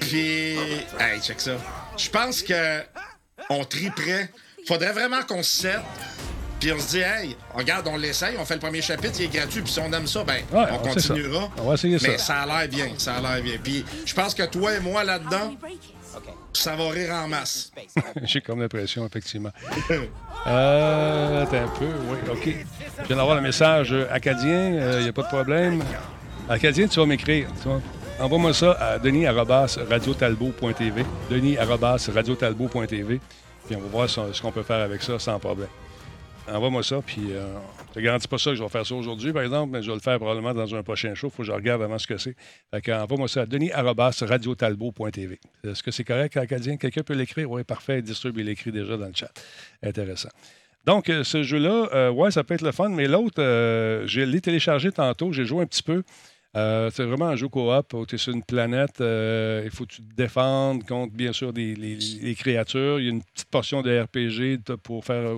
Puis, 0.00 0.56
hey, 1.00 1.20
check 1.20 1.40
ça. 1.40 1.52
Je 1.96 2.08
pense 2.08 2.42
que 2.42 2.82
on 3.50 3.64
triperait. 3.64 4.30
Faudrait 4.66 4.92
vraiment 4.92 5.22
qu'on 5.22 5.42
se 5.42 5.62
sette. 5.62 5.80
Puis 6.60 6.72
on 6.72 6.78
se 6.78 6.88
dit, 6.88 7.00
hey, 7.00 7.36
regarde, 7.54 7.86
on 7.88 7.96
l'essaye, 7.96 8.36
on 8.38 8.44
fait 8.44 8.54
le 8.54 8.60
premier 8.60 8.80
chapitre, 8.80 9.14
il 9.20 9.24
est 9.26 9.36
gratuit. 9.36 9.60
Puis 9.62 9.72
si 9.72 9.80
on 9.80 9.92
aime 9.92 10.06
ça, 10.06 10.22
ben, 10.24 10.42
Ouais, 10.52 10.64
on 10.72 10.80
on 10.80 10.84
sait 10.94 11.00
ça. 11.00 11.08
continuera. 11.14 11.48
On 11.58 11.64
va 11.68 11.74
essayer 11.74 11.98
ça. 11.98 12.08
Mais 12.08 12.18
ça 12.18 12.36
a 12.42 12.46
l'air 12.46 12.68
bien, 12.68 12.88
ça 12.98 13.16
a 13.16 13.20
l'air 13.20 13.42
bien. 13.42 13.56
Puis 13.62 13.84
je 14.04 14.14
pense 14.14 14.34
que 14.34 14.42
toi 14.44 14.74
et 14.74 14.80
moi 14.80 15.04
là-dedans, 15.04 15.54
ça 16.54 16.74
va 16.74 16.88
rire 16.88 17.12
en 17.12 17.28
masse. 17.28 17.70
J'ai 18.22 18.40
comme 18.40 18.60
l'impression, 18.62 19.06
effectivement. 19.06 19.50
Euh, 20.46 21.42
attends 21.42 21.64
un 21.64 21.68
peu, 21.78 21.84
oui, 22.08 22.16
OK. 22.32 22.48
Je 23.02 23.06
viens 23.08 23.16
d'avoir 23.16 23.36
le 23.36 23.42
message 23.42 23.92
euh, 23.92 24.06
acadien, 24.10 24.96
il 24.98 25.02
n'y 25.02 25.08
a 25.08 25.12
pas 25.12 25.22
de 25.22 25.28
problème. 25.28 25.82
Acadien, 26.48 26.88
tu 26.88 26.98
vas 26.98 27.04
m'écrire. 27.06 27.48
tu 27.62 27.68
vois. 27.68 27.80
Envoie-moi 28.18 28.54
ça 28.54 28.72
à 28.80 28.98
denis.radiotalbo.tv. 28.98 31.04
denis.radiotalbo.tv. 31.28 33.20
Puis 33.66 33.76
on 33.76 33.80
va 33.80 33.88
voir 33.88 34.08
ce 34.08 34.40
qu'on 34.40 34.52
peut 34.52 34.62
faire 34.62 34.80
avec 34.82 35.02
ça 35.02 35.18
sans 35.18 35.38
problème. 35.38 35.68
Envoie-moi 36.48 36.82
ça, 36.84 37.02
puis 37.04 37.32
euh, 37.32 37.58
je 37.88 37.94
te 37.94 38.00
garantis 38.00 38.28
pas 38.28 38.38
ça 38.38 38.50
que 38.50 38.56
je 38.56 38.62
vais 38.62 38.68
faire 38.68 38.86
ça 38.86 38.94
aujourd'hui, 38.94 39.32
par 39.32 39.42
exemple, 39.42 39.72
mais 39.72 39.82
je 39.82 39.88
vais 39.88 39.96
le 39.96 40.00
faire 40.00 40.16
probablement 40.18 40.54
dans 40.54 40.74
un 40.74 40.82
prochain 40.82 41.14
show. 41.14 41.28
Faut 41.28 41.38
que 41.38 41.44
je 41.48 41.52
regarde 41.52 41.82
avant 41.82 41.98
ce 41.98 42.06
que 42.06 42.18
c'est. 42.18 42.36
Fait 42.70 42.80
que, 42.80 42.92
envoie-moi 42.92 43.26
ça 43.26 43.42
à 43.42 43.46
denis.radiotalbo.tv. 43.46 45.40
Est-ce 45.64 45.82
que 45.82 45.90
c'est 45.90 46.04
correct, 46.04 46.36
Acadien? 46.36 46.76
Quelqu'un 46.76 47.02
peut 47.02 47.14
l'écrire? 47.14 47.50
Oui, 47.50 47.64
parfait. 47.64 48.00
Disturb, 48.00 48.38
il 48.38 48.46
l'écrit 48.46 48.70
déjà 48.70 48.96
dans 48.96 49.06
le 49.06 49.14
chat. 49.14 49.32
Intéressant. 49.82 50.30
Donc, 50.86 51.10
euh, 51.10 51.24
ce 51.24 51.42
jeu-là, 51.42 51.88
euh, 51.92 52.10
ouais, 52.10 52.30
ça 52.30 52.44
peut 52.44 52.54
être 52.54 52.62
le 52.62 52.70
fun, 52.70 52.90
mais 52.90 53.08
l'autre, 53.08 53.42
euh, 53.42 54.04
je 54.06 54.20
l'ai 54.20 54.40
téléchargé 54.40 54.92
tantôt, 54.92 55.32
j'ai 55.32 55.44
joué 55.44 55.62
un 55.62 55.66
petit 55.66 55.82
peu. 55.82 56.04
Euh, 56.56 56.90
c'est 56.94 57.04
vraiment 57.04 57.26
un 57.26 57.36
jeu 57.36 57.48
coop 57.48 57.92
où 57.92 58.06
tu 58.06 58.14
es 58.14 58.18
sur 58.18 58.32
une 58.32 58.44
planète. 58.44 59.00
il 59.00 59.70
faut 59.70 59.84
que 59.84 59.94
tu 59.94 60.02
te 60.02 60.14
défendes 60.14 60.86
contre, 60.86 61.12
bien 61.12 61.32
sûr, 61.32 61.52
des, 61.52 61.74
les, 61.74 62.34
créatures. 62.36 63.00
Il 63.00 63.04
y 63.04 63.08
a 63.08 63.10
une 63.10 63.22
petite 63.22 63.50
portion 63.50 63.82
de 63.82 64.00
RPG 64.00 64.62
pour 64.82 65.04
faire 65.04 65.36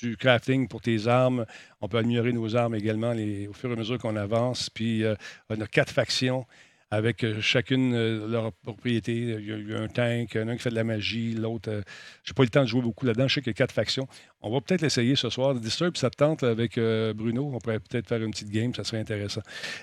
du 0.00 0.16
crafting 0.16 0.68
pour 0.68 0.80
tes 0.80 1.06
armes. 1.06 1.46
On 1.80 1.88
peut 1.88 1.98
améliorer 1.98 2.32
nos 2.32 2.56
armes 2.56 2.74
également 2.74 3.12
au 3.12 3.52
fur 3.52 3.70
et 3.70 3.72
à 3.72 3.76
mesure 3.76 3.98
qu'on 3.98 4.16
avance. 4.16 4.70
Puis, 4.70 5.04
euh, 5.04 5.14
on 5.50 5.60
a 5.60 5.66
quatre 5.66 5.92
factions 5.92 6.46
avec 6.90 7.24
euh, 7.24 7.40
chacune 7.40 7.92
euh, 7.94 8.28
leur 8.28 8.52
propriété. 8.52 9.12
Il 9.12 9.28
y, 9.46 9.52
a, 9.52 9.56
il 9.56 9.68
y 9.68 9.74
a 9.74 9.80
un 9.80 9.88
tank, 9.88 10.36
un 10.36 10.54
qui 10.54 10.62
fait 10.62 10.70
de 10.70 10.76
la 10.76 10.84
magie, 10.84 11.34
l'autre. 11.34 11.68
euh, 11.70 11.82
j'ai 12.22 12.34
pas 12.34 12.42
eu 12.42 12.46
le 12.46 12.50
temps 12.50 12.62
de 12.62 12.68
jouer 12.68 12.82
beaucoup 12.82 13.04
là-dedans. 13.04 13.26
Je 13.26 13.34
sais 13.34 13.40
qu'il 13.40 13.50
y 13.50 13.50
a 13.50 13.54
quatre 13.54 13.72
factions. 13.72 14.06
On 14.42 14.52
va 14.52 14.60
peut-être 14.60 14.82
l'essayer 14.82 15.16
ce 15.16 15.28
soir. 15.28 15.54
Disturb, 15.56 15.96
ça 15.96 16.08
te 16.10 16.16
tente 16.16 16.44
avec 16.44 16.78
Bruno? 17.16 17.50
On 17.52 17.58
pourrait 17.58 17.80
peut-être 17.80 18.06
faire 18.06 18.22
une 18.22 18.30
petite 18.30 18.50
game, 18.50 18.72
ça 18.74 18.84
serait 18.84 19.00
intéressant. 19.00 19.40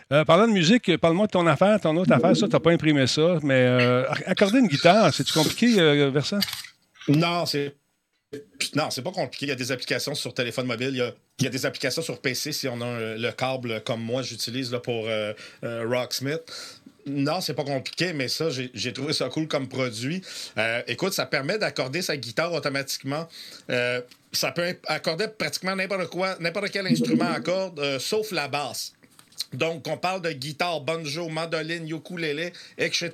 Parlant 0.07 0.47
de 0.47 0.53
musique, 0.53 0.95
parle-moi 0.97 1.26
de 1.26 1.32
ton 1.32 1.47
affaire, 1.47 1.82
ton 1.82 1.97
autre 1.97 2.12
affaire. 2.14 2.38
Ça, 2.38 2.47
tu 2.47 2.53
n'as 2.53 2.59
pas 2.59 2.72
imprimé 2.72 3.07
ça, 3.07 3.39
mais 3.41 3.66
accorder 4.28 4.59
une 4.59 4.68
guitare, 4.68 5.12
c'est-tu 5.14 5.34
compliqué, 5.34 5.74
Versant? 6.12 6.39
Non, 7.09 7.45
c'est. 7.47 7.76
Non, 8.75 8.89
c'est 8.89 9.01
pas 9.01 9.11
compliqué. 9.11 9.47
Il 9.47 9.49
y 9.49 9.51
a 9.51 9.55
des 9.55 9.71
applications 9.71 10.15
sur 10.15 10.34
téléphone 10.34 10.65
mobile. 10.65 10.91
Il 10.93 11.43
y 11.43 11.47
a, 11.47 11.49
des 11.49 11.65
applications 11.65 12.01
sur 12.01 12.21
PC 12.21 12.53
si 12.53 12.67
on 12.67 12.79
a 12.82 13.17
le 13.17 13.32
câble 13.32 13.82
comme 13.84 14.01
moi, 14.01 14.21
j'utilise 14.21 14.69
pour 14.84 15.07
euh, 15.07 15.34
euh, 15.63 15.86
Rocksmith. 15.88 16.41
Non, 17.07 17.41
c'est 17.41 17.55
pas 17.55 17.63
compliqué, 17.63 18.13
mais 18.13 18.27
ça, 18.27 18.49
j'ai 18.49 18.93
trouvé 18.93 19.11
ça 19.11 19.27
cool 19.27 19.47
comme 19.47 19.67
produit. 19.67 20.21
Euh, 20.57 20.82
écoute, 20.88 21.13
ça 21.13 21.25
permet 21.25 21.57
d'accorder 21.57 22.01
sa 22.01 22.15
guitare 22.15 22.53
automatiquement. 22.53 23.27
Ça 24.34 24.51
peut 24.51 24.77
accorder 24.88 25.27
pratiquement 25.27 25.75
n'importe 25.75 26.09
quoi, 26.09 26.38
n'importe 26.39 26.69
quel 26.71 26.88
instrument 26.88 27.32
à 27.32 27.41
corde, 27.41 27.79
euh, 27.79 27.99
sauf 27.99 28.32
la 28.32 28.47
basse. 28.47 28.93
Donc, 29.54 29.88
on 29.88 29.98
parle 29.98 30.22
de 30.22 30.32
guitare, 30.32 30.82
banjo, 30.82 31.28
mandoline, 31.30 31.88
ukulélé, 31.88 32.54
etc. 32.78 33.12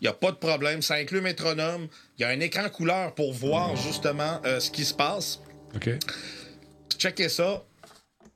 Il 0.00 0.02
n'y 0.02 0.08
a 0.08 0.12
pas 0.12 0.32
de 0.32 0.36
problème. 0.36 0.82
Ça 0.82 0.94
inclut 0.94 1.20
métronome. 1.20 1.88
Il 2.18 2.22
y 2.22 2.24
a 2.24 2.28
un 2.28 2.40
écran 2.40 2.68
couleur 2.68 3.14
pour 3.14 3.32
voir 3.32 3.76
justement 3.76 4.40
euh, 4.44 4.60
ce 4.60 4.70
qui 4.70 4.84
se 4.84 4.94
passe. 4.94 5.40
OK. 5.74 5.90
Checkez 6.98 7.28
ça. 7.28 7.64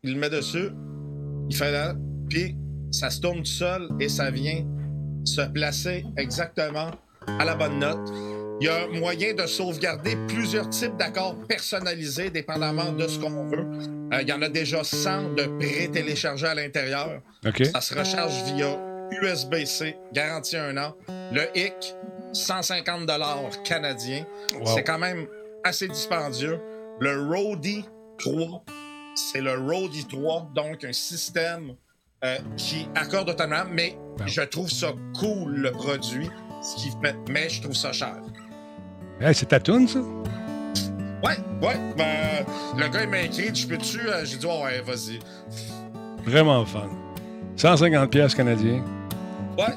Il 0.02 0.14
le 0.14 0.18
met 0.20 0.30
dessus. 0.30 0.70
Il 1.50 1.56
fait 1.56 1.72
là. 1.72 1.94
Puis, 2.28 2.56
ça 2.92 3.10
se 3.10 3.20
tourne 3.20 3.38
tout 3.38 3.44
seul 3.46 3.88
et 3.98 4.08
ça 4.08 4.30
vient 4.30 4.64
se 5.24 5.40
placer 5.40 6.04
exactement 6.16 6.90
à 7.26 7.44
la 7.44 7.54
bonne 7.54 7.78
note. 7.78 8.43
Il 8.60 8.66
y 8.66 8.68
a 8.68 8.86
moyen 8.86 9.34
de 9.34 9.46
sauvegarder 9.46 10.16
plusieurs 10.28 10.68
types 10.70 10.96
d'accords 10.96 11.36
personnalisés 11.48 12.30
dépendamment 12.30 12.92
de 12.92 13.06
ce 13.08 13.18
qu'on 13.18 13.46
veut. 13.46 13.66
Euh, 14.12 14.22
il 14.22 14.28
y 14.28 14.32
en 14.32 14.42
a 14.42 14.48
déjà 14.48 14.84
100 14.84 15.34
de 15.34 15.44
pré-téléchargés 15.58 16.46
à 16.46 16.54
l'intérieur. 16.54 17.20
Ça 17.72 17.80
se 17.80 17.94
recharge 17.94 18.42
via 18.52 18.78
USB-C, 19.10 19.96
garantie 20.12 20.56
un 20.56 20.76
an. 20.76 20.94
Le 21.32 21.42
HIC, 21.56 21.94
150 22.32 23.10
canadiens. 23.64 24.24
Wow. 24.54 24.66
C'est 24.66 24.84
quand 24.84 24.98
même 24.98 25.26
assez 25.64 25.88
dispendieux. 25.88 26.60
Le 27.00 27.28
Roadie 27.28 27.84
3, 28.18 28.64
c'est 29.14 29.40
le 29.40 29.58
Roadie 29.58 30.06
3, 30.06 30.52
donc 30.54 30.84
un 30.84 30.92
système 30.92 31.74
euh, 32.24 32.38
qui 32.56 32.88
accorde 32.94 33.30
automatiquement, 33.30 33.74
mais 33.74 33.98
je 34.26 34.42
trouve 34.42 34.70
ça 34.70 34.92
cool, 35.18 35.56
le 35.56 35.72
produit, 35.72 36.30
ce 36.62 36.76
qui 36.76 36.90
fait, 37.02 37.16
mais 37.28 37.48
je 37.48 37.60
trouve 37.60 37.74
ça 37.74 37.92
cher. 37.92 38.16
Hey, 39.20 39.34
c'est 39.34 39.46
ta 39.46 39.60
toune, 39.60 39.86
ça? 39.88 40.00
Ouais, 40.00 41.36
ouais. 41.62 41.76
Ben, 41.96 42.44
le 42.76 42.88
gars, 42.88 43.02
il 43.04 43.08
m'a 43.08 43.20
écrit, 43.22 43.54
je 43.54 43.66
peux-tu? 43.66 44.00
Euh, 44.00 44.24
J'ai 44.24 44.36
dit, 44.36 44.46
ouais, 44.46 44.62
ouais, 44.62 44.80
vas-y. 44.82 45.18
Vraiment 46.24 46.64
fun. 46.64 46.88
150 47.56 48.10
pièces 48.10 48.34
canadiens. 48.34 48.82
Ouais. 49.56 49.74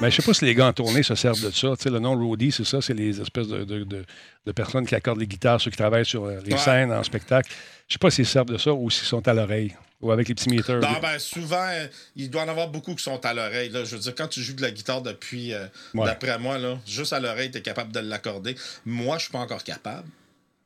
Mais 0.00 0.10
je 0.10 0.16
sais 0.16 0.22
pas 0.22 0.32
si 0.32 0.44
les 0.46 0.54
gars 0.54 0.66
en 0.68 0.72
tournée 0.72 1.02
se 1.02 1.14
servent 1.14 1.40
de 1.42 1.50
ça. 1.50 1.68
Tu 1.76 1.82
sais, 1.82 1.90
le 1.90 1.98
nom 1.98 2.16
roadie, 2.16 2.50
c'est 2.52 2.64
ça, 2.64 2.80
c'est 2.80 2.94
les 2.94 3.20
espèces 3.20 3.48
de, 3.48 3.64
de- 3.64 3.84
de- 3.84 4.04
de 4.46 4.52
personnes 4.52 4.86
qui 4.86 4.94
accordent 4.94 5.20
les 5.20 5.26
guitares, 5.26 5.60
ceux 5.60 5.70
qui 5.70 5.76
travaillent 5.76 6.06
sur 6.06 6.24
euh, 6.24 6.40
les 6.46 6.52
Ouais. 6.54 6.58
scènes 6.58 6.90
en 6.92 7.02
spectacle. 7.02 7.52
Je 7.86 7.94
sais 7.94 7.98
pas 7.98 8.10
s'ils 8.10 8.24
se 8.24 8.32
servent 8.32 8.48
de 8.48 8.56
ça 8.56 8.72
ou 8.72 8.88
s'ils 8.88 9.06
sont 9.06 9.26
à 9.28 9.34
l'oreille 9.34 9.76
ou 10.00 10.10
avec 10.10 10.28
les 10.28 10.34
petits 10.34 10.48
meters. 10.48 10.80
Non, 10.80 10.98
ben, 11.02 11.18
souvent, 11.18 11.66
euh, 11.68 11.86
il 12.16 12.30
doit 12.30 12.42
en 12.44 12.48
avoir 12.48 12.68
beaucoup 12.68 12.94
qui 12.94 13.02
sont 13.02 13.22
à 13.26 13.34
l'oreille. 13.34 13.70
Je 13.74 13.94
veux 13.94 13.98
dire, 14.00 14.14
quand 14.14 14.28
tu 14.28 14.40
joues 14.40 14.54
de 14.54 14.62
la 14.62 14.70
guitare 14.70 15.02
depuis, 15.02 15.52
euh, 15.52 15.66
Ouais. 15.92 16.06
d'après 16.06 16.38
moi, 16.38 16.56
là, 16.56 16.78
juste 16.86 17.12
à 17.12 17.20
l'oreille, 17.20 17.50
tu 17.50 17.58
es 17.58 17.62
capable 17.62 17.92
de 17.92 18.00
l'accorder. 18.00 18.54
Moi, 18.86 19.18
je 19.18 19.24
suis 19.24 19.32
pas 19.32 19.40
encore 19.40 19.62
capable. 19.64 20.08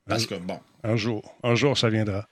Parce 0.07 0.27
que, 0.27 0.35
bon, 0.37 0.61
Un 0.85 0.97
jour, 0.97 1.35
un 1.43 1.55
jour, 1.57 1.77
ça 1.77 1.89
viendra. 1.89 2.29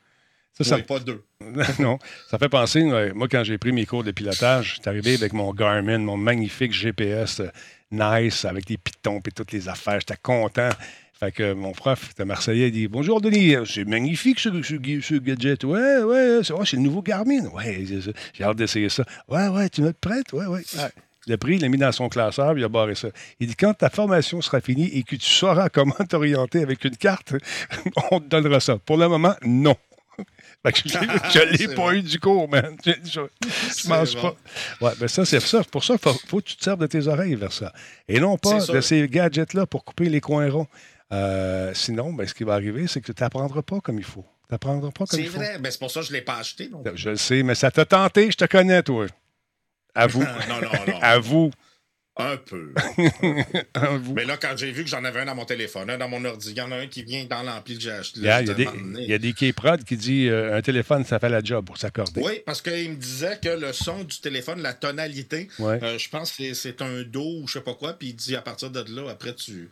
Ça, 0.55 0.65
ça- 0.65 0.77
oui, 0.77 0.83
pas 0.83 0.99
deux. 0.99 1.23
non, 1.81 1.99
ça 2.31 2.39
fait 2.39 2.49
penser, 2.49 2.83
ouais, 2.83 3.13
moi, 3.13 3.27
quand 3.29 3.43
j'ai 3.45 3.59
pris 3.59 3.73
mes 3.73 3.87
cours 3.87 4.05
de 4.05 4.11
pilotage, 4.11 4.75
j'étais 4.77 4.89
arrivé 4.89 5.15
avec 5.15 5.33
mon 5.33 5.53
Garmin, 5.53 5.99
mon 5.99 6.17
magnifique 6.17 6.73
GPS 6.73 7.41
euh, 7.41 7.49
nice, 7.91 8.45
avec 8.45 8.69
les 8.69 8.77
pitons 8.77 9.21
et 9.27 9.31
toutes 9.31 9.53
les 9.53 9.69
affaires. 9.69 10.01
J'étais 10.01 10.19
content. 10.23 10.69
Fait 11.19 11.31
que 11.33 11.53
mon 11.53 11.73
prof, 11.73 12.07
c'était 12.09 12.25
Marseillais, 12.25 12.69
il 12.69 12.73
dit 12.73 12.89
Bonjour 12.89 13.21
Denis, 13.21 13.55
c'est 13.65 13.85
magnifique 13.85 14.41
ce, 14.41 14.49
ce, 14.63 14.75
ce 15.01 15.15
gadget. 15.15 15.63
Ouais, 15.65 16.03
ouais, 16.03 16.41
c'est 16.43 16.53
oh, 16.53 16.65
c'est 16.65 16.77
le 16.77 16.83
nouveau 16.83 17.01
Garmin. 17.01 17.47
Ouais, 17.55 17.85
j'ai 18.35 18.43
hâte 18.45 18.57
d'essayer 18.57 18.89
ça. 18.89 19.05
Ouais, 19.29 19.47
ouais, 19.49 19.69
tu 19.69 19.87
es 19.87 19.93
prête? 19.93 20.33
Ouais, 20.33 20.47
ouais. 20.47 20.61
Ouais. 20.77 20.91
Il 21.27 21.31
l'a 21.31 21.39
pris, 21.39 21.55
il 21.55 21.61
l'a 21.63 21.69
mis 21.69 21.79
dans 21.79 21.93
son 21.93 22.09
classeur, 22.09 22.53
puis 22.53 22.63
il 22.63 22.65
a 22.65 22.69
barré 22.69 22.97
ça. 22.97 23.09
Il 23.39 23.47
dit 23.47 23.55
Quand 23.55 23.73
ta 23.73 23.89
formation 23.89 24.41
sera 24.43 24.61
finie 24.61 24.89
et 24.99 25.05
que 25.05 25.15
tu 25.15 25.31
sauras 25.31 25.69
comment 25.73 25.95
t'orienter 26.09 26.61
avec 26.63 26.85
une 26.85 26.97
carte, 26.97 27.35
on 28.11 28.19
te 28.19 28.27
donnera 28.27 28.59
ça. 28.59 28.79
Pour 28.79 28.97
le 28.97 29.07
moment, 29.09 29.35
non. 29.45 29.77
Fait 30.65 30.73
que 30.73 30.79
je 30.89 30.89
je 30.93 31.39
l'ai 31.51 31.57
C'est 31.57 31.75
pas 31.75 31.93
eu 31.95 32.03
du 32.03 32.21
cours, 32.21 32.49
man. 32.49 32.77
Je, 32.85 32.93
je, 33.05 33.21
je 33.41 33.89
bon. 34.17 34.23
pas. 34.23 34.37
Ouais, 34.87 34.93
ben 34.99 35.09
ça, 35.09 35.25
c'est 35.25 35.41
ça. 35.41 35.65
Pour 35.65 35.83
ça, 35.83 35.95
il 35.95 35.99
faut, 35.99 36.13
faut 36.29 36.39
que 36.41 36.45
tu 36.47 36.57
te 36.57 36.63
serves 36.65 36.79
de 36.79 36.87
tes 36.87 37.07
oreilles 37.09 37.35
vers 37.35 37.53
ça. 37.53 37.73
Et 38.09 38.21
non 38.21 38.39
pas 38.39 38.61
C'est 38.61 38.73
de 38.73 38.81
sûr. 38.81 38.85
ces 38.85 39.09
gadgets-là 39.09 39.67
pour 39.67 39.85
couper 39.85 40.09
les 40.09 40.21
coins 40.21 40.49
ronds. 40.51 40.69
Euh, 41.13 41.73
sinon, 41.75 42.13
ben, 42.13 42.27
ce 42.27 42.33
qui 42.35 42.45
va 42.45 42.55
arriver, 42.55 42.87
c'est 42.87 43.01
que 43.01 43.13
tu 43.13 43.23
n'apprendras 43.23 43.63
pas 43.63 43.81
comme 43.81 43.99
il 43.99 44.05
faut. 44.05 44.25
Tu 44.49 44.55
n'apprendras 44.55 44.91
pas 44.93 45.05
comme 45.07 45.19
C'est 45.19 45.23
il 45.25 45.29
faut. 45.29 45.39
vrai. 45.39 45.59
Ben, 45.59 45.71
c'est 45.71 45.79
pour 45.81 45.91
ça 45.91 46.01
que 46.01 46.07
je 46.07 46.13
ne 46.13 46.17
l'ai 46.19 46.23
pas 46.23 46.37
acheté. 46.37 46.69
non. 46.71 46.83
Je 46.95 47.11
le 47.11 47.17
sais, 47.17 47.43
mais 47.43 47.55
ça 47.55 47.71
t'a 47.71 47.85
tenté, 47.85 48.31
je 48.31 48.37
te 48.37 48.45
connais, 48.45 48.83
toi. 48.83 49.07
Avoue. 49.95 50.21
non, 50.49 50.61
non, 50.63 50.71
non. 50.87 50.99
Avoue. 51.03 51.51
Un 52.17 52.37
peu. 52.37 52.75
Mais 54.15 54.27
là, 54.27 54.37
quand 54.37 54.55
j'ai 54.57 54.71
vu 54.71 54.85
que 54.85 54.91
j'en 54.91 55.03
avais 55.05 55.21
un 55.21 55.25
dans 55.25 55.35
mon 55.35 55.47
téléphone, 55.47 55.89
un 55.89 55.97
dans 55.97 56.09
mon 56.11 56.23
ordi, 56.27 56.51
il 56.51 56.57
y 56.57 56.61
en 56.61 56.71
a 56.71 56.77
un 56.77 56.87
qui 56.87 57.03
vient 57.05 57.25
dans 57.25 57.43
l'ampli 57.43 57.77
que 57.77 57.81
j'ai 57.81 57.91
acheté. 57.91 58.21
Il 58.21 58.27
y 58.27 58.29
a, 58.29 58.43
y 58.43 58.55
des, 58.55 58.69
y 59.07 59.15
a 59.15 59.33
K-Prod 59.33 59.83
qui 59.85 59.97
dit 59.97 60.29
euh, 60.29 60.55
un 60.57 60.61
téléphone, 60.61 61.05
ça 61.07 61.19
fait 61.19 61.31
la 61.31 61.43
job 61.43 61.65
pour 61.65 61.79
s'accorder. 61.79 62.21
Oui, 62.23 62.41
parce 62.45 62.61
qu'il 62.61 62.91
me 62.91 62.97
disait 62.97 63.39
que 63.43 63.49
le 63.49 63.73
son 63.73 64.05
du 64.05 64.21
téléphone, 64.21 64.61
la 64.61 64.75
tonalité, 64.75 65.49
Ouais. 65.59 65.83
euh, 65.83 65.97
je 65.99 66.09
pense 66.11 66.33
que 66.33 66.53
c'est- 66.53 66.83
un 66.83 67.03
do 67.03 67.23
ou 67.43 67.47
je 67.49 67.55
sais 67.55 67.61
pas 67.63 67.75
quoi, 67.75 67.95
puis 67.95 68.09
il 68.09 68.15
dit 68.15 68.37
à 68.37 68.43
partir 68.43 68.71
de 68.71 68.85
là, 68.95 69.11
après 69.11 69.35
tu. 69.35 69.71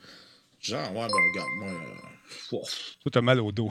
Genre, 0.62 0.90
ouais, 0.94 1.06
ben 1.08 1.14
regarde, 1.32 1.48
moi. 1.58 1.70
euh, 2.54 3.10
t'as 3.12 3.20
mal 3.20 3.40
au 3.40 3.52
dos. 3.52 3.70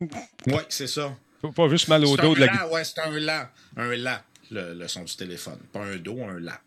Ouais, 0.46 0.66
c'est 0.68 0.88
ça. 0.88 1.16
Pas- 1.54 1.68
juste 1.68 1.88
mal 1.88 2.04
au 2.04 2.16
dos 2.16 2.34
de 2.34 2.40
la 2.40 2.46
la, 2.46 2.68
ouais, 2.68 2.82
c'est 2.84 2.98
un 2.98 3.10
la. 3.18 3.52
Un 3.76 3.94
la, 3.96 4.24
le, 4.50 4.74
le 4.74 4.88
son 4.88 5.04
du 5.04 5.14
téléphone. 5.16 5.58
Pas 5.72 5.80
un 5.84 5.96
do, 5.96 6.20
un 6.24 6.40
la. 6.40 6.60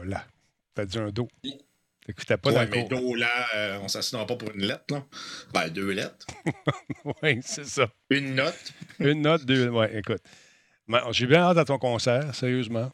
Un 0.00 0.04
là. 0.04 0.24
T'as 0.74 0.84
dit 0.84 0.98
un 0.98 1.10
dos. 1.10 1.28
T'écoutais 2.06 2.36
pas 2.36 2.50
ouais, 2.52 2.66
dans 2.66 2.70
mais 2.76 2.84
do, 2.88 3.14
la, 3.14 3.46
euh, 3.54 3.78
on 3.82 3.88
s'assinera 3.88 4.26
pas 4.26 4.36
pour 4.36 4.50
une 4.54 4.62
lettre, 4.66 4.84
là. 4.90 5.04
Ben, 5.54 5.68
deux 5.68 5.90
lettres. 5.90 6.26
Oui, 7.22 7.38
c'est 7.42 7.64
ça. 7.64 7.88
Une 8.10 8.34
note. 8.34 8.72
Une 8.98 9.22
note, 9.22 9.44
deux. 9.46 9.68
Ouais, 9.68 9.98
écoute. 9.98 10.20
Mais 10.86 10.98
J'ai 11.12 11.26
bien 11.26 11.40
hâte 11.40 11.58
à 11.58 11.64
ton 11.64 11.78
concert, 11.78 12.34
sérieusement. 12.34 12.90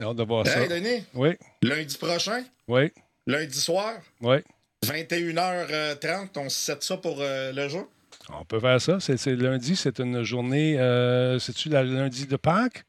J'ai 0.00 0.06
hâte 0.06 0.16
de 0.16 0.22
voir 0.22 0.46
ça. 0.46 0.60
Hey, 0.62 0.68
Denis, 0.68 1.04
Oui, 1.14 1.36
lundi 1.62 1.96
prochain, 1.98 2.44
oui, 2.68 2.92
lundi 3.26 3.58
soir, 3.58 3.94
oui. 4.22 4.38
21h30, 4.84 6.28
on 6.38 6.48
se 6.48 6.58
set 6.58 6.82
ça 6.82 6.96
pour 6.96 7.16
euh, 7.20 7.52
le 7.52 7.68
jour. 7.68 7.88
On 8.30 8.44
peut 8.44 8.60
faire 8.60 8.80
ça. 8.80 8.98
C'est 9.00 9.26
lundi, 9.36 9.76
c'est 9.76 9.98
une 10.00 10.22
journée. 10.22 10.78
euh, 10.78 11.38
C'est-tu 11.38 11.68
la 11.68 11.82
lundi 11.84 12.26
de 12.26 12.36
Pâques? 12.36 12.84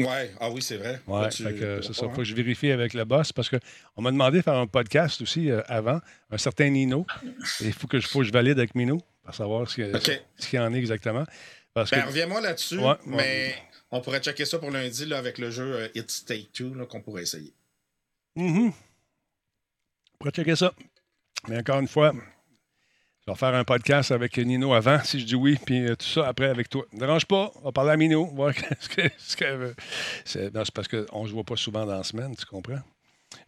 Ouais, 0.00 0.32
ah 0.40 0.50
oui, 0.50 0.62
c'est 0.62 0.76
vrai. 0.78 1.00
Oui, 1.06 1.20
Là, 1.20 1.28
tu- 1.28 1.42
c'est 1.44 1.92
ça. 1.92 2.06
Ouais. 2.06 2.10
Faut 2.12 2.16
que 2.18 2.24
je 2.24 2.34
vérifie 2.34 2.70
avec 2.70 2.94
le 2.94 3.04
boss 3.04 3.32
parce 3.32 3.48
qu'on 3.50 4.02
m'a 4.02 4.10
demandé 4.10 4.38
de 4.38 4.42
faire 4.42 4.54
un 4.56 4.66
podcast 4.66 5.20
aussi 5.20 5.50
euh, 5.50 5.60
avant, 5.68 6.00
un 6.30 6.38
certain 6.38 6.68
Nino. 6.70 7.06
Il 7.60 7.72
faut 7.72 7.86
que, 7.86 8.00
je- 8.00 8.08
faut 8.08 8.20
que 8.20 8.24
je 8.24 8.32
valide 8.32 8.58
avec 8.58 8.74
Mino 8.74 8.98
pour 9.22 9.34
savoir 9.34 9.68
ce 9.68 9.74
qu'il 9.76 9.94
OK. 9.94 10.22
ce 10.36 10.48
qu'il 10.48 10.58
y 10.58 10.62
en 10.62 10.72
est 10.74 10.78
exactement. 10.78 11.24
Parce 11.74 11.90
que, 11.90 11.96
Ben, 11.96 12.06
reviens-moi 12.06 12.40
là-dessus, 12.40 12.78
Ouais, 12.78 12.84
ouais. 12.86 12.96
mais 13.06 13.54
on 13.90 14.00
pourrait 14.00 14.20
checker 14.20 14.44
ça 14.44 14.58
pour 14.58 14.70
lundi 14.70 15.06
là, 15.06 15.18
avec 15.18 15.38
le 15.38 15.50
jeu 15.50 15.74
euh, 15.74 15.88
It's 15.94 16.24
Take 16.24 16.48
Two 16.52 16.74
là, 16.74 16.86
qu'on 16.86 17.00
pourrait 17.00 17.22
essayer. 17.22 17.52
Mhm. 18.36 18.68
On 18.68 20.18
pourrait 20.18 20.32
checker 20.32 20.56
ça. 20.56 20.72
Mais 21.48 21.58
encore 21.58 21.80
une 21.80 21.88
fois, 21.88 22.12
je 23.26 23.32
vais 23.32 23.36
faire 23.38 23.54
un 23.54 23.64
podcast 23.64 24.10
avec 24.10 24.36
Nino 24.38 24.74
avant, 24.74 24.98
si 25.04 25.20
je 25.20 25.24
dis 25.26 25.34
oui, 25.36 25.58
puis 25.64 25.86
euh, 25.86 25.94
tout 25.94 26.06
ça 26.06 26.26
après 26.28 26.48
avec 26.48 26.68
toi. 26.68 26.84
Ne 26.92 26.98
dérange 26.98 27.24
pas, 27.26 27.50
on 27.56 27.66
va 27.66 27.72
parler 27.72 27.92
à 27.92 27.96
Mino, 27.96 28.26
voir 28.26 28.52
ce 28.80 28.88
que. 28.88 29.02
ce 29.18 29.36
que 29.36 29.44
euh, 29.44 29.74
c'est 30.24 30.52
non, 30.54 30.64
c'est 30.64 30.74
parce 30.74 30.88
qu'on 30.88 31.22
ne 31.22 31.28
se 31.28 31.32
voit 31.32 31.44
pas 31.44 31.56
souvent 31.56 31.86
dans 31.86 31.96
la 31.96 32.02
semaine, 32.04 32.34
tu 32.36 32.44
comprends? 32.46 32.80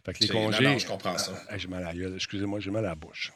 Fait 0.05 0.13
que 0.13 0.19
les 0.19 0.27
C'est- 0.27 0.33
congés. 0.33 0.63
non, 0.63 0.71
non, 0.71 0.77
je 0.79 0.87
comprends 0.87 1.17
ça. 1.17 1.33
Ah, 1.49 1.57
j'ai 1.57 1.67
mal 1.67 1.83
à 1.83 1.87
la 1.87 1.93
gueule, 1.93 2.13
excusez-moi, 2.15 2.59
j'ai 2.59 2.71
mal 2.71 2.85
à 2.85 2.89
la 2.89 2.95
bouche. 2.95 3.31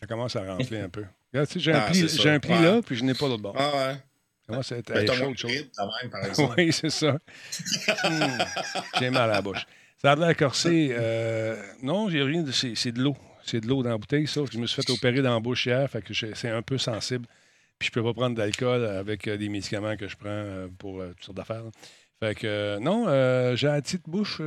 Ça 0.00 0.06
commence 0.06 0.36
à 0.36 0.44
rentrer 0.44 0.80
un 0.80 0.88
peu. 0.88 1.04
Regarde, 1.32 1.48
tu 1.48 1.54
sais, 1.54 1.60
j'ai 1.60 1.72
un 1.72 1.78
Ah, 1.80 1.90
pli, 1.90 2.08
ça. 2.08 2.22
j'ai 2.22 2.30
un 2.30 2.40
pli 2.40 2.52
Ouais. 2.52 2.62
là, 2.62 2.80
puis 2.84 2.96
je 2.96 3.04
n'ai 3.04 3.14
pas 3.14 3.26
l'autre 3.28 3.42
bord. 3.42 3.54
Ah 3.58 3.70
ouais. 3.88 4.62
Ça 4.62 4.74
à 4.74 4.78
être 4.78 4.92
Ben, 4.92 5.00
hey, 5.00 5.06
t'as 5.06 5.14
chaud, 5.14 5.32
chaud? 5.34 5.48
même, 5.48 6.10
par 6.10 6.24
exemple. 6.26 6.54
Oui, 6.58 6.70
c'est 6.72 6.90
ça. 6.90 7.12
Hmm, 7.12 8.38
J'ai 8.98 9.08
mal 9.10 9.30
à 9.30 9.34
la 9.34 9.42
bouche. 9.42 9.64
Ça 10.02 10.12
a 10.12 10.16
l'air 10.16 10.36
corsé. 10.36 10.88
euh, 10.92 11.56
non, 11.82 12.10
j'ai 12.10 12.22
rien 12.22 12.42
de. 12.42 12.52
C'est 12.52 12.74
c'est 12.74 12.92
de 12.92 13.00
l'eau. 13.00 13.16
C'est 13.44 13.60
de 13.60 13.68
l'eau 13.68 13.82
dans 13.82 13.90
la 13.90 13.98
bouteille, 13.98 14.26
ça. 14.26 14.40
Je 14.50 14.58
me 14.58 14.66
suis 14.66 14.82
fait 14.82 14.90
opérer 14.90 15.20
dans 15.20 15.34
la 15.34 15.40
bouche 15.40 15.66
hier, 15.66 15.88
fait 15.90 16.02
que 16.02 16.14
c'est 16.14 16.48
un 16.48 16.62
peu 16.62 16.78
sensible. 16.78 17.26
Puis 17.78 17.88
je 17.88 17.92
peux 17.92 18.02
pas 18.02 18.14
prendre 18.14 18.36
d'alcool 18.36 18.84
avec 18.84 19.28
euh, 19.28 19.36
des 19.36 19.48
médicaments 19.48 19.96
que 19.96 20.08
je 20.08 20.16
prends 20.16 20.28
euh, 20.28 20.68
pour 20.78 21.00
euh, 21.00 21.10
toutes 21.10 21.24
sortes 21.24 21.36
d'affaires. 21.36 21.64
Fait 22.20 22.34
que 22.34 22.78
non, 22.78 23.06
j'ai 23.56 23.66
la 23.66 23.82
petite 23.82 24.08
bouche. 24.08 24.40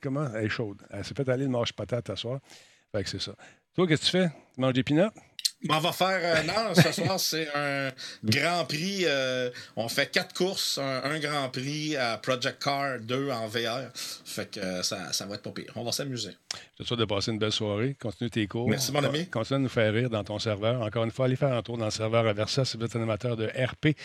comment? 0.00 0.28
Elle 0.34 0.46
est 0.46 0.48
chaude. 0.48 0.78
Elle 0.90 1.04
s'est 1.04 1.14
fait 1.14 1.28
aller 1.28 1.44
le 1.44 1.50
mâche 1.50 1.72
patate 1.72 2.08
à 2.08 2.16
soir. 2.16 2.40
Fait 2.92 3.02
que 3.02 3.10
c'est 3.10 3.20
ça. 3.20 3.34
Toi, 3.74 3.86
qu'est-ce 3.86 4.02
que 4.02 4.06
tu 4.06 4.12
fais? 4.12 4.28
Tu 4.54 4.60
manges 4.60 4.72
des 4.72 4.84
peanuts? 4.84 5.10
On 5.68 5.78
va 5.78 5.92
faire. 5.92 6.44
non, 6.44 6.74
ce 6.74 6.90
soir, 6.92 7.20
c'est 7.20 7.48
un 7.54 7.90
Grand 8.24 8.64
Prix. 8.64 9.04
euh, 9.04 9.50
on 9.76 9.88
fait 9.88 10.10
quatre 10.10 10.34
courses, 10.34 10.78
un, 10.78 11.02
un 11.04 11.18
Grand 11.18 11.48
Prix 11.50 11.96
à 11.96 12.16
Project 12.16 12.62
Car 12.62 12.98
2 13.00 13.30
en 13.30 13.46
VR. 13.46 13.90
Fait 14.24 14.50
que 14.50 14.60
euh, 14.60 14.82
ça, 14.82 15.12
ça 15.12 15.26
va 15.26 15.34
être 15.34 15.42
pas 15.42 15.50
pire. 15.50 15.70
On 15.76 15.84
va 15.84 15.92
s'amuser. 15.92 16.30
Je 16.78 16.82
te 16.82 16.88
souhaite 16.88 17.00
de 17.00 17.04
passer 17.04 17.30
une 17.30 17.38
belle 17.38 17.52
soirée. 17.52 17.94
Continue 18.00 18.30
tes 18.30 18.46
cours. 18.46 18.68
Merci, 18.70 18.90
mon 18.90 19.04
ami. 19.04 19.28
Continue 19.28 19.56
à 19.56 19.62
nous 19.62 19.68
faire 19.68 19.92
rire 19.92 20.08
dans 20.08 20.24
ton 20.24 20.38
serveur. 20.38 20.80
Encore 20.80 21.04
une 21.04 21.10
fois, 21.10 21.26
allez 21.26 21.36
faire 21.36 21.52
un 21.52 21.62
tour 21.62 21.76
dans 21.76 21.84
le 21.84 21.90
serveur 21.90 22.26
Aversa 22.26 22.64
si 22.64 22.78
vous 22.78 22.84
êtes 22.84 22.96
un 22.96 23.02
amateur 23.02 23.36
de 23.36 23.46
RP. 23.46 23.96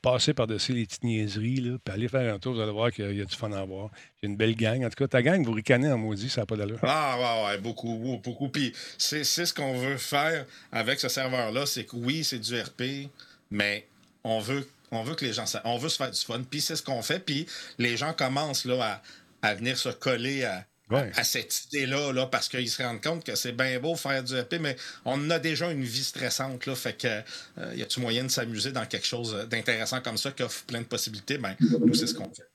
Passez 0.00 0.32
par-dessus 0.32 0.72
les 0.74 0.86
petites 0.86 1.02
niaiseries, 1.02 1.56
là, 1.56 1.76
puis 1.84 1.92
allez 1.92 2.06
faire 2.06 2.32
un 2.32 2.38
tour, 2.38 2.54
vous 2.54 2.60
allez 2.60 2.70
voir 2.70 2.92
qu'il 2.92 3.16
y 3.16 3.20
a 3.20 3.24
du 3.24 3.36
fun 3.36 3.50
à 3.50 3.64
voir. 3.64 3.90
Il 4.22 4.26
y 4.26 4.26
a 4.26 4.30
une 4.30 4.36
belle 4.36 4.54
gang. 4.54 4.84
En 4.84 4.88
tout 4.88 4.94
cas, 4.94 5.08
ta 5.08 5.22
gang, 5.22 5.44
vous 5.44 5.52
ricanez 5.52 5.90
en 5.90 5.98
maudit, 5.98 6.28
ça 6.28 6.42
n'a 6.42 6.46
pas 6.46 6.56
d'allure. 6.56 6.78
Ah, 6.82 7.16
ouais, 7.18 7.46
ouais, 7.46 7.58
beaucoup, 7.58 8.20
beaucoup. 8.22 8.48
Puis 8.48 8.72
c'est 8.96 9.24
ce 9.24 9.52
qu'on 9.52 9.76
veut 9.76 9.96
faire 9.96 10.46
avec 10.70 11.00
ce 11.00 11.08
serveur-là. 11.08 11.66
C'est 11.66 11.84
que 11.84 11.96
oui, 11.96 12.22
c'est 12.22 12.38
du 12.38 12.60
RP, 12.60 13.10
mais 13.50 13.88
on 14.22 14.38
veut, 14.38 14.68
on 14.92 15.02
veut 15.02 15.16
que 15.16 15.24
les 15.24 15.32
gens. 15.32 15.44
On 15.64 15.78
veut 15.78 15.88
se 15.88 15.96
faire 15.96 16.12
du 16.12 16.20
fun. 16.20 16.42
Puis 16.48 16.60
c'est 16.60 16.76
ce 16.76 16.82
qu'on 16.82 17.02
fait. 17.02 17.18
Puis 17.18 17.46
les 17.78 17.96
gens 17.96 18.12
commencent 18.12 18.64
là, 18.64 19.02
à, 19.42 19.48
à 19.48 19.54
venir 19.54 19.76
se 19.76 19.88
coller 19.88 20.44
à. 20.44 20.64
Ouais. 20.92 21.10
à 21.16 21.24
cette 21.24 21.64
idée-là, 21.66 22.12
là, 22.12 22.26
parce 22.26 22.48
qu'ils 22.48 22.68
se 22.68 22.82
rendent 22.82 23.02
compte 23.02 23.24
que 23.24 23.34
c'est 23.34 23.52
bien 23.52 23.78
beau 23.80 23.94
faire 23.94 24.22
du 24.22 24.38
RP, 24.38 24.54
mais 24.60 24.76
on 25.04 25.30
a 25.30 25.38
déjà 25.38 25.70
une 25.70 25.82
vie 25.84 26.04
stressante. 26.04 26.66
Là, 26.66 26.74
fait 26.74 26.94
que 26.94 27.08
euh, 27.08 27.74
y 27.74 27.82
a-tu 27.82 28.00
moyen 28.00 28.24
de 28.24 28.28
s'amuser 28.28 28.72
dans 28.72 28.84
quelque 28.86 29.06
chose 29.06 29.46
d'intéressant 29.50 30.00
comme 30.00 30.18
ça 30.18 30.30
qui 30.32 30.42
offre 30.42 30.64
plein 30.64 30.80
de 30.80 30.86
possibilités? 30.86 31.38
Ben, 31.38 31.56
nous, 31.60 31.94
c'est 31.94 32.06
ce 32.06 32.14
qu'on 32.14 32.32
fait. 32.32 32.48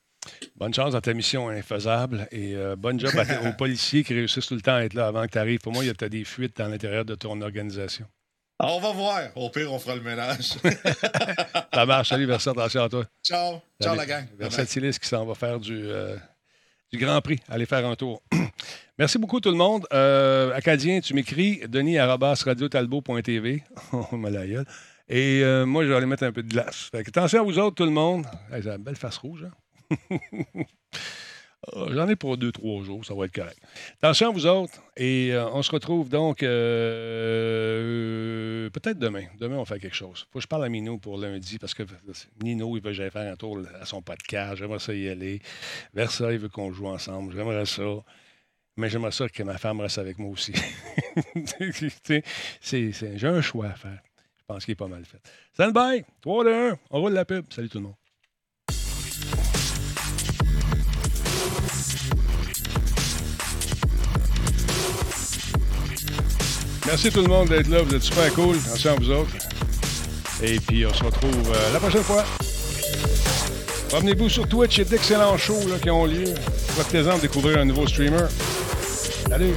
Bonne 0.56 0.74
chance 0.74 0.94
dans 0.94 1.02
ta 1.02 1.14
mission 1.14 1.50
infaisable 1.50 2.28
et 2.32 2.56
euh, 2.56 2.76
bonne 2.76 3.00
job 3.00 3.12
à 3.18 3.50
aux 3.50 3.54
policiers 3.54 4.04
qui 4.04 4.14
réussissent 4.14 4.48
tout 4.48 4.56
le 4.56 4.62
temps 4.62 4.76
à 4.76 4.82
être 4.82 4.94
là 4.94 5.08
avant 5.08 5.26
que 5.26 5.32
tu 5.32 5.38
arrives. 5.38 5.60
Pour 5.60 5.72
moi, 5.72 5.84
il 5.84 5.88
y 5.88 5.90
a 5.90 6.10
des 6.10 6.26
fuites 6.26 6.58
dans 6.58 6.68
l'intérieur 6.68 7.06
de 7.06 7.16
ton 7.16 7.40
organisation. 7.42 8.06
Alors, 8.60 8.78
on 8.78 8.80
va 8.80 8.92
voir. 8.92 9.22
Au 9.36 9.50
pire, 9.50 9.72
on 9.72 9.78
fera 9.78 9.96
le 9.96 10.02
ménage. 10.02 10.56
Ça 11.74 11.86
marche. 11.86 12.10
Salut, 12.10 12.26
Versa. 12.26 12.52
Attention 12.52 12.84
à 12.84 12.90
toi. 12.90 13.06
Ciao. 13.24 13.62
Ciao, 13.82 13.96
la 13.96 14.06
gang. 14.06 14.26
Versatilis 14.38 14.98
qui 15.00 15.08
s'en 15.08 15.26
va 15.26 15.36
faire 15.36 15.60
du, 15.60 15.80
euh, 15.86 16.18
Grand 16.98 17.22
Prix. 17.22 17.40
Allez 17.50 17.66
faire 17.66 17.86
un 17.86 17.96
tour. 17.96 18.22
Merci 19.00 19.18
beaucoup, 19.18 19.40
tout 19.40 19.52
le 19.52 19.58
monde. 19.58 19.86
Euh, 19.94 20.54
Acadien, 20.54 21.00
tu 21.00 21.14
m'écris 21.14 21.62
denis 21.68 21.98
radiotalbot.tv. 22.44 23.64
Oh, 23.94 24.16
ma 24.18 24.30
gueule. 24.32 24.66
Et 25.10 25.42
euh, 25.44 25.66
moi, 25.66 25.84
je 25.84 25.90
vais 25.90 25.96
aller 25.96 26.06
mettre 26.06 26.24
un 26.24 26.32
peu 26.32 26.44
de 26.44 26.50
glace. 26.50 26.90
Attention 26.94 27.42
à 27.42 27.44
vous 27.44 27.58
autres, 27.60 27.76
tout 27.76 27.86
le 27.86 27.92
monde. 27.92 28.26
Hey, 28.52 28.62
j'ai 28.62 28.70
une 28.72 28.78
belle 28.78 28.98
face 28.98 29.18
rouge. 29.18 29.46
hein? 29.92 30.18
Euh, 31.76 31.94
J'en 31.94 32.08
ai 32.08 32.16
pour 32.16 32.38
deux, 32.38 32.52
trois 32.52 32.84
jours, 32.84 33.04
ça 33.04 33.16
va 33.16 33.26
être 33.26 33.34
correct. 33.34 33.58
Attention, 34.02 34.32
vous 34.32 34.46
autres, 34.46 34.80
et 34.96 35.34
euh, 35.34 35.50
on 35.50 35.64
se 35.64 35.72
retrouve 35.72 36.10
donc 36.10 36.44
euh, 36.44 37.90
peut-être 38.70 39.00
demain. 39.00 39.26
Demain, 39.40 39.58
on 39.58 39.66
fait 39.66 39.80
quelque 39.80 39.96
chose. 39.96 40.28
Faut 40.32 40.40
que 40.40 40.44
je 40.44 40.48
parle 40.48 40.66
à 40.66 40.70
Mino 40.70 40.98
pour 41.00 41.18
lundi, 41.18 41.58
parce 41.58 41.74
que 41.74 41.84
Nino, 42.44 42.78
il 42.78 42.84
veut 42.84 42.92
que 42.92 42.94
j'aille 42.94 43.12
faire 43.12 43.32
un 43.32 43.36
tour 43.36 43.60
à 43.82 43.86
son 43.86 44.02
podcast. 44.02 44.58
J'aimerais 44.58 44.80
ça 44.80 44.94
y 44.94 45.10
aller. 45.10 45.42
Versa, 45.94 46.32
il 46.32 46.40
veut 46.40 46.50
qu'on 46.50 46.72
joue 46.72 46.88
ensemble. 46.88 47.34
J'aimerais 47.36 47.66
ça. 47.66 47.84
Mais 48.78 48.90
j'aimerais 48.90 49.12
ça 49.12 49.28
que 49.28 49.42
ma 49.42 49.58
femme 49.58 49.82
reste 49.82 49.98
avec 49.98 50.20
moi 50.20 50.30
aussi. 50.30 50.54
J'ai 52.62 53.28
un 53.28 53.42
choix 53.42 53.66
à 53.66 53.74
faire. 53.74 54.00
Je 54.38 54.44
pense 54.46 54.64
qu'il 54.64 54.74
est 54.74 54.76
pas 54.76 54.88
mal 54.88 55.04
fait. 55.04 55.20
Stand 55.54 55.74
by! 55.74 56.04
3, 56.22 56.44
2, 56.44 56.70
1. 56.72 56.80
On 56.92 57.02
roule 57.02 57.14
la 57.14 57.26
pub. 57.26 57.52
Salut 57.52 57.70
tout 57.70 57.80
le 57.80 57.86
monde. 57.86 57.96
Merci 66.88 67.12
tout 67.12 67.22
le 67.22 67.28
monde 67.28 67.50
d'être 67.50 67.68
là. 67.68 67.82
Vous 67.82 67.94
êtes 67.94 68.02
super 68.02 68.34
cool. 68.34 68.56
Attention 68.56 68.92
à 68.92 68.96
vous 68.96 69.12
autres. 69.12 69.36
Et 70.42 70.58
puis, 70.62 70.86
on 70.86 70.94
se 70.94 71.04
retrouve 71.04 71.52
euh, 71.54 71.74
la 71.74 71.80
prochaine 71.80 72.02
fois. 72.02 72.24
Revenez-vous 73.92 74.30
sur 74.30 74.48
Twitch. 74.48 74.78
Il 74.78 74.84
y 74.86 74.88
a 74.88 74.90
d'excellents 74.90 75.38
shows 75.38 75.66
qui 75.82 75.90
ont 75.90 76.06
lieu. 76.06 76.34
Profitez-en 76.76 77.18
de 77.18 77.22
découvrir 77.24 77.60
un 77.60 77.66
nouveau 77.66 77.86
streamer. 77.88 78.28
Salut! 79.30 79.54